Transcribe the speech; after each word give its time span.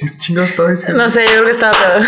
¿Qué 0.00 0.18
chingados 0.18 0.50
estaba 0.50 0.70
diciendo? 0.70 1.02
No 1.02 1.08
sé, 1.08 1.24
yo 1.24 1.30
creo 1.32 1.44
que 1.44 1.50
estaba 1.50 1.72
pedo. 1.72 2.04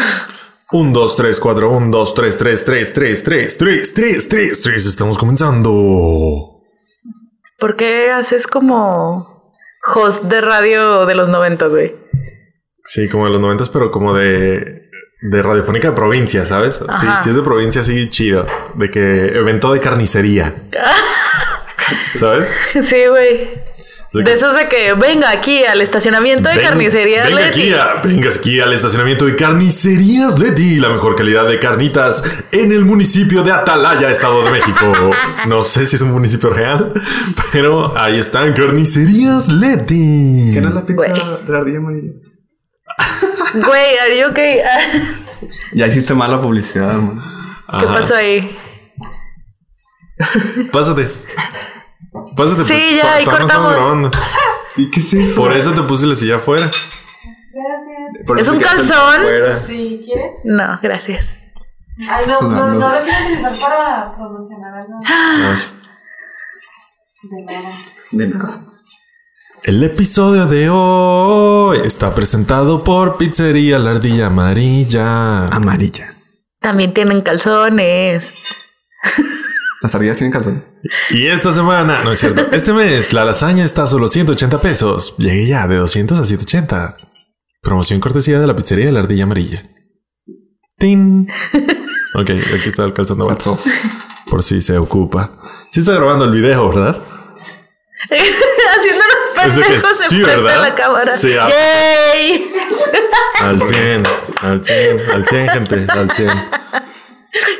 1, 0.70 0.92
2, 0.92 1.16
3, 1.16 1.40
4, 1.40 1.70
1, 1.70 1.90
2, 1.90 2.14
3, 2.14 2.36
3, 2.36 2.64
3, 2.64 2.92
3, 2.92 3.24
3, 3.24 3.58
3, 3.58 3.94
3, 3.94 4.28
3, 4.28 4.60
3. 4.62 4.86
Estamos 4.86 5.16
comenzando. 5.16 6.60
¿Por 7.58 7.76
qué 7.76 8.10
haces 8.10 8.46
como 8.46 9.54
host 9.94 10.24
de 10.24 10.40
radio 10.42 11.06
de 11.06 11.14
los 11.14 11.28
90, 11.28 11.66
güey? 11.68 11.96
Sí, 12.84 13.08
como 13.08 13.24
de 13.24 13.32
los 13.32 13.40
90, 13.40 13.64
pero 13.72 13.90
como 13.90 14.14
de, 14.14 14.90
de 15.22 15.42
radiofónica 15.42 15.88
de 15.88 15.94
provincia, 15.94 16.44
¿sabes? 16.46 16.76
Sí, 16.76 16.84
Ajá. 16.86 17.22
sí 17.22 17.30
es 17.30 17.36
de 17.36 17.42
provincia, 17.42 17.82
sí, 17.82 18.08
chido. 18.10 18.46
De 18.74 18.90
que 18.90 19.38
evento 19.38 19.72
de 19.72 19.80
carnicería. 19.80 20.54
¿Sabes? 22.14 22.52
Sí, 22.82 23.06
güey. 23.06 23.62
De 24.12 24.20
De 24.20 24.24
que- 24.24 24.32
esos 24.32 24.54
de 24.54 24.68
que 24.68 24.94
venga 24.94 25.30
aquí 25.30 25.64
al 25.64 25.82
estacionamiento 25.82 26.48
de 26.48 26.54
Ven- 26.56 26.64
carnicería. 26.64 27.24
Venga 27.24 27.36
Leti. 27.42 27.60
aquí, 27.60 27.74
a- 27.74 28.00
vengas 28.02 28.38
aquí 28.38 28.58
al 28.60 28.72
estacionamiento 28.72 29.26
de 29.26 29.36
Carnicerías 29.36 30.38
Leti, 30.38 30.76
la 30.76 30.88
mejor 30.88 31.14
calidad 31.14 31.46
de 31.46 31.58
carnitas 31.58 32.22
en 32.50 32.72
el 32.72 32.86
municipio 32.86 33.42
de 33.42 33.52
Atalaya, 33.52 34.10
Estado 34.10 34.44
de 34.44 34.50
México. 34.50 34.92
No 35.46 35.62
sé 35.62 35.86
si 35.86 35.96
es 35.96 36.02
un 36.02 36.12
municipio 36.12 36.48
real, 36.50 36.92
pero 37.52 37.96
ahí 37.98 38.18
están 38.18 38.54
Carnicerías 38.54 39.48
Leti. 39.48 40.52
¿Qué 40.54 40.58
era 40.58 40.70
la 40.70 40.86
pizza 40.86 41.06
Güey. 41.06 41.12
de 41.44 41.52
la 41.52 41.58
ardilla 41.58 41.78
amarilla? 41.82 42.12
Güey, 43.54 43.98
are 43.98 44.18
you 44.18 44.26
okay? 44.30 44.60
Ya 45.74 45.86
hiciste 45.86 46.14
mala 46.14 46.40
publicidad, 46.40 46.94
man. 46.94 47.20
¿Qué 47.70 47.76
Ajá. 47.86 47.94
pasó 48.00 48.14
ahí? 48.14 48.56
Pásate. 50.72 51.08
Pásate. 52.36 52.64
Sí, 52.64 52.72
pues, 52.72 52.96
ya, 52.96 53.00
todavía 53.02 53.24
no 53.24 53.32
estamos 53.32 53.38
cortamos. 53.38 53.72
grabando. 53.74 54.10
¿Y 54.76 54.90
qué 54.90 55.00
es 55.00 55.12
eso? 55.12 55.34
Por 55.40 55.52
eso 55.52 55.72
te 55.72 55.82
puse 55.82 56.06
la 56.06 56.14
silla 56.14 56.36
afuera. 56.36 56.70
Por 58.26 58.40
¿Es 58.40 58.48
un 58.48 58.60
calzón? 58.60 59.20
Si 59.66 60.02
quieres. 60.04 60.40
No, 60.44 60.78
gracias. 60.82 61.34
Ay, 62.08 62.24
no, 62.28 62.42
no, 62.42 62.68
no 62.74 62.88
lo 62.92 63.02
quiero 63.02 63.24
utilizar 63.24 63.58
para 63.58 64.14
promocionar 64.14 64.74
algo 64.74 65.00
Ay. 65.04 65.58
de 67.22 67.42
nada. 67.42 67.70
De 68.12 68.26
nada. 68.28 68.60
El 69.64 69.82
episodio 69.82 70.46
de 70.46 70.70
hoy 70.70 71.80
está 71.84 72.14
presentado 72.14 72.84
por 72.84 73.16
Pizzería 73.18 73.78
La 73.80 73.90
Ardilla 73.90 74.26
Amarilla. 74.26 75.48
Amarilla. 75.48 76.14
También 76.60 76.94
tienen 76.94 77.22
calzones. 77.22 78.32
Las 79.80 79.94
ardillas 79.94 80.16
tienen 80.16 80.32
calzón. 80.32 80.64
Y 81.10 81.26
esta 81.26 81.52
semana, 81.52 82.02
no 82.02 82.12
es 82.12 82.18
cierto, 82.18 82.46
este 82.50 82.72
mes 82.72 83.12
la 83.12 83.24
lasaña 83.24 83.64
está 83.64 83.84
a 83.84 83.86
solo 83.86 84.08
180 84.08 84.60
pesos. 84.60 85.14
Llegué 85.18 85.46
ya 85.46 85.68
de 85.68 85.76
200 85.76 86.18
a 86.18 86.24
180. 86.24 86.96
Promoción 87.62 88.00
cortesía 88.00 88.40
de 88.40 88.46
la 88.46 88.56
pizzería 88.56 88.86
de 88.86 88.92
la 88.92 89.00
ardilla 89.00 89.24
amarilla. 89.24 89.62
¡Tin! 90.78 91.28
Ok, 92.14 92.30
aquí 92.30 92.70
está 92.70 92.84
el 92.84 92.94
calzón 92.94 93.18
de. 93.18 93.26
Pasó. 93.26 93.58
Por 94.30 94.42
si 94.42 94.62
se 94.62 94.78
ocupa. 94.78 95.30
Sí 95.70 95.80
está 95.80 95.92
grabando 95.92 96.24
el 96.24 96.30
video, 96.30 96.70
¿verdad? 96.70 96.98
De 98.10 98.16
que 98.16 99.50
pendejos 99.54 99.98
sí, 100.08 100.22
¿verdad? 100.22 100.60
la 100.62 100.74
cámara. 100.74 101.16
Sí, 101.16 101.34
ah. 101.38 101.46
¡Yay! 101.48 102.50
Al 103.40 103.60
100, 103.66 104.02
al 104.40 104.64
100, 104.64 105.00
al 105.12 105.26
100, 105.26 105.48
gente, 105.48 105.86
al 105.88 106.10
100. 106.10 106.30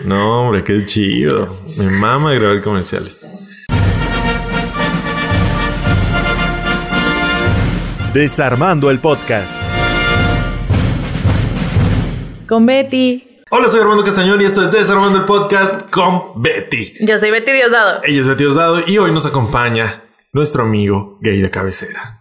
No, 0.04 0.42
hombre, 0.46 0.64
qué 0.64 0.84
chido. 0.84 1.60
Me 1.76 1.90
mama 1.90 2.32
grabar 2.32 2.62
comerciales. 2.62 3.26
Desarmando 8.14 8.90
el 8.90 9.00
podcast. 9.00 9.62
Con 12.48 12.64
Betty. 12.64 13.24
Hola, 13.50 13.68
soy 13.68 13.80
Armando 13.80 14.04
Castañón 14.04 14.40
y 14.40 14.44
esto 14.44 14.62
es 14.62 14.70
Desarmando 14.70 15.18
el 15.18 15.24
Podcast 15.24 15.90
con 15.90 16.42
Betty. 16.42 16.92
Yo 17.06 17.18
soy 17.18 17.30
Betty 17.30 17.52
Diosdado. 17.52 18.00
Ella 18.04 18.20
es 18.20 18.28
Betty 18.28 18.44
Osdado 18.44 18.80
y 18.86 18.98
hoy 18.98 19.10
nos 19.12 19.26
acompaña 19.26 20.04
nuestro 20.32 20.64
amigo 20.64 21.18
gay 21.20 21.40
de 21.40 21.50
cabecera. 21.50 22.18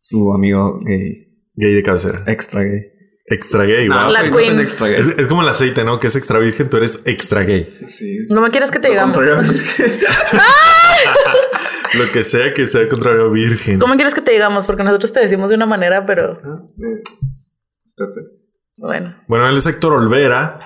Su 0.00 0.32
amigo 0.32 0.80
gay. 0.84 1.28
Gay 1.54 1.74
de 1.74 1.82
cabecera. 1.82 2.24
Extra 2.26 2.62
gay. 2.62 2.80
Extra 3.24 3.64
gay, 3.64 3.88
Ah, 3.90 4.04
wow. 4.04 4.12
La 4.12 4.22
no 4.24 4.36
queen. 4.36 4.54
soy 4.56 4.62
extra 4.64 4.88
gay. 4.88 5.00
Es, 5.00 5.08
es 5.18 5.28
como 5.28 5.42
el 5.42 5.48
aceite, 5.48 5.84
¿no? 5.84 5.98
Que 5.98 6.08
es 6.08 6.16
extra 6.16 6.38
virgen, 6.38 6.68
tú 6.68 6.76
eres 6.78 6.98
extra 7.04 7.42
gay. 7.42 7.78
Sí. 7.86 8.18
No 8.28 8.40
me 8.40 8.50
quieres 8.50 8.70
que 8.70 8.78
te 8.80 8.88
digamos. 8.88 9.16
Lo 11.94 12.10
que 12.10 12.24
sea 12.24 12.52
que 12.54 12.66
sea 12.66 12.88
contrario 12.88 13.30
virgen. 13.30 13.78
¿Cómo 13.78 13.94
quieres 13.94 14.14
que 14.14 14.22
te 14.22 14.32
digamos? 14.32 14.66
Porque 14.66 14.82
nosotros 14.82 15.12
te 15.12 15.20
decimos 15.20 15.50
de 15.50 15.56
una 15.56 15.66
manera, 15.66 16.06
pero 16.06 16.38
Pepe. 17.96 18.20
bueno. 18.78 19.14
Bueno, 19.28 19.48
él 19.48 19.56
es 19.58 19.66
Héctor 19.66 19.92
Olvera 19.92 20.58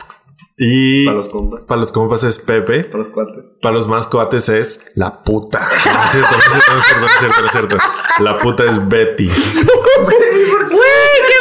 y 0.57 1.05
Para 1.05 1.19
los 1.19 1.29
compas. 1.29 1.65
para 1.65 1.81
los 1.81 1.91
compas 1.93 2.23
es 2.25 2.39
Pepe. 2.39 2.85
Para 2.85 2.99
los 2.99 3.09
cuates. 3.09 3.45
Para 3.61 3.75
los 3.75 3.89
más 3.89 4.07
coates 4.07 4.49
es 4.49 4.81
la 4.95 5.23
puta. 5.25 5.69
No 5.85 6.05
es 6.05 6.11
cierto, 6.13 6.31
no 6.31 6.39
es 6.39 6.45
cierto, 6.45 6.73
no 6.73 6.79
es 6.79 6.85
cierto, 6.87 7.41
no 7.43 7.47
es 7.49 7.55
no 7.55 7.77
es. 7.77 7.85
La 8.21 8.39
puta 8.39 8.65
es 8.65 8.89
Betty. 8.89 9.27
¡Güey, 9.29 10.17
qué 11.27 11.39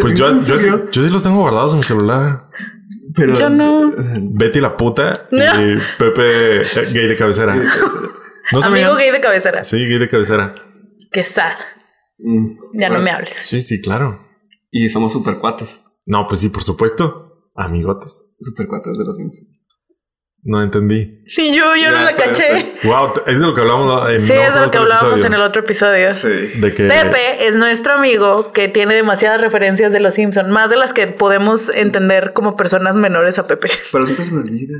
Pues 0.00 0.14
yo, 0.14 0.42
yo, 0.42 0.58
sí, 0.58 0.68
yo 0.68 1.02
sí 1.02 1.10
los 1.10 1.22
tengo 1.22 1.40
guardados 1.40 1.72
en 1.72 1.78
mi 1.78 1.84
celular. 1.84 2.48
Pero. 3.14 3.34
Yo 3.34 3.48
no. 3.48 3.92
Betty 3.96 4.60
la 4.60 4.76
puta 4.76 5.26
y 5.30 5.36
No. 5.36 5.80
Pepe 5.98 6.62
eh, 6.62 6.64
gay 6.92 7.08
de 7.08 7.16
cabecera. 7.16 7.54
¿No 8.52 8.62
Amigo 8.62 8.94
gay 8.96 9.10
de 9.10 9.20
cabecera. 9.20 9.64
Sí, 9.64 9.78
gay 9.78 9.98
de 9.98 10.08
cabecera. 10.08 10.54
Qué 11.10 11.24
sad. 11.24 11.54
Mm. 12.18 12.58
Ya 12.74 12.88
no 12.88 12.98
me 12.98 13.10
hables. 13.10 13.34
Sí, 13.42 13.62
sí, 13.62 13.80
claro. 13.80 14.26
Y 14.70 14.88
somos 14.88 15.12
super 15.12 15.38
cuates. 15.38 15.80
No, 16.04 16.26
pues 16.26 16.40
sí, 16.40 16.48
por 16.48 16.62
supuesto. 16.62 17.50
Amigotes. 17.54 18.28
Super 18.38 18.66
cuates 18.68 18.98
de 18.98 19.04
los 19.04 19.16
Simpsons. 19.16 19.55
No 20.46 20.62
entendí. 20.62 21.22
Sí, 21.26 21.52
yo, 21.52 21.74
yo 21.74 21.90
no 21.90 22.02
la 22.02 22.10
está, 22.10 22.26
caché. 22.26 22.72
Wow, 22.84 23.14
es 23.26 23.40
de 23.40 23.46
lo 23.46 23.52
que 23.52 23.62
hablamos 23.62 24.10
en 24.10 24.20
Sí, 24.20 24.32
es 24.32 24.54
de 24.54 24.60
lo 24.60 24.70
que 24.70 24.78
hablábamos 24.78 25.14
episodio. 25.14 25.26
en 25.26 25.34
el 25.34 25.40
otro 25.42 25.62
episodio. 25.62 26.14
Sí. 26.14 26.28
De 26.60 26.72
que 26.72 26.84
Pepe 26.84 27.48
es 27.48 27.56
nuestro 27.56 27.94
amigo 27.94 28.52
que 28.52 28.68
tiene 28.68 28.94
demasiadas 28.94 29.40
referencias 29.40 29.90
de 29.90 29.98
los 29.98 30.14
Simpson, 30.14 30.48
más 30.52 30.70
de 30.70 30.76
las 30.76 30.92
que 30.92 31.08
podemos 31.08 31.68
entender 31.68 32.32
como 32.32 32.56
personas 32.56 32.94
menores 32.94 33.40
a 33.40 33.48
Pepe. 33.48 33.70
Pero 33.90 34.06
siempre 34.06 34.24
se 34.24 34.30
me 34.30 34.42
olvida. 34.42 34.78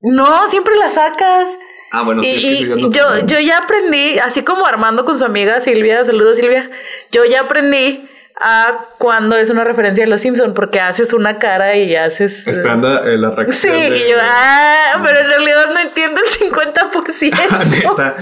No, 0.00 0.46
siempre 0.46 0.76
la 0.76 0.90
sacas. 0.92 1.50
Ah, 1.90 2.02
bueno, 2.02 2.22
sí, 2.22 2.28
Y, 2.28 2.62
es 2.62 2.68
que 2.68 2.90
yo, 2.90 3.26
yo 3.26 3.40
ya 3.40 3.58
aprendí, 3.58 4.20
así 4.20 4.44
como 4.44 4.64
Armando 4.64 5.04
con 5.04 5.18
su 5.18 5.24
amiga 5.24 5.58
Silvia, 5.58 6.04
saludos 6.04 6.36
Silvia, 6.36 6.70
yo 7.10 7.24
ya 7.24 7.40
aprendí 7.40 8.07
a 8.40 8.86
cuando 8.98 9.36
es 9.36 9.50
una 9.50 9.64
referencia 9.64 10.04
de 10.04 10.10
los 10.10 10.20
Simpson, 10.20 10.54
porque 10.54 10.78
haces 10.80 11.12
una 11.12 11.38
cara 11.38 11.74
y 11.76 11.96
haces... 11.96 12.46
eh, 12.46 12.50
Esperando 12.52 13.04
eh, 13.04 13.18
la 13.18 13.34
Sí, 13.52 13.66
de- 13.68 13.96
y 13.96 14.10
yo, 14.10 14.16
ah, 14.20 15.00
pero 15.04 15.18
en 15.18 15.26
realidad 15.28 15.66
no 15.72 15.80
entiendo 15.80 16.20
el 16.20 16.50
50%. 16.52 17.66
Neta. 17.68 18.16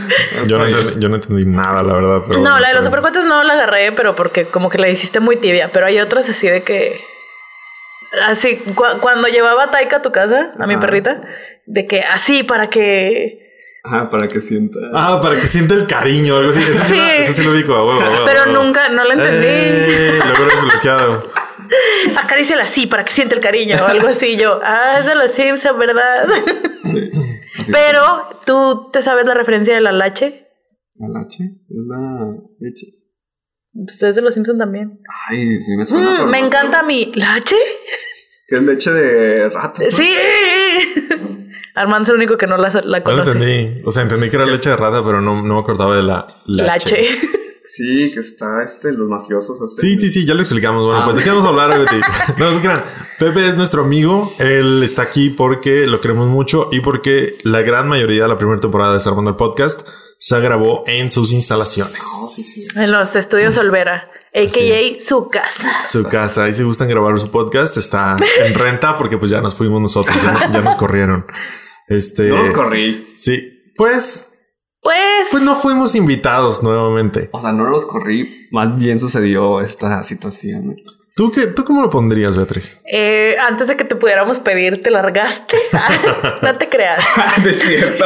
yo 0.47 0.59
no, 0.59 0.67
entendí, 0.67 0.95
yo 1.01 1.09
no 1.11 1.17
entendí 1.17 1.45
nada, 1.45 1.83
la 1.83 1.93
verdad. 1.95 2.21
pero 2.27 2.35
No, 2.41 2.51
bueno, 2.51 2.59
la 2.61 2.69
de 2.69 2.75
los 2.75 2.85
supercuates 2.85 3.25
no 3.25 3.43
la 3.45 3.53
agarré, 3.53 3.93
pero 3.93 4.17
porque 4.17 4.47
como 4.47 4.71
que 4.71 4.79
la 4.79 4.89
hiciste 4.89 5.21
muy 5.21 5.37
tibia. 5.37 5.71
Pero 5.73 5.87
hay 5.87 6.01
otras 6.01 6.29
así 6.31 6.49
de 6.49 6.63
que. 6.63 6.99
Así, 8.27 8.57
cu- 8.75 9.01
cuando 9.01 9.29
llevaba 9.29 9.65
a 9.65 9.71
Taika 9.71 9.97
a 9.97 10.03
tu 10.03 10.13
casa, 10.13 10.53
a 10.59 10.67
mi 10.67 10.77
perrita, 10.79 11.21
de 11.67 11.87
que 11.87 12.03
así 12.03 12.43
para 12.43 12.69
que. 12.69 13.46
Ajá, 13.87 14.11
para 14.11 14.27
que 14.29 14.41
sienta. 14.41 14.79
Ah, 14.93 15.21
para 15.23 15.41
que 15.41 15.47
sienta 15.47 15.75
el 15.75 15.87
cariño 15.87 16.35
o 16.35 16.39
algo 16.39 16.51
así. 16.51 16.61
Eso 16.63 16.73
sí, 16.85 16.95
Sí. 16.95 16.97
lo- 16.97 17.05
eso 17.05 17.33
sí 17.33 17.45
lo 17.45 17.53
ubico, 17.53 17.75
a 17.75 17.85
huevo, 17.87 18.01
a 18.01 18.11
huevo, 18.11 18.25
Pero 18.27 18.41
a 18.41 18.45
huevo. 18.47 18.63
nunca, 18.65 18.89
no 18.89 19.05
la 19.05 19.15
entendí. 19.15 19.47
Eh, 19.47 20.19
lo 20.19 20.33
hubiera 20.45 20.61
desbloqueado. 20.63 21.31
Acaríciala 22.17 22.63
así 22.65 22.87
para 22.87 23.05
que 23.05 23.13
siente 23.13 23.35
el 23.35 23.41
cariño 23.41 23.77
o 23.83 23.87
algo 23.87 24.09
así. 24.09 24.37
Yo, 24.37 24.61
ah, 24.63 24.97
es 25.01 25.07
de 25.07 25.15
los 25.15 25.31
Simpsons, 25.33 25.79
¿verdad? 25.79 26.27
Sí. 26.85 27.11
Pero 27.73 28.41
tú 28.45 28.91
te 28.93 29.03
sabes 29.03 29.25
la 29.27 29.35
referencia 29.35 29.75
de 29.75 29.81
la 29.81 29.93
lache. 29.93 30.47
¿La 30.99 31.21
leche? 31.21 31.45
Es 31.45 31.77
la 31.89 32.35
leche. 32.61 32.87
Pues 33.73 34.03
es 34.03 34.15
de 34.17 34.23
los 34.23 34.33
Simpsons 34.35 34.59
también. 34.59 35.01
Ay, 35.31 35.61
sí 35.63 35.77
me 35.77 35.85
suena. 35.85 36.25
Mm, 36.25 36.31
me 36.31 36.41
no. 36.41 36.47
encanta 36.47 36.83
mi 36.83 37.13
lache. 37.15 37.57
Que 38.49 38.57
es 38.57 38.63
leche 38.63 38.91
de 38.93 39.49
rato. 39.51 39.83
¿no? 39.83 39.91
Sí. 39.91 40.15
Armando 41.77 42.05
es 42.05 42.09
el 42.11 42.15
único 42.17 42.37
que 42.37 42.47
no 42.47 42.57
la, 42.57 42.71
la 42.71 42.81
No 42.81 42.89
lo 42.99 43.03
conoce. 43.05 43.31
entendí. 43.33 43.83
O 43.85 43.93
sea, 43.93 44.03
entendí 44.03 44.29
que 44.31 44.37
era 44.37 44.47
leche 44.47 44.71
de 44.71 44.77
rata, 44.77 45.05
pero 45.05 45.21
no, 45.21 45.43
no 45.43 45.55
me 45.55 45.61
acordaba 45.61 45.95
de 45.97 46.03
la 46.03 46.27
leche. 46.47 47.07
Sí, 47.69 48.13
que 48.15 48.21
está 48.21 48.63
este, 48.65 48.93
los 48.93 49.07
mafiosos. 49.09 49.59
así. 49.61 49.97
Sí, 49.97 50.01
sí, 50.01 50.11
sí, 50.11 50.25
ya 50.25 50.33
lo 50.35 50.41
explicamos. 50.41 50.83
Bueno, 50.85 51.01
Ah. 51.01 51.05
pues 51.05 51.17
de 51.17 51.25
qué 51.25 51.29
vamos 51.31 51.45
a 51.45 51.49
hablar, 51.49 51.77
Betty. 51.79 51.97
no, 52.39 52.49
no 52.49 52.55
se 52.55 52.61
crean. 52.63 52.83
Pepe 53.19 53.49
es 53.49 53.55
nuestro 53.57 53.83
amigo. 53.83 54.33
Él 54.39 54.83
está 54.85 55.03
aquí 55.03 55.29
porque 55.31 55.87
lo 55.87 56.01
queremos 56.01 56.29
mucho 56.29 56.69
y 56.73 56.81
porque 56.81 57.37
la 57.43 57.61
gran 57.63 57.87
mayoría 57.89 58.23
de 58.23 58.29
la 58.29 58.39
primera 58.39 58.61
temporada 58.61 58.93
de 58.93 58.99
Desarmando 58.99 59.31
el 59.33 59.37
Podcast 59.37 59.87
se 60.17 60.41
grabó 60.41 60.85
en 60.87 61.11
sus 61.11 61.33
instalaciones. 61.33 61.99
No, 62.01 62.29
sí, 62.29 62.45
sí. 62.45 62.67
En 62.77 62.93
los 62.93 63.15
estudios 63.17 63.57
Olvera, 63.59 64.11
a.k.a. 64.33 65.01
su 65.01 65.29
casa. 65.29 65.83
Su 65.87 66.05
casa. 66.05 66.45
Ahí 66.45 66.55
si 66.55 66.63
gustan 66.63 66.89
grabar 66.89 67.19
su 67.19 67.31
podcast, 67.31 67.77
está 67.77 68.17
en 68.45 68.55
renta 68.55 68.97
porque 68.97 69.19
pues 69.19 69.31
ya 69.31 69.41
nos 69.43 69.55
fuimos 69.55 69.83
nosotros, 69.83 70.17
ya, 70.23 70.33
no- 70.33 70.51
ya 70.53 70.61
nos 70.63 70.77
corrieron. 70.77 71.27
Este. 71.89 72.29
No 72.29 72.37
los 72.43 72.51
corrí. 72.51 73.09
Sí, 73.17 73.49
pues 73.77 74.33
Pues, 74.83 74.97
Pues 75.31 75.43
no 75.43 75.55
fuimos 75.57 75.95
invitados 75.95 76.63
nuevamente. 76.63 77.29
O 77.33 77.41
sea, 77.41 77.53
no 77.53 77.65
los 77.69 77.85
corrí, 77.87 78.49
más 78.53 78.77
bien 78.79 79.01
sucedió 79.01 79.61
esta 79.61 80.03
situación. 80.05 80.77
¿Tú, 81.17 81.33
qué, 81.33 81.47
¿Tú 81.47 81.65
cómo 81.65 81.81
lo 81.83 81.89
pondrías, 81.91 82.37
Beatriz? 82.37 82.81
eh, 82.93 83.37
antes 83.41 83.69
de 83.69 83.77
que 83.77 83.85
te 83.85 83.97
pudiéramos 83.97 84.39
pedir, 84.41 84.83
te 84.83 84.91
largaste. 84.91 85.57
no 86.43 86.59
te 86.59 86.69
creas. 86.69 87.05
no 87.43 87.49
es 87.51 87.59
cierto. 87.59 88.05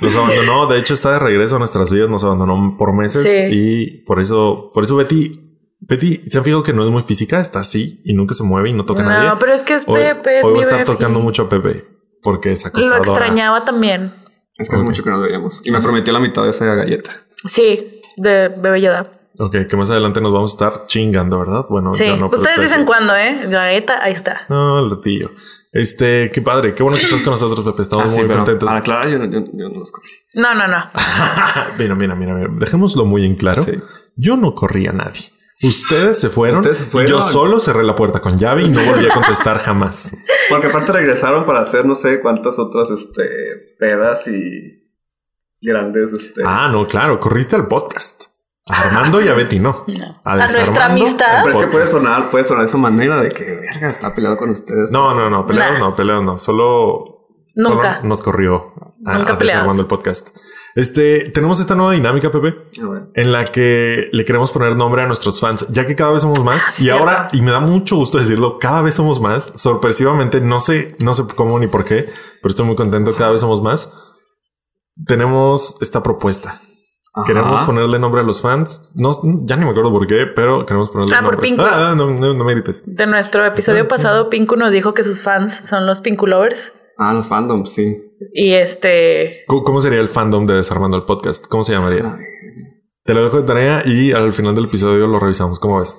Nos 0.00 0.16
abandonó, 0.16 0.66
de 0.66 0.78
hecho 0.78 0.94
está 0.94 1.12
de 1.12 1.18
regreso 1.20 1.56
a 1.56 1.58
nuestras 1.58 1.92
vidas, 1.92 2.08
nos 2.08 2.24
abandonó 2.24 2.76
por 2.76 2.92
meses 2.92 3.22
Sí. 3.22 3.54
y 3.54 4.04
por 4.04 4.20
eso, 4.20 4.70
por 4.74 4.84
eso 4.84 4.96
Betty, 4.96 5.40
Betty, 5.80 6.28
se 6.28 6.38
han 6.38 6.44
fijado 6.44 6.62
que 6.62 6.72
no 6.72 6.84
es 6.84 6.90
muy 6.90 7.02
física, 7.02 7.40
está 7.40 7.60
así 7.60 8.00
y 8.04 8.14
nunca 8.14 8.34
se 8.34 8.42
mueve 8.42 8.70
y 8.70 8.72
no 8.74 8.84
toca 8.84 9.02
a 9.02 9.04
nadie. 9.06 9.28
No, 9.28 9.38
pero 9.38 9.52
es 9.52 9.62
que 9.62 9.74
es 9.74 9.84
Hoy, 9.86 10.00
Pepe. 10.00 10.38
Es 10.40 10.44
hoy 10.44 10.52
va 10.54 10.58
a 10.58 10.62
estar 10.62 10.78
Befi. 10.80 10.92
tocando 10.92 11.20
mucho 11.20 11.42
a 11.42 11.48
Pepe 11.48 11.84
porque 12.22 12.52
es 12.52 12.62
Lo 12.64 12.68
acosadora. 12.68 12.98
extrañaba 12.98 13.64
también. 13.64 14.14
Es 14.56 14.68
que 14.68 14.74
hace 14.76 14.82
Ok. 14.82 14.88
mucho 14.90 15.02
que 15.04 15.10
nos 15.10 15.22
veíamos. 15.22 15.60
Y 15.64 15.70
me 15.70 15.80
prometió 15.80 16.12
la 16.12 16.20
mitad 16.20 16.42
de 16.44 16.50
esa 16.50 16.64
galleta. 16.66 17.10
Sí, 17.44 18.00
de 18.16 18.48
Bebé 18.48 18.80
Yoda. 18.82 19.10
Ok, 19.38 19.56
que 19.68 19.76
más 19.76 19.90
adelante 19.90 20.20
nos 20.20 20.30
vamos 20.32 20.52
a 20.52 20.54
estar 20.54 20.86
chingando, 20.86 21.38
¿verdad? 21.38 21.64
Bueno, 21.70 21.88
sí, 21.90 22.04
yo 22.06 22.16
no. 22.18 22.26
ustedes 22.26 22.60
dicen 22.60 22.80
sí. 22.80 22.84
cuándo, 22.84 23.16
¿eh? 23.16 23.46
La 23.48 23.64
neta, 23.64 23.98
ahí 24.04 24.12
está. 24.12 24.42
No, 24.50 24.84
el 24.84 24.90
ratillo. 24.90 25.30
Este, 25.72 26.30
qué 26.30 26.42
padre, 26.42 26.74
qué 26.74 26.82
bueno 26.82 26.98
que 26.98 27.04
estás 27.04 27.22
con 27.22 27.32
nosotros, 27.32 27.64
Pepe. 27.64 27.80
Estamos 27.80 28.04
Ah, 28.04 28.08
sí, 28.10 28.16
muy 28.18 28.26
pero 28.26 28.36
contentos. 28.40 28.66
Para 28.66 28.78
aclarar, 28.80 29.08
yo, 29.08 29.18
no- 29.18 29.24
yo- 29.24 29.40
yo 29.54 29.68
no 29.70 29.78
los 29.80 29.90
corrí. 29.90 30.08
No, 30.34 30.54
no, 30.54 30.68
no. 30.68 30.90
mira, 31.78 31.94
mira, 31.94 32.14
mira, 32.14 32.34
mira. 32.34 32.48
Dejémoslo 32.52 33.06
muy 33.06 33.24
en 33.24 33.34
claro. 33.36 33.64
Sí. 33.64 33.72
Yo 34.16 34.36
no 34.36 34.52
corrí 34.54 34.86
a 34.86 34.92
nadie. 34.92 35.32
Ustedes 35.62 36.20
se 36.20 36.28
fueron. 36.28 36.58
Ustedes 36.60 36.78
se 36.78 36.84
fueron. 36.84 37.08
Y 37.08 37.10
yo 37.12 37.22
solo 37.22 37.60
cerré 37.60 37.84
la 37.84 37.94
puerta 37.94 38.20
con 38.20 38.36
llave 38.36 38.62
y 38.62 38.68
no 38.70 38.82
volví 38.84 39.06
a 39.08 39.10
contestar 39.14 39.58
jamás. 39.58 40.14
Porque 40.48 40.66
aparte 40.66 40.92
regresaron 40.92 41.46
para 41.46 41.60
hacer 41.60 41.84
no 41.86 41.94
sé 41.94 42.20
cuántas 42.20 42.58
otras 42.58 42.90
este, 42.90 43.22
pedas 43.78 44.26
y 44.26 44.82
grandes. 45.60 46.12
Este, 46.12 46.42
Ah, 46.44 46.68
no, 46.70 46.86
claro, 46.88 47.20
corriste 47.20 47.54
al 47.56 47.68
podcast. 47.68 48.24
A 48.68 48.80
Armando 48.80 49.20
y 49.20 49.26
a 49.28 49.34
Betty 49.34 49.58
no. 49.58 49.84
No. 49.88 50.20
A, 50.24 50.32
A 50.34 50.36
nuestra 50.36 50.86
amistad. 50.86 51.44
Pero 51.44 51.58
es 51.60 51.64
que 51.66 51.70
puede 51.72 51.86
sonar, 51.86 52.30
puede 52.30 52.44
sonar 52.44 52.62
de 52.64 52.68
esa 52.68 52.78
manera 52.78 53.20
de 53.20 53.30
que 53.30 53.44
verga 53.44 53.88
está 53.90 54.14
peleado 54.14 54.36
con 54.36 54.50
ustedes. 54.50 54.90
No, 54.90 55.14
no, 55.14 55.28
no, 55.30 55.46
peleados 55.46 55.74
Nah. 55.78 55.86
no, 55.90 55.96
peleados 55.96 56.24
no. 56.24 56.38
Solo, 56.38 57.28
Nunca. 57.56 57.96
solo 57.96 58.08
nos 58.08 58.22
corrió 58.22 58.72
a, 59.04 59.18
Nunca 59.18 59.32
a. 59.34 59.36
Desarmando 59.36 59.82
el 59.82 59.88
podcast. 59.88 60.28
Este, 60.74 61.30
tenemos 61.30 61.60
esta 61.60 61.74
nueva 61.74 61.92
dinámica, 61.92 62.30
Pepe, 62.30 62.54
en 63.14 63.30
la 63.32 63.44
que 63.44 64.08
le 64.10 64.24
queremos 64.24 64.52
poner 64.52 64.74
nombre 64.74 65.02
a 65.02 65.06
nuestros 65.06 65.38
fans, 65.38 65.66
ya 65.70 65.86
que 65.86 65.94
cada 65.94 66.12
vez 66.12 66.22
somos 66.22 66.42
más. 66.42 66.62
Ah, 66.66 66.72
sí, 66.72 66.82
y 66.82 66.84
cierto. 66.86 67.00
ahora, 67.00 67.28
y 67.32 67.42
me 67.42 67.50
da 67.50 67.60
mucho 67.60 67.96
gusto 67.96 68.16
decirlo, 68.18 68.58
cada 68.58 68.80
vez 68.80 68.94
somos 68.94 69.20
más. 69.20 69.52
Sorpresivamente, 69.56 70.40
no 70.40 70.60
sé, 70.60 70.96
no 70.98 71.12
sé 71.14 71.24
cómo 71.36 71.58
ni 71.58 71.66
por 71.66 71.84
qué, 71.84 72.06
pero 72.40 72.50
estoy 72.50 72.64
muy 72.66 72.74
contento. 72.76 73.14
Cada 73.14 73.32
vez 73.32 73.40
somos 73.42 73.60
más. 73.62 73.90
Tenemos 75.06 75.76
esta 75.80 76.02
propuesta. 76.02 76.60
Ajá. 77.14 77.26
Queremos 77.26 77.60
ponerle 77.62 77.98
nombre 77.98 78.22
a 78.22 78.24
los 78.24 78.40
fans. 78.40 78.90
No, 78.94 79.10
ya 79.44 79.56
ni 79.56 79.64
me 79.66 79.70
acuerdo 79.72 79.90
por 79.90 80.06
qué, 80.06 80.26
pero 80.34 80.64
queremos 80.64 80.88
ponerle 80.90 81.14
Ah, 81.14 81.20
por 81.22 81.32
nombre. 81.34 81.48
Pinku. 81.48 81.62
Ah, 81.62 81.94
no, 81.94 82.10
no, 82.10 82.32
no 82.34 82.44
me 82.44 82.54
grites. 82.54 82.82
De 82.86 83.06
nuestro 83.06 83.44
episodio 83.44 83.86
pasado, 83.88 84.30
Pinku 84.30 84.56
nos 84.56 84.72
dijo 84.72 84.94
que 84.94 85.04
sus 85.04 85.22
fans 85.22 85.60
son 85.68 85.86
los 85.86 86.00
Pinku 86.00 86.26
Lovers. 86.26 86.72
Ah, 86.98 87.12
los 87.12 87.26
fandoms, 87.26 87.70
sí. 87.70 87.96
Y 88.32 88.52
este. 88.52 89.44
¿Cómo 89.46 89.64
cómo 89.64 89.80
sería 89.80 90.00
el 90.00 90.08
fandom 90.08 90.46
de 90.46 90.54
Desarmando 90.54 90.96
el 90.96 91.04
Podcast? 91.04 91.46
¿Cómo 91.46 91.64
se 91.64 91.72
llamaría? 91.72 92.16
Te 93.04 93.14
lo 93.14 93.24
dejo 93.24 93.38
de 93.38 93.46
tarea 93.46 93.82
y 93.84 94.12
al 94.12 94.32
final 94.32 94.54
del 94.54 94.66
episodio 94.66 95.06
lo 95.06 95.18
revisamos. 95.18 95.58
¿Cómo 95.58 95.80
ves? 95.80 95.96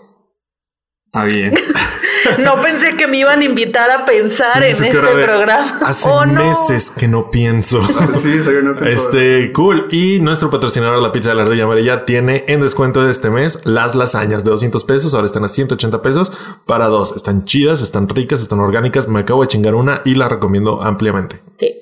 Está 1.06 1.26
bien. 1.26 1.54
No 2.40 2.56
pensé 2.62 2.96
que 2.96 3.08
me 3.08 3.18
iban 3.18 3.42
a 3.42 3.44
invitar 3.44 3.90
a 3.92 4.06
pensar 4.06 4.54
Sí, 4.64 4.64
en 4.64 4.72
este 4.72 4.86
de, 5.02 5.24
programa. 5.26 5.80
Hace 5.84 6.10
Oh, 6.10 6.26
no. 6.26 6.44
meses 6.44 6.92
que 6.92 7.08
no 7.08 7.30
pienso. 7.32 7.82
sí, 8.22 8.42
soy 8.44 8.56
una 8.56 8.74
Este, 8.90 9.52
cool. 9.54 9.88
Y 9.92 10.20
nuestro 10.20 10.50
patrocinador, 10.50 11.02
la 11.02 11.12
pizza 11.12 11.30
de 11.30 11.36
la 11.36 11.44
ardilla 11.44 11.64
amarilla, 11.66 12.06
tiene 12.06 12.46
en 12.48 12.62
descuento 12.62 13.04
de 13.04 13.12
este 13.12 13.30
mes 13.30 13.60
las 13.66 13.96
lasañas 13.96 14.44
de 14.44 14.50
200 14.52 14.84
pesos. 14.84 15.14
Ahora 15.14 15.26
están 15.26 15.44
a 15.44 15.48
180 15.48 16.02
pesos 16.02 16.32
para 16.66 16.88
dos. 16.88 17.14
Están 17.16 17.46
chidas, 17.46 17.82
están 17.82 18.08
ricas, 18.10 18.42
están 18.42 18.60
orgánicas. 18.60 19.08
Me 19.08 19.20
acabo 19.20 19.42
de 19.42 19.48
chingar 19.48 19.76
una 19.76 20.02
y 20.06 20.16
la 20.16 20.30
recomiendo 20.30 20.82
ampliamente. 20.82 21.42
Sí. 21.58 21.74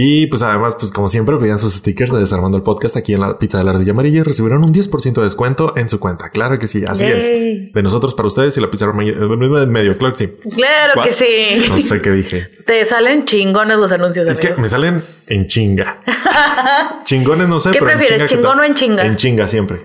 Y 0.00 0.28
pues 0.28 0.42
además, 0.42 0.76
pues 0.78 0.92
como 0.92 1.08
siempre, 1.08 1.34
vean 1.38 1.58
sus 1.58 1.74
stickers 1.74 2.12
de 2.12 2.20
Desarmando 2.20 2.56
el 2.56 2.62
Podcast 2.62 2.96
aquí 2.96 3.14
en 3.14 3.20
la 3.20 3.36
pizza 3.36 3.58
de 3.58 3.64
la 3.64 3.72
ardilla 3.72 3.90
amarilla 3.90 4.20
y 4.20 4.22
recibirán 4.22 4.58
un 4.58 4.72
10% 4.72 5.12
de 5.12 5.22
descuento 5.24 5.72
en 5.76 5.88
su 5.88 5.98
cuenta. 5.98 6.30
Claro 6.30 6.56
que 6.56 6.68
sí, 6.68 6.84
así 6.86 7.02
Yay. 7.02 7.66
es. 7.66 7.72
De 7.72 7.82
nosotros 7.82 8.14
para 8.14 8.28
ustedes 8.28 8.56
y 8.56 8.60
la 8.60 8.70
pizza 8.70 8.84
amarilla 8.84 9.16
en 9.64 9.72
medio. 9.72 9.98
Claro 9.98 10.14
que 10.14 10.18
sí. 10.20 10.50
Claro 10.54 10.92
¿Cuál? 10.94 11.08
que 11.08 11.14
sí. 11.14 11.68
No 11.68 11.78
sé 11.78 12.00
qué 12.00 12.12
dije. 12.12 12.48
Te 12.64 12.84
salen 12.84 13.24
chingones 13.24 13.76
los 13.76 13.90
anuncios. 13.90 14.30
Es 14.30 14.38
que 14.38 14.54
me 14.54 14.68
salen 14.68 15.02
en 15.26 15.46
chinga. 15.46 16.00
Chingones 17.02 17.48
no 17.48 17.58
sé, 17.58 17.72
¿Qué 17.72 17.80
pero 17.80 17.90
en 17.90 17.98
prefieres, 17.98 18.28
chinga, 18.28 18.40
¿qué 18.40 18.46
chingón 18.46 18.60
o 18.60 18.62
en 18.62 18.74
chinga? 18.74 19.04
En 19.04 19.16
chinga 19.16 19.48
siempre. 19.48 19.84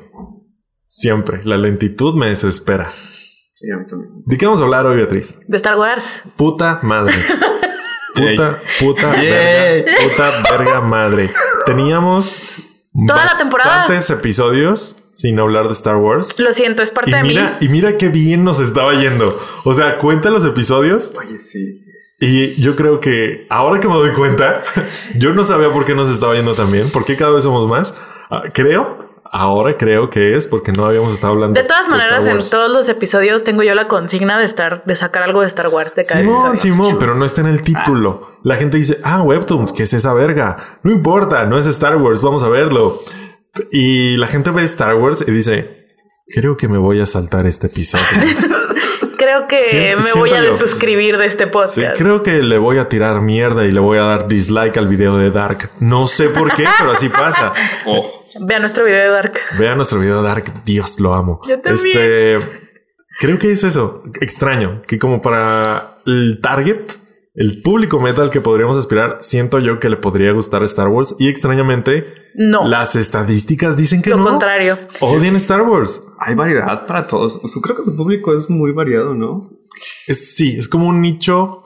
Siempre. 0.86 1.42
La 1.44 1.57
lentitud 1.57 2.13
me 2.13 2.27
desespera. 2.27 2.92
Sí, 3.56 3.65
a 3.71 3.77
mí 3.77 3.88
también. 3.88 4.12
¿De 4.27 4.38
qué 4.38 4.45
vamos 4.45 4.62
a 4.62 4.65
hablar 4.65 4.86
hoy, 4.86 4.98
Beatriz? 4.98 5.39
De 5.48 5.57
Star 5.57 5.75
Wars. 5.75 6.06
Puta 6.36 6.81
madre. 6.83 7.15
Puta, 8.13 8.62
puta, 8.80 9.10
verga, 9.12 9.92
puta, 10.04 10.31
verga 10.51 10.81
madre. 10.81 11.31
Teníamos 11.65 12.42
Toda 13.07 13.25
la 13.25 13.38
temporada. 13.38 13.77
bastantes 13.77 14.10
episodios 14.12 14.98
sin 15.12 15.39
hablar 15.39 15.65
de 15.68 15.74
Star 15.74 15.95
Wars. 15.98 16.38
Lo 16.39 16.54
siento, 16.54 16.83
es 16.83 16.92
parte 16.92 17.12
Y 17.12 17.13
de 17.15 17.24
mira, 17.24 17.57
mí. 17.60 17.65
y 17.65 17.69
mira 17.69 17.98
qué 17.98 18.10
bien 18.10 18.44
nos 18.44 18.60
estaba 18.60 18.94
yendo. 18.94 19.39
O 19.63 19.74
sea, 19.74 19.98
cuenta 19.98 20.30
los 20.30 20.45
episodios 20.45 21.13
Oye, 21.18 21.39
sí. 21.39 21.81
y 22.19 22.54
yo 22.62 22.75
creo 22.75 23.00
que 23.00 23.48
ahora 23.50 23.80
que 23.80 23.88
me 23.88 23.95
doy 23.95 24.12
cuenta, 24.12 24.63
yo 25.15 25.33
no 25.33 25.44
sabía 25.44 25.71
por 25.71 25.86
qué 25.86 25.95
nos 25.95 26.10
estaba 26.12 26.36
yendo 26.36 26.54
tan 26.54 26.71
bien, 26.71 26.92
por 26.92 27.06
qué 27.06 27.15
cada 27.15 27.31
vez 27.31 27.44
somos 27.44 27.68
más. 27.69 27.94
Ah, 28.30 28.44
creo, 28.54 29.12
ahora 29.31 29.78
creo 29.78 30.10
que 30.10 30.36
es 30.36 30.46
porque 30.48 30.72
no 30.72 30.86
habíamos 30.86 31.14
estado 31.14 31.34
hablando. 31.34 31.60
De 31.60 31.66
todas 31.68 31.84
Star 31.84 31.98
maneras, 31.98 32.25
en 32.25 32.34
Wars. 32.34 32.50
todos 32.50 32.70
los 32.72 32.90
episodios 32.90 33.44
tengo 33.44 33.64
yo 33.64 33.74
la 33.75 33.88
consigna 33.88 34.38
de 34.40 34.46
estar, 34.46 34.84
de 34.86 34.96
sacar 34.96 35.24
algo 35.24 35.42
de 35.42 35.48
Star 35.48 35.68
Wars 35.70 35.96
de 35.96 36.04
cada 36.06 36.20
Simón, 36.22 36.50
episodio. 36.52 36.74
Simón, 36.74 36.98
pero 37.00 37.16
no 37.16 37.25
está 37.25 37.42
en 37.42 37.48
el 37.48 37.62
título. 37.64 38.28
La 38.44 38.56
gente 38.56 38.78
dice, 38.78 39.00
ah, 39.04 39.22
Webtoons, 39.24 39.72
¿qué 39.72 39.84
es 39.84 39.94
esa 39.94 40.14
verga? 40.14 40.58
No 40.84 40.92
importa, 40.92 41.46
no 41.46 41.58
es 41.58 41.66
Star 41.68 41.96
Wars, 41.98 42.22
vamos 42.22 42.44
a 42.44 42.50
verlo. 42.50 43.00
Y 43.72 44.18
la 44.18 44.28
gente 44.28 44.50
ve 44.52 44.64
Star 44.64 44.96
Wars 44.96 45.24
y 45.28 45.31
dice, 45.31 45.88
creo 46.28 46.58
que 46.58 46.68
me 46.68 46.78
voy 46.78 47.00
a 47.02 47.06
saltar 47.06 47.46
este 47.46 47.68
episodio. 47.68 48.04
Creo 49.16 49.48
que 49.48 49.60
Siento- 49.70 50.04
me 50.04 50.12
voy 50.14 50.31
a 50.31 50.44
yo. 50.44 50.52
desuscribir 50.52 51.18
de 51.18 51.28
este 51.28 51.46
Sí, 51.46 51.50
podcast. 51.50 51.98
creo 51.98 52.24
que 52.24 52.42
le 52.42 52.58
voy 52.58 52.78
a 52.78 52.90
tirar 52.90 53.22
mierda 53.22 53.66
y 53.66 53.72
le 53.72 53.80
voy 53.80 53.98
a 53.98 54.02
dar 54.02 54.28
dislike 54.28 54.75
al 54.75 54.88
video 54.90 55.16
de 55.18 55.31
Dark. 55.31 55.70
No 55.80 56.08
sé 56.08 56.28
por 56.28 56.54
qué, 56.54 56.66
pero 56.78 56.92
así 56.92 57.08
pasa. 57.08 57.54
Oh, 57.86 58.23
Vea 58.41 58.59
nuestro 58.59 58.85
video 58.85 59.01
de 59.03 59.09
Dark. 59.09 59.33
Vean 59.57 59.77
nuestro 59.77 60.00
video 60.00 60.21
de 60.21 60.27
Dark, 60.27 60.63
Dios 60.65 61.00
lo 61.00 61.13
amo. 61.13 61.39
Yo 61.47 61.59
también. 61.62 61.85
Este, 61.88 62.39
creo 63.19 63.38
que 63.39 63.51
es 63.51 63.63
eso, 63.63 64.03
extraño, 64.22 64.81
que 64.88 64.98
como 65.00 65.22
para 65.22 65.98
el 66.05 66.39
target, 66.41 66.79
el 67.36 67.62
público 67.62 68.00
metal 68.00 68.29
que 68.29 68.41
podríamos 68.41 68.77
aspirar, 68.77 69.17
siento 69.19 69.60
yo 69.60 69.79
que 69.79 69.89
le 69.89 69.98
podría 69.98 70.31
gustar 70.34 70.63
Star 70.63 70.88
Wars 70.88 71.15
y 71.19 71.29
extrañamente 71.29 72.05
No. 72.36 72.67
las 72.67 72.96
estadísticas 72.96 73.75
dicen 73.77 74.01
que 74.01 74.12
Lo 74.12 74.17
no. 74.17 74.25
contrario. 74.25 74.77
Odian 75.00 75.36
Star 75.38 75.62
Wars. 75.63 76.03
hay 76.19 76.36
variedad 76.36 76.86
para 76.88 77.08
todos. 77.08 77.39
Su- 77.51 77.62
creo 77.62 77.75
que 77.75 77.84
su 77.84 77.96
público 77.96 78.38
es 78.38 78.50
muy 78.50 78.72
variado, 78.72 79.13
¿no? 79.13 79.41
Es 80.08 80.36
sí, 80.36 80.55
es 80.58 80.67
como 80.67 80.88
un 80.88 81.01
nicho 81.01 81.62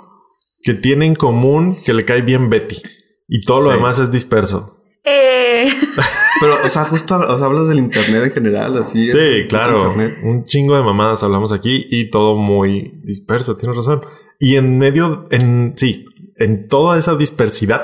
que 0.63 0.73
tiene 0.73 1.05
en 1.05 1.15
común 1.15 1.79
que 1.85 1.93
le 1.93 2.03
cae 2.05 2.21
bien 2.21 2.49
Betty 2.49 2.77
y 3.27 3.41
todo 3.45 3.61
lo 3.61 3.71
demás 3.71 3.99
es 3.99 4.09
disperso. 4.11 4.73
Eh, 5.03 5.69
Pero, 6.39 6.57
o 6.65 6.69
sea, 6.69 6.83
justo 6.85 7.15
o 7.17 7.37
sea, 7.37 7.45
hablas 7.45 7.67
del 7.67 7.79
internet 7.79 8.23
en 8.25 8.31
general, 8.31 8.77
así. 8.77 9.07
Sí, 9.09 9.17
es- 9.17 9.47
claro. 9.47 9.93
Un 10.23 10.45
chingo 10.45 10.75
de 10.75 10.83
mamadas 10.83 11.23
hablamos 11.23 11.51
aquí 11.51 11.87
y 11.89 12.09
todo 12.09 12.35
muy 12.35 12.99
disperso, 13.03 13.57
tienes 13.57 13.75
razón. 13.77 14.01
Y 14.39 14.55
en 14.55 14.77
medio, 14.77 15.25
en 15.31 15.73
sí, 15.75 16.05
en 16.35 16.67
toda 16.67 16.97
esa 16.97 17.15
dispersidad, 17.15 17.83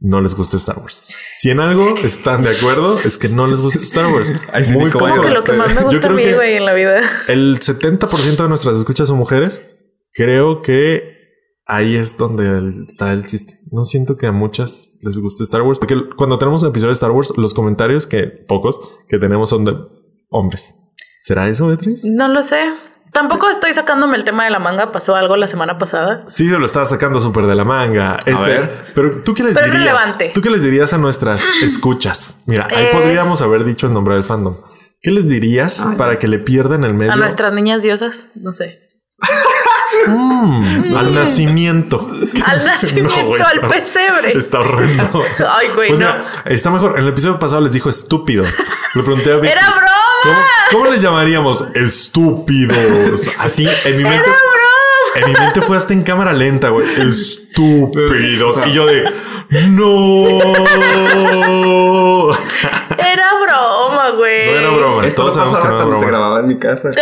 no 0.00 0.20
les 0.20 0.34
gusta 0.34 0.56
Star 0.56 0.78
Wars. 0.78 1.04
Si 1.34 1.50
en 1.50 1.60
algo 1.60 1.96
están 1.98 2.42
de 2.42 2.50
acuerdo, 2.50 2.98
es 3.04 3.16
que 3.18 3.28
no 3.28 3.46
les 3.46 3.60
gusta 3.62 3.78
Star 3.78 4.12
Wars. 4.12 4.32
Ay, 4.52 4.64
sí, 4.66 4.72
muy 4.72 4.90
cómodo. 4.90 5.22
lo 5.28 5.42
que 5.42 5.52
más 5.52 5.74
me 5.74 5.82
gusta 5.82 6.08
a 6.08 6.10
mí, 6.10 6.32
güey, 6.32 6.56
en 6.56 6.64
la 6.64 6.74
vida. 6.74 7.00
el 7.28 7.58
70% 7.60 8.36
de 8.42 8.48
nuestras 8.48 8.76
escuchas 8.76 9.08
son 9.08 9.16
mujeres. 9.18 9.62
Creo 10.12 10.60
que 10.62 11.15
ahí 11.66 11.96
es 11.96 12.16
donde 12.16 12.46
el- 12.46 12.84
está 12.88 13.12
el 13.12 13.26
chiste. 13.26 13.58
No 13.70 13.84
siento 13.84 14.16
que 14.16 14.26
a 14.26 14.32
muchas 14.32 14.92
les 15.02 15.18
guste 15.18 15.44
Star 15.44 15.62
Wars, 15.62 15.78
porque 15.78 15.96
cuando 16.16 16.38
tenemos 16.38 16.62
un 16.62 16.68
episodio 16.70 16.90
de 16.90 16.94
Star 16.94 17.10
Wars, 17.10 17.32
los 17.36 17.54
comentarios, 17.54 18.06
que 18.06 18.24
pocos, 18.26 18.78
que 19.08 19.18
tenemos 19.18 19.50
son 19.50 19.64
de 19.64 19.76
hombres. 20.30 20.74
¿Será 21.20 21.48
eso, 21.48 21.66
Beatriz? 21.68 22.04
No 22.04 22.28
lo 22.28 22.42
sé. 22.42 22.60
Tampoco 23.12 23.48
estoy 23.48 23.72
sacándome 23.72 24.16
el 24.16 24.24
tema 24.24 24.44
de 24.44 24.50
la 24.50 24.58
manga. 24.58 24.92
Pasó 24.92 25.14
algo 25.16 25.36
la 25.36 25.48
semana 25.48 25.78
pasada. 25.78 26.24
Sí, 26.26 26.48
se 26.48 26.58
lo 26.58 26.66
estaba 26.66 26.84
sacando 26.84 27.18
súper 27.18 27.46
de 27.46 27.54
la 27.54 27.64
manga. 27.64 28.20
Este, 28.26 28.42
ver. 28.42 28.92
Pero 28.94 29.22
tú 29.22 29.32
qué 29.32 29.42
les 29.42 29.54
Pero 29.54 29.66
dirías? 29.66 29.82
relevante. 29.84 30.30
¿Tú 30.34 30.40
qué 30.42 30.50
les 30.50 30.62
dirías 30.62 30.92
a 30.92 30.98
nuestras 30.98 31.42
escuchas? 31.62 32.36
Mira, 32.46 32.68
ahí 32.70 32.86
Es- 32.86 32.94
podríamos 32.94 33.40
haber 33.42 33.64
dicho 33.64 33.86
el 33.86 33.94
nombre 33.94 34.14
del 34.14 34.24
fandom. 34.24 34.56
¿Qué 35.00 35.10
les 35.12 35.28
dirías 35.28 35.82
para 35.96 36.18
que 36.18 36.28
le 36.28 36.38
pierdan 36.40 36.84
el 36.84 36.92
medio? 36.94 37.12
A 37.12 37.16
nuestras 37.16 37.52
niñas 37.54 37.82
diosas, 37.82 38.26
no 38.34 38.52
sé. 38.52 38.80
Mm, 40.06 40.96
al 40.96 41.14
nacimiento. 41.14 42.10
Al 42.44 42.64
nacimiento, 42.66 43.16
No, 43.16 43.24
güey, 43.26 43.42
al 43.42 43.54
está- 43.56 43.68
pesebre. 43.68 44.32
Está 44.36 44.60
horrendo. 44.60 45.24
Ay, 45.48 45.68
güey, 45.74 45.88
Pues 45.88 46.00
no. 46.00 46.06
mira, 46.06 46.24
está 46.46 46.70
mejor. 46.70 46.96
En 46.98 47.04
el 47.04 47.08
episodio 47.10 47.38
pasado 47.38 47.60
les 47.62 47.72
dijo 47.72 47.88
estúpidos. 47.90 48.48
Le 48.94 49.02
pregunté 49.02 49.32
a 49.32 49.36
Vicky. 49.36 49.52
¡Era 49.52 49.68
broma! 49.70 49.86
¿Cómo, 50.22 50.36
cómo 50.72 50.86
les 50.90 51.00
llamaríamos? 51.02 51.64
Estúpidos. 51.74 53.22
Así, 53.38 53.68
en 53.84 53.96
mi 53.96 54.02
mente. 54.04 54.18
¡Era 54.18 54.24
broma! 54.36 55.16
En 55.16 55.24
mi 55.26 55.32
mente 55.32 55.62
fue 55.62 55.76
hasta 55.76 55.92
en 55.94 56.02
cámara 56.02 56.32
lenta, 56.32 56.68
güey. 56.70 56.86
Estúpidos. 57.00 58.60
Y 58.66 58.72
yo 58.72 58.86
de. 58.86 59.08
¡No! 59.68 60.26
Era 62.98 63.28
broma, 63.40 64.10
güey. 64.16 64.54
No 64.54 64.55
broma. 65.06 65.08
Esto 65.08 65.22
Todos 65.22 65.36
no 65.36 65.42
sabemos 65.42 65.58
que 65.58 65.64
pasaba 65.64 65.82
no 65.84 65.88
era 65.90 65.98
se 66.00 66.06
grababa 66.06 66.40
en 66.40 66.46
mi 66.48 66.58
casa. 66.58 66.90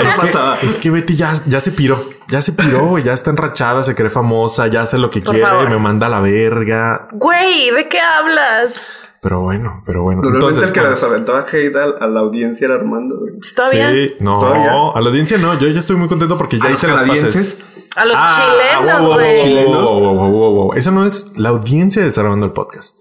Es 0.00 0.16
que, 0.16 0.66
es 0.66 0.76
que 0.76 0.90
Betty 0.90 1.16
ya, 1.16 1.32
ya 1.46 1.58
se 1.60 1.72
piró. 1.72 2.04
Ya 2.28 2.42
se 2.42 2.52
piró, 2.52 2.86
güey. 2.88 3.02
Ya 3.04 3.12
está 3.12 3.30
enrachada, 3.30 3.82
se 3.82 3.94
cree 3.94 4.10
famosa, 4.10 4.66
ya 4.66 4.82
hace 4.82 4.98
lo 4.98 5.08
que 5.10 5.20
Por 5.20 5.34
quiere, 5.34 5.48
favor. 5.48 5.68
me 5.70 5.78
manda 5.78 6.06
a 6.06 6.10
la 6.10 6.20
verga. 6.20 7.08
Güey, 7.12 7.70
¿de 7.70 7.88
qué 7.88 7.98
hablas? 8.00 8.80
Pero 9.22 9.40
bueno, 9.40 9.82
pero 9.86 10.02
bueno. 10.02 10.22
Normalmente 10.22 10.46
Entonces, 10.60 10.68
el 10.68 10.72
que 10.74 10.80
bueno. 10.80 10.94
les 10.94 11.02
aventaba 11.02 11.46
hate 11.50 11.76
a, 11.76 12.04
a 12.04 12.08
la 12.08 12.20
audiencia 12.20 12.66
era 12.66 12.74
Armando, 12.76 13.18
güey. 13.18 13.34
Pues 13.38 13.54
todavía. 13.54 13.90
Sí, 13.92 14.14
no, 14.20 14.40
¿Todavía? 14.40 14.70
a 14.94 15.00
la 15.00 15.08
audiencia 15.08 15.38
no. 15.38 15.58
Yo 15.58 15.68
ya 15.68 15.80
estoy 15.80 15.96
muy 15.96 16.08
contento 16.08 16.36
porque 16.38 16.58
ya 16.58 16.66
¿A 16.66 16.70
hice 16.70 16.88
las 16.88 17.02
paces. 17.02 17.22
canadienses? 17.22 17.56
A 17.96 18.04
los 18.06 18.16
Ah, 18.18 18.80
chilenos, 18.80 19.14
güey. 19.14 19.64
wow, 19.64 19.72
wow, 19.74 20.00
wow, 20.00 20.14
wow, 20.14 20.30
wow, 20.30 20.54
wow. 20.54 20.72
Esa 20.74 20.90
no 20.90 21.04
es 21.04 21.26
la 21.36 21.48
audiencia 21.50 22.00
de 22.00 22.06
Desarmando 22.06 22.46
el 22.46 22.52
Podcast, 22.52 23.00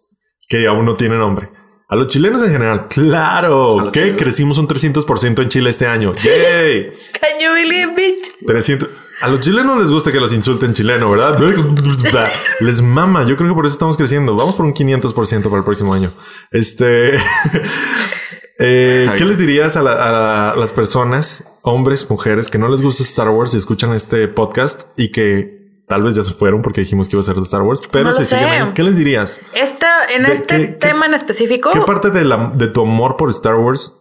que 0.50 0.66
aún 0.68 0.84
no 0.86 0.96
tiene 0.96 1.18
nombre. 1.18 1.52
A 1.92 1.96
los 1.96 2.06
chilenos 2.08 2.42
en 2.44 2.52
general, 2.52 2.88
claro, 2.88 3.90
que 3.92 4.00
chilenos. 4.02 4.22
crecimos 4.22 4.58
un 4.60 4.68
300% 4.68 5.42
en 5.42 5.50
Chile 5.50 5.70
este 5.72 5.88
año. 5.88 6.14
¡Yay! 6.14 6.92
Can 7.20 7.40
you 7.42 7.52
believe 7.52 7.94
it? 8.08 8.26
300. 8.46 8.88
A 9.22 9.28
los 9.28 9.40
chilenos 9.42 9.78
les 9.80 9.92
gusta 9.92 10.12
que 10.12 10.20
los 10.20 10.32
insulten 10.32 10.74
chileno, 10.74 11.10
¿verdad? 11.12 11.38
Les 12.62 12.82
mama. 12.82 13.26
Yo 13.26 13.36
creo 13.36 13.50
que 13.50 13.56
por 13.56 13.66
eso 13.66 13.74
estamos 13.74 13.98
creciendo. 13.98 14.36
Vamos 14.36 14.56
por 14.56 14.66
un 14.66 14.74
500% 14.74 15.44
para 15.44 15.58
el 15.58 15.64
próximo 15.66 15.94
año. 15.94 16.14
Este. 16.52 17.16
eh, 18.60 19.12
¿Qué 19.18 19.26
les 19.26 19.38
dirías 19.38 19.76
a, 19.76 19.82
la- 19.82 20.52
a 20.52 20.56
las 20.56 20.72
personas, 20.72 21.44
hombres, 21.64 22.10
mujeres, 22.10 22.50
que 22.50 22.58
no 22.60 22.70
les 22.70 22.82
gusta 22.82 23.04
Star 23.04 23.30
Wars 23.30 23.54
y 23.54 23.58
escuchan 23.58 23.92
este 23.94 24.28
podcast 24.30 24.84
y 24.98 25.12
que 25.12 25.59
tal 25.90 26.04
vez 26.04 26.16
ya 26.16 26.22
se 26.24 26.34
fueron 26.34 26.62
porque 26.62 26.82
dijimos 26.82 27.10
que 27.10 27.16
iba 27.16 27.22
a 27.22 27.26
ser 27.26 27.36
de 27.36 27.42
Star 27.42 27.64
Wars, 27.64 27.82
pero 27.92 28.06
No 28.06 28.14
se 28.14 28.24
siguen 28.26 28.46
sé. 28.46 28.50
ahí? 28.52 28.72
¿Qué 28.74 28.84
les 28.84 28.96
dirías? 28.96 29.42
Esta, 29.54 30.06
en 30.10 30.24
¿De 30.24 30.34
este 30.34 30.46
qué- 30.58 30.66
qué- 30.68 30.74
tema 30.74 31.06
en 31.08 31.14
específico. 31.16 31.72
¿Qué 31.72 31.82
parte 31.82 32.12
de, 32.12 32.24
la- 32.26 32.52
de 32.56 32.68
tu 32.68 32.82
amor 32.82 33.18
por 33.18 33.30
Star 33.32 33.56
Wars 33.56 33.96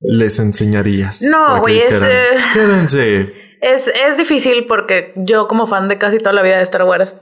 les 0.00 0.38
enseñarías? 0.38 1.20
No, 1.22 1.60
güey, 1.60 1.80
es, 1.80 2.02
eh, 2.02 2.36
Quédense. 2.54 3.34
Es, 3.60 3.88
es 3.88 4.16
difícil 4.16 4.66
porque 4.66 5.12
yo 5.16 5.46
como 5.48 5.66
fan 5.66 5.88
de 5.88 5.98
casi 5.98 6.18
toda 6.18 6.32
la 6.32 6.42
vida 6.42 6.56
de 6.56 6.62
Star 6.62 6.84
Wars, 6.84 7.14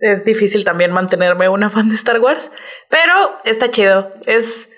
es 0.00 0.24
difícil 0.24 0.64
también 0.64 0.92
mantenerme 0.92 1.48
una 1.48 1.70
fan 1.70 1.88
de 1.88 1.94
Star 1.96 2.20
Wars, 2.20 2.50
pero 2.90 3.12
está 3.44 3.70
chido. 3.70 4.12
Es 4.26 4.70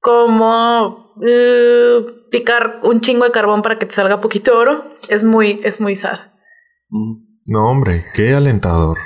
como 0.00 1.12
eh, 1.26 1.98
picar 2.30 2.80
un 2.82 3.00
chingo 3.00 3.24
de 3.24 3.30
carbón 3.32 3.62
para 3.62 3.78
que 3.78 3.86
te 3.86 3.94
salga 3.94 4.20
poquito 4.20 4.56
oro. 4.58 4.92
Es 5.08 5.22
muy, 5.24 5.60
es 5.64 5.80
muy 5.80 5.96
sad. 5.96 6.18
No, 7.44 7.68
hombre, 7.70 8.06
qué 8.14 8.34
alentador. 8.34 8.98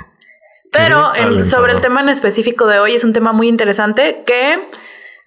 Pero 0.71 1.11
Qué 1.13 1.19
en- 1.21 1.25
alentador. 1.27 1.49
sobre 1.49 1.73
el 1.73 1.81
tema 1.81 2.01
en 2.01 2.09
específico 2.09 2.67
de 2.67 2.79
hoy 2.79 2.93
es 2.95 3.03
un 3.03 3.13
tema 3.13 3.33
muy 3.33 3.47
interesante 3.47 4.23
que 4.25 4.59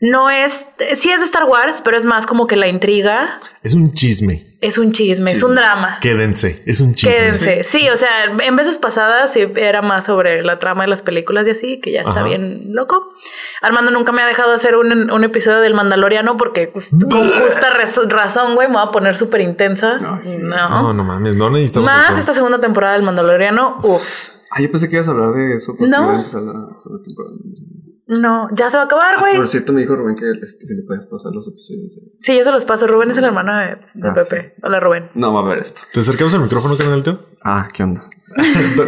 no 0.01 0.31
es, 0.31 0.65
sí 0.95 1.11
es 1.11 1.21
de 1.21 1.27
Star 1.27 1.45
Wars, 1.45 1.83
pero 1.85 1.97
es 1.97 2.05
más 2.05 2.27
como 2.27 2.47
que 2.47 2.57
la 2.57 2.69
intriga 2.69 3.39
Es 3.63 3.75
un 3.75 3.93
chisme. 3.93 4.47
es 4.63 4.79
un 4.79 4.93
chisme, 4.93 5.33
es 5.33 5.43
un 5.43 5.55
drama. 5.55 5.99
Quédense. 6.01 6.63
Es 6.65 6.81
un 6.81 6.95
chisme. 6.95 7.15
Quédense. 7.15 7.65
Sí, 7.65 7.87
o 7.91 7.97
sea, 7.97 8.09
en 8.41 8.57
veces 8.57 8.79
pasadas 8.79 9.33
sí 9.35 9.47
era 9.57 9.83
más 9.83 10.07
sobre 10.07 10.43
la 10.43 10.59
trama 10.59 10.85
de 10.85 10.89
las 10.89 11.03
películas 11.03 11.47
y 11.47 11.51
así, 11.51 11.81
que 11.81 11.93
ya 11.93 12.01
está 12.01 12.13
Ajá. 12.13 12.25
bien 12.25 12.73
loco. 12.73 13.11
Armando 13.61 13.91
nunca 13.91 14.11
me 14.13 14.23
ha 14.23 14.27
dejado 14.27 14.53
hacer 14.53 14.77
un, 14.77 15.11
un 15.11 15.25
episodio 15.25 15.61
del 15.61 15.75
Mandaloriano 15.75 16.37
porque 16.39 16.67
pues, 16.67 16.91
con 16.91 17.11
justa 17.31 17.71
raz- 17.71 18.09
razón, 18.09 18.55
güey, 18.55 18.69
me 18.69 18.75
voy 18.75 18.85
a 18.89 18.91
poner 18.93 19.17
súper 19.19 19.43
intensa. 19.43 19.99
No, 19.99 20.19
sí. 20.23 20.39
No. 20.41 20.69
No, 20.71 20.93
no 20.95 21.05
mames, 21.05 21.37
no 21.37 21.51
necesitamos 21.51 21.87
Más 21.93 22.11
eso. 22.11 22.21
esta 22.21 22.33
segunda 22.33 22.59
temporada 22.59 22.95
del 22.95 23.03
Mandaloriano, 23.03 23.81
uff. 23.83 24.31
Ah, 24.51 24.61
yo 24.63 24.71
pensé 24.71 24.89
que 24.89 24.97
ibas 24.97 25.07
a 25.07 25.13
hablar 25.13 25.31
de 25.33 25.55
eso. 25.57 25.77
No. 25.79 25.87
iba 25.87 26.11
a 26.13 26.17
empezar 26.17 26.43
la 26.43 26.53
segunda 26.83 27.05
temporada. 27.07 27.35
No, 28.11 28.49
ya 28.55 28.69
se 28.69 28.77
va 28.77 28.83
a 28.83 28.87
acabar, 28.87 29.21
güey. 29.21 29.37
Por 29.37 29.47
cierto, 29.47 29.73
me 29.73 29.83
dijo 29.83 29.95
Rubén 29.95 30.17
que 30.17 30.29
este, 30.45 30.67
si 30.67 30.75
le 30.75 30.83
puedes 30.83 31.07
pasar 31.07 31.33
los 31.33 31.47
episodios. 31.47 31.95
de- 31.95 32.03
Sí, 32.19 32.37
yo 32.37 32.43
se 32.43 32.51
los 32.51 32.65
paso. 32.65 32.87
Rubén 32.89 33.11
es 33.13 33.17
el 33.19 33.25
hermano 33.25 33.57
de, 33.57 33.77
de 33.95 34.09
Ah, 34.09 34.15
Pepe. 34.15 34.57
Hola, 34.65 34.81
Rubén. 34.81 35.11
No 35.15 35.33
va 35.33 35.41
a 35.41 35.45
ver 35.51 35.61
esto. 35.61 35.83
¿Te 35.93 36.01
acercamos 36.01 36.35
al 36.35 36.41
micrófono, 36.41 36.77
carnal, 36.77 37.03
tío? 37.05 37.21
Ah, 37.45 37.69
¿qué 37.73 37.85
onda? 37.85 38.11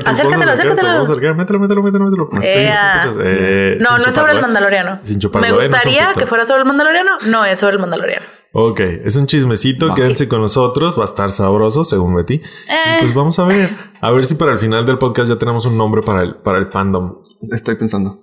Acércatelo, 0.07 0.52
acércatelo. 0.52 1.35
Mételo, 1.37 1.61
mételo, 1.61 1.83
mételo, 1.83 2.05
mételo. 2.07 2.29
Sí, 2.43 2.49
Ea. 2.49 3.00
¿te 3.02 3.09
escuchas? 3.09 3.26
Eh, 3.26 3.79
No, 3.81 3.99
no 3.99 4.05
es 4.07 4.14
sobre 4.14 4.33
el 4.33 4.38
¿eh? 4.38 4.43
Mandaloriano. 4.43 5.00
Sin 5.05 5.19
chuparlo, 5.21 5.47
Me 5.47 5.49
¿eh? 5.64 5.69
No 5.69 5.73
gustaría 5.75 6.12
que 6.14 6.26
fuera 6.26 6.45
sobre 6.45 6.61
el 6.62 6.67
Mandaloriano. 6.67 7.11
No 7.31 7.45
es 7.45 7.59
sobre 7.61 7.75
el 7.75 7.81
Mandaloriano. 7.81 8.26
Ok, 8.52 8.81
es 8.81 9.17
un 9.17 9.26
chismecito, 9.26 9.88
Va. 9.88 9.95
quédense 9.95 10.29
con 10.29 10.41
nosotros, 10.43 10.99
va 10.99 11.02
a 11.02 11.07
estar 11.07 11.31
sabroso, 11.31 11.85
según 11.85 12.14
Betty. 12.14 12.35
Eh. 12.35 12.41
Y 12.99 13.02
Pues 13.02 13.14
vamos 13.14 13.38
a 13.38 13.45
ver, 13.45 13.71
a 14.00 14.11
ver 14.11 14.26
si 14.26 14.35
para 14.35 14.52
el 14.52 14.59
final 14.59 14.85
del 14.85 14.99
podcast 14.99 15.29
ya 15.29 15.37
tenemos 15.38 15.64
un 15.64 15.79
nombre 15.79 16.02
para 16.02 16.23
el, 16.23 16.35
para 16.37 16.59
el 16.59 16.67
fandom. 16.67 17.23
Estoy 17.50 17.76
pensando. 17.76 18.21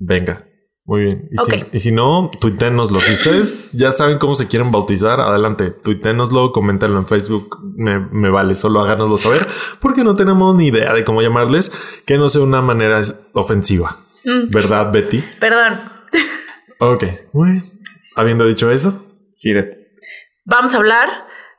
Venga, 0.00 0.46
muy 0.84 1.02
bien. 1.02 1.28
Y, 1.30 1.36
si, 1.36 1.64
y 1.72 1.80
si 1.80 1.92
no, 1.92 2.30
tuiténoslo. 2.40 3.00
Si 3.02 3.12
ustedes 3.12 3.70
ya 3.72 3.92
saben 3.92 4.18
cómo 4.18 4.34
se 4.34 4.48
quieren 4.48 4.72
bautizar, 4.72 5.20
adelante, 5.20 5.70
tuiténoslo, 5.70 6.52
coméntenlo 6.52 6.98
en 6.98 7.06
Facebook, 7.06 7.58
me, 7.76 8.00
me 8.00 8.30
vale, 8.30 8.54
solo 8.54 8.80
háganoslo 8.80 9.18
saber, 9.18 9.46
porque 9.80 10.02
no 10.02 10.16
tenemos 10.16 10.56
ni 10.56 10.68
idea 10.68 10.94
de 10.94 11.04
cómo 11.04 11.22
llamarles, 11.22 11.70
que 12.06 12.18
no 12.18 12.28
sea 12.30 12.40
una 12.42 12.62
manera 12.62 13.02
ofensiva. 13.34 13.98
Mm. 14.24 14.50
¿Verdad, 14.50 14.90
Betty? 14.90 15.22
Perdón. 15.38 15.80
Ok, 16.80 17.04
muy 17.34 17.50
bien. 17.52 17.64
Habiendo 18.16 18.46
dicho 18.46 18.70
eso, 18.70 19.06
Gire. 19.36 19.92
Vamos 20.46 20.74
a 20.74 20.78
hablar 20.78 21.08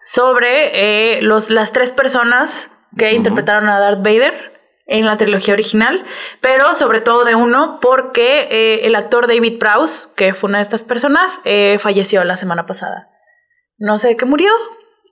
sobre 0.04 1.18
eh, 1.18 1.22
los, 1.22 1.52
las 1.52 1.72
tres 1.72 1.92
personas 1.92 2.70
que 2.98 3.14
interpretaron 3.14 3.70
a 3.70 3.80
Darth 3.80 4.00
Vader 4.00 4.51
en 4.92 5.06
la 5.06 5.18
trilogía 5.18 5.54
original, 5.54 6.04
pero 6.42 6.76
sobre 6.76 7.02
todo 7.02 7.24
de 7.26 7.34
uno 7.34 7.80
porque 7.82 8.48
eh, 8.52 8.82
el 8.86 8.94
actor 8.96 9.26
David 9.28 9.58
Prowse, 9.58 10.10
que 10.16 10.34
fue 10.34 10.50
una 10.50 10.60
de 10.60 10.64
estas 10.64 10.84
personas, 10.84 11.40
eh, 11.46 11.78
falleció 11.80 12.24
la 12.24 12.38
semana 12.38 12.66
pasada. 12.66 13.08
No 13.78 13.98
sé 13.98 14.10
de 14.10 14.18
qué 14.18 14.26
murió, 14.26 14.52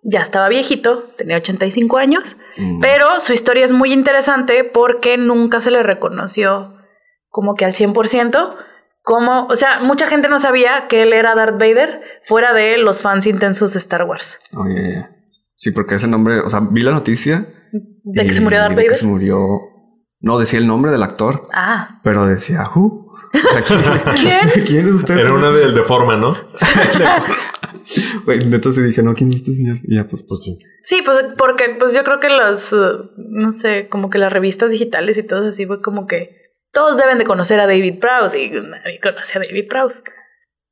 ya 0.04 0.22
estaba 0.22 0.48
viejito, 0.50 1.04
tenía 1.18 1.38
85 1.38 1.98
años, 1.98 2.38
Mm. 2.58 2.82
pero 2.82 3.20
su 3.22 3.34
historia 3.34 3.66
es 3.66 3.72
muy 3.72 3.92
interesante 3.94 4.64
porque 4.64 5.18
nunca 5.18 5.60
se 5.60 5.72
le 5.72 5.82
reconoció 5.82 6.76
como 7.30 7.56
que 7.56 7.66
al 7.66 7.74
100%. 7.74 8.56
Como, 9.02 9.48
o 9.48 9.56
sea, 9.56 9.80
mucha 9.80 10.08
gente 10.08 10.28
no 10.28 10.40
sabía 10.40 10.88
que 10.88 11.02
él 11.04 11.14
era 11.14 11.34
Darth 11.34 11.54
Vader 11.58 12.02
fuera 12.28 12.54
de 12.54 12.78
los 12.78 13.02
fans 13.02 13.26
intensos 13.26 13.74
de 13.74 13.80
Star 13.80 14.04
Wars. 14.04 14.38
Oh, 14.54 14.66
ya, 14.68 14.82
ya. 14.94 15.10
Sí, 15.56 15.72
porque 15.72 15.96
ese 15.96 16.08
nombre, 16.08 16.42
o 16.42 16.50
sea, 16.50 16.60
vi 16.70 16.82
la 16.82 16.92
noticia. 16.92 17.46
De 18.04 18.26
que 18.28 18.34
se 18.34 18.42
murió 18.42 18.60
Darth 18.60 18.72
vi 18.72 18.76
de 18.78 18.82
que 18.84 18.88
Vader. 18.90 19.00
se 19.00 19.06
murió. 19.06 19.40
No 20.22 20.38
decía 20.40 20.60
el 20.60 20.68
nombre 20.68 20.92
del 20.92 21.02
actor, 21.04 21.46
Ah, 21.54 22.00
pero 22.04 22.28
decía 22.28 22.64
who. 22.76 23.08
O 23.34 23.38
sea, 23.38 24.14
¿Quién? 24.16 24.66
¿Quién 24.66 24.88
es 24.90 24.96
usted? 24.96 25.18
era 25.18 25.34
una 25.34 25.50
del 25.52 25.74
de 25.76 25.84
forma, 25.84 26.18
¿no? 26.18 26.36
Güey, 28.26 28.46
neta 28.46 28.72
sí 28.72 28.82
dije, 28.82 29.02
no, 29.02 29.14
¿quién 29.14 29.30
es 29.30 29.38
este 29.38 29.54
señor? 29.54 29.78
Y 29.84 29.96
ya, 29.96 30.08
pues, 30.08 30.24
Pues 30.28 30.42
sí. 30.44 30.58
sí, 30.84 31.02
pues 31.04 31.18
porque 31.38 31.76
pues 31.80 31.94
yo 31.94 32.04
creo 32.04 32.20
que 32.20 32.30
los, 32.30 32.72
uh, 32.74 33.10
no 33.18 33.52
sé, 33.52 33.88
como 33.90 34.10
que 34.10 34.20
las 34.20 34.32
revistas 34.32 34.70
digitales 34.72 35.18
y 35.18 35.24
todo 35.24 35.48
así 35.50 35.66
fue 35.66 35.82
como 35.82 36.06
que 36.06 36.38
todos 36.72 36.98
deben 36.98 37.18
de 37.18 37.24
conocer 37.26 37.60
a 37.60 37.66
David 37.68 38.00
Prowse 38.00 38.40
y 38.40 38.50
nadie 38.52 39.00
conoce 39.02 39.40
a 39.40 39.42
David 39.42 39.68
Prowse. 39.68 40.02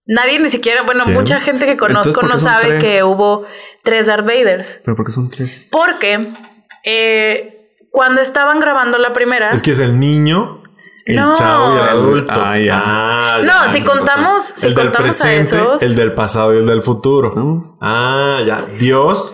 Nadie 0.05 0.39
ni 0.39 0.49
siquiera, 0.49 0.83
bueno, 0.83 1.03
¿Quién? 1.05 1.15
mucha 1.17 1.39
gente 1.39 1.65
que 1.65 1.75
conozco 1.75 2.13
¿por 2.13 2.23
qué 2.23 2.29
no 2.29 2.37
sabe 2.37 2.67
tres? 2.67 2.83
que 2.83 3.03
hubo 3.03 3.45
tres 3.83 4.05
Darth 4.05 4.25
Vaders. 4.25 4.79
pero 4.85 4.95
¿por 4.95 5.05
qué 5.05 5.11
son 5.11 5.29
tres? 5.31 5.67
Porque 5.71 6.33
eh, 6.89 7.53
cuando 7.91 8.21
estaban 8.21 8.59
grabando 8.59 8.97
la 8.97 9.11
primera... 9.11 9.51
Es 9.51 9.61
que 9.61 9.71
es 9.71 9.79
el 9.79 9.99
niño, 9.99 10.61
el 11.05 11.15
No. 11.17 11.33
chavo 11.35 11.73
y 11.75 11.79
el 11.79 11.89
adulto. 11.89 12.33
Ah, 12.35 12.57
ya. 12.59 12.81
Ah, 12.85 13.37
No, 13.41 13.65
ya, 13.65 13.71
si 13.71 13.81
con 13.81 13.97
contamos- 13.99 14.43
si 14.55 14.67
el 14.67 14.75
del 14.75 14.85
contamos 14.91 15.19
a 15.19 15.23
presente, 15.23 15.57
esos- 15.57 15.81
el 15.83 15.95
del 15.95 16.13
pasado 16.13 16.53
y 16.53 16.57
el 16.59 16.65
del 16.67 16.81
futuro. 16.81 17.33
¿No? 17.35 17.75
Ah, 17.81 18.39
ya. 18.45 18.65
Dios, 18.77 19.33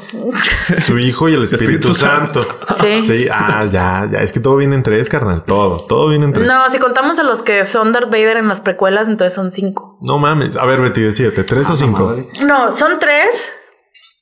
su 0.79 0.98
hijo 1.00 1.29
y 1.29 1.33
el 1.33 1.43
Espíritu, 1.43 1.89
Espíritu 1.89 1.93
Santo. 1.95 2.45
Sí. 2.79 3.01
Sí, 3.01 3.27
ah, 3.31 3.65
ya, 3.69 4.07
ya. 4.12 4.19
Es 4.19 4.31
que 4.31 4.39
todo 4.39 4.55
viene 4.57 4.75
en 4.75 4.83
tres, 4.83 5.10
carnal. 5.10 5.43
Todo, 5.43 5.86
todo 5.88 6.10
viene 6.10 6.25
en 6.25 6.33
tres. 6.33 6.48
No, 6.48 6.69
si 6.69 6.77
contamos 6.79 7.17
a 7.19 7.24
los 7.24 7.41
que 7.41 7.65
son 7.65 7.91
Darth 7.91 8.10
Vader 8.12 8.38
en 8.38 8.48
las 8.48 8.62
precuelas, 8.62 9.07
entonces 9.07 9.33
son 9.33 9.51
cinco. 9.51 9.98
No 10.01 10.17
mames. 10.19 10.55
A 10.57 10.65
ver, 10.65 10.79
Betty, 10.81 11.01
decídete, 11.01 11.43
¿tres 11.43 11.69
o 11.69 11.74
Ah, 11.74 11.75
cinco? 11.77 12.05
madre. 12.05 12.27
No, 12.45 12.72
son 12.72 13.00
tres. 13.00 13.27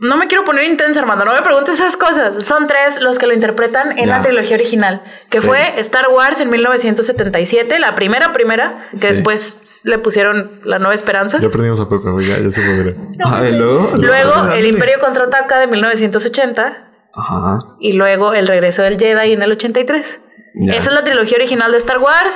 No 0.01 0.17
me 0.17 0.27
quiero 0.27 0.43
poner 0.43 0.63
intensa, 0.63 1.00
Armando. 1.00 1.25
No 1.25 1.34
me 1.34 1.43
preguntes 1.43 1.75
esas 1.75 1.96
cosas. 1.96 2.43
Son 2.43 2.65
tres 2.65 3.00
los 3.01 3.20
que 3.20 3.27
lo 3.27 3.34
interpretan 3.36 4.00
en 4.00 4.08
Ya. 4.08 4.17
la 4.17 4.24
trilogía 4.24 4.55
original, 4.55 5.03
que 5.29 5.39
Sí. 5.39 5.46
fue 5.46 5.60
Star 5.79 6.08
Wars 6.10 6.39
en 6.41 6.50
1977, 6.50 7.77
la 7.77 7.93
primera, 7.93 8.34
primera, 8.34 8.89
que 8.93 8.98
Sí. 8.98 9.08
después 9.08 9.81
le 9.84 10.00
pusieron 10.00 10.60
La 10.63 10.79
Nueva 10.79 10.96
Esperanza. 10.96 11.38
Ya 11.39 11.50
perdimos 11.50 11.79
a 11.81 11.88
Pepe, 11.88 12.03
ya, 12.27 12.39
ya 12.39 12.50
se 12.50 12.62
fue. 12.63 12.74
mira. 12.74 12.93
Ah, 13.25 13.48
y 13.48 13.51
luego. 13.51 13.91
Luego, 13.96 14.48
El 14.55 14.65
Imperio 14.65 15.00
contraataca 15.00 15.60
de 15.60 15.67
1980. 15.67 16.88
Ajá. 17.13 17.60
y 17.79 17.91
luego 17.91 18.34
El 18.34 18.48
regreso 18.48 18.81
del 18.84 18.98
Jedi 18.98 19.34
en 19.34 19.41
el 19.43 19.51
83. 19.51 20.20
Ya. 20.55 20.72
Esa 20.74 20.89
es 20.89 20.93
la 20.96 21.03
trilogía 21.03 21.36
original 21.38 21.72
de 21.72 21.77
Star 21.77 22.00
Wars. 22.00 22.36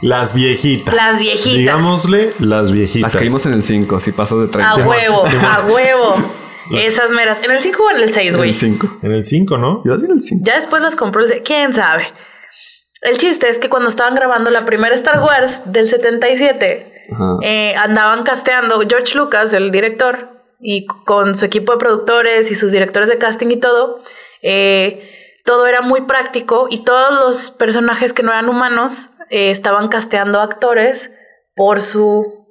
Las 0.00 0.32
viejitas. 0.32 0.94
Las 0.94 1.18
viejitas. 1.18 1.58
Digámosle 1.58 2.32
las 2.38 2.70
viejitas. 2.70 3.12
Las 3.14 3.20
caímos 3.20 3.44
en 3.46 3.52
el 3.54 3.62
5, 3.64 3.98
si 4.00 4.12
pasas 4.12 4.38
de 4.38 4.46
30. 4.48 4.70
A 4.70 4.76
huevo, 4.86 5.24
a 5.26 5.60
huevo. 5.68 6.14
Esas 6.74 7.10
meras. 7.10 7.42
¿En 7.42 7.50
el 7.50 7.60
5 7.60 7.82
o 7.82 7.90
en 7.90 8.02
el 8.02 8.12
6, 8.14 8.30
En 8.30 8.36
güey? 8.36 8.50
el 8.50 8.56
5. 8.56 8.98
En 9.02 9.12
el 9.12 9.24
5, 9.24 9.58
¿no? 9.58 9.82
Yo 9.84 9.94
en 9.94 10.10
el 10.10 10.20
5. 10.20 10.42
Ya 10.46 10.56
después 10.56 10.82
las 10.82 10.96
compró 10.96 11.24
el... 11.24 11.42
¿Quién 11.42 11.74
sabe? 11.74 12.06
El 13.02 13.18
chiste 13.18 13.48
es 13.48 13.58
que 13.58 13.68
cuando 13.68 13.88
estaban 13.88 14.14
grabando 14.14 14.50
la 14.50 14.64
primera 14.64 14.94
Star 14.94 15.20
Wars 15.20 15.60
del 15.66 15.88
77, 15.88 17.06
Ajá. 17.12 17.36
eh, 17.42 17.74
andaban 17.76 18.24
casteando 18.24 18.80
George 18.88 19.16
Lucas, 19.16 19.52
el 19.52 19.70
director, 19.70 20.30
y 20.58 20.86
con 20.86 21.36
su 21.36 21.44
equipo 21.44 21.72
de 21.72 21.78
productores 21.78 22.50
y 22.50 22.54
sus 22.54 22.72
directores 22.72 23.08
de 23.08 23.18
casting 23.18 23.48
y 23.50 23.58
todo, 23.58 24.02
eh, 24.42 25.08
todo 25.44 25.66
era 25.66 25.82
muy 25.82 26.00
práctico 26.02 26.66
y 26.70 26.82
todos 26.82 27.14
los 27.26 27.50
personajes 27.50 28.12
que 28.12 28.22
no 28.22 28.32
eran 28.32 28.48
humanos 28.48 29.10
eh, 29.30 29.50
estaban 29.50 29.88
casteando 29.88 30.40
actores 30.40 31.10
por 31.54 31.82
su, 31.82 32.46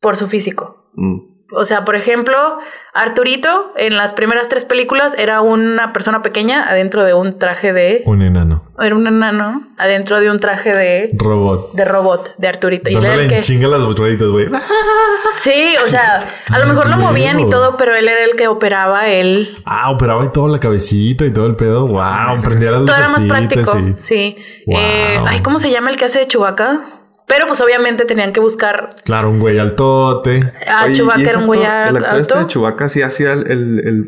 por 0.00 0.16
su 0.16 0.28
físico. 0.28 0.90
Mm. 0.94 1.27
O 1.50 1.64
sea, 1.64 1.84
por 1.86 1.96
ejemplo, 1.96 2.58
Arturito 2.92 3.72
en 3.76 3.96
las 3.96 4.12
primeras 4.12 4.48
tres 4.50 4.66
películas 4.66 5.14
era 5.16 5.40
una 5.40 5.94
persona 5.94 6.20
pequeña 6.20 6.68
adentro 6.68 7.04
de 7.04 7.14
un 7.14 7.38
traje 7.38 7.72
de... 7.72 8.02
Un 8.04 8.20
enano. 8.20 8.64
Era 8.78 8.94
un 8.94 9.06
enano 9.06 9.62
adentro 9.78 10.20
de 10.20 10.30
un 10.30 10.40
traje 10.40 10.74
de, 10.74 11.10
Robot. 11.16 11.72
de 11.72 11.84
robot, 11.86 12.34
de 12.36 12.48
Arturito. 12.48 12.90
Y 12.90 12.94
Dándole 12.94 13.14
el 13.14 13.20
en 13.22 13.28
que... 13.30 13.40
chinga 13.40 13.66
las 13.68 13.80
rueditas, 13.96 14.28
güey. 14.28 14.46
Sí, 15.40 15.74
o 15.86 15.88
sea, 15.88 16.20
a 16.50 16.58
lo 16.58 16.66
mejor 16.66 16.88
lo 16.88 16.96
movían 16.96 17.38
y 17.40 17.48
todo, 17.48 17.76
pero 17.76 17.94
él 17.94 18.08
era 18.08 18.24
el 18.24 18.32
que 18.36 18.48
operaba 18.48 19.06
el... 19.08 19.56
Ah, 19.64 19.90
operaba 19.90 20.24
y 20.24 20.28
todo 20.32 20.48
la 20.48 20.58
cabecita 20.58 21.24
y 21.24 21.32
todo 21.32 21.46
el 21.46 21.56
pedo. 21.56 21.86
Wow, 21.86 22.42
prendía 22.42 22.72
las 22.72 22.84
Todo 22.84 22.96
era 22.96 23.08
más 23.08 23.24
práctico. 23.24 23.78
y- 23.78 23.94
Sí. 23.98 24.36
Wow. 24.66 24.76
Eh, 24.78 25.18
ay, 25.26 25.40
¿cómo 25.42 25.58
se 25.60 25.70
llama 25.70 25.90
el 25.90 25.96
que 25.96 26.04
hace 26.06 26.18
de 26.18 26.26
Chewbacca? 26.28 26.97
Pero 27.28 27.46
pues 27.46 27.60
obviamente 27.60 28.04
tenían 28.06 28.32
que 28.32 28.40
buscar 28.40 28.88
Claro, 29.04 29.30
un 29.30 29.38
güey 29.38 29.58
altote. 29.58 30.50
a 30.66 30.84
Oye, 30.84 30.92
¿y 30.92 30.96
Chewbacca 30.96 31.20
era 31.30 31.38
un 31.38 31.46
güey 31.46 31.60
El 31.60 31.66
actor 31.66 32.02
este 32.02 32.10
alto. 32.16 32.38
de 32.38 32.46
Chewbacca 32.46 32.88
sí 32.88 33.02
hacía 33.02 33.32
el... 33.34 33.46
el, 33.50 33.80
el... 33.86 34.06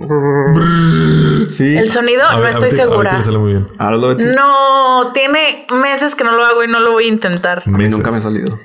Sí. 1.50 1.76
El 1.76 1.90
sonido, 1.90 2.22
A 2.26 2.36
no 2.36 2.40
ver, 2.42 2.50
estoy 2.52 2.70
segura. 2.70 3.16
le 3.16 3.22
sale 3.22 3.38
muy 3.38 3.52
bien. 3.52 3.66
Ahora 3.78 3.96
lo 3.96 4.16
ves. 4.16 4.26
No, 4.34 5.12
tiene 5.12 5.66
meses 5.70 6.14
que 6.14 6.24
no 6.24 6.32
lo 6.36 6.44
hago 6.44 6.64
y 6.64 6.68
no 6.68 6.80
lo 6.80 6.92
voy 6.92 7.04
a 7.04 7.08
intentar. 7.08 7.62
A 7.66 7.70
mí 7.70 7.76
Meses. 7.78 7.92
nunca 7.92 8.10
me 8.10 8.16
ha 8.16 8.20
salido. 8.20 8.58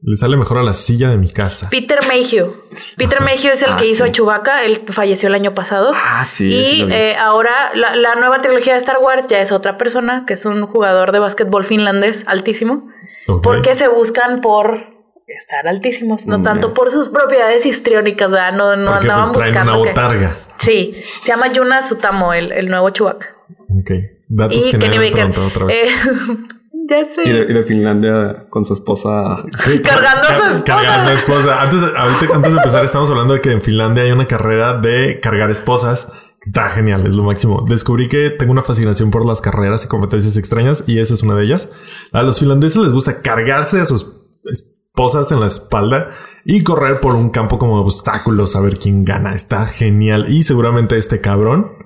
Le 0.00 0.14
sale 0.16 0.36
mejor 0.36 0.58
a 0.58 0.62
la 0.62 0.72
silla 0.72 1.10
de 1.10 1.18
mi 1.18 1.28
casa. 1.28 1.68
Peter 1.70 1.98
Mayhew. 2.06 2.54
Peter 2.96 3.20
Mayhew 3.20 3.50
es 3.52 3.62
el 3.62 3.72
Ah, 3.72 3.76
que 3.76 3.86
hizo 3.88 4.04
sí. 4.04 4.10
a 4.10 4.12
Chewbacca, 4.12 4.62
él 4.64 4.84
falleció 4.90 5.28
el 5.28 5.34
año 5.34 5.54
pasado. 5.54 5.90
Ah, 5.92 6.24
sí. 6.24 6.46
y 6.48 6.86
eh, 6.92 7.16
ahora 7.16 7.50
la, 7.74 7.96
la 7.96 8.14
nueva 8.14 8.38
trilogía 8.38 8.74
de 8.74 8.78
Star 8.78 8.98
Wars 9.02 9.26
ya 9.26 9.40
es 9.40 9.50
otra 9.50 9.76
persona, 9.76 10.22
que 10.24 10.34
es 10.34 10.44
un 10.46 10.64
jugador 10.66 11.10
de 11.10 11.18
básquetbol 11.18 11.64
finlandés 11.64 12.22
altísimo. 12.28 12.88
Ok. 13.28 13.42
Porque 13.42 13.74
se 13.74 13.88
buscan 13.88 14.40
por 14.40 14.86
estar 15.26 15.68
altísimos, 15.68 16.26
no 16.26 16.38
Mm, 16.38 16.42
tanto 16.42 16.74
por 16.74 16.90
sus 16.90 17.08
propiedades 17.10 17.66
histriónicas, 17.66 18.30
¿verdad? 18.30 18.52
No, 18.52 18.76
no 18.76 18.90
Porque 18.92 19.06
andaban 19.06 19.32
pues 19.32 19.50
traen 19.50 19.52
una 19.68 19.76
buscando. 19.76 19.82
que- 19.84 19.88
botarga. 19.90 20.36
Sí, 20.58 21.00
se 21.02 21.28
llama 21.28 21.52
Yuna 21.52 21.82
Sutamo, 21.82 22.32
el, 22.32 22.50
el 22.52 22.68
nuevo 22.68 22.90
Chewbacca. 22.90 23.36
Ok. 23.70 23.90
Datos 24.28 24.56
Y 24.66 24.70
que 24.72 24.78
Kenny 24.78 24.96
nadie 24.96 25.10
me 25.14 25.24
otra 25.46 25.64
vez. 25.66 25.76
Eh, 25.76 25.88
ya 26.88 27.04
sé. 27.04 27.28
Y 27.28 27.32
de, 27.32 27.40
y 27.40 27.54
de 27.54 27.64
Finlandia 27.64 28.46
con 28.50 28.64
su 28.64 28.72
esposa. 28.72 29.10
Cargando 29.84 30.28
a 30.28 30.36
su 30.36 30.44
esposa. 30.44 30.64
Cargando 30.64 31.10
a 31.10 31.14
esposa. 31.14 31.62
Antes, 31.62 31.80
ahorita, 31.96 32.34
antes 32.34 32.52
de 32.52 32.58
empezar, 32.58 32.84
estamos 32.84 33.10
hablando 33.10 33.34
de 33.34 33.40
que 33.40 33.52
en 33.52 33.62
Finlandia 33.62 34.04
hay 34.04 34.12
una 34.12 34.26
carrera 34.26 34.74
de 34.74 35.20
cargar 35.20 35.50
esposas. 35.50 36.34
Está 36.40 36.70
genial, 36.70 37.06
es 37.06 37.14
lo 37.14 37.24
máximo. 37.24 37.64
Descubrí 37.68 38.08
que 38.08 38.30
tengo 38.30 38.52
una 38.52 38.62
fascinación 38.62 39.10
por 39.10 39.24
las 39.26 39.40
carreras 39.40 39.84
y 39.84 39.88
competencias 39.88 40.36
extrañas 40.36 40.84
y 40.86 40.98
esa 40.98 41.14
es 41.14 41.22
una 41.22 41.34
de 41.34 41.44
ellas. 41.44 41.68
A 42.12 42.22
los 42.22 42.38
finlandeses 42.38 42.82
les 42.82 42.92
gusta 42.92 43.22
cargarse 43.22 43.80
a 43.80 43.86
sus 43.86 44.06
esposas 44.44 45.30
en 45.32 45.40
la 45.40 45.46
espalda 45.46 46.08
y 46.44 46.62
correr 46.62 47.00
por 47.00 47.14
un 47.14 47.30
campo 47.30 47.58
como 47.58 47.76
de 47.76 47.82
obstáculos 47.82 48.56
a 48.56 48.60
ver 48.60 48.78
quién 48.78 49.04
gana. 49.04 49.34
Está 49.34 49.66
genial. 49.66 50.26
Y 50.28 50.44
seguramente 50.44 50.96
este 50.96 51.20
cabrón 51.20 51.77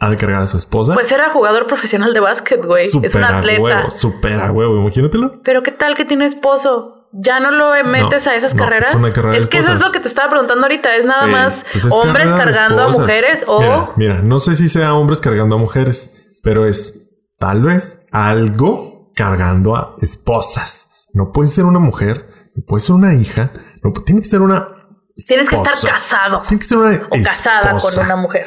ha 0.00 0.10
de 0.10 0.16
cargar 0.16 0.42
a 0.42 0.46
su 0.46 0.56
esposa. 0.56 0.92
Pues 0.94 1.10
era 1.12 1.30
jugador 1.30 1.66
profesional 1.66 2.12
de 2.12 2.20
básquet, 2.20 2.64
güey. 2.64 2.86
Es 3.02 3.14
un 3.14 3.22
a 3.24 3.38
atleta. 3.38 3.62
Huevo, 3.62 3.90
súper 3.90 4.40
a 4.40 4.50
huevo, 4.52 4.76
imagínatelo. 4.80 5.40
Pero 5.42 5.62
qué 5.62 5.70
tal 5.72 5.94
que 5.96 6.04
tiene 6.04 6.26
esposo? 6.26 6.92
¿Ya 7.12 7.40
no 7.40 7.50
lo 7.50 7.70
metes 7.84 8.26
No, 8.26 8.32
a 8.32 8.34
esas 8.34 8.54
no, 8.54 8.64
carreras? 8.64 8.90
es 8.90 8.94
una 8.96 9.12
carrera 9.12 9.32
de 9.32 9.38
es 9.38 9.48
que 9.48 9.58
eso 9.58 9.72
es 9.72 9.80
lo 9.80 9.90
que 9.92 10.00
te 10.00 10.08
estaba 10.08 10.28
preguntando 10.28 10.64
ahorita. 10.64 10.94
¿Es 10.96 11.04
nada 11.06 11.24
Sí, 11.24 11.30
más 11.30 11.64
Pues 11.72 11.84
es 11.86 11.92
hombres 11.92 12.28
cargando 12.30 12.82
a 12.82 12.88
mujeres 12.88 13.44
o... 13.46 13.60
Mira, 13.60 13.90
mira, 13.96 14.14
no 14.22 14.38
sé 14.38 14.54
si 14.54 14.68
sea 14.68 14.94
hombres 14.94 15.20
cargando 15.20 15.54
a 15.56 15.58
mujeres, 15.58 16.10
pero 16.42 16.66
es 16.66 16.94
tal 17.38 17.62
vez 17.62 18.00
algo 18.12 19.12
cargando 19.14 19.76
a 19.76 19.94
esposas. 20.02 20.88
No 21.14 21.32
puede 21.32 21.48
ser 21.48 21.64
una 21.64 21.78
mujer, 21.78 22.26
no 22.54 22.64
puede 22.66 22.80
ser 22.82 22.96
una 22.96 23.14
hija, 23.14 23.52
no 23.82 23.92
tiene 24.04 24.20
que 24.20 24.26
ser 24.28 24.42
una 24.42 24.68
Tienes 25.26 25.48
que 25.48 25.56
estar 25.56 25.72
esposa. 25.72 25.94
casado 25.94 26.42
Tiene 26.48 26.58
que 26.60 26.66
ser 26.66 26.76
una 26.76 26.90
o 27.08 27.22
casada 27.24 27.62
con 27.62 27.76
esposa. 27.78 28.02
una 28.02 28.16
mujer. 28.16 28.46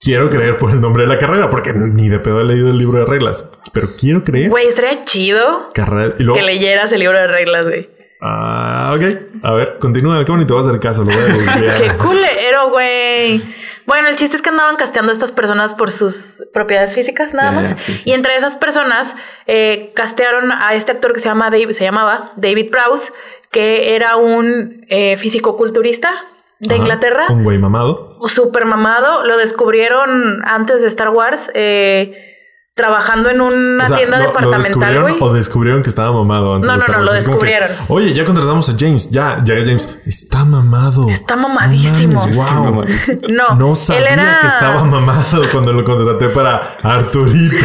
Quiero 0.00 0.28
creer 0.28 0.58
por 0.58 0.70
el 0.70 0.80
nombre 0.80 1.04
de 1.04 1.08
la 1.08 1.16
carrera, 1.16 1.48
porque 1.48 1.72
ni 1.72 2.08
de 2.08 2.18
pedo 2.18 2.40
he 2.40 2.44
leído 2.44 2.68
el 2.68 2.76
libro 2.76 2.98
de 2.98 3.06
reglas, 3.06 3.44
pero 3.72 3.96
quiero 3.96 4.22
creer. 4.22 4.50
Güey, 4.50 4.66
estaría 4.66 5.02
chido 5.04 5.70
Carrera 5.72 6.14
y 6.18 6.22
luego. 6.22 6.38
que 6.38 6.44
leyeras 6.44 6.92
el 6.92 7.00
libro 7.00 7.18
de 7.18 7.26
reglas, 7.26 7.64
güey. 7.64 7.88
Ah, 8.20 8.94
ok. 8.94 9.02
A 9.42 9.52
ver, 9.52 9.78
continúa. 9.78 10.18
Ni 10.18 10.24
te 10.24 10.52
voy 10.52 10.62
a 10.62 10.66
hacer 10.66 10.80
caso. 10.80 11.04
Lo 11.04 11.12
voy 11.12 11.68
a. 11.68 11.78
Qué 11.78 11.96
culero, 11.96 12.70
güey. 12.70 13.42
Bueno, 13.86 14.08
el 14.08 14.16
chiste 14.16 14.36
es 14.36 14.42
que 14.42 14.48
andaban 14.48 14.76
casteando 14.76 15.10
a 15.10 15.14
estas 15.14 15.32
personas 15.32 15.74
por 15.74 15.92
sus 15.92 16.42
propiedades 16.54 16.94
físicas, 16.94 17.34
nada 17.34 17.52
más. 17.52 17.70
ya, 17.70 17.78
sí, 17.78 17.94
sí. 17.94 18.10
Y 18.10 18.12
entre 18.12 18.36
esas 18.36 18.56
personas 18.56 19.14
eh, 19.46 19.92
castearon 19.94 20.52
a 20.52 20.74
este 20.74 20.92
actor 20.92 21.12
que 21.12 21.20
se 21.20 21.28
llama 21.28 21.50
Dave, 21.50 21.74
se 21.74 21.84
llamaba 21.84 22.32
David 22.36 22.70
Prowse, 22.70 23.12
que 23.50 23.94
era 23.94 24.16
un 24.16 24.86
eh, 24.88 25.16
físico-culturista 25.18 26.10
de 26.60 26.74
Ajá, 26.74 26.82
Inglaterra. 26.82 27.24
Un 27.30 27.44
güey 27.44 27.58
mamado. 27.58 28.18
Super 28.26 28.64
mamado. 28.64 29.24
Lo 29.24 29.36
descubrieron 29.36 30.42
antes 30.46 30.82
de 30.82 30.88
Star 30.88 31.10
Wars. 31.10 31.50
eh, 31.54 32.30
trabajando 32.76 33.30
en 33.30 33.40
una 33.40 33.84
O 33.84 33.86
sea, 33.86 33.96
tienda 33.98 34.18
¿lo- 34.18 34.24
¿Lo 34.24 34.28
departamental, 34.30 34.62
descubrieron 34.66 35.02
güey. 35.02 35.16
o 35.20 35.32
descubrieron 35.32 35.82
que 35.84 35.88
estaba 35.90 36.10
mamado 36.10 36.54
antes 36.56 36.66
No, 36.66 36.72
de 36.72 36.78
no, 36.78 36.84
Star 36.84 36.98
no, 36.98 37.04
Wars? 37.04 37.06
lo 37.06 37.12
que, 37.12 37.28
descubrieron. 37.30 37.70
Oye, 37.86 38.14
ya 38.14 38.24
contratamos 38.24 38.68
a 38.68 38.72
James. 38.76 39.10
Ya, 39.10 39.40
llega 39.44 39.60
James. 39.64 39.88
Está 40.04 40.44
mamado. 40.44 41.08
Está 41.08 41.36
mamadísimo. 41.36 42.26
No 42.26 42.42
mames, 42.42 43.06
wow. 43.06 43.28
No, 43.28 43.54
No 43.54 43.74
sabía 43.76 44.00
él 44.00 44.06
era... 44.18 44.38
que 44.40 44.46
estaba 44.48 44.82
mamado 44.82 45.42
cuando 45.52 45.72
lo 45.72 45.84
contraté 45.84 46.30
para 46.30 46.56
Arturito. 46.82 47.64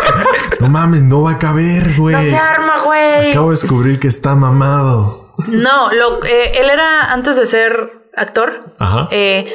no 0.58 0.68
mames, 0.68 1.02
no 1.02 1.22
va 1.22 1.30
a 1.32 1.38
caber, 1.38 1.94
güey. 1.96 2.16
No 2.16 2.22
se 2.22 2.36
arma, 2.36 2.80
güey. 2.84 3.30
Acabo 3.30 3.50
de 3.50 3.54
descubrir 3.54 4.00
que 4.00 4.08
está 4.08 4.34
mamado. 4.34 5.32
No, 5.46 5.92
lo, 5.92 6.24
eh, 6.24 6.58
él 6.60 6.68
era 6.70 7.12
antes 7.12 7.36
de 7.36 7.46
ser 7.46 7.99
actor. 8.20 8.74
Ajá. 8.78 9.08
eh, 9.10 9.50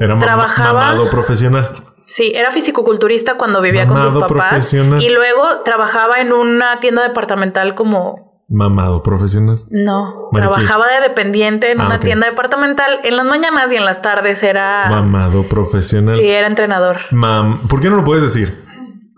Era 0.00 0.14
mam- 0.14 0.20
trabajaba- 0.20 0.72
mamado 0.80 1.10
profesional. 1.10 1.70
sí, 2.04 2.32
era 2.34 2.50
fisicoculturista 2.50 3.34
cuando 3.36 3.60
vivía 3.60 3.86
con 3.86 3.96
sus 3.96 4.14
Mamado 4.14 4.20
papás. 4.26 4.48
profesional. 4.50 5.02
Y 5.02 5.08
luego 5.10 5.60
trabajaba 5.64 6.16
en 6.20 6.32
una 6.32 6.80
tienda 6.80 7.02
departamental 7.02 7.74
como. 7.74 8.26
Mamado 8.50 9.02
profesional. 9.02 9.58
No, 9.68 10.30
trabajaba 10.32 10.86
de 10.88 11.00
dependiente 11.08 11.70
en 11.70 11.82
Ah, 11.82 11.86
una 11.86 12.00
tienda 12.00 12.28
departamental 12.28 13.00
en 13.04 13.14
las 13.16 13.26
mañanas 13.26 13.70
y 13.70 13.76
en 13.76 13.84
las 13.84 14.00
tardes 14.00 14.42
era. 14.42 14.86
Mamado 14.88 15.42
profesional. 15.48 16.16
Sí, 16.16 16.26
era 16.30 16.46
entrenador. 16.46 16.96
Mam- 17.10 17.68
¿Por 17.68 17.80
qué 17.80 17.90
no 17.90 17.96
lo 17.96 18.04
puedes 18.04 18.22
decir? 18.22 18.64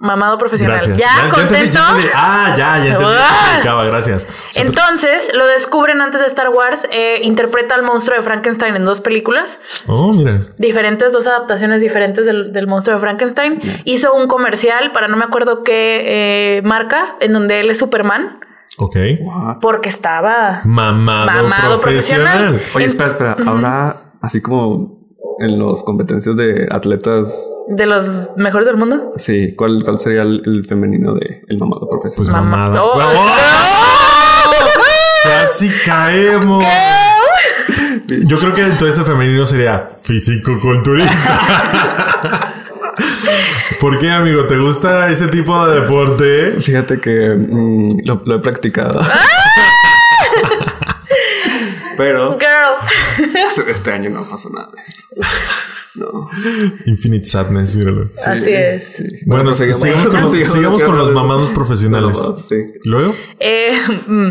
Mamado 0.03 0.39
profesional. 0.39 0.77
Gracias. 0.79 0.97
¿Ya? 0.97 1.27
entendí, 1.27 1.41
¿Contento? 1.41 1.79
ya 1.79 1.89
entendí. 1.91 2.09
Ah, 2.15 2.55
ya, 2.57 2.79
ya 2.79 2.85
entendí. 2.93 3.05
Ah. 3.07 3.29
qué 3.29 3.45
significaba, 3.45 3.85
gracias. 3.85 4.25
O 4.31 4.53
sea, 4.53 4.63
Entonces 4.65 5.31
lo 5.35 5.47
descubren 5.47 6.01
antes 6.01 6.23
de 6.23 6.27
Star 6.27 6.49
Wars. 6.49 6.89
eh, 6.91 7.21
interpreta 7.23 7.75
al 7.75 7.83
monstruo 7.83 8.17
de 8.17 8.23
Frankenstein 8.23 8.75
en 8.77 8.85
dos 8.87 9.03
películas. 9.03 9.59
Oh, 9.87 10.13
mira. 10.15 10.47
diferentes, 10.57 11.13
dos 11.13 11.27
adaptaciones 11.27 11.83
diferentes 11.83 12.25
del, 12.25 12.51
del 12.53 12.67
monstruo 12.67 12.97
de 12.97 13.01
Frankenstein. 13.01 13.61
Hizo 13.85 14.15
un 14.15 14.27
comercial 14.27 14.91
para 14.93 15.07
no 15.07 15.19
me 15.19 15.25
acuerdo 15.25 15.63
qué 15.65 16.57
eh, 16.59 16.63
marca, 16.63 17.17
en 17.21 17.35
donde 17.35 17.61
él 17.61 17.71
es 17.71 17.79
Superman, 17.79 18.41
Ok. 18.79 18.97
Porque 19.61 19.91
estaba 19.91 20.63
Mamado, 20.65 21.27
Mamado 21.27 21.79
profesional. 21.81 22.39
profesional. 22.39 22.63
Oye, 22.75 22.85
espera, 22.87 23.11
espera. 23.11 23.37
Ahora, 23.47 24.13
así 24.23 24.41
como 24.41 25.00
en 25.41 25.59
las 25.59 25.83
competencias 25.83 26.37
de 26.37 26.69
atletas, 26.71 27.35
de 27.69 27.87
los 27.87 28.11
mejores 28.37 28.67
del 28.67 28.77
mundo. 28.77 29.13
sí, 29.17 29.55
¿cuál, 29.57 29.83
cuál 29.85 29.99
sería 29.99 30.23
el, 30.23 30.43
el 30.45 30.65
femenino 30.67 31.15
de 31.15 31.43
el 31.49 31.59
mamado 31.59 31.89
Pues 31.89 32.15
profesional? 32.15 32.45
Mamá- 32.45 32.69
mamada. 32.69 32.83
¡Oh! 32.83 32.95
¡Oh! 33.17 33.31
Casi 35.25 35.71
caemos. 35.85 36.65
Yo 38.07 38.37
creo 38.39 38.53
que 38.55 38.63
entonces 38.63 38.99
el 38.99 39.05
femenino 39.05 39.45
sería 39.47 39.89
físico-culturista. 40.03 42.51
¿Por 43.81 43.99
qué, 43.99 44.11
amigo? 44.11 44.47
¿Te 44.47 44.59
gusta 44.59 45.09
ese 45.11 45.29
tipo 45.29 45.67
de 45.67 45.81
deporte? 45.81 46.57
Fíjate 46.61 47.01
que 47.01 47.35
mm, 47.35 48.01
lo, 48.05 48.23
lo 48.27 48.37
he 48.37 48.39
practicado. 48.41 49.01
Pero 52.05 52.39
Girl. 52.39 53.69
este 53.69 53.93
año 53.93 54.11
no 54.11 54.29
pasó 54.29 54.51
nada 54.51 54.71
de 54.75 54.83
eso. 54.83 55.03
No. 55.95 56.29
Infinite 56.87 57.25
Sadness, 57.25 57.75
míralo. 57.75 58.11
Así 58.25 58.51
es. 58.53 58.93
Sí. 58.95 59.05
Bueno, 59.27 59.53
sigamos- 59.53 59.81
sigamos, 59.83 60.09
con 60.09 60.21
los, 60.23 60.31
sigamos 60.33 60.53
sigamos 60.57 60.83
con 60.85 60.97
los 60.97 61.07
los- 61.09 61.15
mamados 61.15 61.51
profesionales. 61.51 62.17
Mamados, 62.17 62.47
sí. 62.49 62.57
Luego, 62.85 63.15
Eh, 63.41 63.77
mm, 64.07 64.29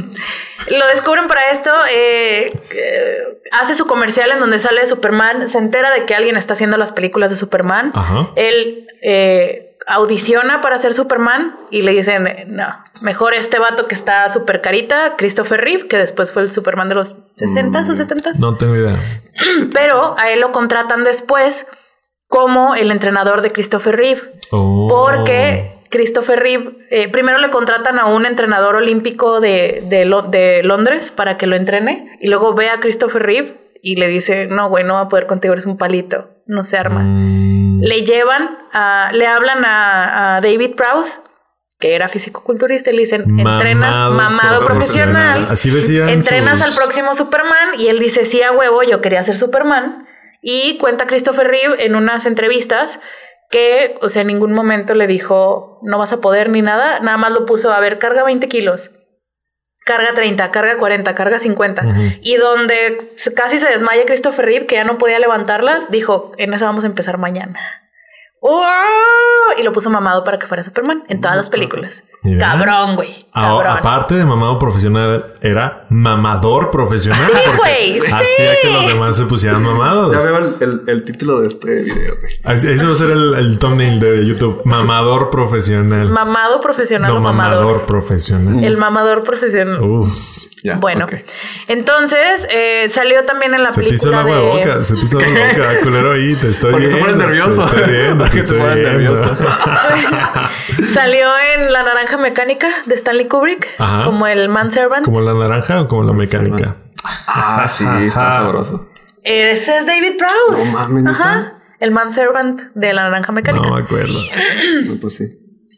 lo 0.71 0.87
descubren 0.93 1.27
para 1.27 1.51
esto. 1.51 1.69
eh, 1.93 2.53
que 2.69 3.17
hace 3.51 3.75
su 3.75 3.85
comercial 3.87 4.31
en 4.31 4.39
donde 4.39 4.59
sale 4.59 4.85
Superman. 4.87 5.49
Se 5.49 5.57
entera 5.57 5.91
de 5.91 6.05
que 6.05 6.15
alguien 6.15 6.37
está 6.37 6.53
haciendo 6.53 6.77
las 6.77 6.91
películas 6.93 7.29
de 7.29 7.37
Superman. 7.37 7.91
Ajá. 7.93 8.29
Él 8.37 8.87
eh, 9.01 9.68
audiciona 9.89 10.61
para 10.61 10.77
ser 10.77 10.93
Superman 10.93 11.57
y 11.71 11.81
le 11.81 11.91
dicen: 11.91 12.27
eh, 12.27 12.45
No, 12.47 12.67
mejor 13.01 13.33
este 13.33 13.59
vato 13.59 13.87
que 13.87 13.95
está 13.95 14.29
súper 14.29 14.61
carita, 14.61 15.15
Christopher 15.17 15.59
Reeve, 15.61 15.87
que 15.87 15.97
después 15.97 16.31
fue 16.31 16.43
el 16.43 16.51
Superman 16.51 16.89
de 16.89 16.95
los 16.95 17.15
60s 17.33 17.89
o 17.89 17.93
70s. 17.93 18.39
no 18.39 18.55
tengo 18.55 18.75
idea. 18.75 18.97
Pero 19.73 20.15
a 20.17 20.29
él 20.31 20.39
lo 20.39 20.51
contratan 20.51 21.03
después 21.03 21.65
como 22.27 22.75
el 22.75 22.91
entrenador 22.91 23.41
de 23.41 23.51
Christopher 23.51 23.95
Reeve. 23.97 24.21
Oh. 24.51 24.87
Porque 24.89 25.73
Christopher 25.89 26.39
Reeve, 26.39 26.77
eh, 26.91 27.07
primero 27.09 27.39
le 27.39 27.49
contratan 27.49 27.97
a 27.99 28.05
un 28.05 28.25
entrenador 28.27 28.75
olímpico 28.75 29.39
de, 29.39 29.83
de, 29.87 30.05
Lo- 30.05 30.21
de 30.21 30.61
Londres 30.63 31.11
para 31.11 31.37
que 31.37 31.47
lo 31.47 31.55
entrene. 31.55 32.17
Y 32.21 32.27
luego 32.27 32.53
ve 32.53 32.69
a 32.69 32.79
Christopher 32.79 33.23
Reeve 33.23 33.57
y 33.81 33.95
le 33.95 34.07
dice, 34.07 34.45
no, 34.47 34.69
güey, 34.69 34.83
no 34.83 34.95
va 34.95 35.01
a 35.01 35.09
poder 35.09 35.25
contigo, 35.25 35.53
eres 35.53 35.65
un 35.65 35.77
palito, 35.77 36.27
no 36.49 36.63
se 36.63 36.77
arma. 36.77 37.01
Mm, 37.03 37.79
Le 37.81 38.03
llevan, 38.03 38.57
a, 38.73 39.11
le 39.13 39.25
hablan 39.25 39.63
a, 39.65 40.35
a 40.37 40.41
David 40.41 40.75
Prowse, 40.75 41.19
que 41.79 41.95
era 41.95 42.09
fisicoculturista, 42.09 42.89
y 42.91 42.93
le 42.95 42.99
dicen, 43.03 43.21
entrenas 43.39 44.11
mamado 44.11 44.65
profesional. 44.65 45.45
Así 45.49 45.69
decían. 45.69 46.09
Entrenas 46.09 46.57
sus- 46.57 46.67
al 46.67 46.73
próximo 46.75 47.13
Superman 47.13 47.79
y 47.79 47.87
él 47.87 47.99
dice, 47.99 48.25
sí, 48.25 48.41
a 48.43 48.51
huevo, 48.51 48.83
yo 48.83 48.99
quería 49.01 49.23
ser 49.23 49.37
Superman. 49.37 50.05
Y 50.41 50.77
cuenta 50.77 51.07
Christopher 51.07 51.47
Reeve 51.47 51.85
en 51.85 51.95
unas 51.95 52.25
entrevistas 52.25 52.99
que, 53.49 53.95
o 54.01 54.09
sea, 54.09 54.21
en 54.21 54.27
ningún 54.27 54.53
momento 54.53 54.93
le 54.93 55.07
dijo, 55.07 55.79
no 55.83 55.97
vas 55.97 56.11
a 56.13 56.21
poder 56.21 56.49
ni 56.49 56.61
nada, 56.61 56.99
nada 56.99 57.17
más 57.17 57.31
lo 57.31 57.45
puso, 57.45 57.71
a 57.71 57.79
ver, 57.79 57.97
carga 57.97 58.23
20 58.23 58.47
kilos, 58.47 58.91
carga 59.85 60.13
30, 60.13 60.51
carga 60.51 60.77
40, 60.77 61.15
carga 61.15 61.39
50. 61.39 61.81
Ujú. 61.83 62.01
Y 62.21 62.35
donde 62.35 62.97
casi 63.35 63.59
se 63.59 63.69
desmaya 63.69 64.05
Christopher 64.05 64.45
Reeve, 64.45 64.65
que 64.67 64.75
ya 64.75 64.83
no 64.83 64.97
podía 64.97 65.19
levantarlas, 65.19 65.89
dijo, 65.89 66.31
en 66.37 66.53
esa 66.53 66.65
vamos 66.65 66.83
a 66.83 66.87
empezar 66.87 67.17
mañana. 67.17 67.78
¡Wow! 68.41 68.53
Y 69.57 69.63
lo 69.63 69.73
puso 69.73 69.89
mamado 69.89 70.23
para 70.23 70.39
que 70.39 70.47
fuera 70.47 70.63
Superman 70.63 71.03
en 71.09 71.19
todas 71.19 71.35
las 71.35 71.49
películas. 71.49 72.03
Mira. 72.23 72.51
Cabrón, 72.51 72.95
güey. 72.95 73.27
Aparte 73.33 74.15
de 74.15 74.25
mamado 74.25 74.57
profesional, 74.59 75.33
era 75.41 75.85
mamador 75.89 76.71
profesional. 76.71 77.25
Sí, 77.33 77.37
porque 77.45 77.57
güey, 77.59 77.93
sí. 78.01 78.11
Hacía 78.11 78.61
que 78.61 78.71
los 78.71 78.87
demás 78.87 79.17
se 79.17 79.25
pusieran 79.25 79.61
mamados. 79.63 80.11
Ya 80.11 80.23
veo 80.31 80.37
el, 80.37 80.55
el- 80.61 80.81
el 80.87 81.05
título 81.05 81.41
de 81.41 81.47
este 81.49 81.75
video, 81.83 82.15
güey. 82.19 82.39
Ese 82.55 82.85
va 82.85 82.91
a 82.93 82.95
ser 82.95 83.09
el, 83.11 83.33
el 83.35 83.59
thumbnail 83.59 83.99
de 83.99 84.25
YouTube. 84.25 84.61
Mamador 84.65 85.29
profesional. 85.29 86.09
Mamado 86.09 86.61
profesional 86.61 87.13
no, 87.13 87.19
mamador 87.19 87.85
profesional. 87.85 88.63
El 88.63 88.77
mamador 88.77 89.23
profesional. 89.23 89.81
Uf. 89.81 90.48
Ya, 90.63 90.75
bueno, 90.75 91.05
ok. 91.05 91.13
entonces 91.69 92.45
eh, 92.51 92.87
salió 92.89 93.23
también 93.23 93.53
en 93.53 93.63
la 93.63 93.71
Se 93.71 93.81
te 93.81 93.93
hizo 93.93 94.09
el 94.09 94.15
película 94.15 94.19
agua 94.41 94.55
de 94.57 94.65
boca. 94.73 94.83
Se 94.83 94.93
te 94.95 94.99
hizo 95.05 95.19
el 95.19 95.25
agua 95.25 95.47
de 95.47 95.53
boca. 95.53 95.79
Culero 95.83 96.11
ahí. 96.11 96.35
Te 96.35 96.49
estoy 96.49 96.71
¿Por 96.71 96.81
qué 96.81 96.87
te 96.87 96.93
viendo. 96.95 97.05
pones 97.13 97.27
nervioso? 97.27 97.69
Te 97.69 97.75
estoy 97.77 97.91
viendo. 97.93 98.17
¿Por 98.25 98.29
Te 98.29 98.35
qué 98.35 98.35
te 98.35 98.39
estoy 98.41 98.59
pones 98.59 98.75
viendo. 98.75 99.11
nervioso? 99.15 99.45
Salió 100.93 101.27
en 101.55 101.71
La 101.71 101.83
Naranja 101.83 102.17
Mecánica 102.17 102.67
de 102.85 102.95
Stanley 102.95 103.27
Kubrick 103.27 103.67
Ajá. 103.77 104.05
como 104.05 104.27
el 104.27 104.49
manservant. 104.49 105.05
¿Como 105.05 105.21
la 105.21 105.33
naranja 105.33 105.81
o 105.81 105.87
como 105.87 106.03
la 106.03 106.13
mecánica? 106.13 106.75
Ah, 107.27 107.67
sí, 107.69 107.85
está 108.07 108.33
sabroso. 108.33 108.89
Ese 109.23 109.77
es 109.77 109.85
David 109.85 110.13
Prowse. 110.17 110.65
No 110.65 110.71
mames. 110.71 111.05
Ajá. 111.05 111.53
El 111.79 111.91
manservant 111.91 112.61
de 112.75 112.93
La 112.93 113.03
Naranja 113.03 113.31
Mecánica. 113.31 113.65
No 113.65 113.75
me 113.75 113.81
acuerdo. 113.81 114.19
No, 114.85 114.99
pues 114.99 115.15
sí. 115.15 115.25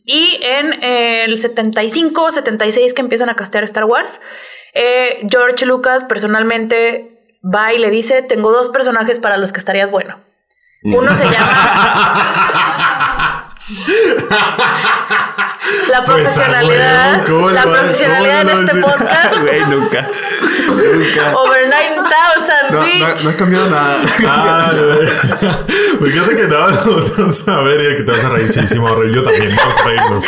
Y 0.06 0.39
en 0.44 0.84
el 0.84 1.38
75, 1.38 2.32
76 2.32 2.94
que 2.94 3.02
empiezan 3.02 3.30
a 3.30 3.36
castear 3.36 3.63
Star 3.65 3.86
Wars, 3.86 4.20
eh, 4.73 5.27
George 5.29 5.65
Lucas 5.65 6.03
personalmente 6.03 7.23
va 7.43 7.73
y 7.73 7.79
le 7.79 7.89
dice, 7.89 8.21
tengo 8.21 8.51
dos 8.51 8.69
personajes 8.69 9.19
para 9.19 9.38
los 9.38 9.51
que 9.51 9.60
estarías 9.60 9.91
bueno. 9.91 10.19
Uno 10.84 11.13
se 11.15 11.25
llama... 11.25 12.88
La 13.69 13.78
Pues, 15.88 16.00
ah, 16.00 16.04
profesionalidad, 16.04 17.13
huevo, 17.21 17.26
¿cómo 17.28 17.52
la 17.52 17.65
va- 17.65 17.74
profesionalidad 17.80 18.41
en 18.41 18.50
este 18.67 18.82
podcast. 18.82 19.36
Güey, 19.41 19.62
nunca. 19.65 20.08
Nunca. 20.67 21.36
Over 21.38 21.67
9000, 21.67 22.71
No, 22.71 22.80
no, 22.80 22.86
bitch. 22.86 23.24
no 23.24 23.30
ha 23.30 23.36
cambiado 23.36 23.69
nada. 23.69 23.97
Ah, 24.26 24.71
güey. 24.74 26.12
Fíjate 26.12 26.36
que 26.36 26.47
no, 26.47 26.58
vamos 26.60 27.47
a 27.47 27.58
ver 27.62 27.82
y 27.82 27.95
que 27.97 28.04
te 28.04 28.12
vas 28.12 28.24
a 28.26 28.30
reír. 28.30 28.50
Sí, 28.52 28.65
sí, 28.67 28.76
me 28.76 28.82
voy 28.82 28.91
a 28.91 28.95
reír. 28.95 29.15
Yo 29.15 29.21
también. 29.24 29.56
Vamos 29.56 29.80
a 29.80 29.84
reírnos. 29.84 30.26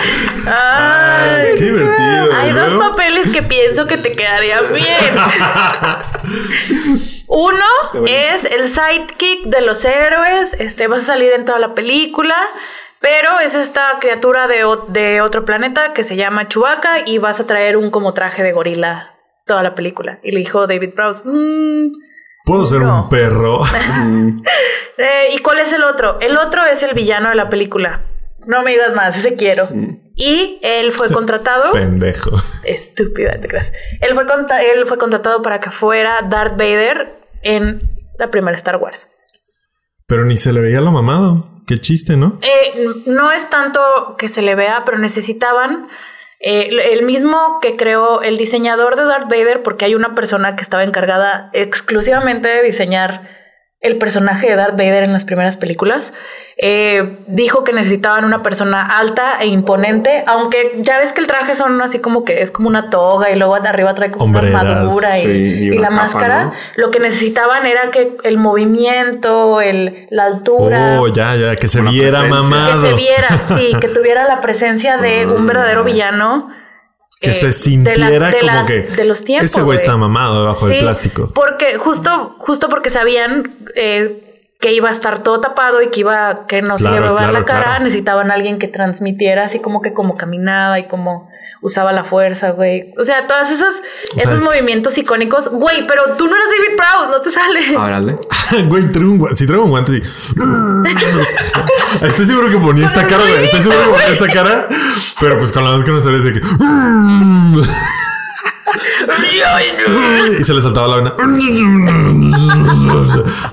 Ay, 0.47 1.55
Qué 1.57 1.63
divertido. 1.65 2.35
Hay 2.37 2.49
¿y 2.49 2.53
dos 2.53 2.73
papeles 2.73 3.29
que 3.29 3.41
pienso 3.43 3.87
que 3.87 3.97
te 3.97 4.13
quedarían 4.15 4.63
bien. 4.73 5.15
Uno 7.27 7.65
es 8.05 8.45
el 8.45 8.69
sidekick 8.69 9.45
de 9.45 9.61
los 9.61 9.83
héroes. 9.85 10.55
Este, 10.59 10.87
vas 10.87 11.01
a 11.03 11.05
salir 11.05 11.31
en 11.33 11.45
toda 11.45 11.59
la 11.59 11.73
película. 11.73 12.35
Pero 13.03 13.39
es 13.41 13.53
esta 13.53 13.97
criatura 13.99 14.47
de, 14.47 14.65
de 14.87 15.19
otro 15.21 15.43
planeta 15.45 15.91
que 15.93 16.03
se 16.05 16.15
llama 16.15 16.47
Chewbacca 16.47 17.05
y 17.05 17.17
vas 17.19 17.39
a 17.41 17.45
traer 17.45 17.75
un 17.77 17.91
como 17.91 18.13
traje 18.13 18.41
de 18.43 18.53
gorila 18.53 19.11
toda 19.45 19.61
la 19.61 19.75
película. 19.75 20.19
Y 20.23 20.31
le 20.31 20.39
dijo 20.39 20.65
David 20.67 20.93
Prowse, 20.95 21.21
"Mm, 21.25 21.91
¿Puedo 22.45 22.65
ser 22.65 22.79
No. 22.79 23.03
un 23.03 23.09
perro? 23.09 23.61
eh, 24.97 25.29
¿y 25.33 25.39
cuál 25.39 25.59
es 25.59 25.71
el 25.73 25.83
otro? 25.83 26.17
El 26.21 26.37
otro 26.37 26.63
es 26.65 26.81
el 26.83 26.93
villano 26.93 27.29
de 27.29 27.35
la 27.35 27.49
película. 27.49 28.05
No 28.45 28.63
me 28.63 28.71
digas 28.71 28.93
más, 28.95 29.17
ese 29.17 29.35
quiero. 29.35 29.67
Y 30.15 30.59
él 30.61 30.91
fue 30.91 31.09
contratado. 31.11 31.71
Pendejo. 31.73 32.31
Estúpida, 32.63 33.39
te 33.39 33.47
creas. 33.47 33.71
Él 34.01 34.13
fue, 34.13 34.23
él 34.75 34.85
fue 34.87 34.97
contratado 34.97 35.41
para 35.41 35.59
que 35.59 35.71
fuera 35.71 36.19
Darth 36.29 36.53
Vader 36.57 37.17
en 37.41 37.81
la 38.17 38.29
primera 38.31 38.55
Star 38.57 38.77
Wars. 38.77 39.07
Pero 40.07 40.25
ni 40.25 40.37
se 40.37 40.51
le 40.53 40.59
veía 40.61 40.81
lo 40.81 40.91
mamado. 40.91 41.49
Qué 41.65 41.77
chiste, 41.77 42.17
¿no? 42.17 42.39
Eh, 42.41 42.85
no 43.05 43.31
es 43.31 43.49
tanto 43.49 44.15
que 44.17 44.29
se 44.29 44.41
le 44.41 44.55
vea, 44.55 44.83
pero 44.85 44.97
necesitaban 44.97 45.87
eh, 46.39 46.69
el 46.91 47.03
mismo 47.03 47.59
que 47.61 47.77
creó 47.77 48.21
el 48.21 48.37
diseñador 48.37 48.95
de 48.95 49.05
Darth 49.05 49.29
Vader, 49.29 49.63
porque 49.63 49.85
hay 49.85 49.95
una 49.95 50.13
persona 50.13 50.55
que 50.55 50.61
estaba 50.61 50.83
encargada 50.83 51.49
exclusivamente 51.53 52.49
de 52.49 52.63
diseñar 52.63 53.42
el 53.83 53.97
personaje 53.99 54.47
de 54.49 54.55
Darth 54.55 54.75
Vader 54.77 55.03
en 55.03 55.13
las 55.13 55.23
primeras 55.25 55.55
películas. 55.57 56.13
eh, 56.55 57.17
dijo 57.25 57.63
que 57.63 57.73
necesitaban 57.73 58.25
una 58.25 58.43
persona 58.43 58.83
alta 58.99 59.37
e 59.41 59.47
imponente, 59.47 60.23
aunque 60.27 60.73
ya 60.81 60.99
ves 60.99 61.11
que 61.11 61.19
el 61.19 61.25
traje 61.25 61.55
son 61.55 61.81
así 61.81 61.97
como 61.97 62.23
que 62.25 62.43
es 62.43 62.51
como 62.51 62.67
una 62.69 62.91
toga 62.91 63.31
y 63.31 63.35
luego 63.35 63.59
de 63.59 63.67
arriba 63.67 63.95
trae 63.95 64.11
como 64.11 64.25
Hombreras, 64.25 64.61
una 64.61 64.71
armadura 64.71 65.17
y, 65.17 65.23
sí, 65.23 65.29
y 65.31 65.63
y 65.65 65.69
una 65.71 65.81
la 65.81 65.89
capa, 65.89 66.01
máscara. 66.03 66.43
¿no? 66.45 66.53
Lo 66.75 66.91
que 66.91 66.99
necesitaban 66.99 67.65
era 67.65 67.89
que 67.89 68.17
el 68.23 68.37
movimiento, 68.37 69.61
el, 69.61 70.07
la 70.11 70.25
altura, 70.25 70.99
Oh, 71.01 71.07
ya, 71.07 71.35
ya. 71.35 71.55
Que 71.55 71.67
se 71.67 71.81
viera 71.81 72.19
presencia. 72.19 72.41
mamado. 72.43 72.81
que 72.83 72.87
se 72.89 72.93
viera, 72.95 73.27
sí, 73.57 73.71
que 73.81 73.87
tuviera 73.87 74.23
la 74.25 74.39
presencia 74.39 74.97
de 74.97 75.25
un 75.25 75.47
verdadero 75.47 75.83
villano. 75.83 76.49
Que 77.23 77.31
eh, 77.31 77.33
se 77.33 77.45
de 77.47 77.53
sintiera 77.53 78.19
las- 78.19 78.31
de 78.33 78.39
como 78.39 78.51
las- 78.53 78.67
que 78.67 78.81
de 78.83 79.05
los 79.05 79.23
tiempos. 79.23 79.45
ese 79.49 79.61
güey 79.61 79.77
está 79.77 79.97
mamado 79.97 80.41
debajo 80.41 80.67
del 80.67 80.79
plástico. 80.81 81.31
Porque 81.33 81.77
justo, 81.77 82.35
justo 82.37 82.69
porque 82.69 82.89
sabían 82.89 83.55
eh, 83.75 84.22
que 84.63 84.71
iba 84.71 84.87
a 84.87 84.93
estar 84.93 85.23
todo 85.23 85.41
tapado 85.41 85.81
y 85.81 85.89
que 85.89 85.99
iba, 85.99 86.47
que 86.47 86.61
no 86.61 86.77
se 86.77 86.85
Claro, 86.85 86.95
le 86.95 87.01
iba 87.01 87.09
a 87.09 87.11
ver 87.11 87.19
claro, 87.19 87.33
la 87.33 87.45
cara, 87.45 87.63
claro. 87.65 87.83
necesitaban 87.83 88.31
a 88.31 88.35
alguien 88.35 88.59
que 88.59 88.69
transmitiera 88.69 89.43
así 89.43 89.59
como 89.59 89.81
que 89.81 89.91
como 89.91 90.15
caminaba 90.15 90.79
y 90.79 90.87
como 90.87 91.27
usaba 91.61 91.91
la 91.91 92.05
fuerza, 92.05 92.51
güey. 92.51 92.93
O 92.97 93.03
sea, 93.03 93.27
todas 93.27 93.51
esas, 93.51 93.75
sea, 93.75 94.23
esos 94.23 94.35
este- 94.35 94.45
movimientos 94.45 94.97
icónicos. 94.97 95.49
Güey, 95.49 95.85
pero 95.85 96.15
tú 96.17 96.27
no 96.27 96.35
eres 96.35 96.47
David 96.49 96.77
Prowse, 96.77 97.11
no 97.11 97.21
te 97.21 97.31
sale. 97.31 97.77
Árale. 97.77 98.15
Güey, 98.69 98.89
traigo 98.91 99.11
un 99.11 99.17
guante. 99.17 99.35
Si 99.35 99.45
traigo 99.45 99.65
un 99.65 99.71
guante, 99.71 99.91
sí. 99.93 100.01
Estoy 102.01 102.25
seguro 102.25 102.49
que 102.49 102.57
ponía 102.57 102.85
esta 102.85 103.05
cara, 103.05 103.23
güey. 103.23 103.43
Estoy 103.45 103.61
seguro 103.63 103.79
que 103.83 103.89
ponía 103.89 104.07
esta 104.13 104.27
cara. 104.27 104.67
Pero 105.19 105.37
pues 105.37 105.51
con 105.51 105.65
la 105.65 105.71
voz 105.71 105.83
que 105.83 105.91
no 105.91 105.99
sale, 105.99 106.19
de 106.19 106.33
que. 106.33 106.39
Y 110.39 110.43
se 110.43 110.53
le 110.53 110.61
saltaba 110.61 110.87
la 110.87 110.95
vena. 110.97 111.13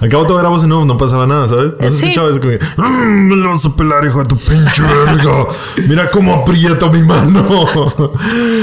Al 0.00 0.08
cabo 0.08 0.26
todo 0.26 0.40
era 0.40 0.48
voz 0.48 0.64
y 0.64 0.66
no, 0.66 0.84
no 0.84 0.96
pasaba 0.96 1.26
nada, 1.26 1.48
¿sabes? 1.48 1.74
No 1.78 1.90
se 1.90 1.96
Sí. 1.98 2.04
escuchaba 2.06 2.30
eso 2.30 2.40
como 2.40 2.52
que, 2.52 2.64
"Mm, 2.76 3.28
Me 3.28 3.36
lo 3.36 3.50
vas 3.50 3.64
a 3.66 3.76
pelar, 3.76 4.04
hijo 4.04 4.20
de 4.20 4.26
tu 4.26 4.36
pinche 4.38 4.82
verga. 4.82 5.46
Mira 5.88 6.10
cómo 6.10 6.34
aprieto 6.34 6.90
mi 6.90 7.02
mano. 7.02 7.68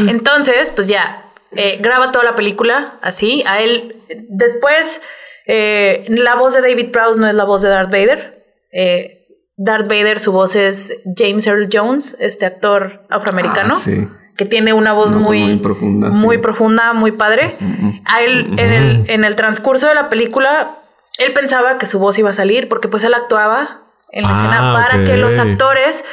Entonces, 0.07 0.71
pues 0.75 0.87
ya, 0.87 1.25
eh, 1.51 1.77
graba 1.81 2.11
toda 2.11 2.25
la 2.25 2.35
película 2.35 2.97
así. 3.01 3.43
A 3.47 3.61
él, 3.61 3.95
después, 4.29 5.01
eh, 5.45 6.05
la 6.09 6.35
voz 6.35 6.53
de 6.53 6.61
David 6.61 6.91
Prowse 6.91 7.19
no 7.19 7.27
es 7.27 7.35
la 7.35 7.45
voz 7.45 7.61
de 7.61 7.69
Darth 7.69 7.91
Vader. 7.91 8.43
Eh, 8.71 9.13
Darth 9.57 9.87
Vader, 9.87 10.19
su 10.19 10.31
voz 10.31 10.55
es 10.55 10.93
James 11.15 11.47
Earl 11.47 11.69
Jones, 11.71 12.15
este 12.19 12.45
actor 12.45 13.01
afroamericano, 13.09 13.75
Ah, 13.77 13.81
sí. 13.83 14.07
Que 14.37 14.45
tiene 14.45 14.71
una 14.73 14.93
voz 14.93 15.11
Una 15.13 15.17
muy, 15.25 15.39
muy 15.43 15.57
profunda, 15.57 16.09
muy 16.09 16.35
sí. 16.37 16.41
profunda, 16.41 16.93
muy 16.93 17.11
padre. 17.11 17.57
A 18.05 18.21
él, 18.21 18.53
en 18.57 18.71
el, 18.71 19.03
en 19.09 19.23
el 19.25 19.35
transcurso 19.35 19.87
de 19.87 19.95
la 19.95 20.09
película, 20.09 20.77
él 21.17 21.33
pensaba 21.33 21.77
que 21.77 21.87
su 21.87 21.99
voz 21.99 22.17
iba 22.19 22.29
a 22.29 22.33
salir 22.33 22.69
porque 22.69 22.87
pues 22.87 23.03
él 23.03 23.13
actuaba 23.13 23.81
en 24.11 24.23
la 24.23 24.29
Ah, 24.29 24.35
escena 24.37 24.73
para 24.73 24.99
ok. 25.01 25.05
que 25.07 25.17
los 25.17 25.37
actores 25.39 26.05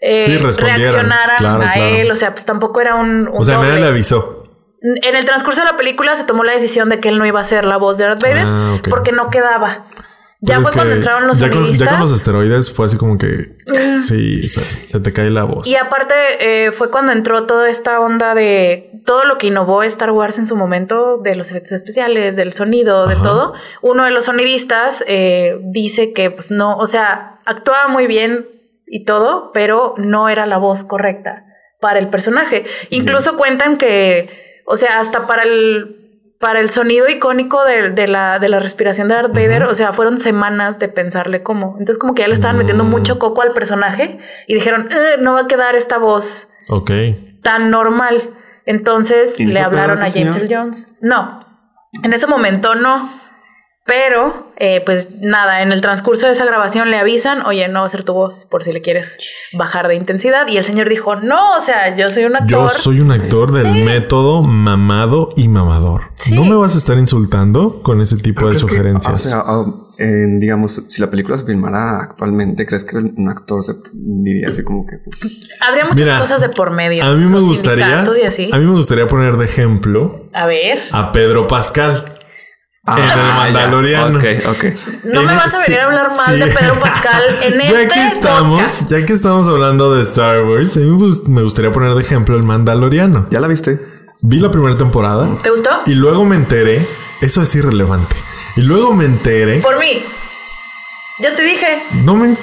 eh, 0.00 0.24
Sí, 0.24 0.36
reaccionaran 0.38 1.36
Claro, 1.38 1.64
a 1.64 1.72
claro. 1.72 1.80
él. 1.96 2.10
O 2.10 2.16
sea, 2.16 2.30
pues 2.32 2.44
tampoco 2.46 2.80
era 2.80 2.94
un, 2.94 3.26
un 3.28 3.40
O 3.40 3.44
sea, 3.44 3.58
nadie 3.58 3.80
le 3.80 3.86
avisó. 3.88 4.40
En 4.82 5.16
el 5.16 5.24
transcurso 5.24 5.62
de 5.62 5.66
la 5.66 5.76
película 5.78 6.14
se 6.14 6.24
tomó 6.24 6.44
la 6.44 6.52
decisión 6.52 6.90
de 6.90 7.00
que 7.00 7.08
él 7.08 7.18
no 7.18 7.24
iba 7.26 7.40
a 7.40 7.44
ser 7.44 7.64
la 7.64 7.78
voz 7.78 7.96
de 7.98 8.04
Darth 8.04 8.22
Vader 8.22 8.44
Ah, 8.46 8.76
porque 8.90 9.12
no 9.12 9.30
quedaba. 9.30 9.86
Ya 10.46 10.60
fue 10.60 10.72
cuando 10.72 10.94
entraron 10.94 11.26
los 11.26 11.38
ya 11.38 11.50
con, 11.50 11.72
ya 11.72 11.88
con 11.88 12.00
los 12.00 12.12
esteroides 12.12 12.70
fue 12.70 12.86
así 12.86 12.98
como 12.98 13.16
que 13.16 13.56
sí, 14.02 14.46
se, 14.48 14.60
se 14.86 15.00
te 15.00 15.12
cae 15.12 15.30
la 15.30 15.44
voz. 15.44 15.66
Y 15.66 15.76
aparte 15.76 16.14
eh, 16.38 16.72
fue 16.72 16.90
cuando 16.90 17.12
entró 17.12 17.44
toda 17.44 17.70
esta 17.70 17.98
onda 17.98 18.34
de 18.34 18.90
todo 19.06 19.24
lo 19.24 19.38
que 19.38 19.46
innovó 19.46 19.82
Star 19.82 20.10
Wars 20.10 20.38
en 20.38 20.46
su 20.46 20.54
momento, 20.54 21.18
de 21.18 21.34
los 21.34 21.50
efectos 21.50 21.72
especiales, 21.72 22.36
del 22.36 22.52
sonido, 22.52 23.06
de 23.06 23.14
Ajá. 23.14 23.22
todo. 23.22 23.54
Uno 23.80 24.04
de 24.04 24.10
los 24.10 24.26
sonidistas 24.26 25.02
eh, 25.06 25.58
dice 25.62 26.12
que 26.12 26.30
pues 26.30 26.50
no, 26.50 26.76
o 26.76 26.86
sea, 26.86 27.40
actuaba 27.46 27.88
muy 27.88 28.06
bien 28.06 28.46
y 28.86 29.04
todo, 29.04 29.50
pero 29.52 29.94
no 29.96 30.28
era 30.28 30.44
la 30.44 30.58
voz 30.58 30.84
correcta 30.84 31.46
para 31.80 31.98
el 31.98 32.08
personaje. 32.08 32.64
Incluso 32.90 33.36
cuentan 33.36 33.78
que, 33.78 34.62
o 34.66 34.76
sea, 34.76 35.00
hasta 35.00 35.26
para 35.26 35.42
el 35.42 36.03
para 36.44 36.60
el 36.60 36.68
sonido 36.68 37.08
icónico 37.08 37.64
de, 37.64 37.88
de 37.92 38.06
la, 38.06 38.38
de 38.38 38.50
la 38.50 38.58
respiración 38.60 39.08
de 39.08 39.14
Darth 39.14 39.32
Vader, 39.32 39.64
o 39.64 39.74
sea, 39.74 39.94
fueron 39.94 40.18
semanas 40.18 40.78
de 40.78 40.88
pensarle 40.88 41.42
cómo. 41.42 41.76
Entonces, 41.78 41.96
como 41.96 42.14
que 42.14 42.20
ya 42.20 42.28
le 42.28 42.34
estaban 42.34 42.58
metiendo 42.58 42.84
Mm. 42.84 42.90
mucho 42.90 43.18
coco 43.18 43.40
al 43.40 43.52
personaje 43.54 44.18
y 44.46 44.52
dijeron, 44.52 44.90
"Eh, 44.92 45.16
no 45.20 45.32
va 45.32 45.40
a 45.40 45.46
quedar 45.46 45.74
esta 45.74 45.96
voz 45.96 46.48
Ok. 46.68 46.90
tan 47.42 47.70
normal. 47.70 48.34
Entonces 48.66 49.40
¿Y 49.40 49.46
no 49.46 49.52
le 49.52 49.60
hablaron 49.60 49.98
a 50.02 50.10
James 50.10 50.34
señor? 50.34 50.36
Earl 50.52 50.54
Jones. 50.54 50.94
No, 51.00 51.40
en 52.02 52.12
ese 52.12 52.26
momento 52.26 52.74
no. 52.74 53.08
Pero, 53.86 54.50
eh, 54.56 54.82
pues 54.86 55.10
nada, 55.20 55.60
en 55.62 55.70
el 55.70 55.82
transcurso 55.82 56.26
de 56.26 56.32
esa 56.32 56.46
grabación 56.46 56.90
le 56.90 56.96
avisan, 56.96 57.44
oye, 57.44 57.68
no 57.68 57.80
va 57.80 57.86
a 57.86 57.88
ser 57.90 58.02
tu 58.02 58.14
voz 58.14 58.46
por 58.50 58.64
si 58.64 58.72
le 58.72 58.80
quieres 58.80 59.18
bajar 59.52 59.88
de 59.88 59.94
intensidad. 59.94 60.48
Y 60.48 60.56
el 60.56 60.64
señor 60.64 60.88
dijo, 60.88 61.16
no, 61.16 61.58
o 61.58 61.60
sea, 61.60 61.94
yo 61.94 62.08
soy 62.08 62.24
un 62.24 62.34
actor. 62.34 62.48
Yo 62.48 62.68
soy 62.70 63.00
un 63.00 63.12
actor 63.12 63.52
del 63.52 63.84
método 63.84 64.42
mamado 64.42 65.28
y 65.36 65.48
mamador. 65.48 66.00
Sí. 66.14 66.32
No 66.34 66.44
me 66.46 66.54
vas 66.54 66.74
a 66.74 66.78
estar 66.78 66.96
insultando 66.96 67.82
con 67.82 68.00
ese 68.00 68.16
tipo 68.16 68.46
de 68.46 68.52
¿Crees 68.52 68.64
que, 68.64 68.70
sugerencias. 68.70 69.14
o 69.14 69.18
sea, 69.28 69.44
en, 69.98 70.40
digamos, 70.40 70.82
si 70.88 71.02
la 71.02 71.10
película 71.10 71.36
se 71.36 71.44
filmara 71.44 71.98
actualmente, 72.04 72.64
¿crees 72.64 72.84
que 72.84 72.96
un 72.96 73.28
actor 73.28 73.62
se 73.62 73.74
diría 73.92 74.48
así 74.48 74.64
como 74.64 74.86
que... 74.86 74.96
pues, 74.96 75.40
Habría 75.60 75.84
muchas 75.84 75.98
Mira, 76.00 76.18
cosas 76.20 76.40
de 76.40 76.48
por 76.48 76.70
medio. 76.70 77.04
a 77.04 77.14
mí 77.14 77.26
me 77.26 77.38
gustaría, 77.40 78.02
Y 78.18 78.22
así. 78.24 78.48
a 78.50 78.56
mí 78.56 78.64
me 78.64 78.72
gustaría 78.72 79.06
poner 79.06 79.36
de 79.36 79.44
ejemplo 79.44 80.22
A 80.32 80.46
ver, 80.46 80.84
a 80.90 81.12
Pedro 81.12 81.46
Pascal 81.46 82.13
en 82.86 83.02
el 83.02 83.08
ya. 83.08 83.34
Mandaloriano. 83.36 84.18
Ok, 84.18 84.24
ok. 84.48 84.64
no 85.04 85.20
En 85.20 85.26
me 85.26 85.34
vas 85.34 85.54
a 85.54 85.58
venir 85.58 85.66
sí, 85.66 85.74
a 85.74 85.84
hablar 85.84 86.08
mal 86.16 86.26
sí. 86.26 86.32
de 86.40 86.46
Pedro 86.46 86.74
Pascal 86.80 87.22
en 87.42 87.58
ya 87.58 87.64
este 87.80 87.88
que 87.88 88.06
estamos, 88.06 88.60
podcast. 88.62 88.90
ya 88.90 89.06
que 89.06 89.12
estamos 89.12 89.48
hablando 89.48 89.94
de 89.94 90.02
Star 90.02 90.42
Wars, 90.44 90.76
a 90.76 90.80
mí 90.80 90.86
me 90.86 90.96
gust- 90.98 91.26
me 91.26 91.42
gustaría 91.42 91.72
poner 91.72 91.94
de 91.94 92.00
ejemplo 92.02 92.36
el 92.36 92.42
Mandaloriano. 92.42 93.26
¿Ya 93.30 93.40
la 93.40 93.46
viste? 93.48 93.80
Vi 94.20 94.38
la 94.38 94.50
primera 94.50 94.76
temporada 94.78 95.28
¿Te 95.42 95.50
gustó? 95.50 95.70
y 95.86 95.94
luego 95.94 96.24
me 96.24 96.36
enteré, 96.36 96.86
eso 97.20 97.42
es 97.42 97.54
irrelevante. 97.54 98.16
Y 98.56 98.60
luego 98.62 98.94
me 98.94 99.04
enteré, 99.04 99.58
Por 99.60 99.78
mí. 99.78 100.02
Ya 101.20 101.34
te 101.36 101.42
dije. 101.42 101.82
no 102.04 102.14
me 102.16 102.36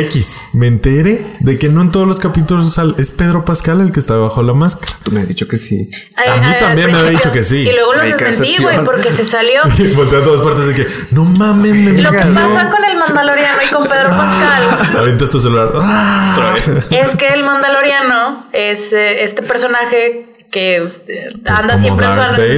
X, 0.00 0.40
me 0.52 0.66
enteré 0.66 1.26
de 1.40 1.58
que 1.58 1.68
no 1.68 1.82
en 1.82 1.90
todos 1.90 2.06
los 2.06 2.18
capítulos 2.18 2.78
es 2.98 3.12
Pedro 3.12 3.44
Pascal 3.44 3.80
el 3.80 3.92
que 3.92 4.00
está 4.00 4.14
bajo 4.14 4.42
la 4.42 4.54
máscara. 4.54 4.92
Tú 5.02 5.10
me 5.12 5.20
has 5.20 5.28
dicho 5.28 5.46
que 5.46 5.58
sí. 5.58 5.90
A 6.16 6.36
mí 6.36 6.54
también 6.58 6.90
me 6.90 6.98
había 6.98 7.10
dicho 7.10 7.30
que 7.30 7.42
sí. 7.42 7.58
Y 7.58 7.72
luego 7.72 7.94
lo 7.94 8.02
desmentí, 8.02 8.56
güey, 8.62 8.82
porque 8.84 9.12
se 9.12 9.24
salió. 9.24 9.60
Y 9.78 9.94
volteé 9.94 10.20
a 10.20 10.24
todas 10.24 10.42
partes 10.42 10.66
de 10.66 10.74
que 10.74 10.86
no 11.10 11.24
mames, 11.24 11.74
me 11.74 11.92
Lo 12.02 12.10
que 12.10 12.18
mintió". 12.24 12.34
pasa 12.34 12.70
con 12.70 12.84
el 12.84 12.98
Mandaloriano 12.98 13.62
y 13.62 13.72
con 13.72 13.88
Pedro 13.88 14.08
Pascal 14.10 14.96
Avientas 14.98 15.30
tu 15.30 15.40
celular. 15.40 15.70
¡Ah! 15.80 16.54
es 16.90 17.16
que 17.16 17.28
el 17.28 17.42
Mandaloriano 17.42 18.46
es 18.52 18.92
eh, 18.92 19.24
este 19.24 19.42
personaje 19.42 20.26
que 20.50 20.76
eh, 20.76 21.26
anda 21.46 21.74
como 21.74 21.78
siempre 21.82 22.06
en 22.06 22.12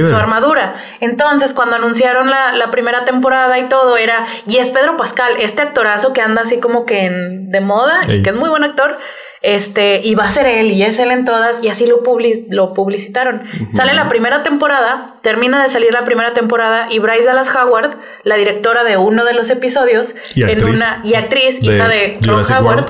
su, 0.07 0.15
armadura. 0.15 0.75
Entonces, 0.99 1.53
cuando 1.53 1.75
anunciaron 1.75 2.29
la, 2.29 2.53
la 2.53 2.71
primera 2.71 3.05
temporada 3.05 3.59
y 3.59 3.63
todo, 3.69 3.97
era, 3.97 4.25
y 4.47 4.57
es 4.57 4.69
Pedro 4.69 4.97
Pascal, 4.97 5.33
este 5.39 5.61
actorazo 5.61 6.11
que 6.13 6.21
anda 6.21 6.41
así 6.41 6.59
como 6.59 6.85
que 6.85 7.05
en- 7.05 7.51
de 7.51 7.61
moda, 7.61 7.99
y 8.07 8.23
que 8.23 8.29
es 8.31 8.35
muy 8.35 8.49
buen 8.49 8.63
actor. 8.63 8.97
Este, 9.45 9.99
y 10.01 10.15
va 10.15 10.23
a 10.23 10.31
ser 10.31 10.45
él, 10.45 10.71
y 10.71 10.83
es 10.83 10.97
él 10.99 11.11
en 11.11 11.25
todas, 11.25 11.61
y 11.61 11.67
así 11.67 11.85
lo, 11.85 12.01
public- 12.01 12.45
lo 12.49 12.73
publicitaron. 12.73 13.43
Sale 13.73 13.93
la 13.93 14.07
primera 14.07 14.41
temporada, 14.41 15.15
termina 15.21 15.61
de 15.61 15.67
salir 15.67 15.91
la 15.91 16.05
primera 16.05 16.33
temporada, 16.33 16.87
y 16.89 16.99
Bryce 16.99 17.25
Dallas 17.25 17.53
Howard, 17.53 17.97
la 18.23 18.35
directora 18.37 18.85
de 18.85 18.95
uno 18.95 19.25
de 19.25 19.33
los 19.33 19.49
episodios, 19.49 20.15
Y 20.33 20.43
en 20.43 20.49
actriz 20.51 20.75
una, 20.77 21.01
y 21.03 21.15
actriz, 21.15 21.59
de 21.59 21.65
hija 21.75 21.87
de 21.89 22.17
Ron 22.21 22.45
Howard, 22.53 22.85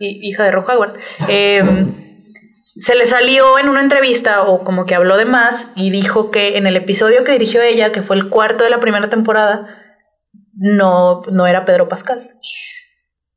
y- 0.00 0.28
hija 0.28 0.42
de 0.42 0.50
Ron 0.50 0.64
Howard, 0.68 0.94
eh, 1.28 1.62
se 2.78 2.94
le 2.94 3.06
salió 3.06 3.58
en 3.58 3.68
una 3.68 3.80
entrevista 3.80 4.42
o 4.42 4.62
como 4.64 4.84
que 4.86 4.94
habló 4.94 5.16
de 5.16 5.24
más 5.24 5.68
y 5.74 5.90
dijo 5.90 6.30
que 6.30 6.56
en 6.58 6.66
el 6.66 6.76
episodio 6.76 7.24
que 7.24 7.32
dirigió 7.32 7.62
ella, 7.62 7.92
que 7.92 8.02
fue 8.02 8.16
el 8.16 8.28
cuarto 8.28 8.64
de 8.64 8.70
la 8.70 8.80
primera 8.80 9.08
temporada, 9.08 9.66
no, 10.54 11.22
no 11.30 11.46
era 11.46 11.64
Pedro 11.64 11.88
Pascal. 11.88 12.30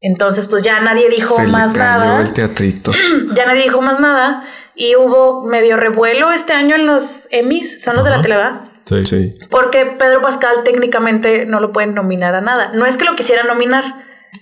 Entonces, 0.02 0.47
pues 0.47 0.63
ya 0.63 0.80
nadie 0.80 1.10
dijo 1.10 1.36
Se 1.36 1.43
le 1.43 1.47
más 1.49 1.73
cayó 1.73 1.84
nada. 1.84 2.21
el 2.21 2.34
teatrito. 2.34 2.91
Ya 3.36 3.45
nadie 3.45 3.63
dijo 3.63 3.82
más 3.82 3.99
nada. 3.99 4.43
Y 4.75 4.95
hubo 4.95 5.45
medio 5.45 5.75
revuelo 5.75 6.32
este 6.32 6.54
año 6.54 6.75
en 6.75 6.86
los 6.86 7.28
Emmys, 7.32 7.84
son 7.84 7.97
los 7.97 8.06
de 8.06 8.12
la. 8.12 8.21
Televa. 8.21 8.71
Sí. 8.86 9.06
Sí. 9.06 9.36
Porque 9.52 9.86
Pedro 9.86 10.21
Pascal 10.21 10.63
técnicamente 10.63 11.45
no 11.45 11.60
lo 11.60 11.73
pueden 11.73 11.93
nominar 11.93 12.34
a 12.34 12.41
nada. 12.41 12.71
No 12.73 12.86
es 12.86 12.95
que 12.97 13.04
lo 13.04 13.15
quisiera 13.17 13.43
nominar, 13.43 13.84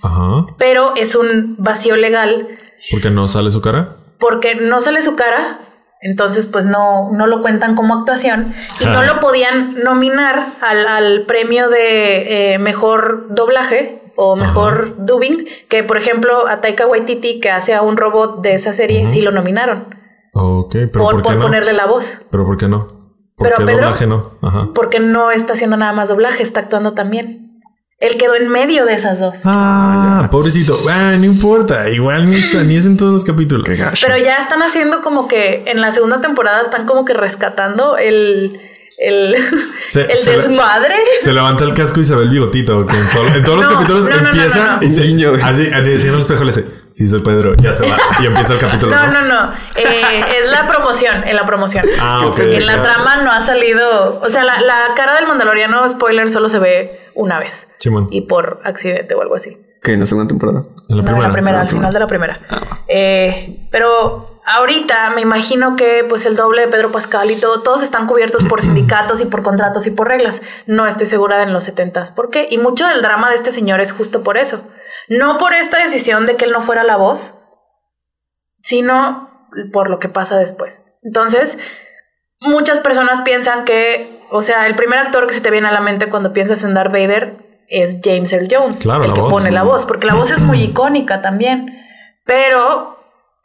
Ajá. 0.03 0.45
pero 0.59 0.93
es 0.95 1.15
un 1.15 1.55
vacío 1.57 1.95
legal 1.97 2.47
Porque 2.91 3.09
no 3.09 3.27
sale 3.27 3.51
su 3.51 3.61
cara. 3.61 3.95
Porque 4.19 4.55
no 4.55 4.81
sale 4.81 5.01
su 5.01 5.15
cara, 5.15 5.59
entonces 6.01 6.45
pues 6.47 6.65
no, 6.65 7.09
no 7.11 7.27
lo 7.27 7.41
cuentan 7.41 7.75
como 7.75 7.95
actuación 7.95 8.53
y 8.79 8.85
no 8.85 9.03
lo 9.03 9.19
podían 9.19 9.75
nominar 9.83 10.47
al, 10.61 10.87
al 10.87 11.25
premio 11.25 11.69
de 11.69 12.53
eh, 12.53 12.59
mejor 12.59 13.27
doblaje 13.33 14.01
o 14.15 14.35
mejor 14.35 14.95
dubbing, 15.05 15.45
que 15.69 15.83
por 15.83 15.97
ejemplo 15.97 16.47
a 16.47 16.59
Taika 16.61 16.87
Waititi 16.87 17.39
que 17.39 17.51
hace 17.51 17.73
a 17.75 17.81
un 17.83 17.97
robot 17.97 18.41
de 18.41 18.55
esa 18.55 18.73
serie 18.73 19.07
sí 19.07 19.21
lo 19.21 19.31
nominaron 19.31 19.95
Ok, 20.33 20.71
pero 20.91 20.91
por, 20.91 21.11
¿por, 21.13 21.17
qué 21.21 21.27
por 21.29 21.35
no? 21.37 21.41
ponerle 21.45 21.73
la 21.73 21.85
voz, 21.85 22.21
Pero 22.31 22.45
¿por 22.45 22.57
qué 22.57 22.67
no? 22.67 22.87
¿Por 23.35 23.47
Pero 23.47 23.57
qué 23.57 23.65
Pedro- 23.65 23.77
doblaje 23.81 24.07
no? 24.07 24.31
Ajá. 24.41 24.67
porque 24.73 24.99
no 24.99 25.31
está 25.31 25.53
haciendo 25.53 25.77
nada 25.77 25.93
más 25.93 26.09
doblaje, 26.09 26.41
está 26.43 26.59
actuando 26.61 26.93
también. 26.93 27.46
Él 27.99 28.17
quedó 28.17 28.35
en 28.35 28.47
medio 28.49 28.85
de 28.85 28.93
esas 28.93 29.19
dos. 29.19 29.39
Ah, 29.45 30.27
pobrecito. 30.29 30.77
Ah, 30.89 31.15
no 31.17 31.25
importa. 31.25 31.89
Igual 31.89 32.29
ni 32.29 32.35
es, 32.35 32.53
ni 32.65 32.75
es 32.75 32.85
en 32.85 32.95
todos 32.95 33.11
los 33.11 33.25
capítulos. 33.25 33.67
Pero 34.01 34.17
ya 34.17 34.35
están 34.37 34.61
haciendo 34.61 35.01
como 35.01 35.27
que 35.27 35.63
en 35.65 35.81
la 35.81 35.91
segunda 35.91 36.21
temporada 36.21 36.61
están 36.61 36.85
como 36.85 37.05
que 37.05 37.13
rescatando 37.15 37.97
el, 37.97 38.59
el, 38.99 39.35
Se- 39.87 40.03
el 40.11 40.17
se 40.17 40.37
le- 40.37 40.43
desmadre. 40.43 40.93
Se 41.23 41.33
levanta 41.33 41.63
el 41.63 41.73
casco 41.73 41.99
y 41.99 42.03
se 42.03 42.13
ve 42.15 42.23
el 42.23 42.29
bigotito. 42.29 42.85
Que 42.85 42.95
en, 42.97 43.09
todo- 43.09 43.27
en 43.27 43.43
todos 43.43 43.57
los 43.61 43.69
capítulos 43.69 44.05
no, 44.07 44.15
empieza 44.29 44.57
no, 44.57 44.77
no. 44.77 44.83
y 44.83 44.93
se, 44.93 45.01
así 45.43 45.61
en 45.65 45.73
el 46.13 46.19
espejo 46.19 46.43
le 46.43 46.51
dice, 46.51 46.65
sí, 46.97 47.07
soy 47.07 47.21
Pedro, 47.21 47.53
ya 47.55 47.73
se 47.75 47.87
va. 47.89 47.95
Y 48.21 48.25
empieza 48.25 48.53
el 48.53 48.59
capítulo. 48.59 48.95
No, 48.95 49.07
no, 49.07 49.21
no. 49.21 49.51
Eh, 49.75 50.25
es 50.43 50.49
la 50.49 50.67
promoción, 50.67 51.23
en 51.27 51.35
la 51.35 51.45
promoción. 51.45 51.85
Ah, 52.01 52.23
ok. 52.25 52.39
En 52.39 52.65
la 52.65 52.81
trama 52.81 53.17
no 53.17 53.31
ha 53.31 53.41
salido. 53.41 54.19
O 54.21 54.29
sea, 54.29 54.43
la, 54.43 54.59
la 54.61 54.93
cara 54.95 55.15
del 55.15 55.27
Mandaloriano, 55.27 55.87
spoiler, 55.89 56.29
solo 56.29 56.49
se 56.49 56.59
ve 56.59 57.09
una 57.15 57.39
vez. 57.39 57.67
Simón. 57.79 58.07
Y 58.11 58.21
por 58.21 58.61
accidente 58.63 59.13
o 59.15 59.21
algo 59.21 59.35
así. 59.35 59.57
Que 59.83 59.93
en 59.93 59.99
la 60.01 60.05
segunda 60.07 60.27
temporada. 60.27 60.63
En 60.89 60.97
la 60.97 61.03
No, 61.03 61.05
primera. 61.05 61.25
en 61.25 61.29
la 61.29 61.33
primera, 61.33 61.57
Ah, 61.59 61.61
al 61.61 61.69
final 61.69 61.93
de 61.93 61.99
la 61.99 62.07
primera. 62.07 62.39
Eh, 62.87 63.67
pero 63.71 64.41
ahorita 64.45 65.11
me 65.11 65.21
imagino 65.21 65.75
que 65.75 66.05
pues 66.07 66.25
el 66.25 66.35
doble 66.35 66.61
de 66.61 66.67
Pedro 66.67 66.91
Pascal 66.91 67.29
y 67.31 67.35
todo, 67.35 67.61
todos 67.61 67.83
están 67.83 68.07
cubiertos 68.07 68.43
por 68.45 68.61
sindicatos 68.63 69.21
y 69.21 69.25
por 69.25 69.43
contratos 69.43 69.85
y 69.87 69.91
por 69.91 70.07
reglas. 70.07 70.41
No 70.65 70.87
estoy 70.87 71.05
segura 71.07 71.37
de 71.37 71.43
en 71.43 71.53
los 71.53 71.63
setentas 71.65 72.11
por 72.11 72.29
qué. 72.31 72.47
Y 72.49 72.57
mucho 72.57 72.87
del 72.87 73.01
drama 73.01 73.29
de 73.29 73.35
este 73.35 73.51
señor 73.51 73.79
es 73.79 73.91
justo 73.91 74.23
por 74.23 74.37
eso. 74.37 74.61
No 75.09 75.37
por 75.37 75.53
esta 75.53 75.77
decisión 75.81 76.25
de 76.25 76.35
que 76.35 76.45
él 76.45 76.51
no 76.51 76.61
fuera 76.61 76.83
la 76.83 76.97
voz, 76.97 77.33
sino 78.59 79.29
por 79.71 79.89
lo 79.89 79.99
que 79.99 80.09
pasa 80.09 80.37
después. 80.37 80.83
Entonces, 81.03 81.57
muchas 82.39 82.79
personas 82.81 83.21
piensan 83.21 83.65
que, 83.65 84.21
o 84.31 84.43
sea, 84.43 84.65
el 84.67 84.75
primer 84.75 84.99
actor 84.99 85.27
que 85.27 85.33
se 85.33 85.41
te 85.41 85.51
viene 85.51 85.67
a 85.67 85.71
la 85.71 85.79
mente 85.79 86.09
cuando 86.09 86.33
piensas 86.33 86.63
en 86.63 86.73
Darth 86.73 86.91
Vader 86.91 87.63
es 87.69 87.99
James 88.03 88.31
Earl 88.33 88.47
Jones, 88.51 88.79
Claro, 88.81 89.03
el 89.05 89.13
que 89.13 89.21
voz. 89.21 89.31
pone 89.31 89.51
la 89.51 89.63
voz, 89.63 89.85
porque 89.85 90.07
la 90.07 90.15
voz 90.15 90.31
es 90.31 90.39
muy 90.39 90.61
icónica 90.63 91.21
también. 91.21 91.73
Pero, 92.25 92.96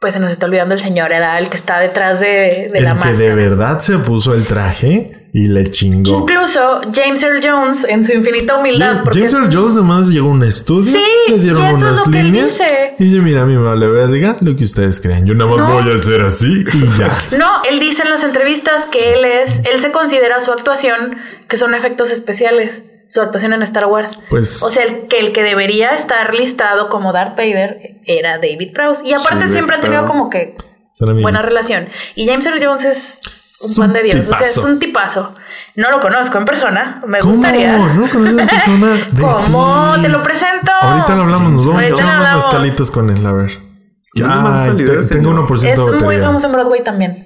pues 0.03 0.15
se 0.15 0.19
nos 0.19 0.31
está 0.31 0.47
olvidando 0.47 0.75
el 0.75 0.81
señor, 0.81 1.07
¿verdad? 1.09 1.39
El 1.39 1.47
que 1.47 1.55
está 1.55 1.79
detrás 1.79 2.19
de, 2.19 2.27
de 2.27 2.71
el 2.73 2.83
la 2.83 2.89
que 2.89 2.95
máscara. 2.95 3.17
de 3.17 3.33
verdad 3.33 3.79
se 3.79 3.97
puso 3.99 4.33
el 4.33 4.45
traje 4.45 5.13
y 5.31 5.47
le 5.47 5.63
chingó. 5.71 6.19
Incluso 6.19 6.81
James 6.93 7.23
Earl 7.23 7.39
Jones, 7.41 7.85
en 7.87 8.03
su 8.03 8.11
infinita 8.11 8.57
humildad, 8.57 9.01
porque 9.03 9.19
James 9.19 9.33
Earl 9.33 9.49
Jones 9.51 9.75
nomás 9.75 10.09
llegó 10.09 10.27
a 10.27 10.31
un 10.31 10.43
estudio, 10.43 10.91
Sí, 10.93 11.31
le 11.31 11.39
dieron 11.39 11.61
y 11.61 11.65
eso 11.67 11.75
es 11.77 11.81
unas 11.83 11.95
lo 12.05 12.11
que 12.11 12.19
él 12.19 12.25
líneas 12.27 12.45
dice. 12.49 12.93
y 12.99 13.03
dice, 13.05 13.19
mira, 13.21 13.43
a 13.43 13.45
mí 13.45 13.53
me 13.55 13.63
vale 13.63 13.87
verga 13.87 14.35
lo 14.41 14.55
que 14.57 14.65
ustedes 14.65 14.99
crean. 14.99 15.25
Yo 15.25 15.33
nada 15.35 15.49
más 15.49 15.59
No. 15.59 15.73
voy 15.81 15.93
a 15.93 15.95
hacer 15.95 16.21
así 16.21 16.65
y 16.73 16.99
ya. 16.99 17.23
No, 17.37 17.63
él 17.63 17.79
dice 17.79 18.03
en 18.03 18.09
las 18.09 18.25
entrevistas 18.25 18.85
que 18.91 19.13
él 19.13 19.23
es, 19.23 19.61
él 19.71 19.79
se 19.79 19.91
considera 19.91 20.41
su 20.41 20.51
actuación 20.51 21.17
que 21.47 21.55
son 21.55 21.73
efectos 21.75 22.11
especiales. 22.11 22.81
Su 23.13 23.21
actuación 23.21 23.53
en 23.53 23.61
Star 23.61 23.85
Wars. 23.85 24.17
Pues- 24.29 24.63
O 24.63 24.69
sea, 24.69 24.83
el 24.85 25.07
que, 25.07 25.19
el 25.19 25.31
que 25.33 25.43
debería 25.43 25.91
estar 25.93 26.33
listado 26.33 26.89
como 26.89 27.13
Darth 27.13 27.37
Vader 27.37 28.01
era 28.05 28.37
David 28.37 28.73
Prowse. 28.73 29.05
Y 29.07 29.13
aparte 29.13 29.45
Sí, 29.47 29.53
siempre 29.53 29.75
han 29.75 29.81
tenido 29.81 30.05
como 30.07 30.31
que 30.31 30.55
buena 31.21 31.43
relación. 31.43 31.89
Y 32.15 32.27
James 32.27 32.43
Earl 32.47 32.63
Jones 32.65 32.85
es 32.85 33.19
un 33.61 33.69
Es 33.71 33.77
pan 33.77 33.87
un 33.89 33.93
de 33.93 34.01
Dios. 34.03 34.27
O 34.27 34.35
sea, 34.35 34.47
es 34.47 34.53
tipazo. 34.55 34.67
un 34.67 34.79
tipazo. 34.79 35.35
No 35.75 35.91
lo 35.91 35.99
conozco 35.99 36.37
en 36.39 36.45
persona. 36.45 37.03
Me 37.05 37.19
¿Cómo? 37.19 37.35
gustaría. 37.35 37.77
¿No 37.77 38.07
conoces 38.09 38.37
en 38.39 38.47
persona? 38.47 39.07
¿Cómo? 39.19 39.93
ti. 39.95 40.01
Te 40.01 40.09
lo 40.09 40.23
presento. 40.23 40.71
Ahorita 40.81 41.15
lo 41.15 41.21
hablamos, 41.21 41.51
nos 41.51 41.65
vamos 41.67 41.81
a 41.81 41.85
Ahorita 41.85 42.01
echar 42.03 42.15
lo 42.17 42.21
unos 42.31 42.45
mezcalitos 42.45 42.89
con 42.91 43.09
él, 43.15 43.25
a 43.25 43.31
ver. 43.31 43.49
Ese 43.49 43.59
tengo 44.15 45.03
señor. 45.03 45.47
1% 45.47 45.53
Es 45.55 45.61
de 45.99 46.05
muy 46.05 46.17
famoso 46.19 46.47
en 46.47 46.51
Broadway 46.53 46.83
también. 46.83 47.25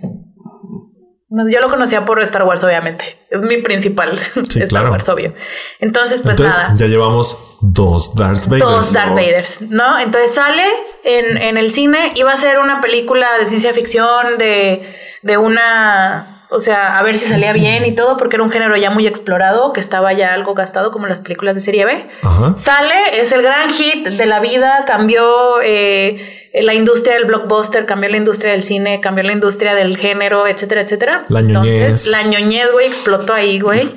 Yo 1.30 1.60
lo 1.60 1.68
conocía 1.68 2.06
por 2.06 2.22
Star 2.22 2.44
Wars, 2.44 2.63
obviamente. 2.63 3.18
Es 3.30 3.42
mi 3.42 3.58
principal 3.58 4.18
Sí, 4.50 4.62
Star 4.62 4.68
claro. 4.68 4.92
Wars, 4.92 5.10
obvio. 5.10 5.34
Entonces, 5.80 6.22
pues 6.22 6.38
Entonces, 6.40 6.58
nada. 6.58 6.74
ya 6.78 6.86
llevamos 6.86 7.38
dos 7.62 8.16
Darth 8.16 8.46
Vader. 8.48 8.60
Dos 8.63 8.94
Darth 8.94 9.10
Vaders, 9.16 9.62
¿no? 9.62 10.00
Entonces 10.00 10.34
sale 10.34 10.63
en, 11.04 11.38
en 11.38 11.58
el 11.58 11.72
cine, 11.72 12.12
iba 12.16 12.32
a 12.32 12.38
ser 12.38 12.60
una 12.60 12.80
película 12.82 13.28
de 13.40 13.46
ciencia 13.46 13.74
ficción, 13.74 14.38
de, 14.38 14.96
de 15.22 15.38
una, 15.38 16.46
o 16.50 16.62
sea, 16.62 16.98
a 16.98 17.04
ver 17.04 17.18
si 17.18 17.26
salía 17.26 17.52
bien 17.52 17.86
y 17.86 17.94
todo, 17.94 18.16
porque 18.16 18.38
era 18.38 18.44
un 18.44 18.52
género 18.52 18.78
ya 18.78 18.90
muy 18.90 19.06
explorado, 19.06 19.74
que 19.74 19.82
estaba 19.82 20.13
ya 20.13 20.34
algo 20.34 20.54
gastado 20.54 20.92
como 20.92 21.08
las 21.08 21.20
películas 21.20 21.56
de 21.56 21.62
serie 21.62 21.84
B. 21.86 22.06
Ajá. 22.22 22.54
Sale, 22.58 23.20
es 23.20 23.32
el 23.34 23.42
gran 23.42 23.72
hit 23.74 24.08
de 24.08 24.26
la 24.28 24.40
vida, 24.40 24.86
cambió 24.88 25.62
eh, 25.62 26.37
la 26.54 26.74
industria 26.74 27.16
del 27.16 27.26
blockbuster, 27.26 27.86
cambió 27.86 28.10
la 28.10 28.18
industria 28.18 28.52
del 28.54 28.64
cine, 28.64 29.00
cambió 29.02 29.24
la 29.24 29.34
industria 29.34 29.76
del 29.76 29.98
género, 29.98 30.48
etcétera, 30.48 30.82
etcétera. 30.82 31.26
La 31.30 31.42
ñoñez. 31.42 31.76
Entonces, 31.82 32.08
la 32.08 32.24
ñoñez, 32.24 32.72
güey, 32.72 32.88
explotó 32.88 33.34
ahí, 33.34 33.60
güey. 33.60 33.96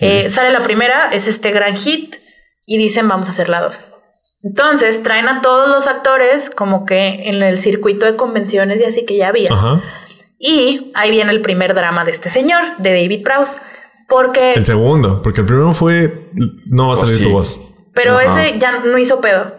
Eh, 0.00 0.30
sale 0.30 0.50
la 0.52 0.60
primera, 0.60 1.10
es 1.12 1.26
este 1.26 1.50
gran 1.50 1.76
hit, 1.76 2.16
y 2.66 2.78
dicen, 2.78 3.08
vamos 3.08 3.28
a 3.28 3.30
hacer 3.30 3.48
la 3.48 3.60
dos. 3.62 3.90
Entonces, 4.42 5.02
traen 5.02 5.28
a 5.28 5.40
todos 5.40 5.68
los 5.68 5.86
actores 5.86 6.48
como 6.50 6.84
que 6.86 7.28
en 7.28 7.42
el 7.42 7.58
circuito 7.58 8.06
de 8.06 8.14
convenciones 8.16 8.80
y 8.80 8.84
así 8.84 9.04
que 9.04 9.16
ya 9.16 9.28
había. 9.28 9.48
Ajá. 9.52 9.80
Y 10.38 10.92
ahí 10.94 11.10
viene 11.10 11.32
el 11.32 11.40
primer 11.40 11.74
drama 11.74 12.04
de 12.04 12.12
este 12.12 12.30
señor, 12.30 12.62
de 12.78 12.90
David 12.90 13.24
Prowse. 13.24 13.56
Porque... 14.08 14.52
El 14.54 14.64
segundo, 14.64 15.20
porque 15.22 15.40
el 15.40 15.46
primero 15.46 15.72
fue 15.72 16.12
no 16.66 16.86
va 16.88 16.94
a 16.94 16.96
Oh, 16.96 17.00
salir 17.00 17.16
sí. 17.18 17.24
tu 17.24 17.30
voz. 17.30 17.60
Pero 17.94 18.16
Ajá. 18.16 18.44
ese 18.44 18.58
ya 18.58 18.78
no 18.80 18.96
hizo 18.96 19.20
pedo. 19.20 19.52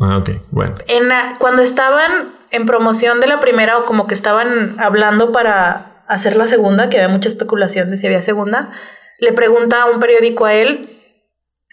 Ah, 0.00 0.18
ok, 0.18 0.30
bueno. 0.50 0.76
En 0.88 1.08
la- 1.08 1.36
cuando 1.38 1.62
estaban 1.62 2.34
en 2.50 2.66
promoción 2.66 3.20
de 3.20 3.26
la 3.26 3.40
primera 3.40 3.78
o 3.78 3.84
como 3.84 4.06
que 4.06 4.14
estaban 4.14 4.76
hablando 4.78 5.32
para 5.32 6.02
hacer 6.08 6.36
la 6.36 6.46
segunda, 6.46 6.88
que 6.88 6.96
había 6.96 7.08
mucha 7.08 7.28
especulación 7.28 7.90
de 7.90 7.98
si 7.98 8.06
había 8.06 8.22
segunda, 8.22 8.70
le 9.18 9.32
pregunta 9.32 9.82
a 9.82 9.86
un 9.86 10.00
periódico 10.00 10.44
a 10.46 10.54
él, 10.54 11.00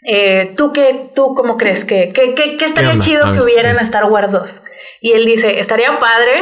eh, 0.07 0.53
¿tú 0.57 0.73
qué, 0.73 1.11
tú 1.15 1.33
cómo 1.35 1.57
crees 1.57 1.85
que, 1.85 2.09
que, 2.09 2.33
que- 2.33 2.57
que 2.57 2.65
estaría 2.65 2.99
chido 2.99 3.25
que 3.25 3.31
ver, 3.31 3.41
hubiera 3.41 3.69
en 3.71 3.77
sí. 3.77 3.83
Star 3.83 4.05
Wars 4.05 4.31
2? 4.31 4.63
Y 5.01 5.11
él 5.13 5.25
dice, 5.25 5.59
estaría 5.59 5.97
padre 5.99 6.33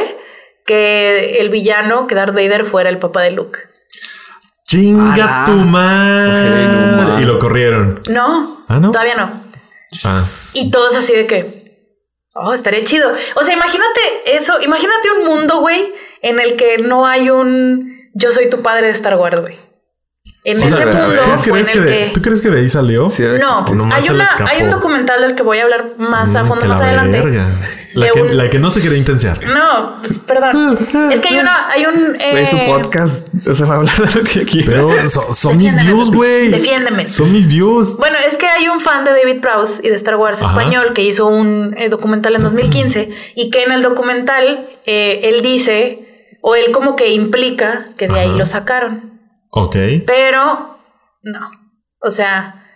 que 0.66 1.38
el 1.40 1.50
villano, 1.50 2.06
que 2.06 2.14
Darth 2.14 2.34
Vader 2.34 2.64
fuera 2.64 2.88
el 2.90 2.98
papá 2.98 3.22
de 3.22 3.30
Luke. 3.30 3.58
Chinga 4.66 5.42
Ah, 5.42 5.44
tu 5.46 5.52
no 5.52 5.64
madre. 5.66 7.22
y 7.22 7.24
lo 7.26 7.38
corrieron. 7.38 8.02
No, 8.08 8.64
Ah, 8.68 8.78
¿no? 8.80 8.90
todavía 8.90 9.14
no. 9.14 9.30
Ah, 10.04 10.24
Y 10.54 10.70
todos 10.70 10.96
así 10.96 11.12
de 11.14 11.26
que, 11.26 11.63
oh, 12.34 12.52
estaría 12.52 12.84
chido. 12.84 13.12
O 13.34 13.42
sea, 13.44 13.54
imagínate 13.54 14.00
eso, 14.26 14.60
imagínate 14.60 15.10
un 15.18 15.26
mundo, 15.26 15.58
güey, 15.60 15.92
en 16.22 16.38
el 16.40 16.56
que 16.56 16.78
no 16.78 17.06
hay 17.06 17.30
un 17.30 17.94
yo 18.14 18.30
soy 18.32 18.48
tu 18.48 18.62
padre 18.62 18.86
de 18.88 18.92
Star 18.92 19.16
Wars, 19.16 19.40
güey. 19.40 19.58
En 20.44 20.58
o 20.62 20.66
ese 20.66 20.76
sea, 20.76 20.86
mundo 20.86 21.22
¿tú 21.42 21.50
crees, 21.50 21.68
en 21.68 21.72
que 21.72 21.78
el 21.78 21.84
de, 21.86 21.90
que... 22.06 22.10
¿tú 22.14 22.22
crees 22.22 22.42
que 22.42 22.50
de 22.50 22.60
ahí 22.60 22.68
salió? 22.68 23.08
Sí, 23.08 23.22
No, 23.22 23.64
hay, 23.90 24.08
una, 24.10 24.28
hay 24.46 24.62
un 24.62 24.70
documental 24.70 25.22
del 25.22 25.34
que 25.34 25.42
voy 25.42 25.58
a 25.58 25.62
hablar 25.64 25.92
más 25.96 26.34
a 26.36 26.42
Mm, 26.44 26.48
fondo 26.48 26.66
más 26.66 26.80
la 26.80 26.86
adelante. 26.86 27.20
verga. 27.22 27.46
La 27.94 28.06
de 28.06 28.12
que, 28.12 28.22
un- 28.22 28.36
la 28.36 28.50
que 28.50 28.58
no 28.58 28.70
se 28.70 28.82
quería 28.82 28.98
intensiar. 28.98 29.38
No, 29.46 30.02
perdón. 30.26 30.78
es 31.12 31.20
que 31.20 31.28
hay 31.28 31.38
una, 31.38 31.68
hay 31.70 31.86
un... 31.86 32.16
Güey, 32.16 32.46
su 32.46 32.56
eh, 32.56 32.64
podcast. 32.66 33.28
O 33.46 33.54
sea, 33.54 33.66
va 33.66 33.74
a 33.74 33.76
hablar 33.78 33.96
de 34.12 34.20
lo 34.20 34.24
que. 34.24 34.46
Pero 34.64 35.10
so- 35.10 35.32
son 35.34 35.56
mis 35.58 35.74
views, 35.82 36.10
güey. 36.10 36.48
defiéndeme. 36.48 37.06
Son 37.06 37.30
mis 37.32 37.46
views. 37.46 37.96
Bueno, 37.98 38.16
es 38.26 38.36
que 38.36 38.46
hay 38.46 38.68
un 38.68 38.80
fan 38.80 39.04
de 39.04 39.10
David 39.12 39.40
Prowse 39.40 39.86
y 39.86 39.90
de 39.90 39.96
Star 39.96 40.16
Wars 40.16 40.42
Ajá. 40.42 40.50
español 40.58 40.92
que 40.94 41.02
hizo 41.02 41.26
un 41.26 41.74
eh, 41.78 41.88
documental 41.88 42.34
en 42.34 42.42
2015 42.42 43.10
y 43.36 43.50
que 43.50 43.62
en 43.62 43.72
el 43.72 43.82
documental 43.82 44.68
eh, 44.86 45.20
él 45.24 45.42
dice, 45.42 46.28
o 46.42 46.54
él 46.56 46.72
como 46.72 46.96
que 46.96 47.10
implica 47.12 47.90
que 47.96 48.06
de 48.08 48.18
ahí 48.20 48.32
lo 48.32 48.46
sacaron. 48.46 49.20
Ok. 49.50 49.76
Pero 50.06 50.62
no. 51.22 51.50
O 52.02 52.10
sea, 52.10 52.66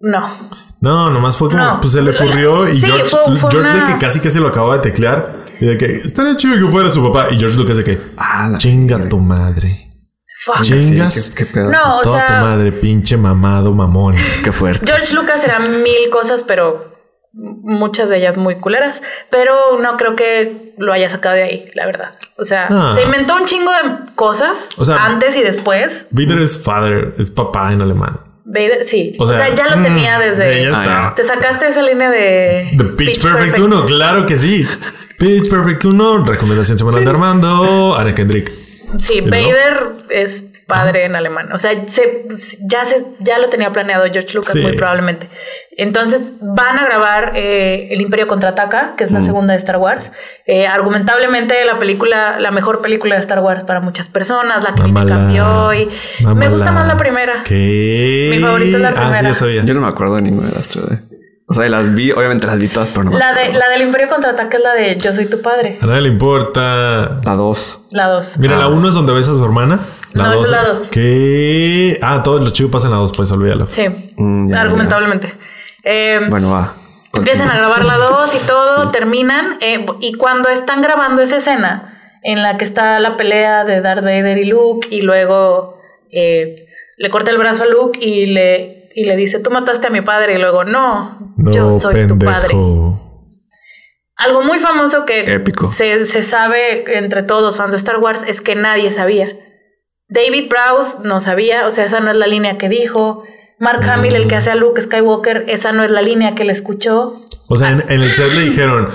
no. 0.00 0.50
No, 0.82 1.08
nomás 1.08 1.36
fue 1.38 1.48
como, 1.48 1.62
No. 1.64 1.80
pues 1.80 1.92
se 1.94 2.02
le 2.02 2.10
ocurrió 2.10 2.68
y 2.68 2.80
Sí, 2.80 2.86
George, 2.86 3.04
fue- 3.08 3.36
fue 3.38 3.50
George 3.52 3.58
una- 3.76 3.86
de 3.86 3.92
que 3.94 3.98
casi 3.98 4.20
casi 4.20 4.38
lo 4.40 4.48
acababa 4.48 4.74
de 4.74 4.80
teclear 4.80 5.32
y 5.60 5.64
de 5.66 5.78
que 5.78 5.86
estaría 6.04 6.36
chido 6.36 6.54
que 6.66 6.70
fuera 6.70 6.90
su 6.90 7.02
papá 7.10 7.28
y 7.30 7.38
George 7.38 7.56
Lucas 7.56 7.76
de 7.78 7.84
que 7.84 8.00
Ah, 8.18 8.52
chinga 8.58 9.08
tu 9.08 9.18
madre. 9.18 9.88
Fuck. 10.44 10.64
Sí, 10.64 10.72
Chingas. 10.72 11.30
qué, 11.30 11.34
qué 11.36 11.46
pedo. 11.46 11.70
No, 11.70 11.98
o 11.98 12.02
Toda 12.02 12.26
sea, 12.26 12.40
tu 12.40 12.44
madre, 12.46 12.72
pinche 12.72 13.16
mamado 13.16 13.72
mamón. 13.72 14.16
Qué 14.42 14.50
fuerte. 14.50 14.84
George 14.84 15.14
Lucas 15.14 15.42
era 15.44 15.60
mil 15.60 16.10
cosas, 16.10 16.42
pero 16.44 16.90
muchas 17.32 18.10
de 18.10 18.18
ellas 18.18 18.36
muy 18.36 18.56
culeras. 18.56 19.00
Pero 19.30 19.54
no 19.80 19.96
creo 19.96 20.16
que 20.16 20.74
lo 20.78 20.92
haya 20.92 21.08
sacado 21.10 21.36
de 21.36 21.44
ahí, 21.44 21.70
la 21.76 21.86
verdad. 21.86 22.10
O 22.38 22.44
sea, 22.44 22.66
Ah. 22.68 22.92
se 22.96 23.02
inventó 23.04 23.36
un 23.36 23.44
chingo 23.44 23.70
de 23.70 24.12
cosas 24.16 24.68
O 24.78 24.84
sea, 24.84 24.96
antes 25.06 25.36
y 25.36 25.42
después. 25.42 26.06
Vader 26.10 26.40
es 26.40 26.58
father, 26.60 27.14
es 27.18 27.30
papá 27.30 27.72
en 27.72 27.80
alemán. 27.82 28.18
Vader, 28.44 28.84
sí. 28.84 29.12
O 29.18 29.24
O 29.24 29.26
sea, 29.32 29.54
ya 29.54 29.68
lo 29.68 29.76
mm, 29.78 29.82
tenía 29.82 30.18
desde. 30.18 30.62
ya 30.64 30.70
Ah, 30.78 30.82
está. 30.82 31.14
Te 31.14 31.24
sacaste 31.24 31.68
esa 31.68 31.82
línea 31.82 32.10
de. 32.10 32.70
The 32.76 32.84
Pitch, 32.84 33.22
Perfect 33.22 33.58
1, 33.58 33.86
claro 33.86 34.26
que 34.26 34.36
sí. 34.36 34.66
Pitch 35.18 35.48
Perfect 35.48 35.84
1, 35.84 36.24
recomendación 36.24 36.76
semanal 36.78 37.04
de 37.04 37.10
Armando, 37.10 37.94
Ana 37.96 38.14
Kendrick. 38.14 38.52
Sí. 38.98 39.20
Vader 39.20 39.92
es 40.10 40.46
padre 40.72 41.04
en 41.04 41.14
alemán. 41.16 41.52
O 41.52 41.58
sea, 41.58 41.70
se- 41.90 42.26
ya, 42.62 42.84
se, 42.84 43.04
ya 43.18 43.38
lo 43.38 43.48
tenía 43.48 43.70
planeado 43.72 44.04
George 44.12 44.34
Lucas, 44.34 44.52
Sí. 44.52 44.60
muy 44.60 44.72
probablemente. 44.76 45.28
Entonces 45.76 46.32
van 46.40 46.78
a 46.78 46.84
grabar 46.84 47.32
eh, 47.34 47.88
El 47.90 48.00
Imperio 48.00 48.26
contraataca, 48.28 48.94
que 48.96 49.04
es 49.04 49.10
la 49.10 49.20
Mm. 49.20 49.24
segunda 49.26 49.52
de 49.54 49.58
Star 49.58 49.78
Wars. 49.78 50.10
Eh, 50.46 50.66
argumentablemente, 50.66 51.54
la 51.64 51.78
película, 51.78 52.38
la 52.38 52.50
mejor 52.50 52.82
película 52.82 53.14
de 53.14 53.20
Star 53.22 53.40
Wars 53.40 53.64
para 53.64 53.80
muchas 53.80 54.08
personas, 54.08 54.62
la 54.64 54.74
que 54.74 54.82
Mámala. 54.82 55.14
cambió. 55.16 55.72
Y 55.74 55.88
me 56.34 56.48
gusta 56.48 56.72
más 56.72 56.86
la 56.86 56.96
primera. 56.96 57.42
¿Qué? 57.44 58.30
Mi 58.32 58.38
favorita 58.42 58.76
es 58.76 58.82
la 58.82 58.88
Ah, 58.88 58.92
sí, 58.92 58.98
primera. 59.00 59.22
ya 59.28 59.34
sabía. 59.34 59.64
Yo 59.64 59.74
no 59.74 59.80
me 59.80 59.88
acuerdo 59.88 60.16
de 60.16 60.22
ninguna 60.22 60.48
de 60.48 60.54
las 60.54 60.68
tres. 60.68 60.84
eh. 60.90 60.98
O 61.48 61.54
sea, 61.54 61.68
las 61.68 61.94
vi, 61.94 62.10
obviamente 62.12 62.46
las 62.46 62.56
vi 62.58 62.68
todas, 62.68 62.88
pero 62.90 63.04
no. 63.04 63.10
me 63.10 63.18
La, 63.18 63.34
de, 63.34 63.40
acuerdo. 63.42 63.58
la 63.58 63.68
del 63.68 63.82
Imperio 63.82 64.08
contraataca 64.08 64.56
es 64.56 64.62
la 64.62 64.72
de 64.74 64.96
Yo 64.96 65.14
soy 65.14 65.26
tu 65.26 65.42
padre. 65.42 65.76
A 65.82 65.86
nadie 65.86 66.02
le 66.02 66.08
importa. 66.08 67.20
La 67.24 67.34
dos. 67.34 67.78
La 67.90 68.08
dos. 68.08 68.38
Mira, 68.38 68.56
la 68.56 68.68
1 68.68 68.88
es 68.88 68.94
donde 68.94 69.12
ves 69.12 69.28
a 69.28 69.32
su 69.32 69.44
hermana. 69.44 69.80
La 70.14 70.24
No, 70.24 70.32
dos- 70.34 70.44
es 70.44 70.50
la 70.50 70.64
dos. 70.64 70.88
¿Qué? 70.90 71.98
Ah, 72.02 72.20
todo 72.22 72.38
lo 72.38 72.50
chido 72.50 72.70
pasa 72.70 72.86
en 72.88 72.92
la 72.92 72.98
2, 72.98 73.12
pues 73.16 73.30
olvídalo. 73.32 73.66
Sí, 73.68 73.88
Mm, 74.16 74.48
ya, 74.50 74.56
ya. 74.56 74.62
argumentablemente. 74.62 75.32
Eh, 75.84 76.20
Bueno, 76.28 76.50
va. 76.50 76.74
Empiezan 77.14 77.48
a 77.50 77.54
grabar 77.56 77.84
la 77.84 77.96
2 77.96 78.34
y 78.34 78.46
todo, 78.46 78.88
terminan. 78.90 79.58
eh, 79.60 79.84
y 80.00 80.14
cuando 80.14 80.48
están 80.48 80.80
grabando 80.82 81.22
esa 81.22 81.36
escena 81.38 82.18
en 82.22 82.42
la 82.42 82.56
que 82.56 82.64
está 82.64 82.98
la 83.00 83.16
pelea 83.16 83.64
de 83.64 83.80
Darth 83.80 84.02
Vader 84.04 84.38
y 84.38 84.44
Luke, 84.44 84.88
y 84.90 85.02
luego 85.02 85.78
eh, 86.10 86.66
le 86.98 87.10
corta 87.10 87.30
el 87.30 87.38
brazo 87.38 87.64
a 87.64 87.66
Luke 87.66 87.98
y 88.00 88.26
le, 88.26 88.90
y 88.94 89.04
le 89.06 89.16
dice: 89.16 89.40
Tú 89.40 89.50
mataste 89.50 89.86
a 89.88 89.90
mi 89.90 90.00
padre, 90.02 90.34
y 90.34 90.38
luego, 90.38 90.64
No, 90.64 91.32
No, 91.36 91.52
yo 91.52 91.78
soy 91.80 92.06
tu 92.06 92.18
padre. 92.18 92.54
Algo 94.16 94.42
muy 94.42 94.58
famoso 94.58 95.04
que 95.04 95.20
Épico. 95.32 95.72
Se, 95.72 96.06
se 96.06 96.22
sabe 96.22 96.96
entre 96.96 97.22
todos 97.24 97.42
los 97.42 97.56
fans 97.56 97.72
de 97.72 97.76
Star 97.78 97.98
Wars 97.98 98.24
es 98.26 98.40
que 98.40 98.54
nadie 98.54 98.92
sabía. 98.92 99.28
David 100.12 100.48
Prowse 100.48 100.96
no 101.04 101.20
sabía, 101.20 101.66
o 101.66 101.70
sea, 101.70 101.86
esa 101.86 102.00
no 102.00 102.10
es 102.10 102.16
la 102.16 102.26
línea 102.26 102.58
que 102.58 102.68
dijo. 102.68 103.24
Mark 103.58 103.88
Hamill, 103.88 104.14
el 104.16 104.28
que 104.28 104.34
hace 104.36 104.50
a 104.50 104.56
Luke 104.56 104.80
Skywalker, 104.82 105.44
esa 105.48 105.72
no 105.72 105.84
es 105.84 105.90
la 105.90 106.02
línea 106.02 106.34
que 106.34 106.44
le 106.44 106.52
escuchó. 106.52 107.22
O 107.48 107.56
sea, 107.56 107.70
en, 107.70 107.82
en 107.88 108.02
el 108.02 108.12
set 108.12 108.32
le 108.32 108.40
dijeron, 108.42 108.88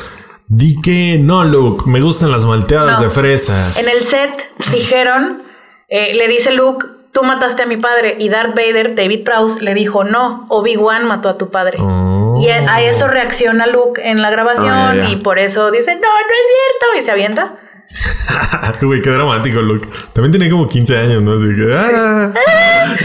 di 0.47 0.79
que 0.81 1.17
no, 1.19 1.43
Luke, 1.45 1.85
me 1.87 2.01
gustan 2.01 2.31
las 2.31 2.45
malteadas 2.45 2.97
No. 2.99 3.03
de 3.03 3.09
fresa. 3.09 3.71
En 3.79 3.87
el 3.89 4.01
set 4.03 4.29
dijeron, 4.71 5.41
eh, 5.87 6.13
le 6.15 6.27
dice 6.27 6.51
Luke, 6.51 6.85
tú 7.13 7.23
mataste 7.23 7.63
a 7.63 7.65
mi 7.65 7.77
padre. 7.77 8.17
Y 8.19 8.27
Darth 8.29 8.55
Vader, 8.55 8.93
David 8.93 9.23
Prowse, 9.23 9.63
le 9.63 9.73
dijo, 9.73 10.03
no, 10.03 10.45
Obi-Wan 10.49 11.05
mató 11.07 11.29
a 11.29 11.37
tu 11.37 11.49
padre. 11.49 11.77
Oh. 11.81 12.37
Y 12.41 12.49
a 12.49 12.69
a 12.71 12.81
eso 12.81 13.07
reacciona 13.07 13.67
Luke 13.67 14.01
en 14.07 14.21
la 14.21 14.29
grabación 14.29 14.67
Ah, 14.69 14.95
y 15.09 15.15
por 15.15 15.39
eso 15.39 15.71
dice, 15.71 15.95
no, 15.95 16.01
no 16.01 16.07
es 16.09 16.45
cierto. 16.51 16.99
Y 16.99 17.03
se 17.03 17.11
avienta. 17.11 17.55
Güey, 18.81 19.01
qué 19.01 19.09
dramático, 19.09 19.61
Luke. 19.61 19.87
También 20.13 20.31
tenía 20.31 20.49
como 20.49 20.67
15 20.67 20.97
años, 20.97 21.21
¿no? 21.23 21.33
Así 21.33 21.55
que, 21.55 21.73
ah, 21.75 22.33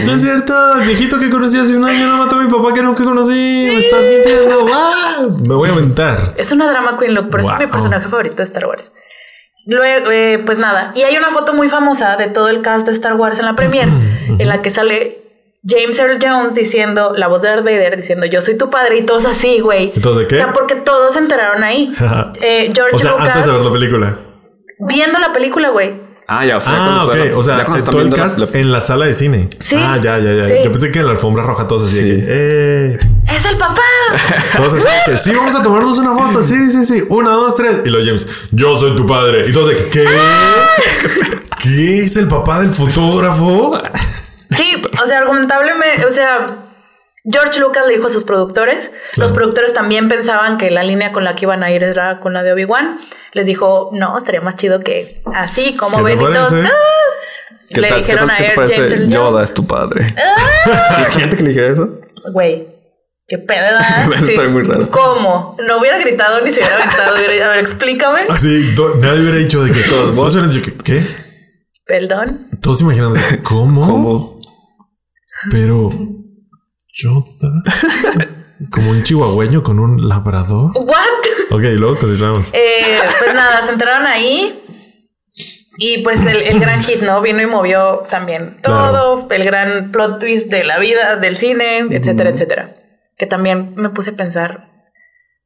no 0.05 0.13
es 0.13 0.21
cierto, 0.21 0.75
el 0.75 0.81
viejito 0.87 1.19
que 1.19 1.29
conocí 1.29 1.57
hace 1.57 1.75
un 1.75 1.85
año 1.85 2.07
no 2.07 2.17
mató 2.17 2.35
a 2.35 2.43
mi 2.43 2.51
papá 2.51 2.73
que 2.73 2.81
nunca 2.83 3.03
conocí. 3.03 3.31
Me 3.69 3.77
estás 3.77 4.05
mintiendo. 4.05 4.67
¡Ah! 4.73 5.27
Me 5.47 5.55
voy 5.55 5.69
a 5.69 5.73
aventar. 5.73 6.33
Es 6.37 6.51
una 6.51 6.69
drama 6.69 6.97
queen 6.99 7.15
Luke, 7.15 7.29
por 7.29 7.39
eso 7.39 7.51
es 7.53 7.59
mi 7.59 7.65
Wow. 7.65 7.71
personaje 7.73 8.07
favorito 8.09 8.35
de 8.35 8.43
Star 8.43 8.65
Wars. 8.67 8.91
Luego, 9.65 10.11
eh, 10.11 10.41
pues 10.45 10.57
nada, 10.59 10.91
y 10.93 11.03
hay 11.03 11.15
una 11.15 11.29
foto 11.29 11.53
muy 11.53 11.69
famosa 11.69 12.17
de 12.17 12.27
todo 12.27 12.49
el 12.49 12.61
cast 12.61 12.85
de 12.85 12.91
Star 12.93 13.15
Wars 13.15 13.39
en 13.39 13.45
la 13.45 13.55
premiere, 13.55 13.89
en 14.37 14.47
la 14.49 14.61
que 14.61 14.69
sale 14.69 15.19
James 15.65 15.97
Earl 15.97 16.19
Jones 16.21 16.53
diciendo, 16.53 17.13
la 17.15 17.29
voz 17.29 17.41
de 17.41 17.47
Darth 17.47 17.63
Vader 17.63 17.95
diciendo, 17.95 18.25
yo 18.25 18.41
soy 18.41 18.57
tu 18.57 18.69
padre 18.69 18.97
y 18.97 19.05
todos 19.05 19.25
así, 19.25 19.61
güey. 19.61 19.93
¿Entonces 19.95 20.27
qué? 20.27 20.35
O 20.35 20.37
sea, 20.39 20.51
porque 20.51 20.75
todos 20.75 21.13
se 21.13 21.19
enteraron 21.19 21.63
ahí. 21.63 21.93
Eh, 22.41 22.71
George 22.75 22.95
o 22.97 22.99
sea, 22.99 23.11
Lucas, 23.11 23.27
antes 23.29 23.45
de 23.45 23.51
ver 23.53 23.61
la 23.61 23.71
película. 23.71 24.17
Viendo 24.87 25.19
la 25.19 25.33
película, 25.33 25.69
güey. 25.69 26.13
Ah, 26.25 26.45
ya, 26.45 26.55
o 26.57 26.61
sea, 26.61 26.73
Ah, 26.75 27.05
ok. 27.05 27.15
O 27.35 27.43
sea, 27.43 27.57
ya 27.57 27.65
cuando 27.65 27.79
están 27.79 27.91
todo 27.91 28.01
el 28.01 28.09
la- 28.09 28.15
cast 28.15 28.39
la- 28.39 28.47
en 28.59 28.71
la 28.71 28.79
sala 28.81 29.05
de 29.05 29.13
cine. 29.13 29.49
Sí. 29.59 29.75
Ah, 29.77 29.99
ya, 30.01 30.17
ya, 30.19 30.31
ya. 30.33 30.47
Sí. 30.47 30.53
Yo 30.63 30.71
pensé 30.71 30.89
que 30.89 30.99
en 30.99 31.05
la 31.05 31.11
alfombra 31.11 31.43
roja 31.43 31.67
todos 31.67 31.89
así 31.89 32.01
de 32.01 32.15
Sí. 32.15 32.21
que, 32.21 32.25
¡eh! 32.27 32.97
¡Es 33.35 33.45
el 33.45 33.57
papá! 33.57 33.81
Todos 34.57 34.73
así 34.75 34.83
de 34.85 35.11
que, 35.11 35.17
sí, 35.17 35.31
vamos 35.35 35.53
a 35.55 35.61
tomarnos 35.61 35.97
una 35.97 36.13
foto. 36.17 36.41
Sí, 36.43 36.71
sí, 36.71 36.85
sí. 36.85 37.03
Una, 37.09 37.31
dos, 37.31 37.55
tres. 37.55 37.81
Y 37.83 37.89
lo 37.89 37.99
James, 38.03 38.25
yo 38.51 38.75
soy 38.77 38.95
tu 38.95 39.05
padre. 39.05 39.49
Y 39.49 39.53
todos 39.53 39.69
de 39.69 39.75
que, 39.75 39.89
¿qué? 39.89 40.05
¿Qué 41.61 41.99
es 41.99 42.15
el 42.17 42.27
papá 42.27 42.59
del 42.61 42.69
fotógrafo? 42.69 43.77
Sí, 44.51 44.81
o 45.01 45.05
sea, 45.07 45.19
argumentablemente, 45.19 46.05
o 46.05 46.11
sea, 46.11 46.57
George 47.25 47.59
Lucas 47.59 47.87
le 47.87 47.93
dijo 47.95 48.07
a 48.07 48.09
sus 48.09 48.25
productores, 48.25 48.89
Claro. 49.13 49.29
los 49.29 49.31
productores 49.31 49.73
también 49.73 50.09
pensaban 50.09 50.57
que 50.57 50.69
la 50.71 50.83
línea 50.83 51.11
con 51.13 51.23
la 51.23 51.35
que 51.35 51.45
iban 51.45 51.63
a 51.63 51.71
ir 51.71 51.81
era 51.83 52.19
con 52.19 52.33
la 52.33 52.43
de 52.43 52.51
Obi-Wan. 52.53 52.99
Les 53.31 53.45
dijo, 53.45 53.89
no, 53.93 54.17
estaría 54.17 54.41
más 54.41 54.57
chido 54.57 54.81
que 54.81 55.21
así, 55.33 55.75
como 55.77 56.03
¿Qué 56.03 56.15
te 56.15 56.15
ven 56.17 56.33
y? 56.33 56.35
"Ah". 56.65 56.71
¿Qué 57.69 57.81
Le 57.81 57.87
tal- 57.87 57.97
dijeron 57.99 58.27
qué 58.37 58.43
a 58.43 58.47
Air 58.47 58.69
James 58.69 59.09
Yoda 59.09 59.43
es 59.43 59.53
tu 59.53 59.65
padre. 59.65 60.13
Ah. 60.17 60.95
Imagínate 60.99 61.37
que 61.37 61.43
le 61.43 61.49
dijera 61.49 61.73
eso. 61.73 61.89
güey, 62.33 62.67
qué 63.27 63.37
pedo, 63.37 63.79
está 64.27 64.43
muy 64.49 64.63
raro. 64.63 64.91
¿Cómo? 64.91 65.55
No 65.65 65.77
hubiera 65.79 65.97
gritado 65.99 66.41
ni 66.41 66.51
se 66.51 66.59
hubiera 66.59 66.75
aventado. 66.75 67.15
hubiera- 67.15 67.45
A 67.47 67.49
ver, 67.55 67.59
explícame. 67.59 68.19
Así, 68.29 68.75
to- 68.75 68.95
nadie 68.95 69.21
hubiera 69.21 69.37
dicho 69.37 69.63
de 69.63 69.71
que 69.71 69.81
todos. 69.89 70.13
Todos 70.13 70.33
hubieran 70.35 70.49
dicho 70.51 70.61
que, 70.61 70.77
¿qué? 70.83 71.01
Perdón. 71.85 72.49
Todos 72.61 72.81
imaginando, 72.81 73.19
¿cómo? 73.43 73.87
Como 73.87 74.41
Pero, 75.51 75.89
Yoda. 76.93 77.51
Como 78.71 78.91
un 78.91 79.03
chihuahueño 79.03 79.63
con 79.63 79.79
un 79.79 80.07
labrador. 80.07 80.71
¿What? 80.75 81.51
Ok, 81.51 81.61
luego 81.75 81.97
continuamos. 81.99 82.51
Eh, 82.53 82.99
pues 83.19 83.33
nada, 83.33 83.63
se 83.63 83.71
enteraron 83.73 84.07
ahí. 84.07 84.59
Y 85.77 86.03
pues 86.03 86.23
el, 86.27 86.37
el 86.43 86.59
gran 86.59 86.83
hit, 86.83 87.01
¿no? 87.01 87.19
Vino 87.21 87.41
y 87.41 87.47
movió 87.47 88.05
también 88.11 88.57
todo, 88.61 89.27
el 89.31 89.43
gran 89.43 89.91
plot 89.91 90.19
twist 90.19 90.47
de 90.51 90.63
la 90.63 90.77
vida, 90.77 91.15
del 91.15 91.35
cine, 91.35 91.79
etcétera, 91.89 92.29
etcétera. 92.29 92.75
Que 93.17 93.25
también 93.25 93.73
me 93.75 93.89
puse 93.89 94.11
a 94.11 94.15
pensar. 94.15 94.69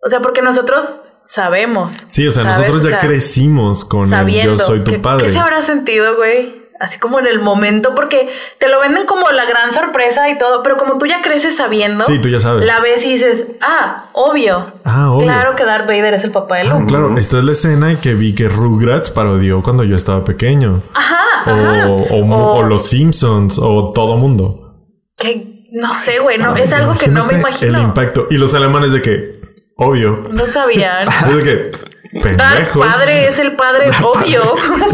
O 0.03 0.09
sea, 0.09 0.19
porque 0.21 0.41
nosotros 0.41 0.99
sabemos. 1.23 1.93
Sí, 2.07 2.27
o 2.27 2.31
sea, 2.31 2.43
¿sabes? 2.43 2.59
nosotros 2.59 2.81
O 2.81 2.89
ya 2.89 2.99
sea, 2.99 3.07
crecimos 3.07 3.85
con 3.85 4.13
el 4.13 4.27
yo 4.43 4.57
soy 4.57 4.83
tu 4.83 4.91
que- 4.91 4.99
padre. 4.99 5.27
¿Qué 5.27 5.31
se 5.33 5.39
habrá 5.39 5.61
sentido, 5.61 6.17
güey? 6.17 6.66
Así 6.79 6.99
como 6.99 7.19
en 7.19 7.25
el 7.27 7.39
momento, 7.39 7.95
porque 7.95 8.29
te 8.59 8.67
lo 8.69 8.79
venden 8.79 9.05
como 9.05 9.29
la 9.31 9.45
gran 9.45 9.73
sorpresa 9.73 10.29
y 10.29 10.37
todo, 10.37 10.61
pero 10.63 10.77
como 10.77 10.97
tú 10.99 11.05
ya 11.07 11.21
creces 11.21 11.55
sabiendo, 11.57 12.03
Sí, 12.05 12.19
tú 12.19 12.29
ya 12.29 12.39
sabes. 12.39 12.65
la 12.65 12.79
ves 12.81 13.03
y 13.03 13.13
dices, 13.13 13.47
ah, 13.61 14.09
obvio. 14.13 14.73
Ah, 14.85 15.11
obvio. 15.11 15.25
Claro 15.27 15.55
que 15.55 15.63
Darth 15.65 15.87
Vader 15.87 16.13
es 16.13 16.23
el 16.23 16.31
papá 16.31 16.57
de 16.57 16.69
Ah, 16.69 16.73
Luke. 16.75 16.85
claro, 16.87 17.17
esta 17.17 17.39
es 17.39 17.43
la 17.43 17.51
escena 17.53 17.91
en 17.91 17.97
que 17.97 18.13
vi 18.13 18.35
que 18.35 18.47
Rugrats 18.49 19.09
parodió 19.09 19.63
cuando 19.63 19.83
yo 19.83 19.95
estaba 19.95 20.23
pequeño. 20.23 20.81
Ajá, 20.93 21.23
O, 21.45 21.49
ajá. 21.51 21.87
o, 21.89 22.23
mo- 22.23 22.53
o 22.57 22.63
los 22.63 22.87
Simpsons, 22.87 23.57
o 23.59 23.91
todo 23.93 24.15
mundo. 24.17 24.75
que 25.17 25.67
no 25.71 25.93
sé, 25.93 26.19
güey, 26.19 26.37
no, 26.37 26.55
es 26.55 26.71
algo 26.73 26.95
que 26.95 27.07
no 27.07 27.25
me 27.25 27.33
imagino. 27.39 27.77
El 27.79 27.83
impacto. 27.85 28.27
Y 28.29 28.37
los 28.37 28.53
alemanes 28.53 28.91
de 28.93 29.01
que, 29.01 29.39
obvio. 29.75 30.27
No 30.31 30.45
sabían. 30.45 31.07
Es 31.29 31.35
de 31.35 31.43
que, 31.43 31.71
Pendejos. 32.21 32.85
padre 32.85 33.27
es 33.27 33.39
el 33.39 33.55
padre, 33.55 33.89
obvio. 34.03 34.41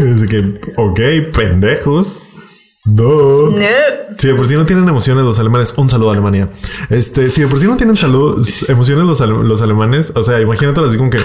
Es 0.12 0.24
que, 0.28 0.60
ok, 0.76 1.00
pendejos. 1.34 2.22
No. 2.86 3.50
No. 3.50 3.66
Si 4.18 4.28
de 4.28 4.34
por 4.34 4.46
sí 4.46 4.54
no 4.54 4.66
tienen 4.66 4.86
emociones 4.88 5.24
los 5.24 5.38
alemanes, 5.38 5.72
un 5.76 5.88
saludo 5.88 6.10
a 6.10 6.12
Alemania. 6.12 6.50
Este, 6.90 7.30
si 7.30 7.40
de 7.42 7.46
por 7.48 7.58
sí 7.58 7.66
no 7.66 7.76
tienen 7.76 7.96
salud, 7.96 8.46
emociones 8.68 9.04
los, 9.06 9.20
ale- 9.22 9.42
los 9.42 9.62
alemanes, 9.62 10.12
o 10.14 10.22
sea, 10.22 10.38
imagínate 10.40 10.80
así 10.82 10.96
como 10.98 11.08
que, 11.10 11.18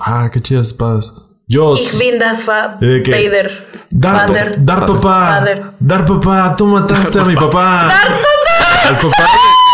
ah, 0.00 0.28
qué 0.32 0.40
chidas 0.40 0.68
espadas. 0.68 1.12
Yo, 1.46 1.74
Ich 1.74 1.98
bin 1.98 2.18
das. 2.18 2.44
Vader. 2.46 3.66
Dar, 3.90 4.28
Vader. 4.28 4.64
dar 4.64 4.86
papá, 4.86 5.44
dar 5.80 6.06
papá, 6.06 6.54
tú 6.56 6.66
mataste 6.66 7.18
a 7.18 7.24
mi 7.24 7.34
papá. 7.44 7.86
Dar 7.88 8.08
papá. 8.08 8.88
Al 8.88 8.96
papá. 8.98 9.26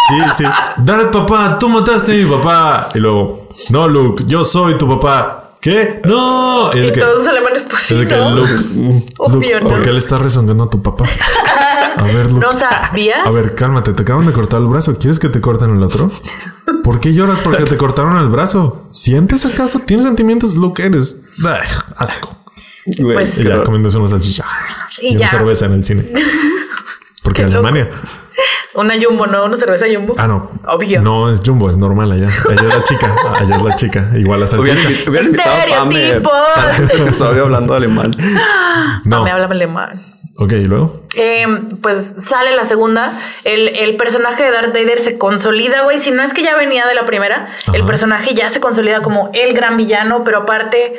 Sí, 0.09 0.15
sí. 0.39 0.45
Dar 0.79 1.11
papá, 1.11 1.59
tú 1.59 1.69
mataste 1.69 2.13
a 2.13 2.15
mi 2.15 2.25
papá. 2.31 2.89
Y 2.95 2.99
luego, 2.99 3.46
no, 3.71 3.89
Luke, 3.89 4.25
yo 4.27 4.45
soy 4.45 4.77
tu 4.79 4.89
papá. 4.89 5.43
¿Qué? 5.61 6.01
No. 6.05 6.71
Y 6.75 6.79
Y 6.79 6.81
de 6.83 6.93
que, 6.93 7.01
todos 7.01 7.17
los 7.19 7.27
alemanes, 7.27 7.67
pues 7.69 7.83
sí, 7.83 7.95
es. 7.95 8.01
Luke, 8.01 9.05
Obvio, 9.19 9.39
Luke, 9.39 9.61
¿no? 9.63 9.69
¿por 9.69 9.83
qué 9.83 9.91
le 9.93 9.99
estás 9.99 10.21
rezongando 10.23 10.65
a 10.65 10.71
tu 10.71 10.81
papá? 10.83 11.07
A 11.97 12.03
ver, 12.05 12.31
Luke. 12.31 12.47
No 12.47 12.53
sabía. 12.53 13.23
A 13.25 13.31
ver, 13.31 13.55
cálmate, 13.55 13.93
te 13.93 14.03
acaban 14.03 14.27
de 14.27 14.33
cortar 14.33 14.61
el 14.61 14.67
brazo. 14.69 14.95
¿Quieres 14.95 15.19
que 15.19 15.29
te 15.29 15.41
corten 15.41 15.71
el 15.77 15.83
otro? 15.83 16.11
¿Por 16.85 17.01
qué 17.01 17.13
lloras 17.15 17.41
porque 17.41 17.65
te 17.65 17.77
cortaron 17.77 18.17
el 18.19 18.29
brazo? 18.29 18.87
¿Sientes 18.91 19.45
acaso? 19.45 19.81
¿Tienes 19.81 20.05
sentimientos? 20.07 20.55
Luke, 20.55 20.85
eres. 20.85 21.17
Ay, 21.45 21.67
asco. 21.97 22.31
Pues- 23.03 23.39
Y 23.39 23.43
raro. 23.43 23.65
comiéndose 23.65 23.99
una 23.99 24.07
salchicha. 24.09 24.45
Y 25.03 25.15
Y, 25.15 25.17
una 25.17 25.29
cerveza 25.29 25.67
en 25.67 25.73
el 25.73 25.85
cine. 25.85 26.05
Porque 27.27 27.43
Qué 27.43 27.49
loco. 27.49 27.67
Alemania. 27.67 27.91
Una 28.75 28.95
jumbo, 29.03 29.27
¿no? 29.27 29.47
Una 29.47 29.57
cerveza 29.57 29.87
jumbo. 29.93 30.15
Ah, 30.17 30.29
no. 30.29 30.49
Obvio. 30.69 31.01
No, 31.01 31.29
es 31.29 31.43
jumbo, 31.45 31.69
es 31.69 31.77
normal 31.77 32.13
allá. 32.13 32.29
Allá 32.49 32.69
es 32.69 32.75
la 32.77 32.83
chica. 32.85 33.17
Allá 33.35 33.57
es 33.57 33.63
la 33.63 33.75
chica. 33.75 34.11
Igual 34.15 34.41
la 34.41 34.47
salchicha. 34.47 35.11
hubieran 35.11 35.27
invitado 35.27 35.57
a 35.57 35.79
Pame 35.79 36.23
episodio 37.03 37.43
hablando 37.43 37.75
alemán. 37.75 38.15
No. 39.05 39.25
Me 39.25 39.31
habla 39.33 39.47
alemán. 39.47 40.03
Ok, 40.39 40.53
¿y 40.53 40.65
luego? 40.67 41.03
Eh, 41.17 41.47
pues 41.83 42.15
sale 42.21 42.55
la 42.55 42.65
segunda. 42.65 43.19
El, 43.43 43.69
el 43.69 43.97
personaje 43.97 44.45
de 44.45 44.51
Darth 44.53 44.73
Vader 44.73 45.01
se 45.01 45.19
consolida, 45.19 45.83
güey. 45.83 45.99
Si 45.99 46.13
no 46.13 46.23
es 46.23 46.33
que 46.33 46.43
ya 46.45 46.57
venía 46.57 46.87
de 46.87 46.95
la 46.95 47.07
primera, 47.07 47.49
el 47.73 47.85
personaje 47.85 48.35
ya 48.35 48.51
se 48.51 48.61
consolida 48.61 49.01
como 49.03 49.31
el 49.33 49.53
gran 49.55 49.77
villano, 49.77 50.23
pero 50.25 50.39
aparte, 50.41 50.95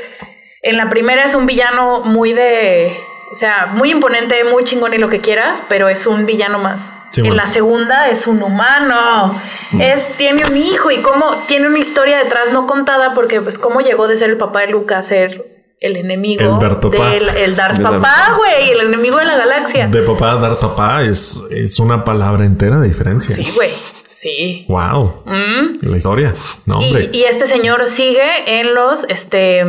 en 0.62 0.76
la 0.78 0.90
primera 0.90 1.24
es 1.24 1.36
un 1.36 1.46
villano 1.46 2.02
muy 2.02 2.34
de. 2.34 2.98
O 3.32 3.36
sea, 3.36 3.72
muy 3.74 3.92
imponente, 3.92 4.44
muy 4.44 4.64
chingón 4.64 4.94
y 4.94 4.98
lo 4.98 5.10
que 5.10 5.22
quieras, 5.22 5.62
pero 5.68 5.90
es 5.90 6.08
un 6.08 6.26
villano 6.26 6.60
más. 6.60 6.82
Sí, 7.12 7.22
en 7.22 7.36
la 7.36 7.48
segunda 7.48 8.10
es 8.10 8.28
un 8.28 8.42
humano. 8.44 9.40
Es, 9.80 10.08
tiene 10.18 10.44
un 10.46 10.56
hijo 10.56 10.92
y 10.92 10.98
cómo 10.98 11.36
tiene 11.48 11.68
una 11.68 11.80
historia 11.80 12.20
detrás 12.20 12.52
no 12.54 12.68
contada, 12.68 13.14
porque 13.14 13.42
pues 13.42 13.58
cómo 13.58 13.82
llegó 13.82 14.08
de 14.08 14.18
ser 14.18 14.30
el 14.30 14.38
papá 14.38 14.62
de 14.62 14.68
Luke 14.68 14.94
a 14.94 15.02
ser 15.02 15.58
el 15.80 15.96
enemigo 15.96 16.56
El 16.56 16.60
Darth 16.60 16.82
Papá. 16.82 17.10
del 17.12 17.30
el 17.30 17.56
Darth 17.56 17.78
Darth 17.78 17.96
Papá, 17.96 18.36
güey, 18.38 18.72
el 18.72 18.82
enemigo 18.82 19.18
de 19.18 19.26
la 19.26 19.38
galaxia. 19.38 19.88
De 19.88 20.02
papá 20.02 20.34
a 20.34 20.36
dar 20.38 20.60
papá 20.60 21.04
es, 21.04 21.42
es 21.52 21.80
una 21.80 22.04
palabra 22.04 22.46
entera 22.46 22.80
de 22.80 22.88
diferencia. 22.88 23.36
Sí, 23.36 23.52
güey. 23.56 23.72
Sí. 24.10 24.66
Wow. 24.68 25.24
Mm. 25.26 25.78
La 25.82 25.98
historia. 25.98 26.34
No, 26.66 26.80
hombre. 26.80 27.10
Y, 27.12 27.18
y 27.20 27.24
este 27.26 27.46
señor 27.46 27.88
sigue 27.88 28.60
en 28.60 28.74
los, 28.74 29.04
este, 29.10 29.64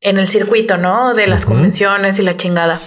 en 0.00 0.18
el 0.18 0.28
circuito, 0.28 0.76
¿no? 0.76 1.14
De 1.14 1.26
las 1.26 1.44
convenciones 1.44 2.18
y 2.18 2.22
la 2.22 2.36
chingada. 2.36 2.80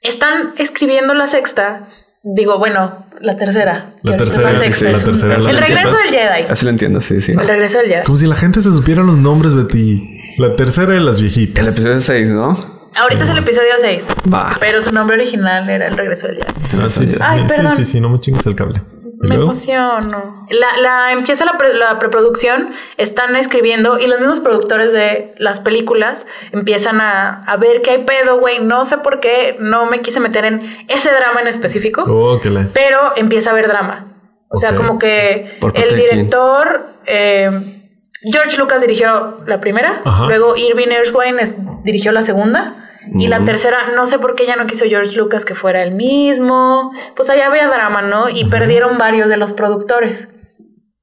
Están 0.00 0.52
escribiendo 0.58 1.14
la 1.14 1.26
sexta. 1.26 1.86
Digo, 2.22 2.58
bueno, 2.58 3.06
la 3.20 3.36
tercera. 3.36 3.92
La 4.02 4.16
tercera, 4.16 4.58
sexta. 4.58 4.86
sí, 4.86 4.92
la 4.92 4.98
tercera, 4.98 5.38
la 5.38 5.50
El 5.50 5.58
regreso 5.58 5.96
del 5.96 6.08
Jedi. 6.10 6.46
Así 6.50 6.64
lo 6.64 6.70
entiendo, 6.70 7.00
sí, 7.00 7.20
sí. 7.20 7.32
El 7.32 7.46
regreso 7.48 7.78
del 7.78 7.88
Jedi. 7.88 8.04
Como 8.04 8.16
si 8.16 8.26
la 8.26 8.34
gente 8.36 8.60
se 8.60 8.70
supiera 8.72 9.02
los 9.02 9.16
nombres, 9.16 9.54
Betty. 9.54 10.20
La 10.38 10.54
tercera 10.56 10.92
de 10.92 11.00
las 11.00 11.16
El 11.16 11.22
viejitas. 11.22 11.68
episodio 11.68 12.00
6, 12.00 12.28
¿no? 12.30 12.74
Ahorita 12.96 13.24
es 13.24 13.30
el 13.30 13.38
episodio 13.38 13.72
6. 13.80 14.06
Va. 14.32 14.56
Pero 14.60 14.80
su 14.80 14.92
nombre 14.92 15.16
original 15.16 15.68
era 15.68 15.86
el 15.88 15.96
regreso 15.96 16.26
del 16.28 16.36
Jedi. 16.36 16.78
Ah, 16.82 16.88
sí, 16.90 17.06
sí, 17.08 17.16
Ay, 17.20 17.40
sí, 17.40 17.46
perdón. 17.48 17.76
sí, 17.76 17.84
sí, 17.84 18.00
no 18.00 18.08
me 18.08 18.18
chingues 18.18 18.46
el 18.46 18.54
cable. 18.54 18.80
¿Y 19.24 19.28
Me 19.28 19.36
luego? 19.36 19.50
emociono. 19.50 20.46
La, 20.50 20.80
la- 20.80 21.12
empieza 21.12 21.44
la, 21.44 21.56
pre- 21.58 21.74
la 21.74 21.98
preproducción, 21.98 22.70
están 22.96 23.34
escribiendo 23.36 23.98
y 23.98 24.06
los 24.06 24.20
mismos 24.20 24.40
productores 24.40 24.92
de 24.92 25.34
las 25.38 25.60
películas 25.60 26.26
empiezan 26.52 27.00
a, 27.00 27.44
a 27.44 27.56
ver 27.56 27.82
que 27.82 27.90
hay 27.90 28.04
pedo, 28.04 28.38
güey. 28.38 28.60
No 28.62 28.84
sé 28.84 28.98
por 28.98 29.20
qué, 29.20 29.56
no 29.58 29.86
me 29.86 30.00
quise 30.00 30.20
meter 30.20 30.44
en 30.44 30.84
ese 30.88 31.10
drama 31.10 31.40
en 31.40 31.48
específico, 31.48 32.04
Oh, 32.06 32.38
la. 32.50 32.68
pero 32.72 32.98
empieza 33.16 33.50
a 33.50 33.52
haber 33.52 33.68
drama. 33.68 34.06
O 34.48 34.56
sea, 34.56 34.76
como 34.76 34.98
que 34.98 35.56
¿Por 35.60 35.72
parte 35.72 35.88
el 35.88 35.96
director, 35.96 36.86
eh, 37.06 37.80
George 38.22 38.56
Lucas 38.56 38.80
dirigió 38.80 39.40
la 39.46 39.60
primera, 39.60 40.00
Ajá. 40.04 40.26
luego 40.28 40.56
Irving 40.56 40.88
Erskine 40.88 41.42
es- 41.42 41.56
dirigió 41.82 42.12
la 42.12 42.22
segunda. 42.22 42.83
Y 43.12 43.28
la 43.28 43.44
tercera, 43.44 43.88
no 43.94 44.06
sé 44.06 44.18
por 44.18 44.34
qué 44.34 44.46
ya 44.46 44.56
no 44.56 44.66
quiso 44.66 44.86
George 44.86 45.16
Lucas 45.16 45.44
que 45.44 45.54
fuera 45.54 45.82
el 45.82 45.92
mismo. 45.92 46.90
Pues 47.14 47.28
allá 47.30 47.46
había 47.46 47.68
drama, 47.68 48.02
¿no? 48.02 48.28
Y 48.28 48.46
perdieron 48.46 48.98
varios 48.98 49.28
de 49.28 49.36
los 49.36 49.52
productores. 49.52 50.28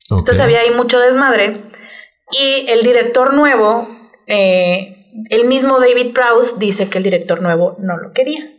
Entonces 0.09 0.39
había 0.39 0.61
ahí 0.61 0.71
mucho 0.71 0.99
desmadre. 0.99 1.61
Y 2.31 2.65
el 2.69 2.81
director 2.81 3.33
nuevo, 3.33 3.87
eh, 4.27 5.07
el 5.29 5.47
mismo 5.47 5.79
David 5.79 6.13
Prowse, 6.13 6.55
dice 6.57 6.89
que 6.89 6.97
el 6.97 7.03
director 7.03 7.41
nuevo 7.41 7.75
no 7.79 7.97
lo 7.97 8.13
quería. 8.13 8.49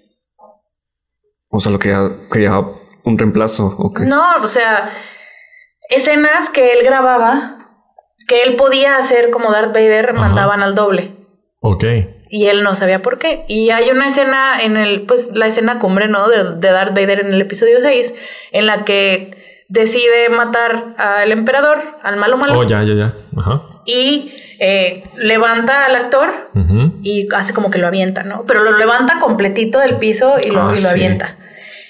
O 1.50 1.58
sea, 1.60 1.72
lo 1.72 1.78
que 1.78 1.90
ya 1.90 2.10
quería 2.30 2.58
un 3.04 3.18
reemplazo. 3.18 3.74
¿o 3.78 3.92
qué? 3.92 4.04
No, 4.04 4.22
o 4.42 4.46
sea, 4.46 4.92
escenas 5.88 6.48
que 6.50 6.72
él 6.72 6.84
grababa, 6.84 7.68
que 8.28 8.42
él 8.44 8.56
podía 8.56 8.96
hacer 8.96 9.30
como 9.30 9.50
Darth 9.50 9.74
Vader, 9.74 10.10
Ajá. 10.10 10.18
mandaban 10.20 10.62
al 10.62 10.74
doble. 10.74 11.16
Ok. 11.60 11.84
Y 12.34 12.46
él 12.46 12.62
no 12.62 12.74
sabía 12.74 13.02
por 13.02 13.18
qué. 13.18 13.44
Y 13.46 13.68
hay 13.70 13.90
una 13.90 14.08
escena 14.08 14.58
en 14.62 14.78
el, 14.78 15.02
pues 15.02 15.30
la 15.34 15.46
escena 15.46 15.78
cumbre, 15.78 16.08
¿no? 16.08 16.28
De, 16.28 16.56
de 16.56 16.70
Darth 16.70 16.94
Vader 16.94 17.20
en 17.20 17.34
el 17.34 17.40
episodio 17.42 17.76
6, 17.82 18.14
en 18.52 18.66
la 18.66 18.84
que 18.86 19.36
decide 19.68 20.30
matar 20.30 20.94
al 20.96 21.30
emperador, 21.30 21.78
al 22.02 22.16
malo 22.16 22.38
malo, 22.38 22.58
Oh, 22.58 22.64
ya, 22.64 22.82
ya, 22.84 22.94
ya. 22.94 23.14
Ajá. 23.36 23.60
y 23.84 24.32
eh, 24.58 25.04
levanta 25.16 25.84
al 25.86 25.94
actor 25.96 26.50
y 27.02 27.28
hace 27.34 27.52
como 27.52 27.70
que 27.70 27.78
lo 27.78 27.86
avienta, 27.86 28.22
¿no? 28.22 28.44
Pero 28.46 28.62
lo 28.62 28.78
levanta 28.78 29.18
completito 29.20 29.78
del 29.80 29.96
piso 29.96 30.36
y 30.42 30.50
lo, 30.50 30.62
Ah, 30.68 30.72
y 30.72 30.76
lo 30.80 30.88
sí. 30.88 30.94
avienta. 30.94 31.36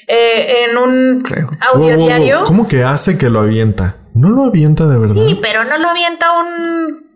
Eh, 0.08 0.64
en 0.68 0.76
un 0.76 1.20
Creo. 1.22 1.50
audio 1.72 1.96
diario. 1.96 2.42
¿Cómo 2.44 2.66
que 2.66 2.82
hace 2.82 3.16
que 3.16 3.30
lo 3.30 3.40
avienta? 3.40 3.94
¿No 4.14 4.30
lo 4.30 4.44
avienta 4.44 4.86
de 4.86 4.98
verdad? 4.98 5.24
Sí, 5.26 5.38
pero 5.40 5.62
no 5.64 5.78
lo 5.78 5.88
avienta 5.88 6.26
un. 6.32 7.11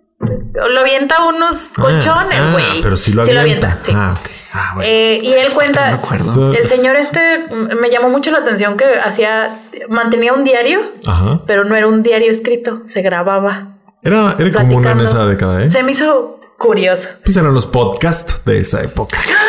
Lo 0.55 0.81
avienta 0.81 1.25
unos 1.25 1.55
Ah, 1.77 1.83
colchones, 1.83 2.39
ah, 2.41 2.51
güey. 2.53 2.83
pero 2.83 2.97
sí 2.97 3.13
lo 3.13 3.25
Sí 3.27 3.37
avienta. 3.37 3.79
sí. 3.83 3.93
Ah, 3.95 4.15
ok. 4.19 4.29
Ah, 4.53 4.71
bueno. 4.75 4.89
Eh, 4.91 5.21
y 5.23 5.33
él 5.33 5.53
cuenta. 5.53 5.87
me 5.89 5.95
acuerdo. 5.95 6.33
So- 6.33 6.53
El 6.55 6.67
señor 6.67 6.97
este 6.97 7.47
mm, 7.51 7.79
me 7.81 7.91
llamó 7.91 8.09
mucho 8.09 8.31
la 8.31 8.39
atención 8.39 8.77
que 8.77 8.85
hacía. 8.99 9.61
Mantenía 9.89 10.33
un 10.33 10.45
diario, 10.45 10.81
Ajá. 11.07 11.41
pero 11.47 11.65
no 11.65 11.75
era 11.77 11.87
un 11.87 12.03
diario 12.03 12.31
escrito, 12.31 12.83
se 12.87 13.03
grababa. 13.03 13.75
Era, 14.03 14.35
era 14.39 14.53
común 14.53 14.87
en 14.87 15.01
esa 15.01 15.27
década, 15.27 15.63
¿eh? 15.65 15.71
Se 15.71 15.83
me 15.83 15.93
hizo 15.93 16.41
curioso. 16.59 17.09
Pues 17.25 17.37
eran 17.37 17.53
los 17.53 17.67
podcasts 17.67 18.41
de 18.45 18.61
esa 18.61 18.83
época. 18.83 19.19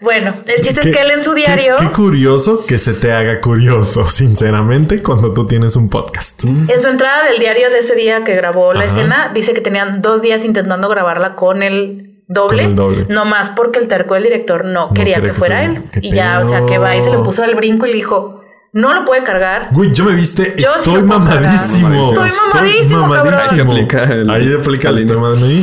Bueno, 0.00 0.34
el 0.46 0.62
chiste 0.62 0.80
es 0.90 0.96
que 0.96 1.02
él 1.02 1.10
en 1.10 1.22
su 1.22 1.32
diario. 1.34 1.76
Qué, 1.78 1.88
curioso 1.90 2.64
que 2.66 2.78
se 2.78 2.92
te 2.94 3.12
haga 3.12 3.40
curioso, 3.40 4.06
sinceramente, 4.06 5.02
cuando 5.02 5.32
tú 5.32 5.46
tienes 5.46 5.76
un 5.76 5.88
podcast. 5.88 6.44
En 6.44 6.80
su 6.80 6.88
entrada 6.88 7.24
del 7.24 7.38
diario 7.38 7.70
de 7.70 7.78
ese 7.78 7.94
día 7.94 8.24
que 8.24 8.34
grabó 8.34 8.72
la 8.74 8.84
Ajá. 8.84 8.88
escena, 8.88 9.30
dice 9.34 9.52
que 9.54 9.60
tenían 9.60 10.02
dos 10.02 10.22
días 10.22 10.44
intentando 10.44 10.88
grabarla 10.88 11.34
con 11.34 11.62
el 11.62 12.22
doble. 12.28 12.62
Con 12.62 12.70
el 12.70 12.76
doble. 12.76 13.06
No 13.08 13.24
más 13.24 13.50
porque 13.50 13.78
el 13.78 13.88
terco 13.88 14.14
del 14.14 14.24
director 14.24 14.64
no, 14.64 14.88
quería 14.92 15.16
quería 15.16 15.20
que 15.20 15.34
que 15.34 15.38
fuera 15.38 15.64
él. 15.64 15.82
Y 16.00 16.12
ya, 16.14 16.40
o 16.40 16.48
sea, 16.48 16.64
que 16.66 16.78
va 16.78 16.96
y 16.96 17.02
se 17.02 17.10
le 17.10 17.18
puso 17.18 17.42
al 17.42 17.54
brinco 17.54 17.86
y 17.86 17.90
le 17.90 17.96
dijo, 17.96 18.40
no 18.72 18.92
lo 18.92 19.04
puede 19.04 19.22
cargar. 19.22 19.68
Güey, 19.70 19.92
yo 19.92 20.04
me 20.04 20.14
viste, 20.14 20.54
Yo 20.58 20.68
sí 20.82 20.90
estoy 20.90 21.02
mamadísimo. 21.04 22.12
cargar. 22.12 22.28
Estoy 22.28 22.48
mamadísimo, 22.52 23.10
cabrón. 23.10 23.34
Ahí 23.50 23.60
aplica 23.60 24.02
el- 24.04 24.30
Ahí 24.30 24.52
aplica 24.52 24.90
estoy 24.90 25.16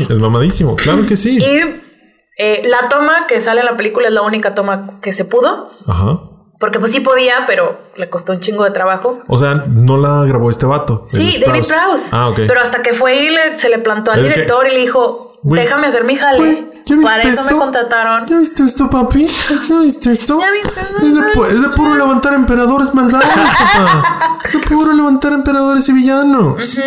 el 0.10 0.20
mamadísimo. 0.20 0.76
Claro 0.78 1.06
que 1.06 1.18
sí. 1.18 1.38
Y 1.38 1.91
eh, 2.38 2.64
la 2.66 2.90
toma 2.90 3.28
que 3.28 3.42
sale 3.42 3.60
en 3.62 3.66
la 3.66 3.78
película 3.78 4.08
es 4.08 4.14
la 4.14 4.22
única 4.22 4.56
toma 4.56 5.00
que 5.02 5.14
se 5.14 5.26
pudo. 5.26 5.72
Ajá. 5.88 6.20
Porque 6.60 6.80
pues 6.80 6.92
sí 6.92 7.00
podía, 7.00 7.46
pero 7.48 7.80
le 7.96 8.08
costó 8.10 8.34
un 8.34 8.40
chingo 8.40 8.64
de 8.64 8.70
trabajo. 8.72 9.20
O 9.28 9.40
sea, 9.40 9.64
no 9.68 9.98
la 9.98 10.24
grabó 10.26 10.50
este 10.50 10.68
vato. 10.68 11.06
Sí, 11.08 11.42
David 11.44 11.64
Prowse. 11.68 12.06
Ah, 12.12 12.30
ok. 12.30 12.42
Pero 12.48 12.62
hasta 12.62 12.84
que 12.84 12.94
fue 12.94 13.16
y 13.16 13.30
le- 13.32 13.58
se 13.58 13.68
le 13.68 13.80
plantó 13.80 14.12
al 14.12 14.22
que- 14.22 14.28
director 14.30 14.68
y 14.68 14.72
le 14.76 14.80
dijo, 14.82 15.40
Güey. 15.42 15.64
déjame 15.64 15.88
hacer 15.88 16.04
mi 16.04 16.16
jale. 16.18 16.38
Güey, 16.38 16.66
¿ya 16.86 16.96
viste 16.96 17.02
Para 17.04 17.22
eso 17.24 17.42
esto? 17.42 17.56
me 17.56 17.60
contrataron. 17.62 18.26
¿Ya 18.28 18.38
viste 18.38 18.62
esto, 18.64 18.90
papi? 18.92 19.28
¿Ya 19.68 19.80
viste 19.80 20.12
esto? 20.12 20.40
¿Ya 20.40 20.52
viste? 20.52 20.82
Es 21.08 21.16
de, 21.16 21.22
pu- 21.34 21.48
es 21.48 21.62
de 21.64 21.70
puro 21.70 21.96
levantar 21.96 22.34
emperadores 22.36 22.94
malvados, 22.94 23.26
papá. 23.76 24.40
Es 24.46 24.54
de 24.54 24.60
puro 24.60 24.94
levantar 24.94 25.34
emperadores 25.34 25.90
y 25.90 25.94
villanos. 25.94 26.80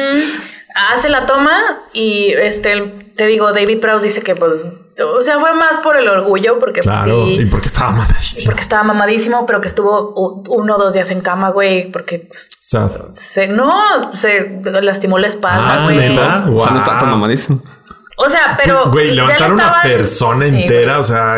Hace 0.92 1.08
la 1.08 1.26
toma 1.26 1.52
y 1.92 2.28
este, 2.32 2.72
el- 2.72 3.03
te 3.16 3.26
digo, 3.26 3.52
David 3.52 3.80
Prowse 3.80 4.06
dice 4.06 4.22
que 4.22 4.34
pues, 4.34 4.66
o 5.02 5.22
sea, 5.22 5.38
fue 5.40 5.52
más 5.54 5.78
por 5.82 5.96
el 5.96 6.08
orgullo, 6.08 6.58
porque 6.58 6.80
pues, 6.82 6.86
Claro, 6.96 7.26
sí, 7.26 7.36
y 7.40 7.46
porque 7.46 7.68
estaba 7.68 7.90
mamadísimo. 7.92 8.44
porque 8.46 8.60
estaba 8.60 8.82
mamadísimo, 8.82 9.46
pero 9.46 9.60
que 9.60 9.68
estuvo 9.68 10.12
uno 10.48 10.76
o 10.76 10.78
dos 10.78 10.92
días 10.94 11.10
en 11.10 11.20
cama, 11.20 11.50
güey, 11.50 11.90
porque 11.92 12.18
pues, 12.28 12.50
se, 13.12 13.48
no, 13.48 14.14
se 14.14 14.60
lastimó 14.82 15.18
la 15.18 15.26
espalda, 15.28 15.76
Ah, 15.78 15.84
güey. 15.84 15.96
¿neta? 15.96 16.46
O 16.52 16.60
sea, 16.62 16.70
no 16.72 16.78
está 16.78 16.90
Wow. 16.92 17.00
tan 17.00 17.10
mamadísimo. 17.10 17.62
O 18.16 18.28
sea, 18.28 18.56
pero. 18.62 18.90
Güey, 18.92 19.10
levantar 19.10 19.52
una 19.52 19.64
estaban- 19.64 19.82
persona 19.82 20.46
Sí, 20.48 20.62
entera, 20.62 21.00
o 21.00 21.04
sea, 21.04 21.36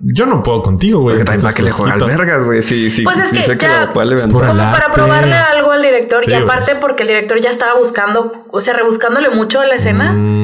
yo 0.00 0.26
no 0.26 0.42
puedo 0.42 0.62
contigo, 0.62 1.00
güey. 1.00 1.16
Porque 1.16 1.32
también 1.32 1.54
que 1.54 1.62
le 1.62 1.70
juega 1.70 1.94
al 1.94 2.00
vergas, 2.04 2.44
güey. 2.44 2.62
Sí, 2.62 2.90
sí. 2.90 3.02
Pues 3.02 3.18
es 3.18 3.30
que 3.30 3.38
dice 3.38 3.56
que 3.56 3.66
lo 3.66 3.92
Como 3.94 4.40
para 4.40 4.90
probarle 4.92 5.34
algo 5.34 5.72
al 5.72 5.80
director. 5.80 6.22
Sí, 6.24 6.30
y 6.30 6.34
güey. 6.34 6.44
aparte, 6.44 6.74
porque 6.76 7.04
el 7.04 7.08
director 7.08 7.40
ya 7.40 7.48
estaba 7.48 7.72
buscando, 7.78 8.44
o 8.50 8.60
sea, 8.60 8.74
rebuscándole 8.74 9.30
mucho 9.30 9.60
a 9.60 9.66
la 9.66 9.76
escena. 9.76 10.12
Mm, 10.12 10.35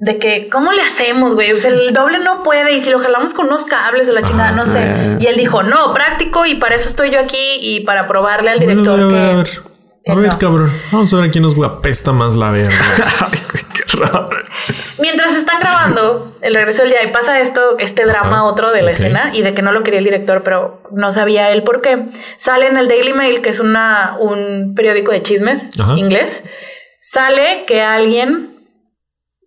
De 0.00 0.18
que, 0.18 0.48
¿cómo 0.48 0.70
le 0.72 0.82
hacemos, 0.82 1.34
güey? 1.34 1.52
O 1.52 1.58
sea, 1.58 1.70
el 1.72 1.92
doble 1.92 2.18
no 2.20 2.42
puede. 2.42 2.72
Y 2.72 2.80
si 2.80 2.90
lo 2.90 3.00
jalamos 3.00 3.34
con 3.34 3.46
unos 3.46 3.64
cables 3.64 4.06
de 4.06 4.12
la 4.12 4.22
chingada, 4.22 4.52
no 4.52 4.64
sé. 4.64 5.16
Y 5.18 5.26
él 5.26 5.36
dijo, 5.36 5.62
no, 5.62 5.92
práctico. 5.92 6.46
Y 6.46 6.54
para 6.54 6.76
eso 6.76 6.88
estoy 6.88 7.10
yo 7.10 7.18
aquí. 7.18 7.58
Y 7.60 7.80
para 7.80 8.06
probarle 8.06 8.50
al 8.50 8.58
bueno, 8.58 8.82
director 8.82 9.00
a 9.00 9.06
ver, 9.06 9.16
a 9.16 9.36
ver, 9.36 9.44
que. 9.44 9.50
a 9.50 9.56
ver. 9.56 9.64
que 10.04 10.12
A 10.12 10.14
ver, 10.14 10.32
no. 10.32 10.38
cabrón. 10.38 10.72
Vamos 10.92 11.12
a 11.12 11.16
ver 11.16 11.26
a 11.26 11.30
quién 11.30 11.42
nos 11.42 11.54
apesta 11.64 12.12
más 12.12 12.34
la 12.36 12.50
verga. 12.50 12.78
Mientras 14.98 15.34
están 15.34 15.60
grabando 15.60 16.36
el 16.40 16.54
regreso 16.54 16.82
del 16.82 16.90
día 16.90 17.04
y 17.04 17.12
pasa 17.12 17.40
esto, 17.40 17.78
este 17.78 18.04
drama 18.04 18.38
Ajá, 18.38 18.44
otro 18.44 18.70
de 18.72 18.82
la 18.82 18.92
escena 18.92 19.30
y 19.32 19.42
de 19.42 19.54
que 19.54 19.62
no 19.62 19.72
lo 19.72 19.82
quería 19.82 19.98
el 19.98 20.04
director, 20.04 20.42
pero 20.42 20.82
no 20.92 21.12
sabía 21.12 21.50
él 21.50 21.62
por 21.62 21.80
qué. 21.80 22.06
Sale 22.36 22.66
en 22.66 22.76
el 22.76 22.88
Daily 22.88 23.12
Mail, 23.12 23.40
que 23.40 23.50
es 23.50 23.60
una, 23.60 24.16
un 24.20 24.74
periódico 24.74 25.12
de 25.12 25.22
chismes 25.22 25.68
Ajá. 25.78 25.94
inglés, 25.96 26.42
sale 27.00 27.64
que 27.66 27.82
alguien 27.82 28.57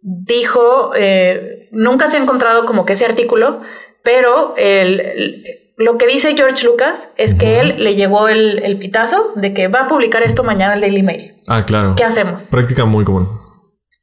dijo, 0.01 0.91
eh, 0.95 1.69
nunca 1.71 2.07
se 2.07 2.17
ha 2.17 2.21
encontrado 2.21 2.65
como 2.65 2.85
que 2.85 2.93
ese 2.93 3.05
artículo, 3.05 3.61
pero 4.03 4.55
el- 4.57 4.99
el- 4.99 5.43
lo 5.77 5.97
que 5.97 6.05
dice 6.07 6.35
George 6.35 6.65
Lucas 6.65 7.07
es 7.17 7.33
que 7.33 7.59
él 7.59 7.75
le 7.83 7.95
llegó 7.95 8.27
el, 8.27 8.59
el 8.63 8.77
pitazo 8.77 9.31
de 9.35 9.53
que 9.53 9.67
va 9.67 9.81
a 9.81 9.87
publicar 9.87 10.21
esto 10.21 10.43
mañana 10.43 10.75
el 10.75 10.81
Daily 10.81 11.01
Mail. 11.01 11.35
Ah, 11.47 11.65
claro. 11.65 11.95
¿Qué 11.95 12.03
hacemos? 12.03 12.43
Práctica 12.51 12.85
muy 12.85 13.03
común. 13.03 13.27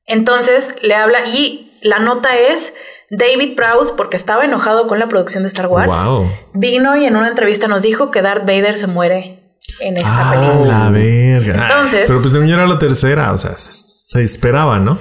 Entonces 0.07 0.75
le 0.83 0.95
habla 0.95 1.27
y 1.27 1.73
la 1.83 1.99
nota 1.99 2.37
es 2.37 2.73
David 3.11 3.55
Prowse, 3.57 3.93
porque 3.97 4.17
estaba 4.17 4.45
enojado 4.45 4.87
con 4.89 4.99
la 4.99 5.09
producción 5.09 5.43
de 5.43 5.49
Star 5.49 5.67
Wars, 5.69 5.87
Wow. 5.89 6.31
vino 6.55 6.97
y 6.97 7.07
en 7.07 7.17
una 7.17 7.29
entrevista 7.29 7.69
nos 7.69 7.83
dijo 7.83 8.11
que 8.11 8.23
Darth 8.23 8.43
Vader 8.47 8.77
se 8.77 8.87
muere 8.87 9.55
en 9.81 9.97
esta 9.97 10.31
Ah, 10.31 10.35
película. 10.35 10.79
la 10.85 10.91
verga. 10.91 11.69
Entonces- 11.69 12.05
Pero 12.07 12.21
pues 12.21 12.33
también 12.33 12.55
era 12.59 12.67
la 12.67 12.79
tercera, 12.79 13.33
o 13.33 13.39
sea, 13.39 13.53
se, 13.57 13.73
se 13.73 14.23
esperaba, 14.25 14.79
¿no? 14.79 14.99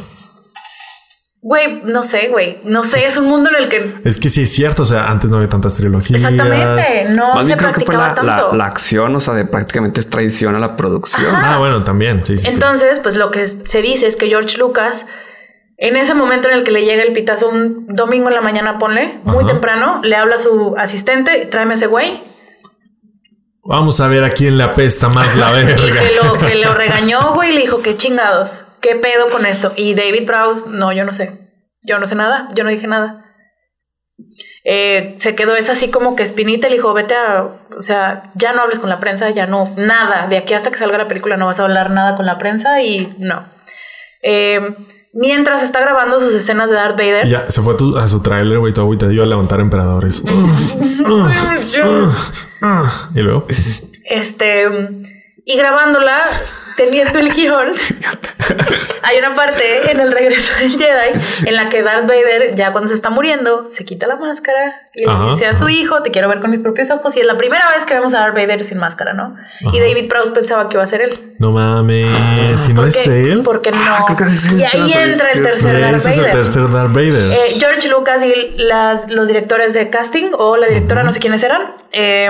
Güey, 1.49 1.81
no 1.85 2.03
sé, 2.03 2.27
güey, 2.27 2.59
no 2.65 2.83
sé, 2.83 3.05
es 3.05 3.15
un 3.15 3.29
mundo 3.29 3.49
en 3.49 3.55
el 3.63 3.69
que 3.69 3.95
Es 4.03 4.17
que 4.17 4.27
sí 4.29 4.41
es 4.41 4.51
cierto, 4.53 4.81
o 4.83 4.85
sea, 4.85 5.09
antes 5.09 5.29
no 5.29 5.37
había 5.37 5.47
tantas 5.47 5.77
trilogías. 5.77 6.19
exactamente 6.21 7.05
no 7.11 7.35
Más 7.35 7.39
se 7.39 7.45
bien 7.45 7.57
creo 7.57 7.71
que 7.71 7.85
fue 7.85 7.95
practicaba 7.95 8.23
la, 8.25 8.37
tanto. 8.41 8.55
la 8.57 8.65
acción, 8.65 9.15
o 9.15 9.19
sea, 9.21 9.33
de 9.33 9.45
prácticamente 9.45 10.01
es 10.01 10.09
traición 10.09 10.55
a 10.55 10.59
la 10.59 10.75
producción. 10.75 11.33
Ah, 11.37 11.55
bueno, 11.57 11.85
también, 11.85 12.25
sí, 12.25 12.37
sí. 12.37 12.41
sí. 12.43 12.47
Entonces, 12.53 12.99
pues 13.01 13.15
lo 13.15 13.31
que 13.31 13.47
se 13.47 13.81
dice 13.81 14.07
es 14.07 14.17
que 14.17 14.27
George 14.27 14.57
Lucas, 14.57 15.05
en 15.77 15.95
ese 15.95 16.13
momento 16.13 16.49
en 16.49 16.55
el 16.55 16.63
que 16.65 16.71
le 16.71 16.83
llega 16.83 17.01
el 17.03 17.13
pitazo, 17.13 17.47
un 17.47 17.87
domingo 17.95 18.27
en 18.27 18.35
la 18.35 18.41
mañana, 18.41 18.77
ponle, 18.77 19.21
muy 19.23 19.45
Ajá. 19.45 19.53
temprano, 19.53 20.01
le 20.03 20.17
habla 20.17 20.35
a 20.35 20.39
su 20.39 20.75
asistente, 20.77 21.45
tráeme 21.49 21.75
ese 21.75 21.87
güey, 21.87 22.23
Vamos 23.63 23.99
a 23.99 24.07
ver 24.07 24.23
a 24.23 24.29
quién 24.31 24.57
le 24.57 24.63
apesta 24.63 25.09
más 25.09 25.35
la 25.35 25.51
Y 25.61 25.65
verga. 25.65 25.75
que 26.01 26.15
lo, 26.21 26.33
que 26.39 26.55
lo 26.55 26.73
regañó, 26.83 27.33
güey, 27.33 27.51
y 27.51 27.53
le 27.55 27.61
dijo, 27.61 27.81
qué 27.81 27.95
chingados, 27.97 28.63
qué 28.88 28.95
pedo 28.95 29.27
con 29.29 29.45
esto. 29.45 29.73
Y 29.75 29.93
David 29.95 30.25
Prowse, 30.25 30.63
no, 30.69 30.91
yo 30.93 31.03
no 31.05 31.13
sé. 31.13 31.39
Yo 31.83 31.99
no 31.99 32.05
sé 32.05 32.15
nada, 32.15 32.47
yo 32.55 32.63
no 32.63 32.69
dije 32.69 32.88
nada. 32.88 33.23
Eh, 34.63 35.15
se 35.19 35.35
quedó 35.35 35.55
es 35.55 35.69
así 35.69 35.89
como 35.91 36.15
que 36.15 36.23
espinita 36.23 36.67
le 36.67 36.75
dijo, 36.75 36.93
vete 36.93 37.15
a, 37.15 37.43
o 37.77 37.81
sea, 37.81 38.31
ya 38.35 38.51
no 38.53 38.61
hables 38.61 38.79
con 38.79 38.89
la 38.89 38.99
prensa, 38.99 39.29
ya 39.29 39.45
no, 39.45 39.73
nada. 39.77 40.27
De 40.27 40.38
aquí 40.38 40.53
hasta 40.53 40.71
que 40.71 40.77
salga 40.77 40.97
la 40.97 41.07
película 41.07 41.38
no 41.38 41.45
vas 41.45 41.59
a 41.59 41.63
hablar 41.63 41.91
nada 41.91 42.15
con 42.17 42.25
la 42.25 42.38
prensa 42.38 42.81
y 42.81 43.15
no. 43.19 43.47
Eh, 44.23 44.59
mientras 45.13 45.63
está 45.63 45.79
grabando 45.79 46.19
sus 46.19 46.33
escenas 46.33 46.69
de 46.69 46.75
Darth 46.75 46.97
Vader, 46.97 47.27
ya 47.27 47.49
se 47.51 47.61
fue 47.61 47.75
a, 47.75 47.77
tu- 47.77 47.97
a 47.97 48.07
su 48.07 48.21
tráiler, 48.21 48.57
güey, 48.59 48.73
todo 48.73 48.85
agüita, 48.85 49.11
iba 49.11 49.23
a 49.23 49.27
levantar 49.27 49.59
emperadores. 49.61 50.21
y 53.15 53.19
luego, 53.21 53.45
Este, 54.03 54.65
y 55.45 55.57
grabándola, 55.57 56.19
teniendo 56.78 57.19
el 57.19 57.34
guion, 57.34 57.73
hay 59.03 59.17
una 59.17 59.36
parte 59.36 59.91
en 59.91 59.99
el 59.99 60.11
regreso 60.11 60.53
del 60.59 60.71
Jedi 60.71 61.19
en 61.45 61.55
la 61.55 61.69
que 61.69 61.82
Darth 61.84 62.07
Vader, 62.07 62.55
ya 62.55 62.71
cuando 62.71 62.88
se 62.88 62.93
está 62.95 63.09
muriendo, 63.09 63.69
se 63.71 63.84
quita 63.86 64.07
la 64.07 64.15
máscara 64.15 64.82
y 64.93 65.05
le 65.05 65.11
Ajá, 65.11 65.32
dice 65.32 65.45
a 65.47 65.53
su 65.53 65.65
ajá. 65.65 65.73
hijo, 65.73 66.01
te 66.03 66.11
quiero 66.11 66.30
ver 66.30 66.39
con 66.39 66.51
mis 66.51 66.59
propios 66.59 66.89
ojos. 66.91 67.15
Y 67.15 67.19
es 67.19 67.25
la 67.25 67.38
primera 67.38 67.69
vez 67.73 67.84
que 67.86 67.93
vemos 67.93 68.13
a 68.13 68.19
Darth 68.19 68.36
Vader 68.36 68.63
sin 68.63 68.78
máscara, 68.78 69.13
¿no? 69.13 69.36
Y. 69.73 69.80
David 69.80 70.07
Prowse 70.09 70.32
pensaba 70.32 70.69
que 70.69 70.75
iba 70.75 70.84
a 70.84 70.88
ser 70.88 71.01
él. 71.01 71.36
no 71.39 71.51
mames, 71.51 72.59
si 72.59 72.73
no 72.73 72.82
Porque, 72.84 72.99
es 72.99 73.07
él. 73.07 73.41
Porque 73.43 73.71
no. 73.71 73.78
Ah, 73.82 74.03
creo 74.15 74.17
que 74.30 74.55
y 74.55 74.63
ahí 74.63 74.93
entra 74.93 75.32
el 75.32 75.43
tercer 75.43 75.80
Darth 75.82 75.95
Ese 75.97 76.09
es 76.11 76.17
el 76.17 76.21
Vader. 76.23 76.36
tercer 76.38 76.71
Darth 76.71 76.91
Vader. 76.93 77.32
Eh, 77.32 77.55
George 77.59 77.88
Lucas 77.89 78.21
y 78.23 78.34
las, 78.57 79.09
los 79.09 79.28
directores 79.28 79.73
de 79.73 79.89
casting 79.89 80.30
o 80.34 80.57
la 80.57 80.67
directora, 80.67 81.03
no 81.03 81.11
sé 81.11 81.19
quiénes 81.19 81.41
eran, 81.43 81.61
eh, 81.91 82.30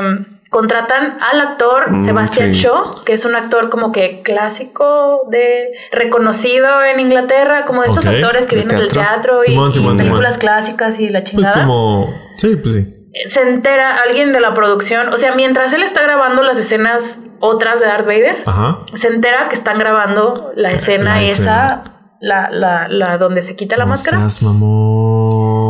contratan 0.49 1.17
al 1.21 1.41
actor 1.41 1.91
Mm, 1.91 2.01
Sebastian 2.05 2.53
sí. 2.53 2.61
Shaw, 2.61 3.03
que 3.03 3.13
es 3.13 3.25
un 3.25 3.35
actor 3.35 3.69
como 3.69 3.91
que 3.91 4.21
clásico, 4.23 5.21
de 5.29 5.69
reconocido 5.91 6.67
en 6.83 6.99
Inglaterra, 6.99 7.65
como 7.65 7.81
de 7.81 7.87
estos 7.87 8.05
actores 8.05 8.47
que 8.47 8.55
de 8.55 8.63
vienen 8.63 8.77
del 8.77 8.91
teatro. 8.91 9.39
y, 9.45 9.47
Simón, 9.51 9.71
y 9.73 9.97
películas 9.97 10.35
Simón. 10.35 10.39
clásicas 10.39 10.99
y 10.99 11.09
la 11.09 11.19
pues 11.21 11.31
chingada. 11.31 11.61
como... 11.65 12.09
Sí, 12.37 12.55
pues 12.55 12.75
sí. 12.75 12.93
Se 13.25 13.41
entera 13.41 13.97
alguien 14.05 14.31
de 14.31 14.39
la 14.39 14.53
producción, 14.53 15.11
o 15.11 15.17
sea, 15.17 15.33
mientras 15.33 15.73
él 15.73 15.81
está 15.83 16.03
grabando 16.03 16.43
las 16.43 16.57
escenas 16.59 17.17
otras 17.39 17.79
de 17.79 17.87
Darth 17.87 18.05
Vader, 18.05 18.37
Ajá. 18.45 18.79
se 18.93 19.07
entera 19.07 19.47
que 19.49 19.55
están 19.55 19.79
grabando 19.79 20.51
la 20.55 20.71
escena 20.71 21.15
la 21.15 21.21
esa, 21.23 21.31
escena. 21.31 21.83
la, 22.19 22.49
la, 22.51 22.87
la 22.89 23.17
donde 23.17 23.41
se 23.41 23.55
quita 23.55 23.75
la 23.75 23.85
No 23.85 23.89
máscara. 23.91 24.17
seas 24.19 24.41
mamón. 24.43 25.06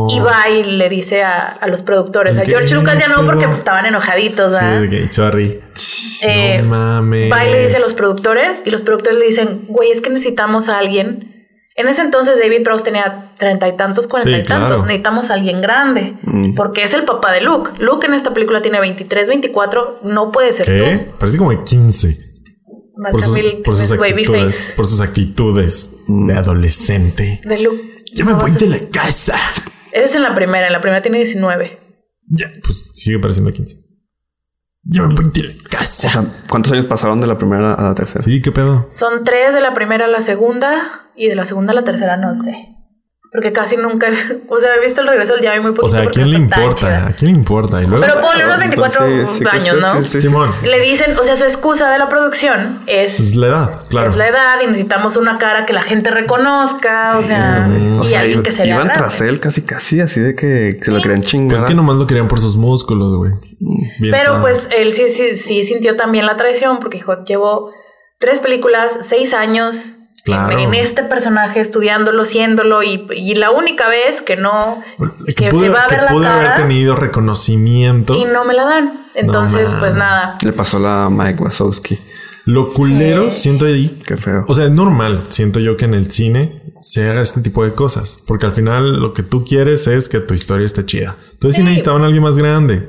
Y 0.08 0.20
va 0.20 0.48
y 0.48 0.64
le 0.64 0.88
dice 0.88 1.22
a, 1.22 1.40
a 1.40 1.66
los 1.66 1.82
productores. 1.82 2.36
A 2.38 2.42
¿Qué 2.42 2.50
George 2.52 2.74
Lucas 2.74 2.98
ya 2.98 3.08
no, 3.08 3.24
porque 3.26 3.46
pues, 3.46 3.58
estaban 3.58 3.86
enojaditos, 3.86 4.54
Sí, 4.56 4.64
¿verdad? 4.64 4.80
de 4.82 4.88
que, 4.88 5.12
sorry. 5.12 5.60
Eh, 6.22 6.60
no 6.62 6.68
mames. 6.70 7.30
Va 7.32 7.46
y 7.46 7.52
le 7.52 7.64
dice 7.64 7.76
a 7.76 7.80
los 7.80 7.92
productores 7.94 8.62
y 8.66 8.70
los 8.70 8.82
productores 8.82 9.18
le 9.18 9.26
dicen, 9.26 9.60
güey, 9.68 9.90
es 9.90 10.00
que 10.00 10.10
necesitamos 10.10 10.68
a 10.68 10.78
alguien. 10.78 11.34
En 11.76 11.86
ese 11.86 12.02
entonces 12.02 12.38
David 12.40 12.64
Prowse 12.64 12.84
tenía 12.84 13.34
treinta 13.38 13.68
y 13.68 13.76
tantos, 13.76 14.08
cuarenta 14.08 14.36
Sí, 14.36 14.42
y 14.42 14.44
tantos. 14.44 14.68
claro. 14.68 14.82
Necesitamos 14.86 15.30
a 15.30 15.34
alguien 15.34 15.60
grande. 15.60 16.16
Mm. 16.22 16.54
Porque 16.56 16.82
es 16.82 16.92
el 16.92 17.04
papá 17.04 17.30
de 17.32 17.40
Luke. 17.40 17.70
Luke 17.78 18.04
en 18.04 18.14
esta 18.14 18.34
película 18.34 18.60
tiene 18.62 18.80
23, 18.80 19.28
24. 19.28 20.00
No 20.02 20.32
puede 20.32 20.52
ser 20.52 20.66
¿Qué? 20.66 21.10
Parece 21.20 21.38
como 21.38 21.50
de 21.52 21.62
15. 21.62 22.14
tú. 22.14 22.22
Mark 22.96 23.12
Por 23.12 23.22
sus, 23.22 23.38
por 23.64 23.76
sus 23.76 23.92
actitudes. 23.92 24.56
face 24.60 24.72
Por 24.74 24.86
sus 24.86 25.00
actitudes 25.00 25.92
de 26.08 26.34
adolescente. 26.34 27.40
de 27.44 27.58
Luke. 27.60 27.80
Ya 28.12 28.24
me 28.24 28.32
No, 28.32 28.38
voy 28.38 28.50
a- 28.50 28.54
de 28.54 28.66
la 28.66 28.78
casa. 28.90 29.36
Ese 29.92 30.04
es 30.04 30.14
en 30.16 30.22
la 30.22 30.34
primera. 30.34 30.66
En 30.66 30.72
la 30.72 30.80
primera 30.80 31.02
tiene 31.02 31.18
19. 31.18 31.78
Ya, 32.30 32.50
pues 32.64 32.90
sigue 32.94 33.18
pareciendo 33.18 33.52
15. 33.52 33.76
Ya 34.84 35.02
me 35.02 35.14
voy 35.14 35.30
de 35.32 35.42
la 35.42 35.52
O 35.52 35.68
casa. 35.70 36.08
sea, 36.08 36.24
¿cuántos 36.48 36.72
años 36.72 36.86
pasaron 36.86 37.20
de 37.20 37.26
la 37.26 37.36
primera 37.36 37.74
a 37.74 37.82
la 37.82 37.94
tercera? 37.94 38.22
Sí, 38.24 38.40
¿qué 38.40 38.52
pedo? 38.52 38.86
Son 38.90 39.24
tres 39.24 39.54
de 39.54 39.60
la 39.60 39.74
primera 39.74 40.06
a 40.06 40.08
la 40.08 40.20
segunda 40.20 41.10
y 41.16 41.28
de 41.28 41.34
la 41.34 41.44
segunda 41.44 41.72
a 41.72 41.74
la 41.74 41.84
tercera 41.84 42.16
no 42.16 42.34
sé. 42.34 42.74
Porque 43.30 43.52
casi 43.52 43.76
nunca, 43.76 44.08
o 44.48 44.58
sea, 44.58 44.74
he 44.76 44.80
visto 44.80 45.02
el 45.02 45.08
regreso 45.08 45.34
del 45.34 45.42
Yami 45.42 45.60
muy 45.60 45.70
poquito. 45.72 45.86
O 45.86 45.88
sea, 45.90 46.02
¿a 46.02 46.06
quién 46.06 46.30
le 46.30 46.36
importa? 46.36 47.08
¿A 47.08 47.12
quién 47.12 47.32
le 47.32 47.38
importa? 47.38 47.82
Y 47.82 47.86
luego, 47.86 48.02
Pero 48.06 48.20
ponle 48.22 48.44
unos 48.46 48.58
24 48.58 49.06
Sí, 49.06 49.38
sí, 49.38 49.44
años, 49.50 49.76
sí, 49.76 49.80
¿no? 49.82 49.94
sí, 49.96 50.04
sí, 50.04 50.10
sí. 50.12 50.20
Simón, 50.28 50.50
Le 50.62 50.80
dicen, 50.80 51.18
o 51.18 51.24
sea, 51.24 51.36
su 51.36 51.44
excusa 51.44 51.90
de 51.90 51.98
la 51.98 52.08
producción 52.08 52.80
es, 52.86 53.20
es 53.20 53.36
la 53.36 53.46
edad, 53.48 53.82
claro. 53.90 54.08
es 54.10 54.16
la 54.16 54.28
edad 54.28 54.56
y 54.62 54.66
necesitamos 54.66 55.16
una 55.16 55.36
cara 55.38 55.66
que 55.66 55.74
la 55.74 55.82
gente 55.82 56.10
reconozca, 56.10 57.18
o 57.18 57.22
sea, 57.22 57.66
Mm. 57.68 58.00
O 58.00 58.02
y 58.02 58.06
sea, 58.06 58.20
alguien 58.20 58.42
que 58.42 58.52
se 58.52 58.62
vea 58.62 58.76
iban 58.76 58.92
tras 58.92 59.20
él 59.20 59.40
casi 59.40 59.62
casi, 59.62 60.00
así 60.00 60.20
de 60.20 60.34
que 60.34 60.78
se 60.80 60.90
lo 60.90 61.00
querían 61.02 61.20
chingar. 61.22 61.50
Pues 61.50 61.62
es 61.62 61.68
que 61.68 61.74
nomás 61.74 61.96
lo 61.96 62.06
querían 62.06 62.28
por 62.28 62.40
sus 62.40 62.56
músculos, 62.56 63.16
güey. 63.16 63.32
Bien 63.98 64.14
Pero 64.16 64.40
pues 64.40 64.68
él 64.76 64.92
sí, 64.92 65.08
sí, 65.08 65.36
sí 65.36 65.64
sintió 65.64 65.96
también 65.96 66.24
la 66.26 66.36
traición 66.36 66.78
porque 66.78 66.98
dijo, 66.98 67.24
llevo 67.24 67.72
tres 68.18 68.38
películas, 68.40 68.98
seis 69.02 69.34
años 69.34 69.92
Claro. 70.28 70.58
en, 70.58 70.60
en 70.60 70.74
este 70.74 71.02
personaje, 71.02 71.60
estudiándolo, 71.60 72.24
siéndolo 72.24 72.82
y, 72.82 73.06
y 73.14 73.34
la 73.34 73.50
única 73.50 73.88
vez 73.88 74.22
que 74.22 74.36
no, 74.36 74.82
que, 75.26 75.34
que 75.34 75.48
pude, 75.48 75.66
se 75.66 75.68
va 75.70 75.84
a 75.84 75.86
que 75.86 75.94
ver 75.96 76.04
la 76.04 76.10
pude 76.10 76.26
haber 76.26 76.56
tenido 76.56 76.96
reconocimiento. 76.96 78.14
y 78.14 78.24
no 78.24 78.44
me 78.44 78.54
la 78.54 78.64
dan. 78.64 79.06
Entonces, 79.14 79.70
pues 79.80 79.94
nada. 79.94 80.36
Le 80.42 80.52
pasó 80.52 80.78
la 80.78 81.06
a 81.06 81.10
Mike 81.10 81.42
Wazowski. 81.42 81.98
Lo 82.44 82.72
culero, 82.72 83.30
siento 83.30 83.66
ahí. 83.66 83.98
Qué 84.06 84.16
feo. 84.16 84.44
O 84.48 84.54
sea, 84.54 84.64
es 84.64 84.70
normal, 84.70 85.24
siento 85.28 85.60
yo 85.60 85.76
que 85.76 85.84
en 85.84 85.92
el 85.92 86.10
cine 86.10 86.62
se 86.80 87.10
haga 87.10 87.20
este 87.20 87.42
tipo 87.42 87.62
de 87.62 87.74
cosas. 87.74 88.18
Porque 88.26 88.46
al 88.46 88.52
final 88.52 89.00
lo 89.00 89.12
que 89.12 89.22
tú 89.22 89.44
quieres 89.44 89.86
es 89.86 90.08
que 90.08 90.20
tu 90.20 90.32
historia 90.32 90.64
esté 90.64 90.86
chida. 90.86 91.16
Entonces, 91.32 91.56
si 91.56 91.62
necesitaban 91.62 92.02
a 92.02 92.06
alguien 92.06 92.22
más 92.22 92.38
grande. 92.38 92.88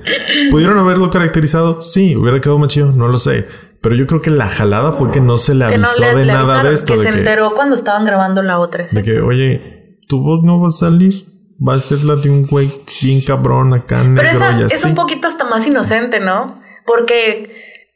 ¿Pudieron 0.50 0.80
haberlo 0.80 1.10
caracterizado? 1.10 1.82
Sí, 1.82 2.16
hubiera 2.16 2.40
quedado 2.40 2.58
más 2.58 2.70
chido, 2.70 2.94
no 2.94 3.10
lo 3.10 3.18
sé. 3.18 3.48
Pero 3.82 3.96
yo 3.96 4.06
creo 4.08 4.22
que 4.22 4.30
la 4.30 4.48
jalada 4.50 4.92
fue 4.92 5.10
que 5.12 5.22
no 5.22 5.38
se 5.38 5.54
le 5.56 5.66
no 5.78 5.88
avisó 5.88 6.04
de 6.18 6.26
le 6.26 6.34
nada 6.34 6.40
avisaron, 6.60 6.64
de 6.68 6.74
esto. 6.74 6.94
que 6.94 7.00
de 7.00 7.06
se 7.06 7.12
que, 7.14 7.18
enteró 7.20 7.54
cuando 7.56 7.76
estaban 7.76 8.06
grabando 8.06 8.42
la 8.44 8.60
otra 8.60 8.86
de 8.92 9.04
que, 9.04 9.22
oye, 9.22 9.98
tu 10.08 10.22
voz 10.22 10.44
no 10.44 10.60
va 10.60 10.68
a 10.68 10.72
salir. 10.72 11.26
Va 11.66 11.74
a 11.74 11.80
ser 11.80 12.04
la 12.06 12.16
de 12.16 12.30
un 12.30 12.46
güey 12.48 12.72
bien 13.04 13.20
cabrón 13.22 13.74
acá, 13.74 14.02
negro 14.02 14.16
Pero 14.24 14.30
esa 14.38 14.60
y 14.62 14.64
así. 14.64 14.76
es 14.76 14.86
un 14.86 14.96
poquito 14.96 15.28
hasta 15.28 15.44
más 15.44 15.68
inocente, 15.68 16.22
¿no? 16.22 16.62
Porque 16.86 17.52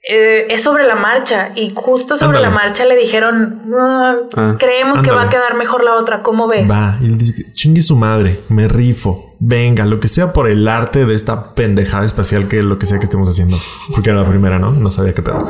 eh, 0.06 0.48
es 0.50 0.62
sobre 0.64 0.84
la 0.86 0.96
marcha 0.96 1.52
y 1.56 1.72
justo 1.74 2.18
sobre 2.18 2.40
Ándale. 2.40 2.48
la 2.48 2.62
marcha 2.62 2.84
le 2.84 2.98
dijeron, 2.98 3.62
"Ah, 3.74 4.16
Ah, 4.36 4.56
creemos 4.60 5.02
que 5.02 5.12
va 5.12 5.24
a 5.24 5.30
quedar 5.30 5.56
mejor 5.56 5.82
la 5.82 5.96
otra, 5.96 6.24
¿cómo 6.24 6.50
ves? 6.50 6.70
Va, 6.70 6.98
y 7.02 7.06
él 7.06 7.18
dice, 7.18 7.54
chingue 7.54 7.82
su 7.82 7.96
madre, 7.96 8.42
me 8.50 8.68
rifo. 8.68 9.33
Venga, 9.46 9.86
lo 9.86 10.00
que 10.00 10.08
sea 10.08 10.32
por 10.32 10.48
el 10.48 10.66
arte 10.70 11.06
de 11.06 11.14
esta 11.14 11.54
pendejada 11.54 12.06
espacial 12.06 12.48
que 12.48 12.64
lo 12.64 12.78
que 12.80 12.86
sea 12.86 12.98
que 12.98 13.04
estemos 13.04 13.28
haciendo. 13.28 13.58
Porque 13.94 14.10
era 14.12 14.22
la 14.22 14.28
primera, 14.30 14.58
¿no? 14.58 14.72
No 14.72 14.90
sabía 14.90 15.14
qué 15.14 15.22
pedo. 15.22 15.46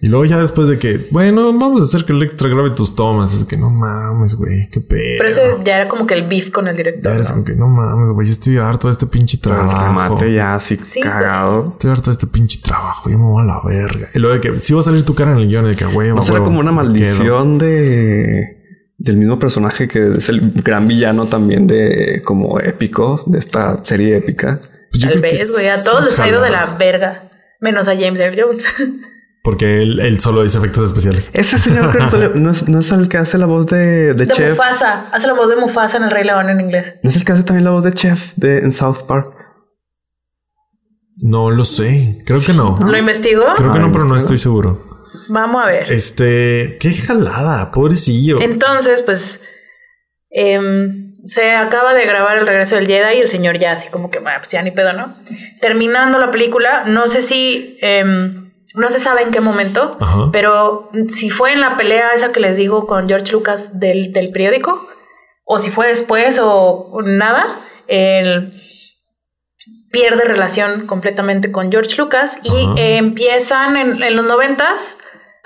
Y 0.00 0.08
luego 0.08 0.24
ya 0.24 0.38
después 0.38 0.66
de 0.66 0.78
que, 0.78 1.06
bueno, 1.12 1.52
vamos 1.56 1.80
a 1.82 1.84
hacer 1.84 2.04
que 2.04 2.12
Electra 2.12 2.48
grabe 2.48 2.70
tus 2.70 2.96
tomas. 2.96 3.32
Es 3.34 3.44
que 3.44 3.56
no 3.56 3.70
mames, 3.70 4.34
güey, 4.34 4.68
qué 4.72 4.80
pedo. 4.80 5.18
Pero 5.18 5.28
ese 5.28 5.42
ya 5.64 5.76
era 5.76 5.88
como 5.88 6.04
que 6.04 6.14
el 6.14 6.26
beef 6.26 6.50
con 6.50 6.66
el 6.66 6.74
Ya 6.76 6.82
director. 6.82 7.12
eres 7.12 7.28
¿no? 7.28 7.32
como 7.34 7.44
que 7.44 7.54
no 7.54 7.68
mames, 7.68 8.10
güey, 8.10 8.26
yo 8.26 8.32
estoy 8.32 8.56
harto 8.58 8.88
de 8.88 8.92
este 8.92 9.06
pinche 9.06 9.36
el 9.36 9.40
trabajo. 9.42 9.86
remate 9.86 10.32
ya 10.34 10.56
así 10.56 10.76
Sí, 10.82 11.00
cagado. 11.00 11.68
Estoy 11.70 11.92
harto 11.92 12.10
de 12.10 12.12
este 12.14 12.26
pinche 12.26 12.60
trabajo, 12.60 13.08
yo 13.08 13.18
me 13.18 13.24
voy 13.24 13.42
a 13.42 13.46
la 13.46 13.60
verga. 13.64 14.08
Y 14.14 14.18
luego 14.18 14.34
de 14.34 14.40
que 14.40 14.58
sí 14.58 14.74
va 14.74 14.80
a 14.80 14.82
salir 14.82 15.04
tu 15.04 15.14
cara 15.14 15.30
en 15.32 15.38
el 15.38 15.46
guion 15.46 15.64
de 15.64 15.76
que, 15.76 15.84
güey, 15.84 16.12
¿No 16.12 16.22
será 16.22 16.40
como 16.40 16.58
una 16.58 16.72
maldición 16.72 17.56
de 17.58 18.57
del 18.98 19.16
mismo 19.16 19.38
personaje 19.38 19.86
que 19.88 20.16
es 20.16 20.28
el 20.28 20.52
gran 20.62 20.86
villano 20.88 21.26
también 21.26 21.66
de 21.66 22.20
como 22.24 22.58
épico 22.60 23.22
de 23.26 23.38
esta 23.38 23.80
serie 23.84 24.16
épica? 24.16 24.60
Pues 24.90 25.02
Tal 25.02 25.20
vez, 25.20 25.52
güey, 25.52 25.68
a 25.68 25.82
todos 25.82 26.04
les 26.04 26.18
ha 26.18 26.28
ido 26.28 26.42
de 26.42 26.50
la 26.50 26.66
verga. 26.78 27.30
Menos 27.60 27.88
a 27.88 27.96
James 27.96 28.18
Earl 28.20 28.40
Jones. 28.40 28.64
Porque 29.44 29.82
él, 29.82 30.00
él 30.00 30.20
solo 30.20 30.42
dice 30.42 30.58
efectos 30.58 30.84
especiales. 30.84 31.30
Ese 31.32 31.58
señor 31.58 31.96
no 32.36 32.50
es, 32.50 32.68
no 32.68 32.80
es 32.80 32.90
el 32.92 33.08
que 33.08 33.16
hace 33.18 33.38
la 33.38 33.46
voz 33.46 33.66
de, 33.66 34.12
de 34.12 34.14
De 34.14 34.26
Chef. 34.26 34.50
Mufasa. 34.50 35.08
Hace 35.10 35.26
la 35.26 35.32
voz 35.34 35.48
de 35.48 35.56
Mufasa 35.56 35.96
en 35.96 36.02
El 36.04 36.10
Rey 36.10 36.24
León 36.24 36.48
en 36.50 36.60
inglés. 36.60 36.96
No 37.02 37.08
es 37.10 37.16
el 37.16 37.24
que 37.24 37.32
hace 37.32 37.44
también 37.44 37.64
la 37.64 37.70
voz 37.70 37.84
de 37.84 37.92
Chef 37.92 38.32
de 38.36 38.58
en 38.58 38.72
South 38.72 39.04
Park. 39.06 39.32
No 41.22 41.50
lo 41.50 41.64
sé, 41.64 42.22
creo 42.26 42.40
que 42.40 42.52
no. 42.52 42.78
¿Lo 42.80 42.96
investigó? 42.96 43.42
Creo 43.56 43.72
que 43.72 43.78
Ah, 43.78 43.82
no, 43.82 43.92
pero 43.92 44.04
no 44.04 44.16
estoy 44.16 44.38
seguro. 44.38 44.82
Vamos 45.28 45.62
a 45.62 45.66
ver. 45.66 45.92
Este, 45.92 46.76
qué 46.80 46.92
jalada, 46.92 47.70
pobrecillo. 47.70 48.40
Entonces, 48.40 49.02
pues 49.02 49.40
em, 50.30 51.16
se 51.26 51.52
acaba 51.52 51.94
de 51.94 52.04
grabar 52.06 52.38
el 52.38 52.46
regreso 52.46 52.76
del 52.76 52.86
Jedi 52.86 53.18
y 53.18 53.20
el 53.20 53.28
señor 53.28 53.58
ya 53.58 53.72
así 53.72 53.88
como 53.88 54.10
que, 54.10 54.18
bueno, 54.18 54.38
pues 54.38 54.50
ya 54.50 54.62
ni 54.62 54.70
pedo, 54.70 54.92
¿no? 54.92 55.14
Terminando 55.60 56.18
la 56.18 56.30
película, 56.30 56.84
no 56.86 57.08
sé 57.08 57.22
si, 57.22 57.78
em, 57.80 58.50
no 58.74 58.90
se 58.90 59.00
sabe 59.00 59.22
en 59.22 59.30
qué 59.30 59.40
momento, 59.40 59.96
Ajá. 60.00 60.30
pero 60.32 60.90
si 61.08 61.30
fue 61.30 61.52
en 61.52 61.60
la 61.60 61.76
pelea 61.76 62.10
esa 62.14 62.32
que 62.32 62.40
les 62.40 62.56
digo 62.56 62.86
con 62.86 63.08
George 63.08 63.32
Lucas 63.32 63.78
del, 63.80 64.12
del 64.12 64.30
periódico, 64.32 64.86
o 65.44 65.58
si 65.58 65.70
fue 65.70 65.88
después 65.88 66.38
o 66.42 67.00
nada, 67.02 67.60
él 67.86 68.54
pierde 69.90 70.24
relación 70.24 70.86
completamente 70.86 71.50
con 71.50 71.70
George 71.70 71.96
Lucas 71.96 72.38
y 72.42 72.68
eh, 72.78 72.98
empiezan 72.98 73.76
en, 73.76 74.02
en 74.02 74.16
los 74.16 74.24
noventas, 74.24 74.98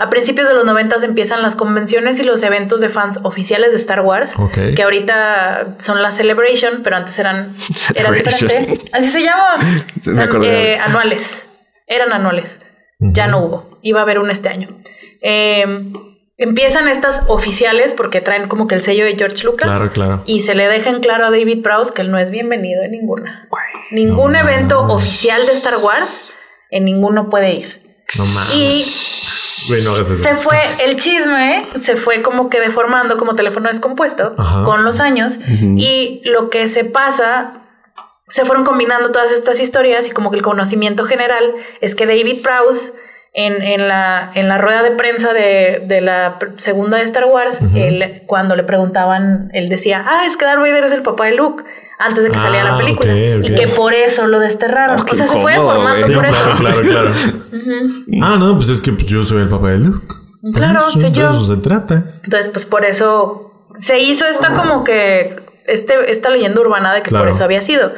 a 0.03 0.11
principios 0.11 0.49
de 0.49 0.55
los 0.55 0.65
noventas 0.65 1.03
empiezan 1.05 1.43
las 1.43 1.55
convenciones 1.55 2.19
y 2.19 2.25
los 2.25 2.43
eventos 2.43 2.81
de 2.81 2.89
fans 2.89 3.21
oficiales 3.23 3.71
de 3.71 3.79
Star 3.79 4.01
Wars, 4.01 4.35
Ok. 4.37 4.75
que 4.75 4.83
ahorita 4.83 5.77
son 5.79 6.03
la 6.03 6.11
Celebration, 6.11 6.81
pero 6.83 6.97
antes 6.97 7.19
eran, 7.19 7.55
eran 7.95 8.13
diferente. 8.15 8.81
Así 8.93 9.09
se 9.11 9.23
llama. 9.23 9.57
Eh, 10.45 10.79
anuales. 10.79 11.31
Eran 11.87 12.13
anuales. 12.13 12.59
Ya 12.99 13.27
no 13.29 13.45
hubo. 13.45 13.79
Iba 13.83 14.01
a 14.01 14.03
haber 14.03 14.19
un 14.19 14.31
este 14.31 14.49
año. 14.49 14.81
Eh, 15.23 15.65
empiezan 16.37 16.89
estas 16.89 17.23
oficiales 17.29 17.93
porque 17.93 18.21
traen 18.21 18.49
como 18.49 18.67
que 18.67 18.75
el 18.75 18.83
sello 18.83 19.05
de 19.05 19.15
George 19.17 19.45
Lucas. 19.45 19.69
Claro, 19.69 19.93
claro. 19.93 20.23
Y 20.27 20.41
se 20.41 20.55
le 20.55 20.67
deja 20.69 20.91
en 20.91 21.01
claro 21.01 21.27
a 21.27 21.31
David 21.31 21.63
Prowse 21.63 21.93
que 21.95 22.03
él 22.03 22.11
no 22.11 22.19
es 22.19 22.31
bienvenido 22.31 22.83
en 22.83 22.91
ninguna. 22.93 23.49
Ningún 23.91 24.33
No 24.33 24.39
evento 24.39 24.81
oficial 24.87 25.45
de 25.47 25.53
Star 25.53 25.77
Wars, 25.77 26.35
en 26.71 26.85
ninguno 26.87 27.29
puede 27.31 27.53
ir. 27.53 27.83
No. 28.19 28.25
Y 28.57 28.83
Güey, 29.69 29.83
no 29.85 29.93
hagas 29.93 30.11
eso. 30.11 30.23
se 30.23 30.35
fue 30.35 30.59
el 30.85 30.97
chisme, 30.99 31.67
se 31.81 31.97
fue 31.97 32.23
como 32.23 32.49
que 32.49 32.61
deformando 32.61 33.17
como 33.17 33.35
teléfono 33.35 33.69
descompuesto 33.69 34.35
Ajá. 34.39 34.65
con 34.65 34.85
los 34.85 35.01
años. 35.01 35.39
Y 35.77 36.23
lo 36.25 36.51
que 36.51 36.69
se 36.69 36.85
pasa, 36.85 37.55
se 38.29 38.45
fueron 38.45 38.65
combinando 38.65 39.13
todas 39.13 39.31
estas 39.33 39.61
historias 39.61 40.09
y 40.09 40.11
como 40.11 40.31
que 40.31 40.37
el 40.37 40.43
conocimiento 40.43 41.05
general 41.05 41.55
es 41.81 41.95
que 41.95 42.07
David 42.07 42.43
Prowse 42.43 42.93
en, 43.35 43.63
en 43.63 43.89
la, 43.89 44.31
en 44.35 44.49
la 44.49 44.59
rueda 44.59 44.83
de 44.83 44.91
prensa 44.91 45.33
de, 45.33 45.83
de 45.87 46.01
la 46.03 46.39
segunda 46.59 46.99
de 46.99 47.05
Star 47.05 47.25
Wars, 47.25 47.61
él, 47.75 48.23
cuando 48.27 48.57
le 48.57 48.63
preguntaban, 48.63 49.49
él 49.55 49.69
decía, 49.71 50.05
ah, 50.07 50.27
es 50.27 50.37
que 50.37 50.45
Darth 50.45 50.61
Vader 50.61 50.85
es 50.85 50.93
el 50.93 51.03
papá 51.03 51.27
de 51.27 51.33
Luke. 51.33 51.65
Antes 52.05 52.25
de 52.25 52.31
que 52.31 52.37
Ah, 52.37 52.43
saliera 52.43 52.73
la 52.73 52.79
película. 52.79 53.13
ok, 53.13 53.19
ok. 53.41 53.47
Y 53.49 53.55
que 53.55 53.69
por 53.69 53.95
eso 53.95 54.27
lo 54.27 54.39
desterraron. 54.41 55.01
Oh, 55.01 55.05
o 55.11 55.15
sea, 55.15 55.27
se 55.27 55.41
fue 55.41 55.55
formando. 55.55 56.07
Sí, 56.07 56.13
por 56.15 56.25
eso. 56.27 56.35
claro, 56.35 56.57
claro, 56.57 56.81
claro. 56.83 57.11
Ah, 58.23 58.37
no, 58.39 58.57
pues 58.57 58.69
es 58.71 58.83
que 58.83 58.93
pues, 58.93 59.07
yo 59.07 59.23
soy 59.25 59.43
el 59.43 59.49
papá 59.49 59.71
de 59.71 59.79
Luke. 59.79 60.07
Por 60.43 60.53
Claro, 60.55 60.81
eso, 60.81 60.91
soy 60.91 61.03
de 61.03 61.13
yo. 61.13 61.29
eso 61.31 61.47
se 61.47 61.57
trata. 61.61 62.03
Entonces, 62.25 62.51
pues 62.51 62.67
por 62.67 62.85
eso 62.85 63.53
se 63.79 64.01
hizo 64.01 64.27
esta 64.27 64.55
como 64.55 64.83
que 64.85 65.37
este, 65.67 66.11
esta 66.11 66.31
leyenda 66.31 66.61
urbana 66.61 66.93
de 66.93 67.03
que 67.03 67.11
Claro. 67.11 67.25
por 67.27 67.35
eso 67.35 67.45
había 67.45 67.63
sido. 67.63 67.93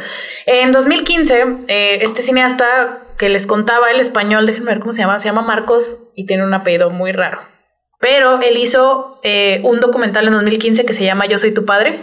En 0.46 0.70
2015, 0.72 1.46
eh, 1.68 1.98
este 2.02 2.20
cineasta 2.20 2.98
que 3.16 3.28
les 3.30 3.46
contaba 3.46 3.88
el 3.90 4.00
español, 4.00 4.44
déjenme 4.44 4.72
ver 4.72 4.80
cómo 4.80 4.92
se 4.92 5.00
llama, 5.00 5.18
se 5.20 5.28
llama 5.28 5.40
Marcos 5.42 6.00
y 6.14 6.26
tiene 6.26 6.44
un 6.44 6.52
apellido 6.52 6.90
muy 6.90 7.12
raro. 7.12 7.38
Pero 8.00 8.38
él 8.42 8.58
hizo 8.58 9.18
eh, 9.22 9.60
un 9.64 9.80
documental 9.80 10.26
en 10.26 10.34
2015 10.34 10.84
que 10.84 10.92
se 10.92 11.04
llama 11.04 11.24
Yo 11.26 11.38
soy 11.38 11.52
tu 11.54 11.64
padre. 11.64 12.00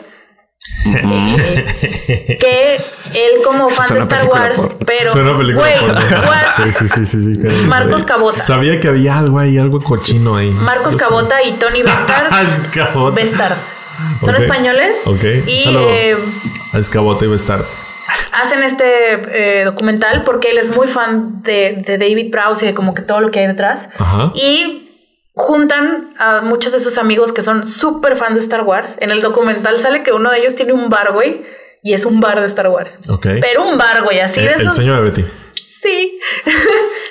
Que 2.40 2.76
él 3.14 3.44
como 3.46 3.70
fan 3.70 3.94
de 3.94 4.00
Star 4.02 4.26
Wars, 4.28 4.60
pero 4.86 5.12
Suena 5.12 5.38
película 5.38 5.66
güey, 5.66 5.80
porno. 5.80 6.02
what? 6.28 6.56
Sí, 6.56 6.74
sí, 6.74 6.88
sí, 6.90 7.06
sí, 7.06 7.34
sí. 7.34 7.40
claro. 7.40 7.58
Marcos 7.68 8.04
Cabota. 8.04 8.42
Sabía 8.44 8.80
que 8.80 8.88
había 8.88 9.18
algo 9.18 9.40
ahí, 9.40 9.58
algo 9.58 9.80
cochino 9.80 10.38
ahí. 10.38 10.50
Marcos. 10.52 10.96
Cabota 10.96 11.42
y 11.44 11.54
Tony 11.54 11.82
Bestard. 11.84 12.32
Es 12.44 12.62
Cabota. 12.72 13.16
Bestard. 13.16 13.58
Son 14.24 14.36
españoles. 14.36 14.98
Ok. 15.06 15.24
Y 15.46 15.64
eh, 15.68 16.16
A 16.74 16.78
Escabote 16.80 17.26
iba 17.26 17.34
a 17.34 17.38
estar. 17.38 17.66
hacen 18.34 18.64
este 18.64 19.62
eh, 19.62 19.66
documental 19.66 20.24
porque 20.24 20.52
él 20.52 20.58
es 20.58 20.76
muy 20.76 20.88
fan 20.88 21.44
de, 21.44 21.84
de 21.86 21.98
David 21.98 22.32
Prowse 22.32 22.66
y 22.66 22.68
de 22.70 22.74
como 22.74 22.94
que 22.96 23.02
todo 23.04 23.20
lo 23.22 23.30
que 23.32 23.40
hay 23.40 23.48
detrás. 23.48 23.90
Ajá. 23.98 24.32
Y 24.36 24.91
juntan 25.34 26.14
a 26.18 26.42
muchos 26.42 26.74
de 26.74 26.80
sus 26.80 26.98
amigos 26.98 27.32
que 27.34 27.42
son 27.42 27.66
súper 27.66 28.16
fans 28.16 28.36
de 28.36 28.42
Star 28.42 28.62
Wars. 28.64 28.98
En 29.00 29.12
el 29.12 29.22
documental 29.22 29.80
sale 29.80 30.04
que 30.04 30.12
uno 30.12 30.30
de 30.32 30.40
ellos 30.40 30.56
tiene 30.56 30.74
un 30.74 30.90
bar, 30.90 31.14
güey. 31.14 31.44
Y 31.84 31.94
es 31.94 32.06
un 32.06 32.20
bar 32.20 32.40
de 32.42 32.48
Star 32.48 32.68
Wars. 32.70 32.94
Ok. 33.10 33.26
Pero 33.42 33.66
un 33.68 33.78
bar, 33.78 34.04
güey, 34.04 34.20
así 34.20 34.40
Eh, 34.40 34.44
de 34.44 34.54
el 34.54 34.62
esos. 34.62 34.76
sueño 34.76 34.96
de 34.96 35.02
Betty. 35.10 35.26
Sí. 35.82 36.20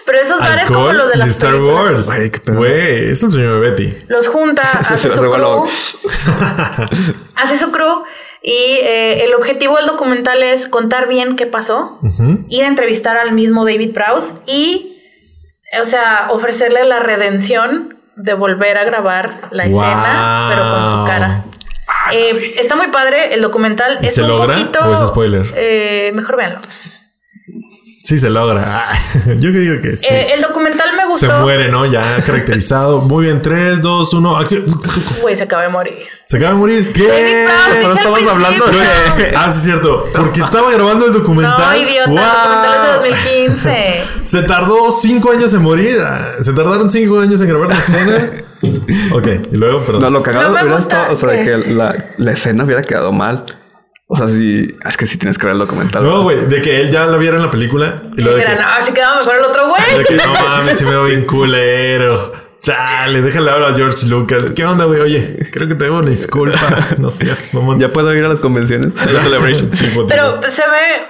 Pero 0.07 0.19
esos 0.21 0.39
bares 0.41 0.65
como 0.69 0.81
Alcohol 0.89 0.97
los 0.99 1.11
de 1.11 1.17
las 1.19 1.29
Star 1.31 1.51
películas. 1.53 2.07
Wars. 2.09 2.43
Güey, 2.47 3.11
es 3.11 3.23
el 3.23 3.31
sueño 3.33 3.55
de 3.61 3.71
Betty. 3.71 3.97
Los 4.07 4.29
junta, 4.29 4.85
Se 4.87 4.95
hace 4.95 5.11
su 5.11 5.21
regaló. 5.21 5.65
crew, 5.65 7.17
hace 7.35 7.59
su 7.59 7.71
crew 7.73 8.03
y 8.43 8.53
eh, 8.53 9.25
el 9.25 9.35
objetivo 9.35 9.77
del 9.77 9.87
documental 9.87 10.43
es 10.43 10.67
contar 10.67 11.09
bien 11.09 11.37
qué 11.37 11.47
pasó, 11.47 11.99
ir 12.49 12.65
a 12.65 12.69
entrevistar 12.69 13.17
al 13.19 13.33
mismo 13.33 13.65
David 13.67 13.93
Prowse 13.93 14.33
y, 14.47 14.99
o 15.81 15.85
sea, 15.85 16.29
ofrecerle 16.31 16.85
la 16.85 17.01
redención 17.01 18.00
de 18.23 18.35
volver 18.35 18.77
a 18.79 18.85
grabar 18.85 19.49
la 19.51 19.67
Wow. 19.67 19.83
escena, 19.83 20.47
pero 20.51 20.71
con 20.71 20.89
su 20.89 21.05
cara. 21.07 21.45
Eh, 22.13 22.55
está 22.59 22.77
muy 22.77 22.89
padre 22.89 23.35
el 23.35 23.43
documental. 23.43 23.99
¿Y 24.03 24.07
es 24.07 24.15
se 24.15 24.23
un 24.23 24.29
logra 24.29 24.55
poquito. 24.55 24.79
o 24.81 24.95
es 24.95 25.09
spoiler? 25.09 25.47
eh, 25.57 26.11
mejor 26.15 26.37
véanlo. 26.37 26.61
Sí, 28.11 28.19
se 28.19 28.29
logra. 28.29 28.89
Yo 29.39 29.53
que 29.53 29.59
digo 29.59 29.81
que 29.81 29.97
sí. 29.97 30.05
Eh, 30.11 30.35
el 30.35 30.43
documental 30.43 30.89
me 30.97 31.03
se 31.17 31.29
gustó. 31.29 31.43
muere, 31.43 31.69
¿no? 31.69 31.87
Ya 31.87 32.21
caracterizado. 32.27 33.03
Muy 33.03 33.27
bien. 33.27 33.41
3, 33.41 33.81
2, 33.81 34.15
1. 34.15 34.37
Acción. 34.37 34.65
Güey, 35.23 35.37
se 35.37 35.45
acaba 35.45 35.63
de 35.63 35.69
morir. 35.69 35.95
Se 36.27 36.37
acaba 36.37 36.55
de 36.55 36.59
morir. 36.59 36.93
¿Qué? 36.93 37.47
Pero 37.73 37.93
estamos 37.95 38.21
hablando 38.29 38.67
de- 38.67 39.33
Ah, 39.37 39.53
sí, 39.53 39.59
es 39.59 39.63
cierto. 39.63 40.09
Porque 40.13 40.41
estaba 40.41 40.73
grabando 40.73 41.07
el 41.07 41.13
documental. 41.13 41.57
No, 41.57 41.89
idiota, 41.89 42.05
el 42.05 42.11
¡Wow! 42.11 42.19
documental 42.19 42.75
es 42.75 43.03
de 43.03 43.11
2015. 43.11 44.05
Se 44.25 44.43
tardó 44.43 44.91
cinco 45.01 45.31
años 45.31 45.55
en 45.55 45.63
morir. 45.63 45.99
Ah, 46.05 46.31
Se 46.43 46.53
tardaron 46.53 46.91
cinco 46.91 47.21
años 47.21 47.41
en 47.41 47.49
grabar 47.49 47.69
la 47.69 47.79
escena. 47.79 48.31
ok, 49.13 49.27
y 49.53 49.57
luego, 49.57 49.85
perdón. 49.85 50.03
No, 50.03 50.11
lo 50.11 50.23
cagado 50.25 50.49
No 50.53 50.61
hubiera 50.61 50.79
estado, 50.79 51.13
o 51.13 51.17
sea, 51.17 51.31
que- 51.31 51.63
que 51.63 51.71
la, 51.71 52.07
la 52.17 52.33
escena 52.33 52.65
hubiera 52.65 52.83
quedado 52.83 53.13
mal. 53.13 53.45
O 54.13 54.17
sea, 54.17 54.27
sí, 54.27 54.77
es 54.85 54.97
que 54.97 55.07
sí 55.07 55.19
tienes 55.19 55.39
que 55.39 55.47
ver 55.47 55.53
el 55.53 55.61
documental. 55.61 56.03
No, 56.03 56.23
güey, 56.23 56.47
de 56.47 56.61
que 56.61 56.81
él 56.81 56.91
ya 56.91 57.07
la 57.07 57.17
viera 57.17 57.37
en 57.37 57.43
la 57.43 57.51
película 57.51 58.03
y 58.17 58.25
de 58.25 58.43
que, 58.43 58.55
no, 58.57 58.63
así 58.77 58.93
quedaba 58.93 59.19
mejor 59.19 59.37
el 59.37 59.45
otro 59.45 59.63
de 59.63 59.69
güey. 59.69 60.05
que 60.05 60.17
no 60.17 60.33
mames, 60.33 60.79
si 60.79 60.85
me 60.85 60.91
veo 60.91 61.05
bien 61.05 61.25
culero. 61.25 62.33
Chale, 62.61 63.23
déjale 63.23 63.53
hablar 63.53 63.71
a 63.71 63.77
George 63.77 64.09
Lucas. 64.09 64.51
¿Qué 64.51 64.65
onda, 64.65 64.87
güey? 64.87 65.01
Oye, 65.01 65.49
creo 65.53 65.69
que 65.69 65.77
te 65.77 65.85
debo 65.85 65.99
una 66.01 66.11
disculpa. 66.11 66.89
No 66.99 67.11
seas 67.11 67.55
mamón. 67.55 67.79
Ya 67.79 67.93
puedo 67.93 68.13
ir 68.13 68.25
a 68.25 68.29
las 68.29 68.41
convenciones. 68.41 68.95
La 68.97 69.23
celebration. 69.23 69.71
Tipo. 69.79 70.09
Pero 70.09 70.41
pues, 70.41 70.55
se 70.55 70.63
ve, 70.63 71.07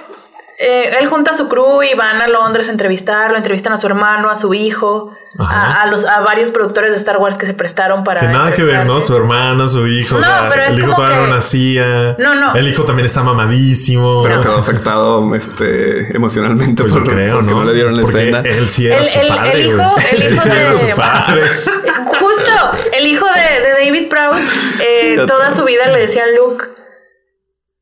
eh, 0.61 0.97
él 0.99 1.07
junta 1.07 1.31
a 1.31 1.33
su 1.33 1.47
crew 1.49 1.81
y 1.83 1.93
van 1.95 2.21
a 2.21 2.27
Londres 2.27 2.69
a 2.69 2.71
entrevistarlo, 2.71 3.35
entrevistan 3.37 3.73
a 3.73 3.77
su 3.77 3.87
hermano, 3.87 4.29
a 4.29 4.35
su 4.35 4.53
hijo, 4.53 5.15
a, 5.39 5.81
a 5.81 5.85
los, 5.87 6.05
a 6.05 6.19
varios 6.21 6.51
productores 6.51 6.91
de 6.91 6.97
Star 6.97 7.17
Wars 7.17 7.37
que 7.37 7.45
se 7.47 7.53
prestaron 7.53 8.03
para... 8.03 8.19
Que 8.21 8.27
nada 8.27 8.53
que 8.53 8.63
ver, 8.63 8.85
¿no? 8.85 8.99
Su 9.01 9.15
hermano, 9.15 9.67
su 9.69 9.87
hijo. 9.87 10.15
No, 10.15 10.21
o 10.21 10.23
sea, 10.23 10.49
pero 10.49 10.63
es 10.63 10.69
el 10.69 10.77
hijo 10.79 10.85
como 10.87 10.97
todavía 10.97 11.17
que- 11.19 11.27
no 11.27 11.35
nacía. 11.35 12.15
No, 12.19 12.35
no. 12.35 12.53
El 12.55 12.67
hijo 12.67 12.83
también 12.83 13.05
está 13.05 13.23
mamadísimo. 13.23 14.21
Pero 14.23 14.41
quedó 14.41 14.57
afectado 14.57 15.33
este, 15.35 16.15
emocionalmente 16.15 16.83
Pues 16.83 16.93
por, 16.93 17.05
yo 17.05 17.11
creo, 17.11 17.35
porque 17.37 17.51
¿no? 17.51 17.59
no 17.59 17.65
le 17.65 17.73
dieron 17.73 17.95
la 17.95 18.01
Porque 18.03 18.29
escena. 18.29 18.39
él 18.41 18.69
sí 18.69 18.87
era 18.87 18.97
El- 18.97 19.09
su 19.09 19.19
el- 19.19 19.27
el 19.27 19.35
padre, 19.35 19.61
hijo- 19.61 19.95
el 20.11 20.21
Él 20.21 20.33
hijo 20.33 20.43
sí 20.43 20.49
era 20.51 20.71
de- 20.73 20.77
su 20.91 20.95
padre. 20.95 21.41
Justo, 22.05 22.71
el 22.93 23.07
hijo 23.07 23.25
de, 23.25 23.67
de 23.67 23.85
David 23.85 24.09
Prowse, 24.09 24.43
eh, 24.81 25.23
toda 25.27 25.51
su 25.51 25.63
vida 25.65 25.87
le 25.87 25.99
decían 25.99 26.27
Luke. 26.37 26.65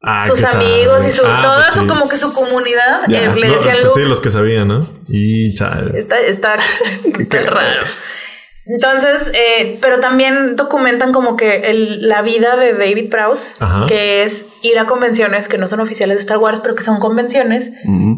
Ah, 0.02 0.28
sus 0.28 0.42
amigos 0.44 0.98
sabe. 1.00 1.10
y 1.10 1.12
su, 1.12 1.24
Ah, 1.26 1.40
toda 1.44 1.56
pues 1.58 1.74
su, 1.74 1.82
sí. 1.82 1.88
como 1.88 2.10
que 2.10 2.18
su 2.18 2.34
comunidad 2.34 3.04
eh, 3.10 3.34
le 3.36 3.48
No, 3.48 3.54
decían 3.56 3.78
pues 3.82 3.94
sí, 3.96 4.02
los 4.04 4.22
que 4.22 4.30
sabían, 4.30 4.68
¿no? 4.70 4.88
Y 5.10 5.54
chale. 5.56 6.00
Está, 6.00 6.20
está, 6.22 6.56
está 7.20 7.40
raro. 7.42 7.84
Entonces, 8.66 9.32
eh, 9.34 9.80
pero 9.82 10.00
también 10.00 10.56
documentan 10.56 11.12
como 11.12 11.36
que 11.36 11.72
el- 11.72 12.08
la 12.08 12.22
vida 12.22 12.56
de 12.56 12.74
David 12.74 13.10
Prowse, 13.10 13.54
Ajá. 13.60 13.88
que 13.88 14.22
es 14.24 14.46
ir 14.62 14.78
a 14.78 14.86
convenciones 14.86 15.48
que 15.48 15.58
no 15.58 15.68
son 15.68 15.80
oficiales 15.80 16.18
de 16.18 16.22
Star 16.22 16.38
Wars, 16.38 16.60
pero 16.60 16.76
que 16.76 16.84
son 16.84 17.00
convenciones. 17.00 17.72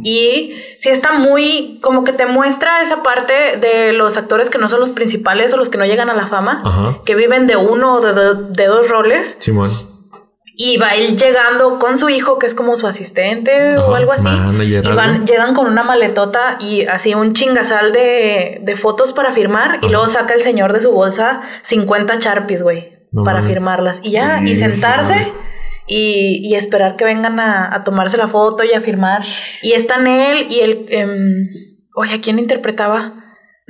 Y 0.04 0.54
sí 0.78 0.90
está 0.90 1.14
muy, 1.14 1.80
como 1.82 2.04
que 2.04 2.12
te 2.12 2.26
muestra 2.26 2.82
esa 2.84 3.02
parte 3.02 3.34
de 3.62 3.94
los 3.94 4.18
actores 4.18 4.50
que 4.50 4.58
no 4.58 4.68
son 4.68 4.82
los 4.82 4.92
principales 4.92 5.54
o 5.54 5.58
los 5.58 5.70
que 5.70 5.78
no 5.78 5.86
llegan 5.86 6.10
a 6.10 6.16
la 6.16 6.28
fama, 6.28 6.62
Ajá. 6.66 6.98
que 7.06 7.16
viven 7.16 7.48
de 7.48 7.56
uno 7.56 7.96
o 7.96 8.02
de, 8.02 8.12
do- 8.14 8.34
de 8.50 8.66
dos 8.66 8.90
roles. 8.90 9.38
Simón. 9.40 9.90
Y 10.64 10.78
va 10.78 10.90
él 10.90 11.18
llegando 11.18 11.80
con 11.80 11.98
su 11.98 12.10
hijo, 12.10 12.38
que 12.38 12.46
es 12.46 12.54
como 12.54 12.76
su 12.76 12.86
asistente 12.88 13.78
o 13.78 13.96
algo 13.96 14.12
así. 14.14 14.28
y 14.28 14.82
van, 14.94 15.10
algo. 15.10 15.26
llegan 15.26 15.54
con 15.56 15.66
una 15.68 15.84
maletota 15.84 16.58
y 16.60 16.86
así 16.86 17.14
un 17.16 17.34
chingasal 17.34 17.92
de, 17.94 18.60
de 18.62 18.76
fotos 18.78 19.12
para 19.14 19.32
firmar. 19.34 19.80
Y 19.82 19.90
luego 19.90 20.08
saca 20.08 20.34
el 20.34 20.42
señor 20.42 20.74
de 20.74 20.82
su 20.82 20.92
bolsa 20.92 21.42
50 21.64 22.20
charpies, 22.20 22.62
güey, 22.62 22.94
No 23.12 23.24
para 23.24 23.40
mames. 23.40 23.54
firmarlas. 23.56 24.00
Y 24.04 24.12
ya, 24.12 24.42
y 24.46 24.56
sentarse. 24.56 25.32
Y, 25.88 26.42
y 26.48 26.56
esperar 26.56 26.96
que 26.96 27.06
vengan 27.06 27.40
a, 27.40 27.76
a 27.76 27.84
tomarse 27.84 28.16
la 28.18 28.28
foto 28.28 28.64
y 28.64 28.72
a 28.74 28.82
firmar. 28.82 29.24
Y 29.62 29.74
están 29.74 30.06
él 30.08 30.48
y 30.50 30.60
el... 30.60 30.86
em, 30.90 31.48
oye, 31.96 32.14
¿a 32.14 32.22
quién 32.22 32.40
interpretaba? 32.40 33.14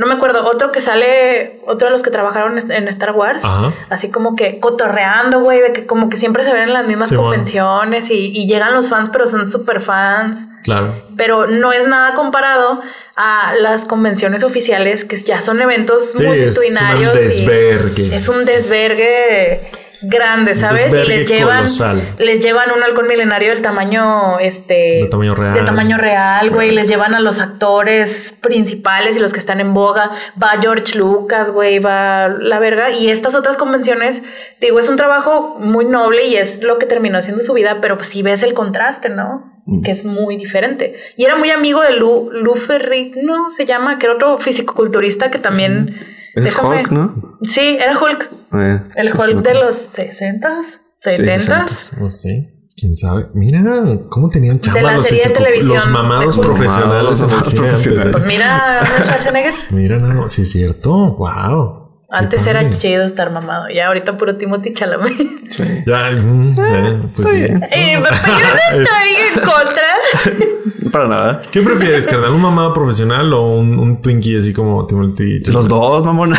No 0.01 0.07
me 0.07 0.15
acuerdo. 0.15 0.45
Otro 0.45 0.71
que 0.71 0.81
sale... 0.81 1.59
Otro 1.65 1.87
de 1.87 1.91
los 1.93 2.01
que 2.01 2.09
trabajaron 2.09 2.57
en 2.71 2.87
Star 2.89 3.11
Wars 3.13 3.43
Ajá. 3.45 3.73
así 3.89 4.09
como 4.09 4.35
que 4.35 4.59
cotorreando, 4.59 5.39
güey, 5.39 5.61
de 5.61 5.71
que 5.73 5.85
como 5.85 6.09
que 6.09 6.17
siempre 6.17 6.43
se 6.43 6.51
ven 6.51 6.63
en 6.63 6.73
las 6.73 6.85
mismas 6.87 7.09
Sí, 7.09 7.15
convenciones 7.15 8.09
y, 8.09 8.31
y 8.35 8.47
llegan 8.47 8.73
los 8.73 8.89
fans, 8.89 9.09
pero 9.13 9.27
son 9.27 9.47
súper 9.47 9.79
fans. 9.79 10.45
Claro. 10.63 11.03
Pero 11.15 11.47
no 11.47 11.71
es 11.71 11.87
nada 11.87 12.13
comparado 12.15 12.81
a 13.15 13.53
las 13.59 13.85
convenciones 13.85 14.43
oficiales, 14.43 15.05
que 15.05 15.17
ya 15.17 15.39
son 15.41 15.61
eventos 15.61 16.11
Sí, 16.13 16.23
es 16.23 16.27
multitudinarios. 16.27 17.13
un 17.15 17.19
y 17.19 17.23
desvergue. 17.23 18.15
Es 18.15 18.27
un 18.29 18.45
desvergue 18.45 19.71
grande, 20.01 20.55
¿sabes? 20.55 20.91
y 20.91 21.07
les 21.07 21.27
llevan, 21.27 21.57
colosal. 21.57 22.01
les 22.17 22.43
llevan 22.43 22.71
un 22.71 22.81
halcón 22.83 23.07
milenario 23.07 23.49
del 23.49 23.61
tamaño, 23.61 24.39
este... 24.39 25.01
De 25.03 25.07
tamaño 25.09 25.35
real. 25.35 25.53
De 25.53 25.61
tamaño 25.61 25.97
real, 25.97 26.49
güey. 26.49 26.71
Les 26.71 26.87
llevan 26.87 27.13
a 27.13 27.19
los 27.19 27.39
actores 27.39 28.35
principales 28.41 29.15
y 29.15 29.19
los 29.19 29.33
que 29.33 29.39
están 29.39 29.59
en 29.59 29.73
boga. 29.73 30.11
Va 30.41 30.59
George 30.61 30.97
Lucas, 30.97 31.51
güey, 31.51 31.79
va 31.79 32.27
la 32.27 32.59
verga. 32.59 32.91
Y 32.91 33.09
estas 33.09 33.35
otras 33.35 33.57
convenciones, 33.57 34.23
digo, 34.59 34.79
es 34.79 34.89
un 34.89 34.97
trabajo 34.97 35.57
muy 35.59 35.85
noble 35.85 36.25
y 36.25 36.35
es 36.35 36.63
lo 36.63 36.79
que 36.79 36.85
terminó 36.85 37.17
haciendo 37.17 37.43
su 37.43 37.53
vida, 37.53 37.77
pero 37.81 37.97
pues 37.97 38.09
sí 38.09 38.21
ves 38.21 38.43
el 38.43 38.53
contraste, 38.53 39.09
¿no? 39.09 39.51
Mm. 39.65 39.83
Que 39.83 39.91
es 39.91 40.05
muy 40.05 40.37
diferente. 40.37 40.95
Y 41.15 41.25
era 41.25 41.35
muy 41.35 41.51
amigo 41.51 41.81
de 41.81 41.91
Lou, 41.97 42.31
Lou 42.31 42.55
Ferrigno, 42.55 43.49
se 43.49 43.65
llama, 43.65 43.99
que 43.99 44.07
era 44.07 44.15
otro 44.15 44.39
fisicoculturista 44.39 45.29
que 45.29 45.39
también... 45.39 46.10
Es 46.35 46.45
déjame- 46.45 46.79
Hulk, 46.81 46.91
¿no? 46.91 47.37
Sí, 47.43 47.77
era 47.79 47.97
Hulk. 47.99 48.29
Eh, 48.53 48.79
El 48.95 49.07
sí, 49.07 49.13
Hulk 49.17 49.37
sí, 49.37 49.43
de 49.43 49.53
los 49.55 49.75
60s, 49.97 50.79
70s. 51.03 51.91
No 51.99 52.09
sé. 52.09 52.53
¿Quién 52.77 52.97
sabe? 52.97 53.27
Mira, 53.35 53.61
cómo 54.09 54.27
tenían 54.29 54.59
chamba 54.59 54.81
la 54.81 54.93
los, 54.93 55.05
serie 55.05 55.23
de 55.25 55.29
televisión 55.31 55.75
los 55.77 55.87
mamados 55.89 56.35
de 56.37 56.41
profesionales 56.41 57.19
Mamados 57.21 57.21
antes. 57.21 57.53
profesionales. 57.53 58.11
Pues 58.11 58.25
mira, 58.25 58.81
Schwarzenegger. 59.03 59.53
Mira, 59.69 59.97
no, 59.97 60.27
sí 60.29 60.41
es 60.43 60.51
cierto. 60.51 60.91
Wow. 61.15 61.80
Antes 62.13 62.45
era 62.45 62.69
chido 62.77 63.05
estar 63.05 63.31
mamado. 63.31 63.69
Ya 63.73 63.87
ahorita 63.87 64.17
puro 64.17 64.35
Timothy 64.35 64.73
Chalamet. 64.73 65.13
Sí. 65.51 65.63
Ya, 65.85 66.11
mm, 66.11 66.55
eh, 66.65 66.97
pues 67.13 67.27
sí. 67.27 67.35
bien. 67.35 67.61
Eh, 67.71 68.01
pero 68.01 68.15
yo 68.15 68.47
no 68.53 68.81
estoy 68.81 69.09
en 69.27 69.39
contra. 69.41 70.89
Para 70.93 71.07
nada. 71.09 71.41
¿Qué 71.51 71.61
prefieres, 71.61 72.07
carnal? 72.07 72.31
¿Un 72.31 72.41
mamado 72.41 72.73
profesional 72.73 73.31
o 73.33 73.51
un, 73.57 73.77
un 73.77 74.01
Twinkie 74.01 74.37
así 74.39 74.53
como 74.53 74.85
Timothy? 74.87 75.39
Los 75.51 75.67
dos, 75.67 76.05
mamona. 76.05 76.37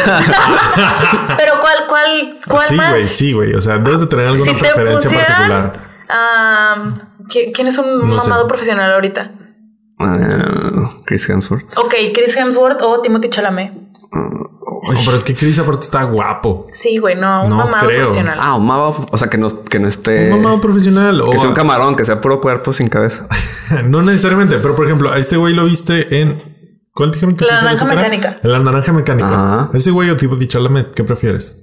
Pero 1.36 1.52
¿cuál, 1.60 1.76
cuál, 1.88 2.38
cuál 2.48 2.68
Sí, 2.68 2.74
más? 2.74 2.90
güey, 2.90 3.02
sí, 3.06 3.32
güey. 3.32 3.54
O 3.54 3.60
sea, 3.60 3.78
debes 3.78 4.00
de 4.00 4.06
tener 4.06 4.26
alguna 4.28 4.50
si 4.50 4.56
te 4.56 4.60
preferencia 4.60 5.10
pusieran, 5.10 5.26
particular. 5.26 5.80
am, 6.08 7.00
¿qui- 7.28 7.52
¿Quién 7.54 7.68
es 7.68 7.78
un 7.78 7.94
No 8.08 8.20
sé. 8.20 8.28
mamado 8.28 8.46
profesional 8.48 8.92
ahorita? 8.94 9.30
Eh, 10.00 11.02
Chris 11.04 11.28
Hemsworth. 11.28 11.76
Ok, 11.78 11.94
Chris 12.14 12.36
Hemsworth 12.36 12.80
o 12.82 13.00
Timothy 13.02 13.28
Chalamet. 13.30 13.72
Oh, 14.84 14.92
pero 15.04 15.16
es 15.16 15.22
que 15.24 15.34
Chris 15.34 15.58
aparte 15.60 15.84
está 15.84 16.02
guapo. 16.02 16.66
Sí, 16.72 16.98
güey, 16.98 17.14
no, 17.14 17.44
un 17.44 17.50
No 17.50 17.56
mamado 17.58 17.86
creo. 17.86 18.00
profesional. 18.06 18.38
Ah, 18.42 18.54
un 18.56 18.66
mamado, 18.66 19.06
o 19.10 19.16
sea, 19.16 19.28
que 19.30 19.38
no, 19.38 19.62
que 19.64 19.78
no 19.78 19.86
esté. 19.86 20.24
Un 20.32 20.42
mamado 20.42 20.60
profesional. 20.60 21.20
O 21.20 21.30
Que 21.30 21.38
sea 21.38 21.48
un 21.48 21.54
camarón, 21.54 21.94
que 21.94 22.04
sea 22.04 22.20
puro 22.20 22.40
cuerpo 22.40 22.72
sin 22.72 22.88
cabeza. 22.88 23.26
no 23.86 24.02
necesariamente, 24.02 24.58
pero 24.58 24.74
por 24.74 24.84
ejemplo, 24.86 25.12
a 25.12 25.18
este 25.18 25.36
güey 25.36 25.54
lo 25.54 25.64
viste 25.66 26.20
en. 26.20 26.42
¿Cuál 26.94 27.12
dijeron 27.12 27.36
que 27.36 27.44
La 27.44 27.58
se 27.60 27.64
naranja 27.64 27.84
mecánica. 27.86 28.36
En 28.42 28.52
la 28.52 28.58
naranja 28.58 28.92
mecánica. 28.92 29.28
Ajá. 29.28 29.70
Ese 29.72 29.90
güey 29.92 30.10
o 30.10 30.16
tipo 30.16 30.34
de 30.36 30.46
Chalamet, 30.48 30.92
¿qué 30.94 31.04
prefieres? 31.04 31.56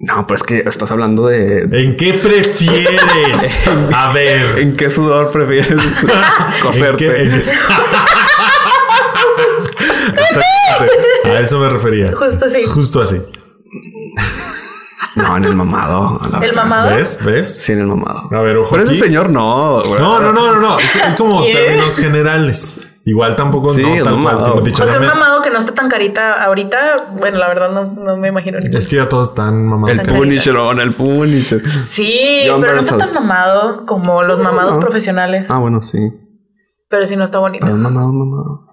No, 0.00 0.26
pero 0.28 0.36
es 0.36 0.44
que 0.44 0.58
estás 0.60 0.90
hablando 0.92 1.26
de. 1.26 1.62
¿En 1.72 1.96
qué 1.96 2.12
prefieres? 2.14 3.66
A 3.92 4.12
ver. 4.12 4.58
¿En 4.60 4.76
qué 4.76 4.90
sudor 4.90 5.32
prefieres 5.32 5.70
¿En 5.72 5.78
qué- 6.06 6.60
coserte? 6.62 7.22
en 7.22 7.30
qué-. 7.32 7.44
A 11.24 11.40
eso 11.40 11.58
me 11.58 11.68
refería. 11.68 12.12
Justo 12.16 12.44
así. 12.46 12.64
Justo 12.64 13.02
así. 13.02 13.20
No, 15.16 15.36
en 15.36 15.44
el 15.44 15.56
mamado. 15.56 16.18
a 16.20 16.28
la 16.28 16.38
¿El 16.38 16.54
mamado? 16.54 16.94
¿Ves? 16.94 17.18
¿Ves? 17.24 17.56
Sí, 17.60 17.72
en 17.72 17.80
el 17.80 17.86
mamado. 17.86 18.28
A 18.30 18.40
ver, 18.42 18.56
ojo 18.56 18.70
Pero 18.76 18.84
ese 18.84 18.98
señor 18.98 19.30
no, 19.30 19.82
güey. 19.84 20.00
No, 20.00 20.20
no, 20.20 20.32
no, 20.32 20.52
no, 20.52 20.60
no. 20.60 20.78
Es, 20.78 20.94
es 20.94 21.14
como 21.16 21.42
Yeah. 21.44 21.52
términos 21.66 21.96
generales. 21.96 22.74
Igual 23.04 23.34
tampoco 23.36 23.70
Sí, 23.70 23.82
no 23.82 24.04
tal 24.04 24.12
cual. 24.14 24.16
mamado. 24.36 24.52
Timothy 24.62 24.82
O 24.82 24.86
sea, 24.86 25.00
un 25.00 25.06
mamado 25.06 25.42
que 25.42 25.50
no 25.50 25.58
está 25.58 25.72
tan 25.74 25.88
carita 25.88 26.44
ahorita, 26.44 27.14
bueno, 27.18 27.38
la 27.38 27.48
verdad 27.48 27.70
no, 27.70 27.84
no 27.94 28.16
me 28.18 28.28
imagino. 28.28 28.58
Es 28.58 28.86
que 28.86 28.96
ya 28.96 29.08
todos 29.08 29.30
están 29.30 29.66
mamados. 29.66 29.98
El. 29.98 30.06
Punisher, 30.14 30.56
on, 30.56 30.78
el 30.78 30.92
Punisher. 30.92 31.62
Sí, 31.88 32.42
pero 32.60 32.74
no 32.74 32.80
está 32.80 32.98
tan 32.98 33.14
mamado 33.14 33.86
como 33.86 34.22
los 34.22 34.38
mamados 34.38 34.76
No. 34.76 34.80
profesionales. 34.82 35.46
Ah, 35.48 35.58
bueno, 35.58 35.82
sí. 35.82 35.98
Pero 36.90 37.06
sí 37.06 37.16
no 37.16 37.24
está 37.24 37.38
bonito. 37.38 37.64
Pero 37.66 37.78
mamado, 37.78 38.12
mamado. 38.12 38.67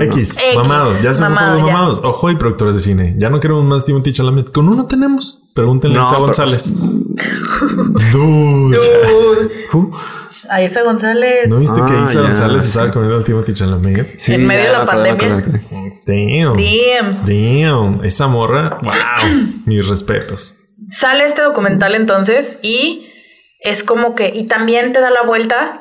X, 0.00 0.36
X, 0.38 0.54
mamados. 0.56 1.00
Ya 1.02 1.14
se 1.14 1.20
mamado, 1.22 1.58
los 1.58 1.66
ya. 1.66 1.72
mamados. 1.72 2.00
Ojo 2.02 2.30
y 2.30 2.36
productores 2.36 2.74
de 2.74 2.80
cine. 2.80 3.14
Ya 3.18 3.28
no 3.30 3.38
queremos 3.40 3.64
más 3.64 3.84
Timothy 3.84 4.12
Chalamet. 4.12 4.50
Con 4.50 4.68
uno 4.68 4.86
tenemos. 4.86 5.42
Pregúntenle 5.54 5.96
No, 5.98 6.02
a 6.02 6.06
Isa 6.06 6.14
pero- 6.14 6.26
González. 6.26 6.70
Dude. 8.12 8.78
Uy, 8.78 9.50
Uh, 9.72 9.90
a 10.48 10.62
Isa 10.62 10.82
González. 10.82 11.48
¿No 11.48 11.58
viste 11.58 11.80
que 11.84 11.92
Ah, 11.92 12.04
Isa 12.04 12.14
ya, 12.14 12.20
González 12.20 12.62
sí. 12.62 12.68
estaba 12.68 12.90
comiendo 12.90 13.16
al 13.16 13.24
Timothy 13.24 13.52
Chalamet? 13.54 14.18
sí, 14.18 14.34
En 14.34 14.46
medio 14.46 14.64
de 14.64 14.72
la 14.72 14.86
pandemia. 14.86 15.44
Damn. 16.06 16.54
Damn. 16.56 17.24
Damn. 17.24 18.04
Esa 18.04 18.26
morra. 18.26 18.78
Wow. 18.82 18.92
Mis 19.66 19.88
respetos. 19.88 20.54
Sale 20.90 21.24
este 21.24 21.42
documental 21.42 21.94
entonces 21.94 22.58
y 22.62 23.06
es 23.60 23.82
como 23.82 24.14
que, 24.14 24.30
y 24.34 24.46
también 24.46 24.92
te 24.92 25.00
da 25.00 25.10
la 25.10 25.22
vuelta 25.22 25.80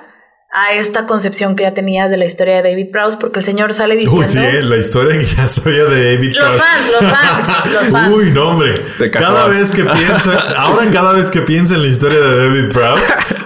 a 0.56 0.76
esta 0.76 1.08
concepción 1.08 1.56
que 1.56 1.64
ya 1.64 1.74
tenías 1.74 2.12
de 2.12 2.18
la 2.18 2.26
historia 2.26 2.58
de 2.58 2.70
David 2.70 2.92
Prowse, 2.92 3.18
porque 3.20 3.40
el 3.40 3.46
señor 3.46 3.74
sale 3.74 3.96
diciendo... 3.96 4.20
Uy, 4.20 4.28
sí, 4.28 4.68
la 4.68 4.78
historia 4.78 5.18
que 5.18 5.26
ya 5.26 5.48
sabía 5.48 5.86
de 5.86 6.16
David 6.16 6.36
Los 6.36 6.46
Prowse. 6.46 6.60
fans, 6.60 6.92
los 6.92 7.12
fans, 7.12 7.74
los 7.74 7.88
fans. 7.88 8.16
Uy, 8.16 8.32
no, 8.32 8.50
hombre. 8.50 8.82
Cada 9.12 9.48
vez 9.48 9.72
que 9.72 9.84
pienso, 9.84 10.32
ahora 10.56 10.92
cada 10.92 11.14
vez 11.14 11.32
que 11.32 11.42
pienso 11.42 11.74
en 11.74 11.82
la 11.82 11.88
historia 11.88 12.20
de 12.20 12.48
David 12.48 12.72
Prowse, 12.72 13.04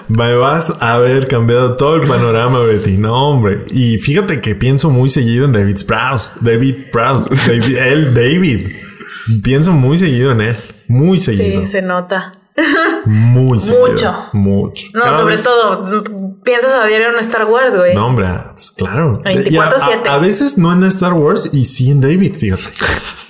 me 0.10 0.36
vas 0.36 0.74
a 0.82 0.96
haber 0.96 1.28
cambiado 1.28 1.78
todo 1.78 1.96
el 1.96 2.06
panorama, 2.06 2.60
Betty. 2.60 2.98
No, 2.98 3.30
hombre. 3.30 3.64
Y 3.72 4.00
fíjate 4.00 4.42
que 4.42 4.54
pienso 4.54 4.90
muy 4.90 5.10
seguido 5.10 5.46
en 5.46 5.54
David 5.54 5.78
Prowse. 5.88 6.34
David 6.42 6.76
Prowse. 6.92 7.30
David, 7.48 7.78
él, 7.78 8.14
David. 8.14 8.68
Pienso 9.44 9.72
muy 9.72 9.98
seguido 9.98 10.34
en 10.34 10.42
él. 10.42 10.56
Muy 10.90 11.20
seguido. 11.20 11.62
Sí, 11.62 11.68
se 11.68 11.82
nota. 11.82 12.34
Muy 13.06 13.60
seguido. 13.60 13.88
Mucho. 13.88 14.16
Mucho. 14.34 14.86
No, 14.94 15.02
Cada 15.02 15.18
sobre 15.20 15.36
vez- 15.36 15.44
todo, 15.44 16.42
piensas 16.44 16.74
a 16.74 16.86
diario 16.88 17.10
en 17.14 17.20
Star 17.20 17.46
Wars, 17.46 17.76
güey. 17.76 17.94
No, 17.96 18.08
hombre, 18.08 18.28
claro. 18.76 19.22
24/7. 19.24 19.52
Y 19.52 19.58
a, 19.58 20.12
a- 20.12 20.16
a 20.16 20.18
veces 20.18 20.58
no 20.58 20.74
en 20.74 20.84
Star 20.86 21.14
Wars 21.14 21.50
y 21.54 21.66
sí 21.66 21.92
en 21.92 22.02
David, 22.02 22.36
fíjate. 22.36 22.64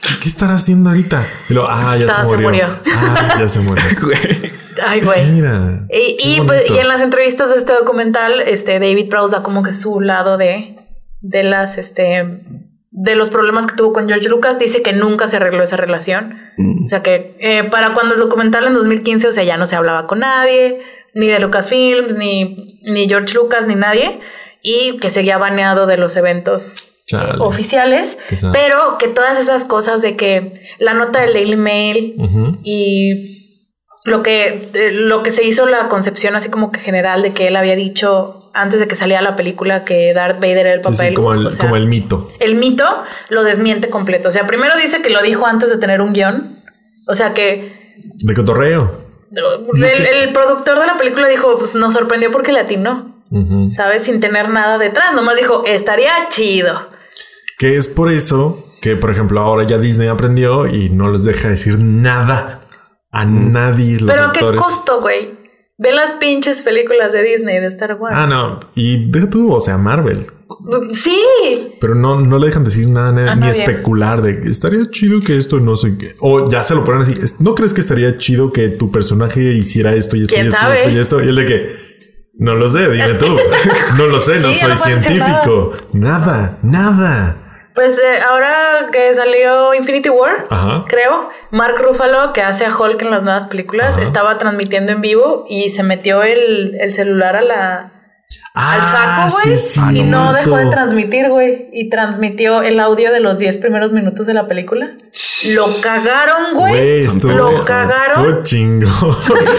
¿Qué, 0.02 0.14
qué 0.22 0.30
estará 0.30 0.54
haciendo 0.54 0.90
ahorita? 0.90 1.28
Y 1.50 1.54
luego, 1.54 1.68
ah, 1.70 1.98
ya 1.98 2.06
Ah, 2.10 2.16
se 2.16 2.22
se 2.22 2.28
murió. 2.28 2.48
murió. 2.50 2.68
Ah, 2.96 3.36
ya 3.40 3.50
se 3.50 3.60
murió. 3.60 3.84
Güey. 4.02 4.52
Ay, 4.86 5.02
güey. 5.02 5.26
Mira. 5.32 5.86
Y, 5.92 6.40
pues, 6.42 6.70
y 6.70 6.78
en 6.78 6.88
las 6.88 7.02
entrevistas 7.02 7.50
de 7.50 7.58
este 7.58 7.74
documental, 7.74 8.42
este 8.42 8.74
David 8.80 9.10
Prowse 9.10 9.36
da 9.36 9.42
como 9.44 9.64
que 9.64 9.74
su 9.74 10.00
lado 10.02 10.38
de, 10.38 10.78
de 11.20 11.44
las, 11.44 11.78
este, 11.80 12.44
de 13.00 13.16
los 13.16 13.30
problemas 13.30 13.68
que 13.68 13.76
tuvo 13.76 13.94
con 13.94 14.08
George 14.08 14.28
Lucas. 14.28 14.58
Dice 14.58 14.82
que 14.82 14.92
nunca 14.92 15.28
se 15.28 15.36
arregló 15.36 15.64
esa 15.64 15.78
relación. 15.78 16.40
Mm. 16.58 16.86
O 16.86 16.88
sea 16.88 17.04
que 17.04 17.38
eh, 17.40 17.64
para 17.66 17.94
cuando 17.94 18.16
el 18.16 18.20
documental 18.20 18.66
en 18.66 18.74
2015, 18.74 19.28
o 19.28 19.34
sea, 19.34 19.44
ya 19.44 19.56
no 19.56 19.68
se 19.68 19.76
hablaba 19.76 20.08
con 20.08 20.20
nadie, 20.20 20.80
ni 21.14 21.28
de 21.28 21.40
Lucasfilms, 21.40 22.16
ni, 22.16 22.82
ni 22.86 23.08
George 23.08 23.36
Lucas, 23.36 23.68
ni 23.68 23.76
nadie. 23.76 24.20
Y 24.64 24.98
que 24.98 25.12
seguía 25.12 25.38
baneado 25.38 25.86
de 25.86 25.98
los 25.98 26.16
eventos 26.18 26.88
Chale. 27.06 27.36
oficiales. 27.40 28.18
Pero 28.52 28.98
que 28.98 29.08
todas 29.08 29.40
esas 29.40 29.64
cosas 29.64 30.02
de 30.02 30.16
que 30.16 30.64
la 30.80 30.94
nota 30.94 31.22
del 31.22 31.34
Daily 31.34 31.56
Mail, 31.56 32.16
y 32.64 33.38
lo 34.06 34.24
que, 34.24 34.72
eh, 34.74 34.92
lo 34.92 35.22
que 35.22 35.30
se 35.30 35.46
hizo 35.46 35.68
la 35.68 35.88
concepción 35.88 36.36
así 36.36 36.50
como 36.50 36.72
que 36.72 36.80
general 36.80 37.22
de 37.22 37.34
que 37.34 37.48
él 37.48 37.56
había 37.56 37.76
dicho 37.76 38.47
antes 38.58 38.80
de 38.80 38.88
que 38.88 38.96
saliera 38.96 39.22
la 39.22 39.36
película 39.36 39.86
que 39.86 40.14
Darth 40.14 40.38
Vader 40.40 40.58
era 40.68 40.74
el 40.74 40.80
Sí, 40.80 40.84
papá 40.84 40.96
sí, 40.98 41.06
de 41.06 41.14
como, 41.14 41.34
el, 41.34 41.48
o 41.48 41.52
sea, 41.52 41.64
como 41.64 41.76
el 41.76 41.88
mito. 41.88 42.32
el 42.40 42.56
mito 42.56 42.86
lo 43.30 43.44
desmiente 43.44 43.90
completo. 43.90 44.30
O 44.30 44.32
sea, 44.32 44.46
primero 44.48 44.76
dice 44.78 45.02
que 45.02 45.10
lo 45.10 45.22
dijo 45.22 45.46
antes 45.46 45.70
de 45.70 45.78
tener 45.78 46.02
un 46.02 46.14
guion. 46.14 46.58
O 47.08 47.16
sea 47.16 47.34
que 47.34 47.96
De 48.24 48.34
cotorreo. 48.34 49.02
el, 49.32 49.84
es 49.84 49.94
que- 49.94 50.24
el 50.24 50.34
productor 50.34 50.80
de 50.80 50.88
la 50.88 50.98
película 50.98 51.28
dijo, 51.28 51.58
pues 51.58 51.76
nos 51.76 51.94
sorprendió 51.94 52.32
porque 52.32 52.52
le 52.52 52.60
atinó, 52.62 53.16
Ujú. 53.32 53.70
¿sabes? 53.72 54.04
Sin 54.04 54.20
tener 54.20 54.50
nada 54.50 54.78
detrás. 54.78 55.14
Nomás 55.14 55.36
dijo, 55.38 55.64
estaría 55.66 56.12
chido. 56.30 56.90
Que 57.58 57.78
es 57.78 57.88
por 57.88 58.12
eso 58.12 58.64
que, 58.82 58.96
por 58.96 59.10
ejemplo, 59.12 59.40
ahora 59.40 59.64
ya 59.64 59.78
Disney 59.78 60.08
aprendió 60.10 60.68
y 60.68 60.90
no 60.90 61.10
les 61.12 61.24
deja 61.24 61.48
decir 61.50 61.78
nada 61.80 62.60
a 63.12 63.26
nadie 63.26 64.00
los 64.00 64.12
Pero 64.12 64.26
¿a 64.26 64.32
qué 64.32 64.40
actores. 64.40 64.62
costo, 64.62 65.02
güey? 65.02 65.37
Ve 65.80 65.92
las 65.94 66.14
pinches 66.14 66.64
películas 66.64 67.14
de 67.14 67.22
Disney, 67.24 67.60
de 67.60 67.68
Star 67.68 67.94
Wars. 68.00 68.16
Ah, 68.18 68.26
no. 68.26 68.60
Y 68.74 69.10
deja 69.12 69.30
tú, 69.30 69.54
o 69.54 69.60
sea, 69.60 69.78
Marvel. 69.78 70.26
Sí, 70.90 71.22
Pero 71.80 71.94
no, 71.94 72.20
no 72.22 72.40
le 72.40 72.48
dejan 72.48 72.64
decir 72.64 72.90
nada 72.90 73.36
ni, 73.36 73.50
especular 73.50 74.22
de 74.22 74.50
estaría 74.50 74.84
chido 74.90 75.20
que 75.22 75.38
esto 75.38 75.60
no 75.60 75.76
sé 75.76 75.98
qué. 75.98 76.16
O 76.20 76.50
ya 76.50 76.64
se 76.64 76.74
lo 76.74 76.84
ponen 76.84 77.02
así. 77.02 77.16
"Es- 77.22 77.40
¿No 77.40 77.54
crees 77.54 77.74
que 77.74 77.82
estaría 77.82 78.18
chido 78.18 78.52
que 78.52 78.70
tu 78.70 78.92
personaje 78.92 79.42
hiciera 79.52 79.94
esto 79.94 80.16
y 80.16 80.24
esto 80.24 80.34
y 80.34 80.36
¿Quién 80.36 80.48
esto, 80.48 80.60
y 80.68 80.78
esto 80.78 80.90
y 80.90 81.00
esto? 81.00 81.24
Y 81.24 81.28
el 81.30 81.36
de 81.36 81.46
que 81.46 81.76
no 82.40 82.56
lo 82.56 82.68
sé, 82.68 82.90
dime 82.90 83.14
tú. 83.16 83.26
No 83.98 84.08
lo 84.08 84.20
sé, 84.20 84.40
no 84.40 84.50
Sí, 84.54 84.60
soy 84.60 84.70
no 84.70 84.78
científico. 84.78 85.74
Nada, 85.94 86.58
nada. 86.64 87.36
Pues 87.78 87.98
eh, 88.00 88.20
ahora 88.28 88.88
que 88.92 89.14
salió 89.14 89.74
Infinity 89.76 90.10
War, 90.10 90.46
Ajá. 90.50 90.84
creo, 90.88 91.30
Mark 91.52 91.76
Ruffalo, 91.80 92.34
que 92.34 92.42
hace 92.42 92.66
a 92.66 92.76
Hulk 92.76 93.00
en 93.04 93.12
las 93.12 93.22
nuevas 93.22 93.46
películas, 93.46 93.94
Ajá. 93.96 94.04
estaba 94.04 94.38
transmitiendo 94.40 94.92
en 94.92 95.02
vivo 95.02 95.46
y 95.48 95.70
se 95.70 95.84
metió 95.84 96.24
el, 96.24 96.76
el 96.82 96.94
celular 96.96 97.36
a 97.36 97.42
la, 97.44 97.92
al 98.56 98.80
Ah, 98.82 99.28
saco, 99.30 99.44
güey. 99.46 99.58
sí, 99.58 99.80
y 99.94 100.02
no 100.02 100.34
dejó 100.34 100.58
de 100.58 100.66
transmitir, 100.72 101.30
güey. 101.30 101.68
Y 101.72 101.90
transmitió 101.92 102.64
el 102.64 102.80
audio 102.80 103.12
de 103.14 103.20
los 103.20 103.38
10 103.38 103.58
primeros 103.60 103.92
minutos 103.92 104.26
de 104.26 104.34
la 104.34 104.48
película. 104.48 104.94
Lo 105.54 105.68
cagaron, 105.80 106.56
Güey, 106.56 107.06
Lo 107.22 107.64
cagaron. 107.64 108.26
estuvo 108.26 108.44
chingo. 108.44 108.90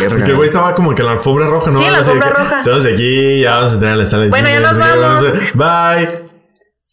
Porque 0.09 0.31
el 0.33 0.35
güey 0.37 0.49
estaba 0.49 0.75
como 0.75 0.93
que 0.93 1.03
en 1.03 1.07
la 1.07 1.13
alfombra 1.13 1.47
roja, 1.47 1.71
¿no? 1.71 1.79
Sí, 1.79 1.85
la 1.89 1.99
alfombra 1.99 2.31
roja. 2.31 2.57
Estamos 2.57 2.85
aquí, 2.85 3.41
ya 3.43 3.55
vamos 3.55 3.71
a 3.71 3.75
entrar 3.75 3.93
a 3.93 3.97
la 3.97 4.05
sala 4.05 4.25
de 4.25 4.31
Bueno, 4.31 4.49
ya 4.49 4.59
nos 4.59 4.77
vamos. 4.77 5.27
Bye. 5.55 6.28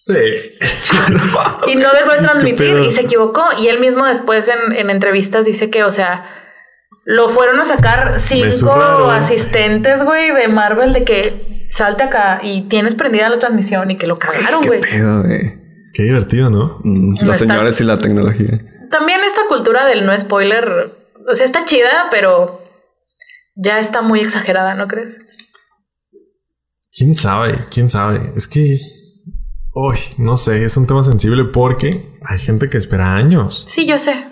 Sí. 0.08 0.14
Y 1.68 1.76
no 1.76 1.89
dejó 1.91 2.12
de 2.12 2.20
transmitir 2.20 2.78
y 2.88 2.91
se 2.91 3.01
equivocó. 3.01 3.43
Y 3.58 3.68
él 3.68 3.80
mismo 3.80 4.06
después 4.06 4.47
en, 4.47 4.76
en 4.76 4.89
entrevistas 4.89 5.45
dice 5.45 5.70
que, 5.70 5.84
o 5.84 5.91
sea, 5.91 6.26
lo 7.06 7.30
fueron 7.30 7.60
a 7.60 7.66
sacar 7.66 8.20
cinco 8.20 8.72
asistentes, 9.12 10.03
güey, 10.03 10.34
de 10.34 10.47
Marvel 10.47 10.93
de 10.93 11.03
que 11.03 11.68
salte 11.72 12.03
acá 12.03 12.39
y 12.43 12.64
tienes 12.70 12.95
prendida 12.95 13.30
la 13.30 13.39
transmisión 13.39 13.91
y 13.91 13.97
que 13.97 14.08
lo 14.08 14.18
cagaron, 14.18 14.62
Qué 14.62 14.68
güey. 14.68 14.82
pedo, 14.82 15.24
güey. 15.24 15.53
Qué 15.93 16.03
divertido, 16.03 16.49
¿no? 16.49 16.80
Mm, 16.84 17.16
No 17.16 17.28
Los 17.28 17.41
está- 17.41 17.53
señores 17.53 17.82
y 17.82 17.84
la 17.84 17.97
tecnología. 17.97 18.60
También 18.91 19.20
esta 19.26 19.41
cultura 19.49 19.86
del 19.86 20.06
no 20.06 20.18
spoiler, 20.18 20.93
o 21.30 21.36
sea, 21.36 21.45
está 21.45 21.66
chida, 21.66 22.08
pero 22.12 22.62
ya 23.56 23.80
está 23.80 24.01
muy 24.01 24.20
exagerada, 24.22 24.76
¿no 24.76 24.88
crees? 24.88 25.18
¿Quién 26.95 27.16
sabe? 27.16 27.66
¿Quién 27.72 27.89
sabe? 27.89 28.20
Es 28.38 28.47
que... 28.47 28.78
Uy, 29.76 29.98
no 30.18 30.38
sé, 30.38 30.64
es 30.64 30.78
un 30.78 30.88
tema 30.88 31.04
sensible 31.04 31.44
porque 31.44 32.06
hay 32.26 32.40
gente 32.40 32.70
que 32.70 32.78
espera 32.78 33.14
años 33.14 33.66
Sí, 33.70 33.86
yo 33.86 34.00
sé. 34.00 34.24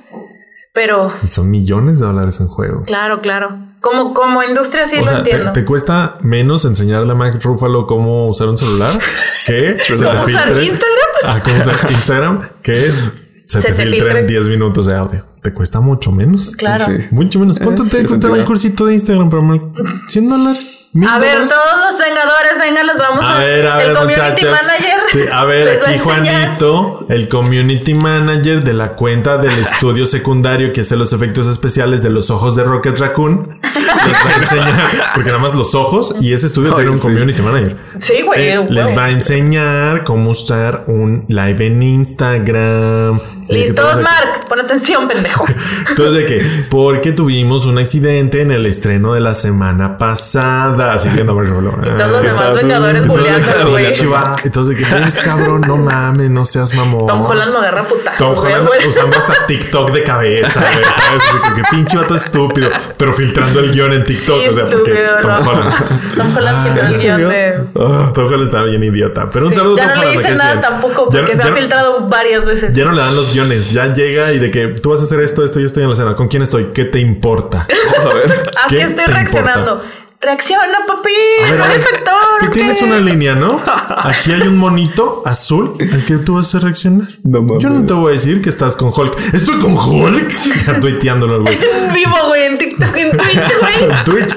Pero, 0.74 1.12
y 1.22 1.28
son 1.28 1.50
millones 1.52 2.00
de 2.00 2.06
dólares 2.06 2.40
en 2.40 2.48
juego. 2.48 2.84
claro, 2.86 3.22
claro. 3.22 3.58
Como, 3.82 4.14
como 4.14 4.42
industria 4.42 4.86
sí 4.86 4.96
o 4.96 5.02
lo 5.02 5.08
sea, 5.08 5.24
te, 5.24 5.30
entiendo. 5.32 5.52
te 5.52 5.66
cuesta 5.66 6.18
menos 6.22 6.64
enseñarle 6.64 7.12
a 7.12 7.16
Mac 7.16 7.44
Ruffalo 7.44 7.86
cómo 7.86 8.30
usar 8.30 8.48
un 8.48 8.58
celular 8.58 8.92
que 9.46 9.78
se 9.84 9.98
te 9.98 10.04
¿Cómo 10.06 10.24
usar 10.24 10.26
filtre- 10.26 10.64
Instagram? 10.66 11.00
Ah, 11.26 11.42
cómo 11.44 11.58
usar 11.60 11.92
Instagram 11.92 12.42
que 12.62 12.92
se, 13.48 13.62
Se 13.62 13.62
te, 13.62 13.68
te 13.68 13.74
filtren 13.74 14.02
filtre. 14.18 14.24
10 14.26 14.48
minutos 14.48 14.86
de 14.86 14.96
audio. 14.96 15.26
Te 15.42 15.54
cuesta 15.54 15.80
mucho 15.82 16.12
menos. 16.14 16.56
Claro. 16.56 16.86
Sí. 16.86 16.94
Mucho 17.12 17.40
menos. 17.40 17.60
¿Cuánto 17.60 17.84
Eh, 17.84 17.90
te 17.90 18.06
costaba 18.06 18.36
un 18.36 18.46
cursito 18.46 18.86
de 18.86 18.94
Instagram? 18.96 19.30
Pero 19.30 19.42
me- 19.44 19.62
100 20.08 20.30
dólares. 20.30 20.80
¿Mil 20.94 21.08
A 21.10 21.18
ver, 21.20 21.34
dólares? 21.40 21.50
todos 21.50 21.92
los 21.92 22.00
vengadores, 22.00 22.52
venga, 22.60 22.84
los 22.84 22.98
vamos 22.98 23.26
a, 23.26 23.36
A 23.36 23.40
ver, 23.40 23.68
a 23.68 23.78
ver, 23.78 23.90
El 23.90 23.96
community 23.96 24.22
muchachos. 24.22 24.50
manager. 24.52 25.03
Sí, 25.14 25.20
a 25.32 25.46
ver, 25.46 25.80
aquí. 25.80 26.00
Juanito, 26.00 27.06
el 27.08 27.30
community 27.30 27.94
manager 27.94 28.64
de 28.64 28.74
la 28.74 28.94
cuenta 28.94 29.38
del 29.38 29.60
estudio 29.60 30.08
secundario 30.08 30.74
que 30.74 30.82
hace 30.82 30.96
los 30.96 31.14
efectos 31.14 31.46
especiales 31.46 32.02
de 32.02 32.10
los 32.10 32.32
ojos 32.32 32.56
de 32.56 32.64
Rocket 32.64 32.98
Raccoon, 32.98 33.48
les 33.62 34.26
va 34.26 34.30
a 34.30 34.36
enseñar, 34.42 35.12
porque 35.14 35.30
nada 35.30 35.42
más 35.42 35.54
los 35.54 35.76
ojos 35.76 36.16
y 36.20 36.34
ese 36.34 36.48
estudio 36.48 36.70
Ay, 36.72 36.78
tiene 36.78 36.90
un 36.90 36.98
sí. 36.98 37.04
community 37.04 37.42
manager. 37.44 37.78
Sí, 38.00 38.22
güey. 38.26 38.42
Eh, 38.42 38.58
güey. 38.58 38.72
les 38.72 38.98
va 38.98 39.06
a 39.06 39.12
enseñar 39.12 40.04
cómo 40.04 40.32
usar 40.32 40.86
un 40.88 41.26
live 41.28 41.64
en 41.64 41.84
Instagram. 41.84 43.20
Que 43.48 43.54
Listos, 43.54 44.02
Mark. 44.02 44.48
Pon 44.48 44.60
atención, 44.62 45.08
pendejo. 45.08 45.46
Entonces, 45.90 46.14
de 46.16 46.26
que, 46.26 46.46
porque 46.70 47.12
tuvimos 47.12 47.66
un 47.66 47.78
accidente 47.78 48.42
en 48.42 48.52
el 48.52 48.66
estreno 48.66 49.14
de 49.14 49.20
la 49.20 49.36
semana 49.36 49.98
pasada. 49.98 50.94
Así 50.94 51.10
viendo, 51.10 51.34
por 51.34 51.44
ejemplo. 51.46 51.78
Y 51.82 51.98
todos 51.98 52.12
los 52.12 52.24
demás 52.24 52.54
vengadores 52.56 53.02
que 53.02 53.08
bulleándolo, 53.08 53.72
güey. 53.72 53.86
entonces, 54.44 54.76
de 54.76 54.84
que 54.84 54.86
ves, 55.06 55.20
cabrón, 55.20 55.62
no 55.62 55.78
mames, 55.78 56.30
no 56.30 56.46
seas 56.46 56.74
mamón. 56.74 57.02
No. 57.02 57.08
Tom 57.08 57.26
Holland 57.26 57.52
lo 57.54 57.60
agarra 57.60 57.88
puta. 57.88 58.14
Tom 58.18 58.38
Holland 58.38 58.68
usando 58.88 59.18
hasta 59.18 59.46
TikTok 59.46 59.92
de 59.92 60.04
cabeza, 60.04 60.60
güey, 60.60 60.84
¿sabes? 60.84 61.22
Así 61.30 61.38
como 61.38 61.56
que 61.56 61.64
pinche 61.72 61.98
vato 61.98 62.16
estúpido, 62.16 62.70
pero 62.98 63.14
filtrando 63.14 63.60
el 63.60 63.72
guion 63.72 63.94
en 63.94 64.04
TikTok, 64.04 64.42
Sí, 64.42 64.48
o 64.50 64.52
sea, 64.54 64.66
porque 64.70 64.92
estúpido, 64.92 65.22
Tom 65.22 65.32
no. 65.46 65.52
Holland. 65.52 66.16
Tom 66.18 66.38
Holland 66.38 66.58
Ah, 66.58 66.64
filtró 66.66 66.86
el 66.88 66.92
¿ya 66.94 67.00
se 67.00 67.06
guion 67.18 67.30
de... 67.30 67.56
Ah, 67.80 68.12
Tom 68.14 68.26
Holland 68.26 68.44
estaba 68.44 68.64
bien 68.66 68.84
idiota. 68.84 69.30
Pero 69.32 69.48
un 69.48 69.54
saludo 69.56 69.76
ya 69.78 69.84
Tom 69.84 69.96
no 69.96 69.96
le 69.96 70.08
Holland. 70.08 70.16
me 70.16 70.22
hice 70.22 70.24
caes 70.28 70.38
nada 70.38 70.52
bien. 70.54 70.62
tampoco 70.62 71.10
Ya 71.12 71.20
porque 71.20 71.32
no- 71.34 71.38
me 71.38 71.44
ha 71.44 71.46
ya 71.46 71.52
no- 71.52 71.58
filtrado 71.58 72.08
varias 72.10 72.46
veces. 72.46 72.76
Ya 72.76 72.86
no 72.86 72.92
le 72.92 73.02
dan 73.02 73.16
los 73.16 73.34
guiones, 73.34 73.72
ya 73.72 73.92
llega 73.94 74.32
y 74.34 74.40
de 74.40 74.52
que 74.52 74.68
tú 74.70 74.90
vas 74.92 75.02
a 75.02 75.04
hacer 75.04 75.20
esto, 75.20 75.44
esto 75.44 75.60
y 75.60 75.66
estoy 75.66 75.84
en 75.84 75.90
la 75.90 75.96
cena. 75.96 76.16
¿Con 76.16 76.28
quién 76.28 76.44
estoy? 76.44 76.66
¿Qué 76.74 76.86
te 76.86 77.00
importa? 77.00 77.68
Vamos 77.98 78.12
a 78.12 78.16
ver. 78.16 78.52
¿Qué 78.70 78.82
estoy 78.82 79.06
reaccionando. 79.06 79.84
Reacciona, 80.24 80.80
papi. 80.88 81.12
A 81.46 81.52
ver, 81.52 81.60
no 81.60 81.66
eres 81.66 81.86
actor. 81.86 82.14
Tú 82.40 82.46
¿o 82.46 82.50
tienes 82.50 82.82
una 82.82 83.00
línea, 83.00 83.36
¿no? 83.36 83.62
Aquí 83.98 84.32
hay 84.32 84.42
un 84.44 84.58
monito 84.58 85.22
azul 85.26 85.74
al 85.80 86.06
que 86.06 86.18
tú 86.18 86.36
vas 86.36 86.54
a 86.56 86.60
reaccionar. 86.60 87.08
No 87.24 87.42
mames. 87.42 87.62
Yo 87.62 87.70
no 87.70 87.86
te 87.86 87.94
voy 87.94 88.12
a 88.12 88.14
decir 88.16 88.42
que 88.42 88.50
estás 88.50 88.76
con 88.76 88.92
Hulk. 88.96 89.34
¿Estoy 89.34 89.60
con 89.60 89.74
Hulk? 89.78 90.32
Ya 90.66 90.80
tuiteándolo, 90.80 91.42
güey. 91.42 91.58
En 91.62 91.94
vivo, 91.94 92.16
güey, 92.28 92.44
en 92.44 92.58
TikTok, 92.58 92.96
en 92.96 93.12
Twitch, 93.18 93.54
güey. 93.62 94.04
Twitch, 94.06 94.36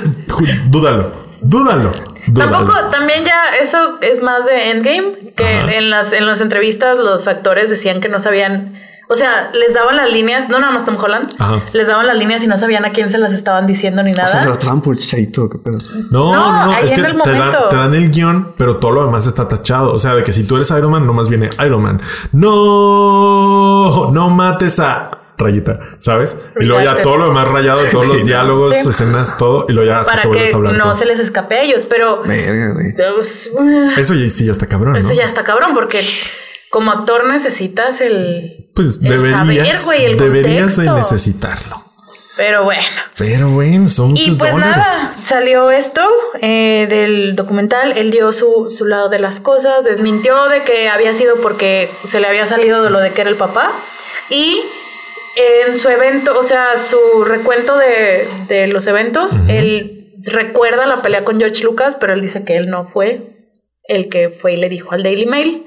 dúdalo. 0.68 1.12
Dúdalo. 1.40 1.92
dúdalo. 2.26 2.50
Tampoco, 2.56 2.90
también 2.90 3.24
ya 3.24 3.54
eso 3.62 3.98
es 4.00 4.22
más 4.22 4.44
de 4.46 4.70
Endgame, 4.70 5.32
que 5.36 5.44
Ajá. 5.44 5.72
en 5.72 5.90
las, 5.90 6.12
en 6.12 6.26
las 6.26 6.40
entrevistas 6.40 6.98
los 6.98 7.28
actores 7.28 7.70
decían 7.70 8.00
que 8.00 8.08
no 8.08 8.18
sabían, 8.18 8.80
o 9.08 9.14
sea, 9.14 9.50
les 9.54 9.72
daban 9.74 9.96
las 9.96 10.10
líneas, 10.12 10.48
no 10.48 10.58
nada 10.58 10.72
más 10.72 10.84
Tom 10.84 10.96
Holland, 11.00 11.26
Ajá. 11.38 11.60
les 11.72 11.86
daban 11.86 12.06
las 12.06 12.16
líneas 12.16 12.42
y 12.42 12.46
no 12.48 12.58
sabían 12.58 12.84
a 12.84 12.92
quién 12.92 13.10
se 13.10 13.18
las 13.18 13.32
estaban 13.32 13.66
diciendo 13.66 14.02
ni 14.02 14.12
O 14.12 14.14
sea, 14.16 14.26
se 14.28 14.34
nada. 14.38 14.48
lo 14.48 14.58
pasaban 14.58 14.80
por 14.80 14.96
chicharito, 14.98 15.48
qué 15.48 15.58
pedo. 15.58 15.78
No, 16.10 16.32
No, 16.32 16.52
no, 16.52 16.66
no, 16.66 16.72
ahí 16.72 16.86
es 16.86 16.92
en 16.92 17.00
que 17.02 17.06
el 17.10 17.22
te 17.22 17.30
dan, 17.30 17.38
momento. 17.38 17.68
te 17.68 17.76
dan 17.76 17.94
el 17.94 18.10
guion, 18.10 18.52
pero 18.56 18.76
todo 18.78 18.90
lo 18.92 19.04
demás 19.06 19.26
está 19.26 19.46
tachado. 19.48 19.92
O 19.92 19.98
sea, 19.98 20.14
de 20.14 20.22
que 20.22 20.32
si 20.32 20.42
tú 20.44 20.56
eres 20.56 20.70
Iron 20.70 20.90
Man, 20.90 21.06
nomás 21.06 21.28
viene 21.28 21.50
Iron 21.64 21.82
Man. 21.82 22.00
No, 22.76 24.10
no 24.12 24.28
mates 24.30 24.78
a 24.80 25.10
rayita, 25.38 25.78
¿sabes? 25.98 26.34
Y 26.58 26.64
luego 26.64 26.82
ya 26.82 27.02
todo 27.02 27.18
lo 27.18 27.26
demás 27.28 27.46
rayado, 27.48 27.80
todos 27.92 28.06
los 28.06 28.24
diálogos, 28.24 28.74
Sí. 28.82 28.88
escenas, 28.88 29.36
todo, 29.36 29.66
y 29.68 29.72
luego 29.72 29.90
ya 29.90 30.00
hasta 30.00 30.10
para 30.12 30.22
que 30.22 30.28
vuelves 30.28 30.52
a 30.52 30.56
hablar. 30.56 30.72
no 30.74 30.84
todo. 30.84 30.94
se 30.94 31.04
les 31.04 31.18
escape 31.20 31.54
a 31.56 31.62
ellos, 31.62 31.86
pero 31.88 32.22
Verga, 32.22 32.72
güey. 32.72 32.94
pues, 33.14 33.50
Eso 33.98 34.14
ya, 34.14 34.30
sí 34.30 34.46
ya 34.46 34.52
está 34.52 34.66
cabrón, 34.66 34.96
eso 34.96 35.08
¿no? 35.10 35.14
ya 35.14 35.24
está 35.26 35.44
cabrón, 35.44 35.72
porque 35.74 36.02
como 36.76 36.92
actor 36.92 37.24
necesitas 37.26 38.02
el... 38.02 38.68
Pues 38.74 39.00
el 39.02 39.08
deberías, 39.08 39.38
saber, 39.38 39.76
güey, 39.86 40.04
el 40.04 40.16
deberías 40.18 40.76
de 40.76 40.84
contexto. 40.84 41.14
necesitarlo. 41.14 41.82
Pero 42.36 42.64
bueno. 42.64 42.84
Pero 43.16 43.48
bueno, 43.48 43.88
son 43.88 44.08
Y 44.14 44.20
muchos 44.20 44.36
pues 44.36 44.52
dólares. 44.52 44.76
nada, 44.76 45.14
salió 45.24 45.70
esto 45.70 46.02
eh, 46.42 46.86
del 46.90 47.34
documental. 47.34 47.96
Él 47.96 48.10
dio 48.10 48.30
su, 48.34 48.70
su 48.70 48.84
lado 48.84 49.08
de 49.08 49.18
las 49.18 49.40
cosas, 49.40 49.84
desmintió 49.84 50.50
de 50.50 50.64
que 50.64 50.90
había 50.90 51.14
sido 51.14 51.36
porque 51.36 51.88
se 52.04 52.20
le 52.20 52.26
había 52.26 52.44
salido 52.44 52.82
de 52.82 52.90
lo 52.90 53.00
de 53.00 53.12
que 53.12 53.22
era 53.22 53.30
el 53.30 53.36
papá. 53.36 53.72
Y 54.28 54.60
en 55.66 55.78
su 55.78 55.88
evento, 55.88 56.38
o 56.38 56.44
sea, 56.44 56.76
su 56.76 57.24
recuento 57.24 57.78
de, 57.78 58.28
de 58.48 58.66
los 58.66 58.86
eventos, 58.86 59.32
él 59.48 60.12
recuerda 60.26 60.84
la 60.84 61.00
pelea 61.00 61.24
con 61.24 61.38
George 61.38 61.64
Lucas, 61.64 61.96
pero 61.98 62.12
él 62.12 62.20
dice 62.20 62.44
que 62.44 62.58
él 62.58 62.68
no 62.68 62.86
fue 62.88 63.32
el 63.88 64.10
que 64.10 64.28
fue 64.28 64.52
y 64.52 64.56
le 64.58 64.68
dijo 64.68 64.92
al 64.92 65.02
Daily 65.02 65.24
Mail. 65.24 65.62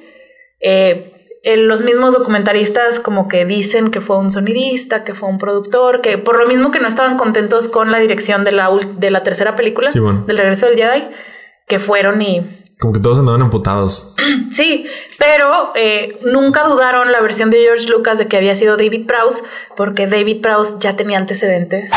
Eh, 0.61 1.15
los 1.57 1.83
mismos 1.83 2.13
documentaristas 2.13 2.99
como 2.99 3.27
que 3.29 3.45
dicen 3.45 3.91
que 3.91 4.01
fue 4.01 4.17
un 4.17 4.29
sonidista, 4.29 5.03
que 5.03 5.13
fue 5.13 5.29
un 5.29 5.37
productor, 5.37 6.01
que 6.01 6.17
por 6.17 6.37
lo 6.37 6.45
mismo 6.47 6.71
que 6.71 6.79
no 6.79 6.87
estaban 6.87 7.17
contentos 7.17 7.67
con 7.69 7.91
la 7.91 7.99
dirección 7.99 8.43
de 8.43 8.51
la, 8.51 8.69
de 8.97 9.09
la 9.11 9.23
tercera 9.23 9.55
película, 9.55 9.89
Sí, 9.89 9.99
bueno. 9.99 10.25
del 10.27 10.37
regreso 10.37 10.65
del 10.67 10.75
Jedi, 10.77 11.07
que 11.67 11.79
fueron 11.79 12.21
y... 12.21 12.61
Como 12.79 12.93
que 12.93 12.99
todos 12.99 13.19
andaban 13.19 13.41
amputados. 13.41 14.13
Sí, 14.51 14.85
pero 15.19 15.71
eh, 15.75 16.17
nunca 16.23 16.63
dudaron 16.63 17.11
la 17.11 17.21
versión 17.21 17.51
de 17.51 17.59
George 17.59 17.87
Lucas 17.87 18.17
de 18.17 18.27
que 18.27 18.35
había 18.35 18.55
sido 18.55 18.77
David 18.77 19.05
Prowse, 19.05 19.43
porque 19.77 20.07
David 20.07 20.41
Prowse 20.41 20.73
ya 20.79 20.95
tenía 20.95 21.19
antecedentes 21.19 21.91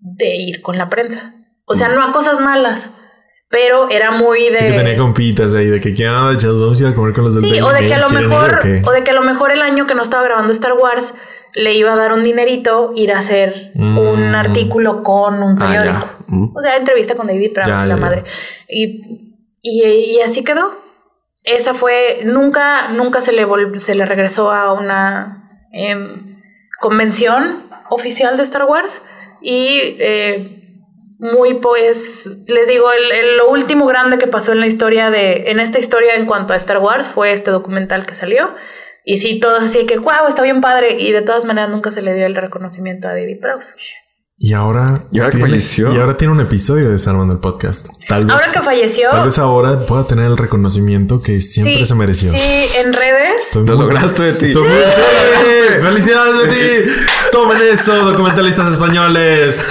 de 0.00 0.36
ir 0.36 0.60
con 0.60 0.76
la 0.76 0.88
prensa. 0.90 1.34
O 1.64 1.74
sea, 1.76 1.88
no 1.88 2.02
a 2.02 2.10
cosas 2.12 2.40
malas, 2.40 2.90
pero 3.54 3.88
era 3.88 4.10
muy 4.10 4.50
de... 4.50 4.58
Y 4.68 4.72
que 4.72 4.78
tenía 4.78 4.96
compitas 4.96 5.54
ahí 5.54 5.66
de 5.66 5.78
que, 5.78 5.94
¿qué 5.94 6.08
onda, 6.08 6.36
chavos? 6.36 6.60
Vamos 6.60 6.80
a 6.80 6.82
ir 6.82 6.88
a 6.88 6.94
comer 6.96 7.14
con 7.14 7.22
los 7.24 7.34
del 7.40 7.44
Sí, 7.44 7.60
o 7.60 7.68
de 7.72 7.86
que 7.86 7.94
a 7.94 7.98
lo 8.00 8.08
¿Quieren 8.08 8.24
ir 8.24 8.28
mejor, 8.28 8.60
o 8.84 8.90
de 8.90 9.04
que 9.04 9.10
a 9.12 9.14
lo 9.14 9.22
mejor 9.22 9.52
el 9.52 9.62
año 9.62 9.86
que 9.86 9.94
no 9.94 10.02
estaba 10.02 10.24
grabando 10.24 10.52
Star 10.52 10.72
Wars 10.72 11.14
le 11.54 11.72
iba 11.74 11.92
a 11.92 11.96
dar 11.96 12.12
un 12.12 12.24
dinerito 12.24 12.90
ir 12.96 13.12
a 13.12 13.18
hacer 13.20 13.70
Mm. 13.76 13.96
un 13.98 14.34
artículo 14.34 15.04
con 15.04 15.40
un 15.40 15.62
Ah, 15.62 15.66
periódico. 15.66 16.08
Mm. 16.26 16.56
O 16.56 16.60
sea, 16.62 16.76
entrevista 16.76 17.14
con 17.14 17.28
David 17.28 17.52
Prowse 17.54 17.70
y 17.70 17.74
la 17.88 17.94
ya, 17.94 17.96
madre. 17.96 18.24
Y, 18.68 19.30
y, 19.62 19.84
y 20.16 20.20
así 20.20 20.42
quedó. 20.42 20.72
Esa 21.44 21.74
fue, 21.74 22.22
nunca, 22.24 22.88
nunca 22.88 23.20
se 23.20 23.30
le 23.32 23.46
vol- 23.46 23.78
se 23.78 23.94
le 23.94 24.04
regresó 24.04 24.50
a 24.50 24.72
una 24.72 25.44
em, 25.72 26.40
convención 26.80 27.62
oficial 27.88 28.36
de 28.36 28.42
Star 28.42 28.64
Wars. 28.64 29.00
Y 29.40 29.96
eh, 30.00 30.63
muy 31.18 31.54
pues, 31.54 32.28
les 32.46 32.68
digo, 32.68 32.90
el, 32.92 33.12
el- 33.12 33.36
lo 33.38 33.48
último 33.50 33.86
grande 33.86 34.18
que 34.18 34.26
pasó 34.26 34.52
en 34.52 34.60
la 34.60 34.66
historia 34.66 35.10
de, 35.10 35.50
en 35.50 35.60
esta 35.60 35.78
historia 35.78 36.14
en 36.16 36.26
cuanto 36.26 36.52
a 36.52 36.56
Star 36.56 36.78
Wars 36.78 37.08
fue 37.08 37.32
este 37.32 37.50
documental 37.50 38.06
que 38.06 38.14
salió. 38.14 38.50
Y 39.06 39.18
sí, 39.18 39.38
todos 39.38 39.62
así 39.62 39.84
que, 39.86 39.98
wow, 39.98 40.26
está 40.28 40.42
bien 40.42 40.60
padre. 40.60 40.96
Y 40.98 41.12
de 41.12 41.22
todas 41.22 41.44
maneras 41.44 41.70
nunca 41.70 41.90
se 41.90 42.00
le 42.02 42.14
dio 42.14 42.26
el 42.26 42.34
reconocimiento 42.34 43.06
a 43.08 43.12
David 43.12 43.38
Prowse. 43.40 43.74
Y 44.36 44.52
ahora, 44.54 45.04
Y 45.12 45.18
ahora 45.18 45.30
que 45.30 45.36
tiene, 45.36 45.50
falleció. 45.52 45.94
y 45.94 45.98
ahora 45.98 46.16
tiene 46.16 46.32
un 46.32 46.40
episodio 46.40 46.86
de 46.86 46.92
Desarmando 46.94 47.32
el 47.34 47.38
Podcast. 47.38 47.86
Tal 48.08 48.24
vez, 48.24 48.34
Ahora 48.34 48.46
que 48.52 48.62
falleció, 48.62 49.10
tal 49.10 49.24
vez 49.26 49.38
ahora 49.38 49.78
pueda 49.86 50.06
tener 50.08 50.24
el 50.26 50.36
reconocimiento 50.36 51.22
que 51.22 51.40
siempre 51.40 51.76
sí, 51.76 51.86
se 51.86 51.94
mereció. 51.94 52.32
Sí, 52.32 52.66
en 52.78 52.92
redes. 52.92 53.42
Estoy 53.42 53.64
Lo 53.64 53.76
muy- 53.76 53.84
lograste 53.84 54.22
de 54.24 54.32
ti. 54.32 54.46
Estoy 54.46 54.62
muy- 54.68 54.72
¡Sí! 54.80 55.80
¡Felicidades 55.82 56.38
de 56.38 56.48
ti! 56.48 56.90
¡Tomen 57.30 57.58
eso, 57.72 57.94
documentalistas 58.10 58.72
españoles! 58.72 59.64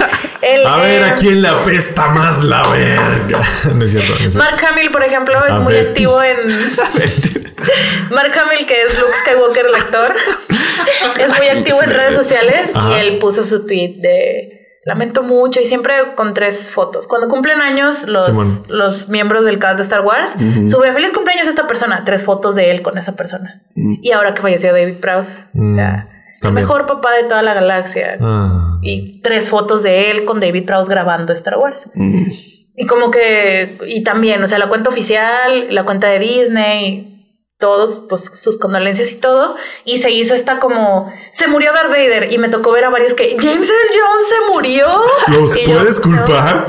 El, 0.44 0.66
A 0.66 0.76
ver 0.78 1.02
eh, 1.02 1.04
a 1.06 1.14
quién 1.14 1.42
le 1.42 1.48
apesta 1.48 2.08
más 2.08 2.42
la 2.44 2.68
verga. 2.68 3.40
No 3.74 3.84
es 3.84 3.92
cierto, 3.92 4.08
no 4.10 4.26
es 4.26 4.32
cierto. 4.32 4.38
Mark 4.38 4.58
Hamill, 4.70 4.90
por 4.90 5.02
ejemplo, 5.02 5.34
es 5.44 5.50
A 5.50 5.58
muy 5.60 5.72
ver. 5.74 5.88
activo 5.88 6.22
en. 6.22 6.36
Mark 8.10 8.32
Hamill, 8.38 8.66
que 8.66 8.82
es 8.82 8.98
Luke 9.00 9.12
Skywalker, 9.24 9.66
el 9.66 9.74
actor, 9.74 10.14
es 11.20 11.28
muy 11.38 11.48
activo 11.48 11.82
en 11.82 11.90
redes 11.90 12.14
sociales 12.14 12.70
Ajá. 12.74 12.90
y 12.90 13.00
él 13.06 13.18
puso 13.18 13.44
su 13.44 13.66
tweet 13.66 13.96
de. 14.00 14.60
Lamento 14.86 15.22
mucho 15.22 15.62
y 15.62 15.64
siempre 15.64 15.94
con 16.14 16.34
tres 16.34 16.70
fotos. 16.70 17.06
Cuando 17.06 17.30
cumplen 17.30 17.62
años 17.62 18.06
los, 18.06 18.28
los 18.68 19.08
miembros 19.08 19.46
del 19.46 19.58
cast 19.58 19.78
de 19.78 19.82
Star 19.82 20.02
Wars, 20.02 20.32
sube 20.70 20.92
feliz 20.92 21.10
cumpleaños 21.12 21.46
a 21.46 21.50
esta 21.50 21.66
persona, 21.66 22.02
tres 22.04 22.22
fotos 22.22 22.54
de 22.54 22.70
él 22.70 22.82
con 22.82 22.98
esa 22.98 23.16
persona. 23.16 23.62
Mm. 23.74 23.94
Y 24.02 24.12
ahora 24.12 24.34
que 24.34 24.42
falleció 24.42 24.72
David 24.74 25.00
Prowse, 25.00 25.44
o 25.54 25.62
Mm, 25.62 25.74
sea, 25.74 26.13
el 26.44 26.52
mejor 26.52 26.86
papá 26.86 27.12
de 27.12 27.24
toda 27.24 27.42
la 27.42 27.54
galaxia. 27.54 28.16
Ah. 28.20 28.78
Y 28.82 29.20
tres 29.22 29.48
fotos 29.48 29.82
de 29.82 30.10
él 30.10 30.24
con 30.24 30.40
David 30.40 30.66
Prowse 30.66 30.90
grabando 30.90 31.32
Star 31.32 31.58
Wars. 31.58 31.86
Mm. 31.94 32.28
Y 32.76 32.86
como 32.86 33.10
que, 33.10 33.78
y 33.86 34.02
también, 34.02 34.42
o 34.42 34.46
sea, 34.46 34.58
la 34.58 34.68
cuenta 34.68 34.90
oficial, 34.90 35.72
la 35.72 35.84
cuenta 35.84 36.08
de 36.08 36.18
Disney, 36.18 37.14
todos, 37.58 38.02
pues 38.08 38.24
sus 38.34 38.58
condolencias 38.58 39.12
y 39.12 39.14
todo. 39.14 39.56
Y 39.84 39.98
se 39.98 40.10
hizo 40.10 40.34
esta 40.34 40.58
como, 40.58 41.12
se 41.30 41.46
murió 41.46 41.72
Darth 41.72 41.90
Vader. 41.90 42.32
Y 42.32 42.38
me 42.38 42.48
tocó 42.48 42.72
ver 42.72 42.84
a 42.84 42.90
varios 42.90 43.14
que, 43.14 43.36
James 43.40 43.70
Earl 43.70 43.88
Jones 43.94 44.28
se 44.28 44.52
murió. 44.52 45.02
¿Los 45.28 45.56
Y 45.56 45.64
yo, 45.64 45.78
puedes 45.78 46.00
culpar? 46.00 46.66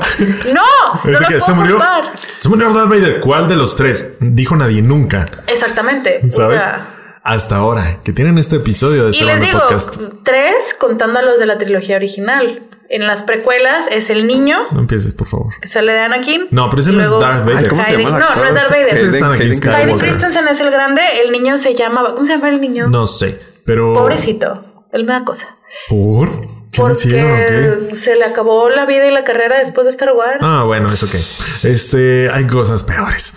No, 0.54 0.62
no, 1.04 1.18
que 1.28 1.40
se 1.40 1.52
murió. 1.52 1.74
culpar. 1.74 2.12
Se 2.38 2.48
murió 2.48 2.72
Darth 2.72 2.88
Vader. 2.88 3.20
¿Cuál 3.20 3.48
de 3.48 3.56
los 3.56 3.74
tres? 3.74 4.08
Dijo 4.20 4.54
nadie 4.54 4.80
nunca. 4.80 5.26
Exactamente. 5.48 6.20
¿Sabes? 6.30 6.60
O 6.60 6.62
sea, 6.62 6.95
Hasta 7.26 7.56
ahora, 7.56 7.98
que 8.04 8.12
tienen 8.12 8.38
este 8.38 8.56
episodio 8.56 9.04
de 9.10 9.16
y 9.16 9.20
les 9.20 9.40
digo, 9.40 9.58
Podcast. 9.58 9.96
tres 10.22 10.54
contando 10.78 11.18
a 11.18 11.22
los 11.22 11.38
de 11.40 11.46
la 11.46 11.58
trilogía 11.58 11.96
original. 11.96 12.62
En 12.88 13.04
las 13.08 13.24
precuelas 13.24 13.86
es 13.90 14.10
el 14.10 14.28
niño 14.28 14.58
No 14.70 14.78
empieces, 14.78 15.12
por 15.12 15.26
favor. 15.26 15.52
que 15.60 15.66
sale 15.66 15.92
de 15.92 15.98
Anakin. 15.98 16.46
No, 16.52 16.70
pero 16.70 16.82
ese 16.82 16.92
no 16.92 17.02
es 17.02 17.10
Darth 17.10 17.44
Vader. 17.44 17.56
Ay, 17.58 17.66
¿cómo 17.68 17.82
se 17.84 17.88
Hayden- 17.90 17.98
llama 18.04 18.16
el 18.18 18.22
no, 18.22 18.34
no 18.36 18.44
es 18.44 18.54
Darth 18.54 18.70
Vader. 18.70 18.86
Ese 18.94 19.00
es 19.06 19.10
Hayden- 19.10 19.24
Anakin 19.24 19.42
Hayden 19.42 19.56
Skywalker. 19.58 19.82
Hayden 19.88 19.98
Christensen 19.98 20.48
es 20.48 20.60
el 20.60 20.70
grande, 20.70 21.02
el 21.24 21.32
niño 21.32 21.58
se 21.58 21.74
llama, 21.74 22.14
¿cómo 22.14 22.24
se 22.26 22.32
llama 22.34 22.48
el 22.50 22.60
niño? 22.60 22.86
No 22.86 23.08
sé, 23.08 23.40
pero. 23.64 23.92
Pobrecito, 23.92 24.62
él 24.92 25.02
me 25.04 25.12
da 25.14 25.24
cosa. 25.24 25.48
¿Por? 25.88 26.30
¿Qué 26.70 26.82
le 26.82 26.92
hicieron 26.92 27.32
o 27.32 27.36
qué? 27.36 27.76
Porque 27.80 27.94
se 27.96 28.14
le 28.16 28.24
acabó 28.24 28.68
la 28.68 28.84
vida 28.86 29.06
y 29.06 29.10
la 29.10 29.24
carrera 29.24 29.58
después 29.58 29.84
de 29.86 29.90
Star 29.90 30.12
Wars. 30.12 30.38
Ah, 30.42 30.62
bueno, 30.64 30.88
eso 30.88 31.06
qué. 31.10 31.68
Este, 31.68 32.30
hay 32.30 32.46
cosas 32.46 32.84
peores. 32.84 33.32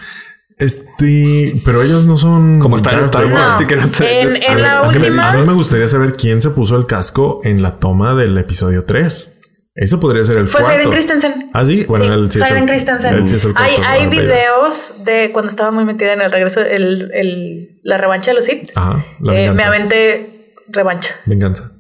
Este, 0.60 1.54
pero 1.66 1.82
ellos 1.82 2.04
no 2.06 2.18
son. 2.18 2.60
Como 2.60 2.76
está 2.76 2.92
en 2.92 2.98
Darth 2.98 3.16
Star. 3.16 3.26
Wars, 3.26 3.36
No, 3.36 3.56
así 3.56 3.66
que 3.66 3.76
no 3.78 3.90
te. 3.92 4.22
en- 4.22 4.30
A 4.30 4.46
en 4.54 4.62
la 4.62 4.82
última- 4.84 5.30
A 5.30 5.34
mí 5.34 5.42
me 5.48 5.54
gustaría 5.54 5.88
saber 5.88 6.14
quién 6.14 6.42
se 6.42 6.50
puso 6.50 6.76
el 6.76 6.86
casco 6.86 7.40
en 7.44 7.62
la 7.62 7.78
toma 7.80 8.14
del 8.14 8.38
episodio 8.38 8.86
3. 8.86 9.36
Eso 9.76 10.00
podría 10.02 10.26
ser 10.26 10.38
el 10.38 10.48
Fue 10.50 10.60
cuarto. 10.60 10.78
Hayden 10.80 10.92
Christensen. 10.92 11.50
Ah, 11.54 11.66
sí. 11.66 11.86
Bueno, 11.88 12.06
Sí, 12.06 12.12
él 12.12 12.32
sí 12.32 12.40
es 12.40 12.46
Hayden 12.46 12.64
el- 12.64 12.70
Christensen. 12.70 13.14
él 13.16 13.28
sí 13.30 13.36
es 13.36 13.46
el 13.46 13.54
hay 13.56 13.76
cuarto 13.78 14.10
videos 14.10 14.94
de 15.06 15.30
cuando 15.32 15.48
estaba 15.50 15.72
muy 15.72 15.86
metida 15.86 16.12
en 16.14 16.22
el 16.22 16.32
regreso, 16.32 16.60
el, 16.60 17.10
el- 17.14 17.80
la 17.84 17.98
revancha 17.98 18.32
de 18.32 18.36
los 18.36 18.46
Sith. 18.46 18.70
Ajá. 18.76 19.06
La 19.22 19.34
Eh, 19.40 19.54
me 19.54 19.64
aventé 19.64 20.56
revancha. 20.68 21.16
venganza. 21.26 21.72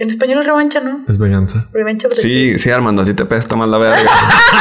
En 0.00 0.08
español 0.08 0.40
es 0.40 0.46
revancha, 0.46 0.80
¿no? 0.80 1.02
Es 1.06 1.18
venganza. 1.18 1.66
Revenge 1.74 2.06
of 2.06 2.14
the 2.14 2.22
Sí, 2.22 2.58
sí, 2.58 2.70
Armando, 2.70 3.02
así 3.02 3.12
te 3.12 3.26
pesta 3.26 3.54
más 3.54 3.68
la 3.68 3.76
verga. 3.76 4.10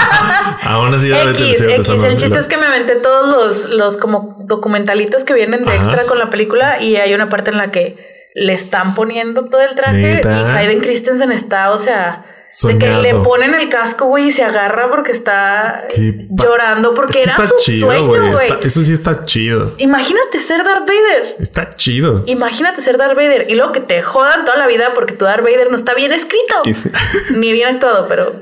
Aún 0.63 0.93
así, 0.93 1.07
ya 1.07 1.23
vete, 1.23 1.51
X. 1.51 1.61
El 1.61 2.15
chiste 2.17 2.37
es 2.37 2.45
que 2.47 2.57
me 2.57 2.65
aventé 2.65 2.95
todos 2.95 3.25
los, 3.29 3.69
los 3.73 3.95
como 3.95 4.35
documentalitos 4.41 5.23
que 5.23 5.33
vienen 5.33 5.63
de 5.63 5.71
Ajá. 5.71 5.85
extra 5.85 6.03
con 6.03 6.19
la 6.19 6.29
película 6.29 6.81
y 6.83 6.97
hay 6.97 7.13
una 7.13 7.29
parte 7.29 7.51
en 7.51 7.57
la 7.57 7.71
que 7.71 8.27
le 8.35 8.51
están 8.51 8.95
poniendo 8.95 9.45
todo 9.45 9.61
el 9.61 9.75
traje 9.75 10.15
¿Neta? 10.15 10.41
y 10.41 10.57
Hayden 10.57 10.81
Christensen 10.81 11.31
está, 11.31 11.71
o 11.71 11.77
sea, 11.77 12.25
de 12.63 12.77
que 12.77 12.89
le 12.89 13.13
ponen 13.15 13.53
el 13.53 13.69
casco, 13.69 14.05
güey, 14.05 14.27
y 14.27 14.31
se 14.31 14.43
agarra 14.43 14.89
porque 14.89 15.11
está 15.11 15.85
llorando 16.29 16.93
porque 16.95 17.11
Es 17.11 17.17
que 17.17 17.23
era 17.23 17.31
está 17.33 17.47
su 17.47 17.55
chido, 17.63 17.87
sueño, 17.87 18.31
güey. 18.31 18.49
Eso 18.63 18.81
sí 18.81 18.93
está 18.93 19.25
chido. 19.25 19.73
Imagínate 19.77 20.39
ser 20.41 20.63
Darth 20.63 20.87
Vader. 20.87 21.35
Está 21.39 21.69
chido. 21.69 22.23
Imagínate 22.25 22.81
ser 22.81 22.97
Darth 22.97 23.15
Vader 23.15 23.45
y 23.49 23.55
luego 23.55 23.71
que 23.71 23.81
te 23.81 24.01
jodan 24.01 24.45
toda 24.45 24.57
la 24.57 24.67
vida 24.67 24.93
porque 24.95 25.13
tu 25.13 25.25
Darth 25.25 25.43
Vader 25.43 25.69
no 25.69 25.75
está 25.75 25.93
bien 25.93 26.11
escrito. 26.11 26.63
Ni 27.35 27.53
bien 27.53 27.75
actuado, 27.75 28.07
pero 28.07 28.33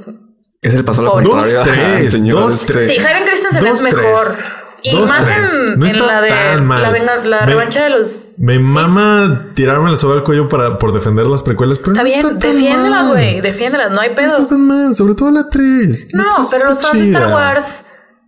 Ese 0.61 0.77
le 0.77 0.83
pasó 0.83 1.01
la 1.01 1.09
Pobre. 1.11 1.25
Dos, 1.25 1.47
tres, 1.63 2.11
señor. 2.11 2.39
dos, 2.41 2.65
tres. 2.65 2.87
Sí, 2.87 2.97
Hayden 2.99 3.27
Christensen 3.27 3.63
Dos, 3.63 3.75
es 3.77 3.81
mejor. 3.83 4.25
tres. 4.35 4.45
Y 4.83 4.91
Dos, 4.91 5.09
más 5.09 5.25
tres. 5.25 5.53
en, 5.53 5.79
No 5.79 5.85
en 5.87 5.95
está 5.95 6.05
la 6.07 6.21
de 6.21 6.29
tan 6.29 6.65
mal. 6.65 6.81
la, 6.81 6.91
venga- 6.91 7.15
la 7.25 7.39
Me- 7.41 7.45
revancha 7.47 7.83
de 7.85 7.89
los. 7.89 8.25
Me 8.37 8.59
mama 8.59 9.47
tirarme 9.55 9.89
la 9.91 9.97
soga 9.97 10.15
al 10.15 10.23
cuello 10.23 10.47
para, 10.47 10.77
por 10.77 10.93
defender 10.93 11.25
las 11.25 11.41
precuelas, 11.43 11.79
pero 11.79 11.91
Está 11.93 12.03
no 12.03 12.05
bien, 12.05 12.19
está 12.19 12.29
tan 12.37 12.39
defiéndelas, 12.53 13.07
güey. 13.09 13.41
Defiéndelas, 13.41 13.91
no 13.91 13.99
hay 14.01 14.09
No 14.09 14.15
pedo. 14.15 14.27
está 14.37 14.47
tan 14.47 14.67
mal, 14.67 14.95
sobre 14.95 15.15
todo 15.15 15.31
la 15.31 15.49
3. 15.49 16.09
No, 16.13 16.23
pero 16.51 16.69
los 16.69 16.81
fans 16.81 16.99
de 16.99 17.05
Star 17.11 17.33
Wars 17.33 17.83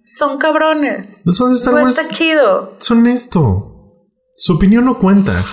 son 0.05 0.37
cabrones. 0.39 1.17
Los 1.23 1.37
fans 1.37 1.51
de 1.51 1.57
Star 1.57 1.73
no 1.75 1.81
Wars 1.83 1.97
está 1.97 2.13
chido. 2.13 2.75
son 2.79 3.05
esto. 3.07 3.75
Su 4.35 4.53
opinión 4.53 4.85
no 4.85 4.97
cuenta. 4.97 5.43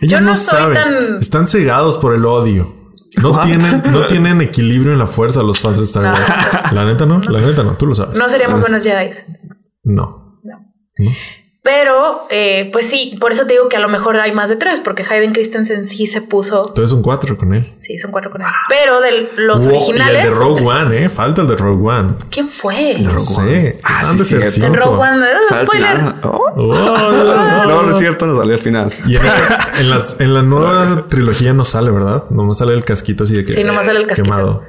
Ellos 0.00 0.18
Yo 0.18 0.20
no 0.20 0.30
no, 0.30 0.36
soy 0.36 0.58
saben. 0.58 0.74
tan- 0.74 1.16
Están 1.20 1.46
cegados 1.46 1.98
por 1.98 2.14
el 2.14 2.24
odio. 2.24 2.74
No 3.20 3.30
What? 3.30 3.42
tienen, 3.46 3.82
no 3.92 4.06
tienen 4.06 4.40
equilibrio 4.40 4.92
en 4.92 4.98
la 4.98 5.06
fuerza 5.06 5.42
los 5.42 5.60
fans 5.60 5.78
de 5.78 5.84
Star 5.84 6.02
No. 6.04 6.12
Wars. 6.14 6.72
La 6.72 6.84
neta 6.84 7.06
no, 7.06 7.20
la 7.20 7.40
neta 7.40 7.62
no, 7.62 7.76
tú 7.76 7.86
lo 7.86 7.94
sabes. 7.94 8.18
No 8.18 8.28
seríamos 8.28 8.60
buenos 8.60 8.82
Jedi. 8.82 9.10
No. 9.84 10.21
No. 11.04 11.10
Pero, 11.64 12.26
eh, 12.28 12.70
pues 12.72 12.88
sí, 12.88 13.16
por 13.20 13.30
eso 13.30 13.46
te 13.46 13.52
digo 13.52 13.68
que 13.68 13.76
a 13.76 13.78
lo 13.78 13.86
mejor 13.88 14.16
hay 14.18 14.32
más 14.32 14.48
de 14.48 14.56
tres, 14.56 14.80
porque 14.80 15.04
Hayden 15.08 15.32
Christensen 15.32 15.86
sí 15.86 16.08
se 16.08 16.20
puso. 16.20 16.64
Entonces 16.66 16.90
son 16.90 17.02
cuatro 17.02 17.36
con 17.36 17.54
él. 17.54 17.72
Sí, 17.78 17.98
son 18.00 18.10
cuatro 18.10 18.32
con 18.32 18.40
él. 18.40 18.48
Pero 18.68 19.00
de 19.00 19.28
los 19.36 19.64
Wow, 19.64 19.72
y 19.72 19.76
originales. 19.76 20.24
el 20.24 20.28
de 20.30 20.34
Rogue. 20.34 20.66
One, 20.66 21.04
eh. 21.04 21.08
Falta 21.08 21.42
el 21.42 21.46
de 21.46 21.54
Rogue 21.54 21.88
One. 21.88 22.14
¿Quién 22.30 22.48
fue? 22.48 22.96
No 22.98 23.10
Rogue 23.10 23.20
sé. 23.20 23.80
Ah, 23.84 24.04
sí, 24.04 24.24
ser 24.24 24.42
cierto. 24.50 24.66
En. 24.66 24.74
Rogue 24.74 24.96
One. 25.02 25.24
eh, 25.24 25.64
spoiler. 25.64 25.96
final. 25.98 26.20
Oh. 26.24 26.50
Oh, 26.56 27.64
No, 27.68 27.82
no 27.84 27.92
es 27.92 27.98
cierto, 28.00 28.26
no 28.26 28.36
salió 28.38 28.54
al 28.54 28.60
final. 28.60 28.92
Y 29.06 29.14
en, 29.16 29.24
esta- 29.24 29.70
en 29.78 29.90
las, 29.90 30.16
en 30.18 30.34
la 30.34 30.42
nueva 30.42 31.06
trilogía 31.08 31.52
no 31.54 31.64
sale, 31.64 31.92
¿verdad? 31.92 32.24
Nomás 32.30 32.58
sale 32.58 32.74
el 32.74 32.82
casquito 32.82 33.22
así 33.22 33.34
de 33.34 33.44
que. 33.44 33.52
Sí, 33.52 33.62
nomás 33.62 33.86
sale 33.86 34.00
el 34.00 34.06
casquito. 34.08 34.24
Quemado. 34.24 34.64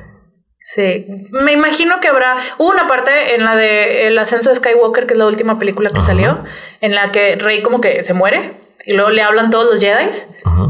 Sí, 0.66 1.08
me 1.32 1.52
imagino 1.52 2.00
que 2.00 2.08
habrá 2.08 2.38
hubo 2.58 2.70
una 2.70 2.88
parte 2.88 3.36
en 3.36 3.44
la 3.44 3.56
de 3.56 4.08
El 4.08 4.18
ascenso 4.18 4.50
de 4.50 4.56
Skywalker, 4.56 5.06
que 5.06 5.14
es 5.14 5.20
la 5.20 5.28
última 5.28 5.60
película 5.60 5.90
que 5.90 5.98
Ajá. 5.98 6.08
salió, 6.08 6.40
en 6.80 6.96
la 6.96 7.12
que 7.12 7.36
Rey 7.36 7.62
como 7.62 7.82
que 7.82 8.02
se 8.02 8.14
muere 8.14 8.54
y 8.86 8.94
luego 8.94 9.10
le 9.10 9.22
hablan 9.22 9.50
todos 9.52 9.70
los 9.72 9.80
Jedi. 9.82 10.10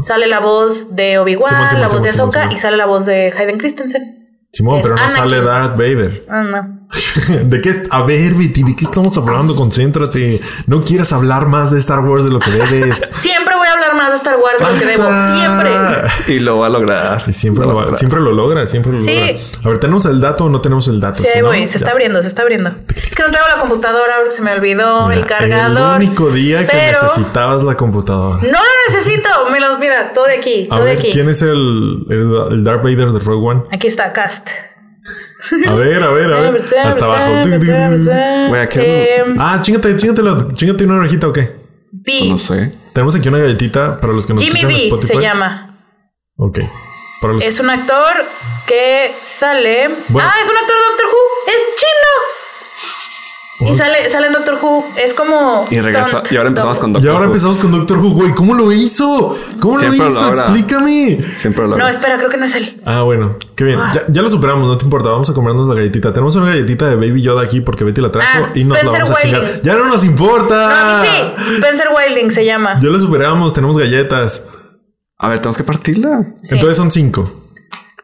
Sale 0.02 0.26
la 0.26 0.40
voz 0.40 0.94
de 0.96 1.18
Obi-Wan, 1.18 1.68
Simón, 1.68 1.80
la 1.80 1.88
voz 1.88 2.02
de 2.02 2.08
Ahsoka 2.08 2.40
Simón, 2.42 2.56
y 2.56 2.58
sale 2.60 2.76
la 2.76 2.86
voz 2.86 3.06
de 3.06 3.32
Hayden 3.36 3.58
Christensen. 3.58 4.20
Simón, 4.52 4.80
pero 4.82 4.94
no 4.94 5.00
Anakin. 5.00 5.16
sale 5.16 5.40
Darth 5.40 5.76
Vader. 5.76 6.24
Ah, 6.28 6.42
no. 6.42 6.86
¿De 7.44 7.60
qué? 7.60 7.82
A 7.90 8.02
ver, 8.04 8.34
Viti, 8.34 8.62
¿de 8.62 8.76
qué 8.76 8.84
estamos 8.84 9.16
hablando? 9.18 9.56
Concéntrate. 9.56 10.40
No 10.68 10.84
quieras 10.84 11.12
hablar 11.12 11.48
más 11.48 11.72
de 11.72 11.78
Star 11.80 12.00
Wars 12.00 12.22
de 12.24 12.30
lo 12.30 12.38
que 12.38 12.52
debes. 12.52 12.96
Siempre 13.14 13.33
voy 13.64 13.68
a 13.68 13.72
hablar 13.72 13.94
más 13.94 14.10
de 14.10 14.16
Star 14.16 14.36
Wars 14.36 14.58
de 14.58 14.64
lo 14.72 14.78
que 14.78 14.84
debo. 14.86 15.04
¡Basta! 15.04 16.08
Siempre. 16.08 16.34
Y 16.34 16.40
lo 16.40 16.58
va 16.58 16.66
a 16.66 16.70
lograr. 16.70 17.22
Y 17.26 17.32
siempre 17.32 17.64
lo, 17.66 17.74
va- 17.74 17.82
logra. 17.84 17.98
siempre 17.98 18.20
lo 18.20 18.32
logra, 18.32 18.66
siempre 18.66 18.92
lo 18.92 18.98
Sí. 18.98 19.14
logra. 19.14 19.42
A 19.64 19.68
ver, 19.68 19.78
¿tenemos 19.78 20.04
el 20.06 20.20
dato 20.20 20.44
o 20.44 20.48
no 20.48 20.60
tenemos 20.60 20.86
el 20.88 21.00
dato? 21.00 21.18
Sí, 21.22 21.28
Si 21.34 21.40
no, 21.40 21.50
se 21.52 21.58
ya. 21.58 21.64
está 21.64 21.90
abriendo, 21.90 22.20
se 22.22 22.28
está 22.28 22.42
abriendo. 22.42 22.70
Es 22.94 23.14
que 23.14 23.22
no 23.22 23.28
traigo 23.30 23.48
la 23.48 23.60
computadora 23.60 24.14
porque 24.18 24.34
se 24.34 24.42
me 24.42 24.52
olvidó 24.52 25.08
Mira, 25.08 25.20
el 25.20 25.26
cargador. 25.26 26.00
El 26.02 26.08
único 26.08 26.30
día 26.30 26.66
que 26.66 26.76
necesitabas 26.76 27.62
la 27.62 27.74
computadora. 27.76 28.38
No 28.42 28.58
lo 28.58 28.94
necesito. 28.94 29.28
Me 29.50 29.60
lo, 29.60 29.78
mira, 29.78 30.12
todo 30.12 30.26
de 30.26 30.34
aquí, 30.38 30.66
A 30.70 30.76
todo 30.76 30.84
de 30.84 30.90
ver, 30.90 30.98
aquí. 30.98 31.10
¿quién 31.12 31.28
es 31.28 31.40
el, 31.42 32.04
el, 32.10 32.34
el 32.52 32.64
Darth 32.64 32.82
Vader 32.82 33.10
de 33.12 33.18
Rogue 33.20 33.46
One? 33.48 33.62
Aquí 33.72 33.86
está, 33.86 34.12
cast. 34.12 34.48
A 35.68 35.74
ver, 35.74 36.02
a 36.02 36.08
ver, 36.08 36.32
a 36.32 36.40
ver. 36.50 36.62
Hasta 36.84 37.04
abajo. 37.04 37.42
Eh, 38.76 39.34
Ah, 39.38 39.58
chingate, 39.62 39.94
chingatelo. 39.96 40.52
Chingate 40.52 40.84
una 40.84 40.96
orejita 40.96 41.28
o 41.28 41.32
qué. 41.32 41.52
B. 41.92 42.12
No 42.28 42.36
sé. 42.36 42.70
Tenemos 42.94 43.16
aquí 43.16 43.28
una 43.28 43.38
galletita 43.38 44.00
para 44.00 44.12
los 44.12 44.24
que 44.24 44.34
nos 44.34 44.42
Jimmy 44.44 44.60
escuchan 44.60 44.78
B 44.78 44.84
Spotify. 44.84 45.14
se 45.14 45.20
llama. 45.20 45.78
Ok. 46.36 46.60
Para 47.20 47.34
los... 47.34 47.42
Es 47.42 47.58
un 47.58 47.68
actor 47.68 48.24
que 48.68 49.12
sale. 49.20 49.88
Bueno. 50.08 50.30
Ah, 50.32 50.40
es 50.40 50.48
un 50.48 50.56
actor 50.56 50.76
de 50.76 50.82
Doctor 50.90 51.06
Who. 51.06 51.50
Es 51.50 51.76
chino. 51.76 52.33
Y 53.72 53.76
sale, 53.76 54.10
sale 54.10 54.26
en 54.28 54.32
Doctor 54.32 54.58
Who. 54.62 54.84
Es 54.96 55.14
como. 55.14 55.66
Y 55.70 55.80
regresa. 55.80 56.22
Y 56.30 56.36
ahora 56.36 56.48
empezamos 56.48 56.78
con 56.78 56.90
Y 56.90 56.92
Doctor 56.94 57.10
ahora 57.10 57.20
Who. 57.20 57.26
empezamos 57.26 57.58
con 57.58 57.72
Doctor 57.72 57.98
Who, 57.98 58.10
güey. 58.14 58.30
¿Cómo 58.34 58.54
lo 58.54 58.72
hizo? 58.72 59.36
¿Cómo 59.60 59.78
Siempre 59.78 59.98
lo 59.98 60.10
hizo? 60.10 60.28
Explícame. 60.28 61.18
Siempre 61.36 61.66
lo 61.68 61.76
No, 61.76 61.88
espera, 61.88 62.16
creo 62.18 62.28
que 62.30 62.36
no 62.36 62.46
es 62.46 62.54
él. 62.54 62.80
Ah, 62.84 63.02
bueno. 63.02 63.36
Qué 63.56 63.64
bien. 63.64 63.78
Ya, 63.94 64.02
ya 64.08 64.22
lo 64.22 64.30
superamos, 64.30 64.66
no 64.68 64.76
te 64.78 64.84
importa. 64.84 65.08
Vamos 65.10 65.28
a 65.30 65.34
comernos 65.34 65.68
la 65.68 65.74
galletita. 65.74 66.12
Tenemos 66.12 66.34
una 66.36 66.46
galletita 66.46 66.88
de 66.88 66.96
Baby 66.96 67.22
Yoda 67.22 67.42
aquí 67.42 67.60
porque 67.60 67.84
Betty 67.84 68.00
la 68.00 68.10
trajo 68.10 68.44
Ah, 68.46 68.50
y 68.54 68.64
nos 68.64 68.82
la 68.82 68.90
vamos 68.90 69.10
a 69.10 69.20
chingar. 69.20 69.42
Wilding. 69.42 69.62
Ya 69.62 69.74
no 69.76 69.86
nos 69.86 70.04
importa. 70.04 70.68
No, 70.68 70.74
a 70.74 71.02
mí 71.02 71.08
sí. 71.08 71.54
Spencer 71.56 71.88
Wilding 71.96 72.32
se 72.32 72.44
llama. 72.44 72.78
Ya 72.80 72.88
lo 72.88 72.98
superamos. 72.98 73.52
Tenemos 73.52 73.78
galletas. 73.78 74.42
A 75.18 75.28
ver, 75.28 75.38
tenemos 75.38 75.56
que 75.56 75.64
partirla. 75.64 76.34
Sí. 76.42 76.54
Entonces 76.54 76.76
son 76.76 76.90
cinco. 76.90 77.30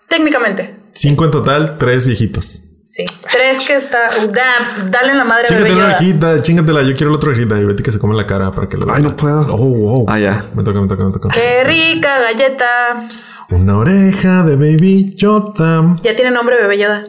Técnicamente. 0.08 0.76
Cinco 0.92 1.24
en 1.24 1.30
total, 1.30 1.76
tres 1.78 2.04
viejitos. 2.04 2.62
Sí. 2.90 3.04
Tres 3.30 3.64
que 3.68 3.76
está. 3.76 4.08
Da, 4.32 4.88
dale 4.90 5.12
en 5.12 5.18
la 5.18 5.24
madre 5.24 5.44
a 5.44 5.46
Chíngate 5.46 5.70
Yoda. 5.70 5.84
orejita, 5.86 6.42
chingatela. 6.42 6.82
Yo 6.82 6.94
quiero 6.96 7.10
la 7.10 7.16
otra 7.18 7.30
orejita. 7.30 7.56
Y 7.58 7.64
Betty 7.64 7.84
que 7.84 7.92
se 7.92 8.00
come 8.00 8.16
la 8.16 8.26
cara 8.26 8.50
para 8.50 8.68
que 8.68 8.76
lo 8.76 8.92
Ay, 8.92 9.00
no 9.02 9.14
puedo. 9.16 9.42
Oh, 9.54 9.56
wow. 9.58 10.06
Ah, 10.08 10.18
ya. 10.18 10.44
Me 10.54 10.64
toca, 10.64 10.80
me 10.80 10.88
toca, 10.88 11.04
me 11.04 11.12
toca. 11.12 11.28
Qué 11.28 11.62
rica 11.62 12.18
galleta. 12.20 13.08
Una 13.50 13.78
oreja 13.78 14.42
de 14.42 14.56
Baby 14.56 15.14
Yoda. 15.14 15.98
Ya 16.02 16.16
tiene 16.16 16.32
nombre 16.32 16.56
Bebé 16.60 16.78
Yoda. 16.78 17.04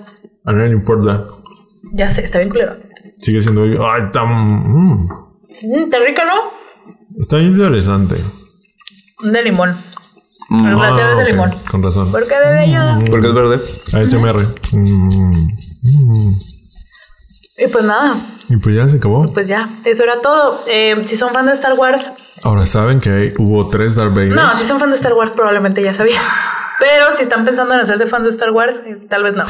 A 0.45 0.51
nadie 0.53 0.69
le 0.69 0.75
importa. 0.75 1.25
Ya 1.93 2.09
sé, 2.11 2.23
está 2.25 2.37
bien 2.37 2.49
culero. 2.51 2.77
Sigue 3.17 3.41
siendo 3.41 3.61
Baby. 3.61 3.77
Ay, 3.81 4.03
está. 4.05 4.23
mm, 4.23 5.09
Mm, 5.63 5.83
está 5.85 5.99
rica, 5.99 6.23
¿no? 6.25 6.61
está 7.19 7.39
interesante. 7.39 8.15
De 9.23 9.43
limón. 9.43 9.75
Mm. 10.49 10.65
El 10.67 10.75
glaseado 10.75 11.11
es 11.11 11.17
de 11.25 11.31
limón. 11.31 11.53
Con 11.69 11.83
razón. 11.83 12.11
¿Por 12.11 12.27
qué 12.27 12.35
Bebé 12.43 12.71
Yoda? 12.71 12.99
Porque 13.09 13.27
es 13.27 13.33
verde. 13.33 13.61
ASMR. 13.93 14.47
Mm. 15.81 16.33
Y 17.57 17.67
pues 17.67 17.83
nada, 17.83 18.15
Y 18.49 18.57
pues 18.57 18.75
ya 18.75 18.87
se 18.89 18.97
acabó. 18.97 19.25
pues 19.33 19.47
ya, 19.47 19.69
eso 19.85 20.03
era 20.03 20.21
todo. 20.21 20.63
Eh, 20.67 21.03
si 21.07 21.15
son 21.17 21.31
fan 21.33 21.45
de 21.45 21.53
Star 21.53 21.73
Wars, 21.73 22.11
Ahora 22.43 22.65
saben 22.65 22.99
que 22.99 23.35
hubo 23.37 23.69
tres 23.69 23.93
Darth 23.93 24.15
Vaders. 24.15 24.33
no, 24.35 24.51
si 24.55 24.65
son 24.65 24.79
fan 24.79 24.89
de 24.89 24.95
Star 24.95 25.13
Wars 25.13 25.31
probablemente 25.31 25.83
ya 25.83 25.93
sabía. 25.93 26.19
Pero 26.81 27.11
si 27.15 27.21
están 27.21 27.45
pensando 27.45 27.75
en 27.75 27.81
hacerse 27.81 28.07
fan 28.07 28.23
de 28.23 28.29
Star 28.29 28.49
Wars, 28.49 28.81
eh, 28.87 28.97
tal 29.07 29.21
vez 29.21 29.35
no. 29.35 29.43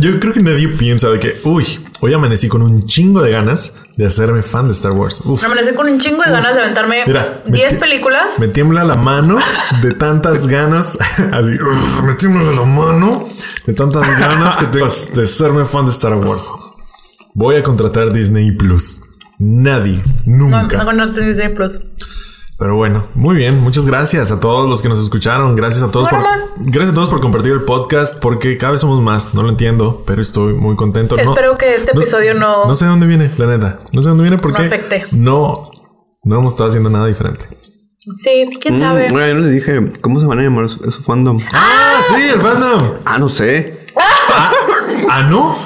Yo 0.00 0.18
creo 0.18 0.32
que 0.32 0.40
nadie 0.42 0.66
piensa 0.68 1.10
de 1.10 1.20
que, 1.20 1.36
uy, 1.44 1.78
hoy 2.00 2.14
amanecí 2.14 2.48
con 2.48 2.62
un 2.62 2.86
chingo 2.86 3.20
de 3.20 3.30
ganas 3.32 3.74
de 3.98 4.06
hacerme 4.06 4.42
fan 4.42 4.66
de 4.68 4.72
Star 4.72 4.92
Wars. 4.92 5.20
Uf, 5.24 5.44
Amanecí 5.44 5.72
con 5.74 5.86
un 5.88 6.00
chingo 6.00 6.22
de 6.22 6.30
ganas 6.30 6.54
de 6.54 6.62
aventarme 6.62 7.04
Mira, 7.06 7.42
me 7.44 7.52
10 7.58 7.68
ti- 7.74 7.76
películas. 7.76 8.24
me 8.38 8.48
tiembla 8.48 8.82
la 8.84 8.94
mano 8.96 9.38
de 9.82 9.92
tantas 9.92 10.46
ganas, 10.46 10.96
así, 11.32 11.52
uf, 11.52 12.02
me 12.02 12.14
tiembla 12.14 12.50
la 12.50 12.62
mano 12.64 13.28
de 13.66 13.72
tantas 13.74 14.08
ganas 14.18 14.56
que 14.56 14.66
tengo 14.68 14.86
de 15.14 15.22
hacerme 15.22 15.66
fan 15.66 15.84
de 15.84 15.92
Star 15.92 16.14
Wars. 16.14 16.46
Voy 17.34 17.56
a 17.56 17.62
contratar 17.62 18.10
Disney 18.10 18.52
Plus. 18.52 19.00
Nadie, 19.38 20.02
nunca. 20.24 20.78
no, 20.82 20.92
no, 20.94 21.06
no, 21.06 21.12
Disney 21.12 21.54
Plus. 21.54 21.74
Pero 22.58 22.74
bueno, 22.74 23.04
muy 23.14 23.36
bien. 23.36 23.60
Muchas 23.60 23.84
gracias 23.84 24.32
a 24.32 24.40
todos 24.40 24.68
los 24.68 24.80
que 24.80 24.88
nos 24.88 24.98
escucharon. 25.02 25.54
Gracias 25.56 25.82
a 25.82 25.90
todos 25.90 26.08
por, 26.08 26.20
Bueno, 26.20 26.42
gracias 26.56 26.90
a 26.92 26.94
todos 26.94 27.10
por 27.10 27.20
compartir 27.20 27.52
el 27.52 27.64
podcast 27.64 28.16
porque 28.18 28.56
cada 28.56 28.72
vez 28.72 28.80
somos 28.80 29.02
más. 29.02 29.34
No 29.34 29.42
lo 29.42 29.50
entiendo, 29.50 30.02
pero 30.06 30.22
estoy 30.22 30.54
muy 30.54 30.74
contento. 30.74 31.16
No- 31.16 31.32
Espero 31.32 31.54
que 31.54 31.74
este 31.74 31.92
episodio 31.92 32.32
no- 32.34 32.66
No 32.66 32.74
sé 32.74 32.86
de 32.86 32.90
dónde 32.92 33.06
viene, 33.06 33.30
la 33.36 33.46
neta. 33.46 33.80
No 33.92 34.00
sé 34.00 34.06
de 34.06 34.10
dónde 34.10 34.22
viene 34.22 34.38
porque 34.38 34.60
No 34.60 34.66
afecte. 34.66 35.04
no, 35.12 35.70
no 36.24 36.36
hemos 36.38 36.52
estado 36.52 36.68
haciendo 36.70 36.88
nada 36.88 37.06
diferente. 37.06 37.44
Sí, 38.14 38.48
quién 38.60 38.78
sabe. 38.78 39.10
Mm, 39.10 39.14
oiga, 39.16 39.28
yo 39.28 39.34
no 39.34 39.40
le 39.40 39.50
dije 39.50 39.92
cómo 40.00 40.18
se 40.20 40.26
van 40.26 40.38
a 40.38 40.42
llamar 40.42 40.68
su, 40.68 40.90
su 40.90 41.02
fandom. 41.02 41.38
Ah, 41.52 42.00
sí, 42.08 42.22
el 42.32 42.40
fandom. 42.40 42.90
Ah, 43.04 43.18
no 43.18 43.28
sé. 43.28 43.86
Ah, 45.10 45.22
no. 45.28 45.56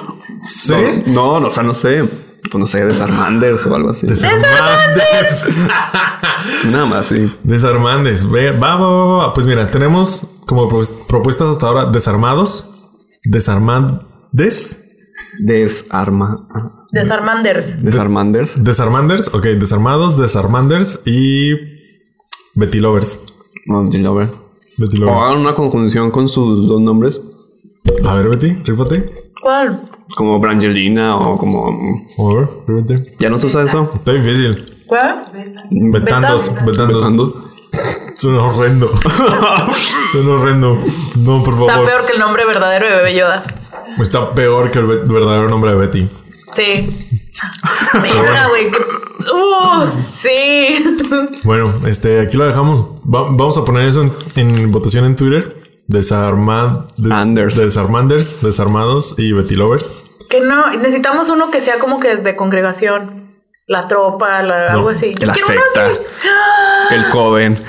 Sí. 0.43 0.75
No, 1.07 1.39
no, 1.39 1.49
o 1.49 1.51
sea, 1.51 1.63
no 1.63 1.75
sé. 1.75 2.03
Pues 2.51 2.59
no 2.61 2.67
sé, 2.67 2.85
Desarmanders 2.85 3.65
o 3.67 3.75
algo 3.75 3.91
así. 3.91 4.07
Desarmandes. 4.07 5.45
Nada 6.71 6.87
más, 6.87 7.07
sí. 7.07 7.33
Desarmandes. 7.45 8.29
Ve, 8.29 8.51
va, 8.53 8.77
va, 8.77 8.89
va, 8.89 9.17
va. 9.27 9.35
Pues 9.35 9.47
mira, 9.47 9.71
tenemos 9.71 10.23
como 10.47 10.69
pro- 10.69 10.83
propuestas 11.09 11.49
hasta 11.49 11.67
ahora 11.69 11.87
desarmados, 11.91 12.67
desarmandes, 13.25 14.79
Desarma. 15.39 16.49
Desarmanders. 16.93 17.83
Desarmanders. 17.85 18.65
desarmanders, 18.65 19.29
ok, 19.29 19.45
desarmados, 19.59 20.19
desarmanders 20.19 21.01
y 21.07 21.53
Betty 22.57 22.81
Lovers. 22.81 23.21
No, 23.67 23.89
Jill 23.91 24.03
Lover. 24.03 24.31
Betty 24.79 24.97
O 24.97 25.01
Lovers. 25.05 25.21
hagan 25.23 25.39
una 25.39 25.55
conjunción 25.55 26.11
con 26.11 26.29
sus 26.29 26.67
dos 26.67 26.81
nombres, 26.81 27.21
A 28.05 28.15
ver, 28.17 28.29
Betty, 28.29 28.55
rífate. 28.65 29.20
¿Cuál? 29.41 29.83
como 30.17 30.39
Brangelina 30.41 31.17
o 31.17 31.39
como. 31.39 31.69
A 32.19 32.35
ver. 32.35 33.15
¿Ya 33.19 33.31
no 33.31 33.39
se 33.41 33.47
usa 33.47 33.63
eso? 33.65 33.89
Está 33.95 34.13
difícil. 34.13 34.83
¿Cuál? 34.87 35.25
Betandos, 35.71 36.51
betandos. 36.65 36.97
Betando. 36.99 37.51
Suena 38.17 38.43
horrendo. 38.45 38.91
Suena 40.13 40.31
horrendo. 40.33 40.79
No, 41.17 41.43
por 41.43 41.55
Está 41.55 41.67
favor. 41.75 41.87
peor 41.89 42.07
que 42.07 42.13
el 42.15 42.19
nombre 42.19 42.45
verdadero 42.45 42.87
de 42.89 42.97
Bebé 42.97 43.15
Yoda. 43.15 43.45
Está 44.01 44.33
peor 44.33 44.71
que 44.71 44.81
el 44.81 44.87
ve- 44.87 45.03
verdadero 45.07 45.49
nombre 45.49 45.71
de 45.71 45.77
Betty. 45.77 46.11
Sí. 46.55 47.09
Mira, 48.03 48.49
güey. 48.49 48.67
Uh, 49.21 49.87
sí. 50.13 50.85
Bueno, 51.45 51.73
este, 51.87 52.21
aquí 52.21 52.37
lo 52.37 52.47
dejamos. 52.47 52.97
Va- 53.07 53.29
vamos 53.31 53.57
a 53.59 53.65
poner 53.65 53.85
eso 53.87 54.03
en, 54.03 54.13
en 54.37 54.71
votación 54.73 55.05
en 55.05 55.15
Twitter. 55.15 55.60
Desarmad, 55.91 56.87
des- 56.97 57.13
Anders. 57.13 57.57
Desarmanders, 57.57 58.41
Desarmados 58.43 59.15
y 59.19 59.33
Betty 59.33 59.57
Lovers. 59.57 59.93
Que 60.29 60.41
no, 60.41 60.71
necesitamos 60.71 61.29
uno 61.31 61.51
que 61.51 61.61
sea 61.61 61.79
como 61.81 61.99
que 61.99 62.17
de 62.17 62.37
congregación. 62.37 63.27
La 63.67 63.89
tropa, 63.89 64.43
la- 64.43 64.69
No, 64.71 64.79
algo 64.79 64.89
así. 64.91 65.13
Yo 65.19 65.27
La 65.27 65.33
quiero 65.33 65.49
uno 65.49 65.61
secta. 65.75 66.95
El 66.95 67.09
Coven. 67.11 67.65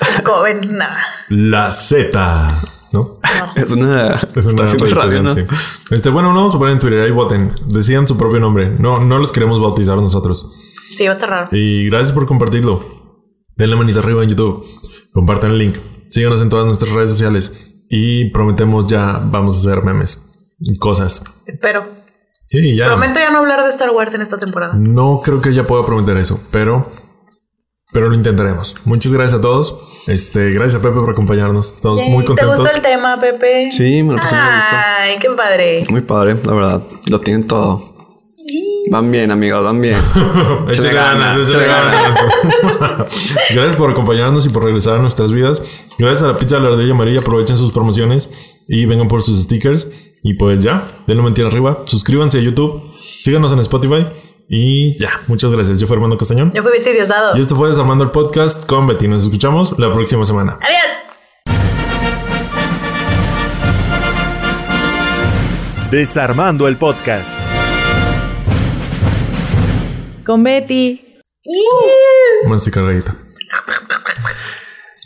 así. 0.00 0.22
Joven, 0.24 0.76
nada. 0.78 1.00
La 1.28 1.70
Z. 1.70 2.62
¿No? 2.92 3.20
Es 3.54 3.70
una. 3.70 4.14
Es 4.34 4.46
una 4.46 4.66
sí. 4.66 5.44
Este, 5.90 6.08
bueno, 6.08 6.30
no 6.32 6.36
vamos 6.40 6.54
a 6.54 6.58
poner 6.58 6.72
en 6.72 6.78
Twitter. 6.80 7.02
Ahí 7.04 7.10
voten. 7.10 7.54
Decidan 7.68 8.08
su 8.08 8.16
propio 8.16 8.40
nombre. 8.40 8.70
No, 8.70 8.98
no 9.00 9.18
los 9.18 9.30
queremos 9.32 9.60
bautizar 9.60 9.96
nosotros. 9.98 10.50
Sí, 10.96 11.04
va 11.04 11.10
a 11.10 11.14
estar 11.14 11.28
raro. 11.30 11.48
Y 11.52 11.88
gracias 11.90 12.12
por 12.12 12.26
compartirlo. 12.26 12.82
Denle 13.56 13.76
manita 13.76 13.98
arriba 14.00 14.22
en 14.24 14.30
YouTube. 14.30 14.66
Compartan 15.12 15.50
el 15.52 15.58
link. 15.58 15.76
Síganos 16.10 16.42
en 16.42 16.48
todas 16.48 16.66
nuestras 16.66 16.92
redes 16.92 17.10
sociales. 17.10 17.52
Y 17.88 18.30
prometemos 18.30 18.86
ya 18.86 19.20
vamos 19.24 19.56
a 19.56 19.60
hacer 19.60 19.82
memes. 19.84 20.18
y 20.60 20.76
Cosas. 20.78 21.22
Espero. 21.46 21.88
Sí, 22.48 22.76
ya. 22.76 22.86
Prometo 22.86 23.18
ya 23.20 23.30
no 23.30 23.38
hablar 23.38 23.62
de 23.64 23.70
Star 23.70 23.90
Wars 23.90 24.12
en 24.14 24.22
esta 24.22 24.36
temporada. 24.38 24.74
No 24.76 25.20
creo 25.24 25.40
que 25.40 25.54
ya 25.54 25.66
pueda 25.66 25.86
prometer 25.86 26.16
eso, 26.16 26.40
pero, 26.50 26.90
pero 27.92 28.08
lo 28.08 28.14
intentaremos. 28.14 28.74
Muchas 28.84 29.12
gracias 29.12 29.38
a 29.38 29.40
todos. 29.40 29.76
Este, 30.08 30.52
gracias 30.52 30.76
a 30.76 30.82
Pepe 30.82 30.98
por 30.98 31.10
acompañarnos. 31.10 31.74
Estamos 31.74 32.00
muy 32.02 32.24
¿Te 32.24 32.28
contentos. 32.28 32.58
gustó 32.60 32.76
el 32.76 32.82
tema, 32.82 33.20
Pepe? 33.20 33.70
Sí, 33.70 34.02
me 34.02 34.14
lo 34.14 34.18
pasé. 34.18 34.34
Ay, 34.34 35.18
qué 35.20 35.30
padre. 35.30 35.86
Muy 35.90 36.00
padre, 36.00 36.36
la 36.44 36.52
verdad. 36.52 36.82
Lo 37.08 37.18
tienen 37.20 37.46
todo. 37.46 37.99
Van 38.90 39.10
bien, 39.10 39.30
amigos, 39.30 39.62
van 39.62 39.80
bien. 39.80 39.96
Échale 40.68 40.92
ganas, 40.92 41.36
ganas, 41.36 41.50
échale 41.50 41.64
échale 41.64 41.92
ganas. 41.92 43.14
Gracias 43.54 43.76
por 43.76 43.90
acompañarnos 43.90 44.46
y 44.46 44.48
por 44.48 44.64
regresar 44.64 44.96
a 44.96 44.98
nuestras 44.98 45.32
vidas. 45.32 45.62
Gracias 45.98 46.22
a 46.22 46.32
la 46.32 46.38
pizza 46.38 46.56
de 46.56 46.62
la 46.62 46.68
ardilla 46.70 46.92
amarilla. 46.92 47.20
Aprovechen 47.20 47.56
sus 47.56 47.70
promociones 47.70 48.30
y 48.66 48.86
vengan 48.86 49.08
por 49.08 49.22
sus 49.22 49.42
stickers. 49.42 49.88
Y 50.22 50.34
pues 50.34 50.62
ya, 50.62 51.02
denle 51.06 51.22
mentira 51.22 51.48
arriba. 51.48 51.82
Suscríbanse 51.86 52.38
a 52.38 52.40
YouTube. 52.40 52.82
Síganos 53.18 53.52
en 53.52 53.60
Spotify. 53.60 54.06
Y 54.48 54.98
ya, 54.98 55.22
muchas 55.28 55.50
gracias. 55.52 55.78
Yo 55.78 55.86
fui 55.86 55.94
Armando 55.96 56.16
Castañón. 56.16 56.52
Yo 56.52 56.62
fui 56.62 56.72
Betty 56.72 56.90
Diosdado. 56.90 57.36
Y 57.36 57.40
esto 57.40 57.54
fue 57.54 57.68
Desarmando 57.68 58.02
el 58.02 58.10
Podcast 58.10 58.66
con 58.66 58.86
Betty. 58.86 59.06
Nos 59.06 59.22
escuchamos 59.22 59.78
la 59.78 59.92
próxima 59.92 60.24
semana. 60.24 60.58
Adiós. 60.60 60.80
Desarmando 65.90 66.66
el 66.66 66.76
podcast. 66.76 67.39
Con 70.24 70.42
Betty. 70.42 71.00
Más 72.46 72.64
de 72.64 72.70
cargadita. 72.70 73.16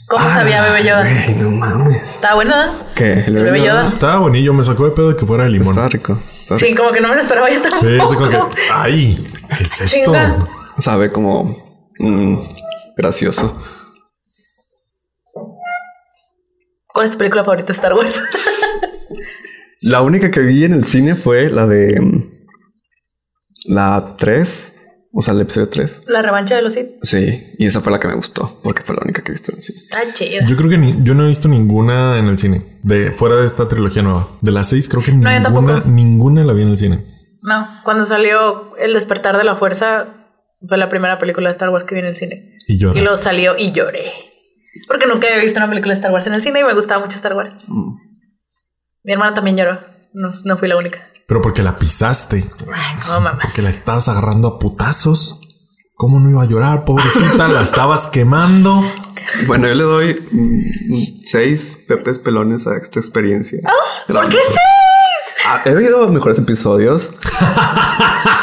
¿Cómo 0.06 0.28
sabía 0.28 0.62
Bebé 0.62 0.84
Yoda? 0.84 1.02
Ay, 1.04 1.34
no 1.40 1.50
mames. 1.50 2.02
¿Está 2.02 2.34
bueno? 2.34 2.52
eh? 2.62 2.68
¿Qué? 2.94 3.12
¿El 3.26 3.34
Bebé 3.36 3.60
Yoda? 3.64 3.86
Estaba 3.86 4.18
buenillo. 4.18 4.52
Me 4.52 4.62
sacó 4.64 4.84
de 4.84 4.90
pedo 4.90 5.10
de 5.10 5.16
que 5.16 5.24
fuera 5.26 5.44
de 5.44 5.50
limón. 5.50 5.70
Está 5.74 5.88
rico. 5.88 6.18
Está 6.40 6.58
Sí, 6.58 6.74
como 6.74 6.92
que 6.92 7.00
no 7.00 7.08
me 7.08 7.14
lo 7.16 7.20
esperaba 7.22 7.48
yo 7.50 7.60
tampoco. 7.62 7.86
así 7.86 8.14
como 8.16 8.28
que, 8.28 8.38
ay, 8.72 9.26
¿qué 9.56 9.62
es 9.64 9.80
esto? 9.80 9.96
Chinga. 10.04 10.34
rico. 10.36 10.48
Sabe 10.78 11.10
como 11.10 11.44
mm, 11.98 12.36
gracioso. 12.96 13.58
¿Cuál 16.92 17.06
es 17.06 17.12
tu 17.12 17.18
película 17.18 17.42
favorita 17.42 17.68
de 17.68 17.72
Star 17.72 17.94
Wars? 17.94 18.20
La 19.80 20.00
única 20.02 20.30
que 20.30 20.40
vi 20.40 20.64
en 20.64 20.74
el 20.74 20.84
cine 20.84 21.16
fue 21.16 21.48
la 21.50 21.66
de 21.66 21.98
mm, 22.00 22.32
la 23.68 24.14
3, 24.18 24.72
o 25.16 25.22
sea, 25.22 25.32
el 25.34 25.40
episodio 25.40 25.68
3. 25.68 26.02
La 26.08 26.22
revancha 26.22 26.56
de 26.56 26.62
los 26.62 26.72
Sith. 26.72 26.88
Sí, 27.02 27.54
y 27.58 27.66
esa 27.66 27.80
fue 27.80 27.92
la 27.92 28.00
que 28.00 28.08
me 28.08 28.14
gustó, 28.14 28.60
porque 28.62 28.82
fue 28.82 28.96
la 28.96 29.02
única 29.04 29.22
que 29.22 29.30
he 29.30 29.34
visto 29.34 29.52
en 29.52 29.56
el 29.58 29.62
cine. 29.62 29.78
Está 29.78 30.12
chido. 30.14 30.46
Yo 30.46 30.56
creo 30.56 30.68
que 30.70 30.78
ni- 30.78 31.02
yo 31.02 31.14
no 31.14 31.24
he 31.24 31.28
visto 31.28 31.48
ninguna 31.48 32.18
en 32.18 32.26
el 32.26 32.38
cine. 32.38 32.62
De 32.82 33.12
fuera 33.12 33.36
de 33.36 33.46
esta 33.46 33.68
trilogía 33.68 34.02
nueva. 34.02 34.28
De 34.42 34.50
las 34.50 34.68
seis, 34.68 34.88
creo 34.88 35.02
que 35.02 35.12
yo 35.12 35.16
ninguna, 35.18 35.42
tampoco. 35.42 35.82
ninguna 35.88 36.44
la 36.44 36.52
vi 36.52 36.62
en 36.62 36.68
el 36.68 36.78
cine. 36.78 37.04
No, 37.42 37.68
cuando 37.84 38.04
salió 38.06 38.74
El 38.78 38.94
despertar 38.94 39.36
de 39.38 39.44
la 39.44 39.54
fuerza, 39.56 40.08
fue 40.66 40.78
la 40.78 40.88
primera 40.88 41.18
película 41.18 41.48
de 41.48 41.52
Star 41.52 41.68
Wars 41.70 41.84
que 41.84 41.94
vi 41.94 42.00
en 42.00 42.06
el 42.06 42.16
cine. 42.16 42.54
Y 42.66 42.78
lloras. 42.78 42.96
Y 42.96 43.00
luego 43.02 43.16
salió 43.18 43.56
y 43.58 43.70
lloré. 43.72 44.12
Porque 44.88 45.06
nunca 45.06 45.28
había 45.28 45.40
visto 45.42 45.58
una 45.60 45.68
película 45.68 45.92
de 45.94 46.00
Star 46.00 46.10
Wars 46.12 46.26
en 46.26 46.34
el 46.34 46.42
cine 46.42 46.60
y 46.60 46.64
me 46.64 46.74
gustaba 46.74 47.00
mucho 47.04 47.16
Star 47.16 47.34
Wars. 47.34 47.52
Mm. 47.68 47.94
Mi 49.04 49.12
hermana 49.12 49.34
también 49.34 49.56
lloró. 49.56 49.78
No, 50.14 50.30
no 50.44 50.56
fui 50.58 50.68
la 50.68 50.76
única. 50.76 51.06
Pero 51.26 51.40
porque 51.40 51.62
la 51.62 51.78
pisaste. 51.78 52.44
Ay, 52.72 52.96
no 53.06 53.20
mamá. 53.20 53.38
Que 53.54 53.62
la 53.62 53.70
estabas 53.70 54.08
agarrando 54.08 54.48
a 54.48 54.58
putazos. 54.58 55.40
¿Cómo 55.96 56.18
no 56.18 56.28
iba 56.28 56.42
a 56.42 56.46
llorar, 56.46 56.84
pobrecita? 56.84 57.48
la 57.48 57.62
estabas 57.62 58.08
quemando. 58.08 58.82
Bueno, 59.46 59.68
yo 59.68 59.74
le 59.74 59.84
doy 59.84 60.28
mm, 60.30 61.22
seis 61.22 61.78
pepes 61.86 62.18
pelones 62.18 62.66
a 62.66 62.76
esta 62.76 62.98
experiencia. 62.98 63.60
¿Por 64.08 64.28
qué 64.28 64.36
sí? 64.36 64.58
Ah, 65.46 65.62
he 65.64 65.70
oído 65.70 66.08
mejores 66.08 66.38
episodios. 66.38 67.10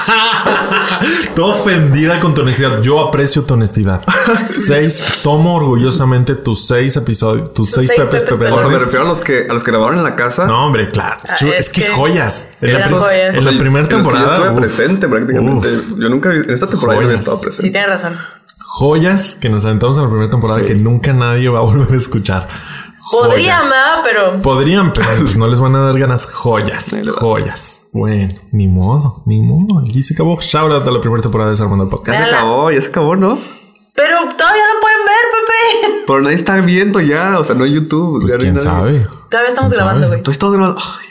Toda 1.35 1.55
ofendida 1.55 2.19
con 2.19 2.33
tu 2.33 2.41
honestidad. 2.41 2.81
Yo 2.81 2.99
aprecio 2.99 3.43
tu 3.43 3.53
honestidad. 3.53 4.01
Seis. 4.49 5.03
Tomo 5.23 5.55
orgullosamente 5.55 6.35
tus 6.35 6.65
seis 6.67 6.95
episodios, 6.97 7.53
tus 7.53 7.69
seis, 7.71 7.87
seis 7.87 7.99
pepes 7.99 8.23
pepes 8.23 8.51
O 8.51 8.59
sea, 8.59 8.67
me 8.67 8.77
refiero 8.77 9.05
a 9.05 9.07
los 9.07 9.21
que 9.21 9.47
a 9.49 9.53
los 9.53 9.63
que 9.63 9.71
grabaron 9.71 9.97
en 9.97 10.03
la 10.03 10.15
casa. 10.15 10.45
No, 10.45 10.65
hombre, 10.65 10.89
claro. 10.89 11.19
Ah, 11.27 11.35
es 11.35 11.43
es, 11.43 11.69
que, 11.69 11.87
joyas. 11.89 12.47
En 12.61 12.73
la, 12.73 12.89
joyas. 12.89 13.33
en 13.33 13.39
O 13.39 13.41
la 13.41 13.49
sea, 13.51 13.59
primera 13.59 13.87
temporada. 13.87 14.25
Yo 14.27 14.33
estuve 14.43 14.51
uf, 14.51 14.59
presente 14.59 15.07
prácticamente. 15.07 15.67
uf. 15.67 15.93
Yo 15.97 16.09
nunca 16.09 16.29
vi, 16.29 16.37
en 16.37 16.49
esta 16.51 16.67
temporada 16.67 16.99
yo 17.01 17.07
no 17.07 17.07
Joyas. 17.07 17.19
estado 17.21 17.37
Sí, 17.37 17.43
presente. 17.45 17.71
tienes 17.71 17.89
razón. 17.89 18.17
joyas 18.59 19.37
que 19.39 19.49
nos 19.49 19.65
aventamos 19.65 19.97
en 19.97 20.03
la 20.03 20.09
primera 20.09 20.29
temporada 20.29 20.59
Sí. 20.59 20.65
que 20.65 20.75
nunca 20.75 21.13
nadie 21.13 21.49
va 21.49 21.59
a 21.59 21.63
volver 21.63 21.91
a 21.93 21.97
escuchar. 21.97 22.47
Podrían. 23.09 23.61
¿verdad? 23.63 24.01
Pero 24.03 24.41
Podrían, 24.41 24.91
pero 24.93 25.07
pues 25.21 25.35
no 25.35 25.47
les 25.47 25.59
van 25.59 25.75
a 25.75 25.85
dar 25.85 25.97
ganas. 25.99 26.25
Joyas, 26.25 26.95
joyas. 27.17 27.85
Bueno, 27.93 28.33
ni 28.51 28.67
modo, 28.67 29.23
ni 29.25 29.41
modo. 29.41 29.79
Aquí 29.79 30.03
se 30.03 30.13
acabó. 30.13 30.39
Shout 30.41 30.71
out 30.71 30.87
a 30.87 30.91
la 30.91 31.01
primera 31.01 31.21
temporada 31.21 31.49
de 31.49 31.55
Desarmando 31.55 31.83
el 31.85 31.89
Ya 31.89 31.95
Podcast. 31.97 32.17
se 32.17 32.23
Véala. 32.23 32.37
acabó, 32.37 32.71
ya 32.71 32.81
se 32.81 32.87
acabó, 32.87 33.15
¿no? 33.15 33.33
Pero 33.93 34.17
todavía 34.37 34.63
no 34.73 34.79
pueden 34.79 34.99
ver, 35.05 35.91
Pepe. 35.91 36.03
Pero 36.07 36.21
nadie 36.21 36.35
está 36.35 36.55
viendo 36.61 36.99
ya, 37.01 37.39
o 37.39 37.43
sea, 37.43 37.55
no 37.55 37.63
hay 37.65 37.73
YouTube. 37.73 38.21
Pues 38.21 38.33
ya 38.33 38.39
quién 38.39 38.59
sabe. 38.59 39.05
Todavía 39.29 39.49
estamos 39.49 39.73
¿Quién 39.73 39.85
grabando, 39.85 40.07
güey. 40.07 40.23
Tú 40.23 40.31
estás 40.31 40.51
grabando. 40.51 40.79
Ay, 40.81 41.07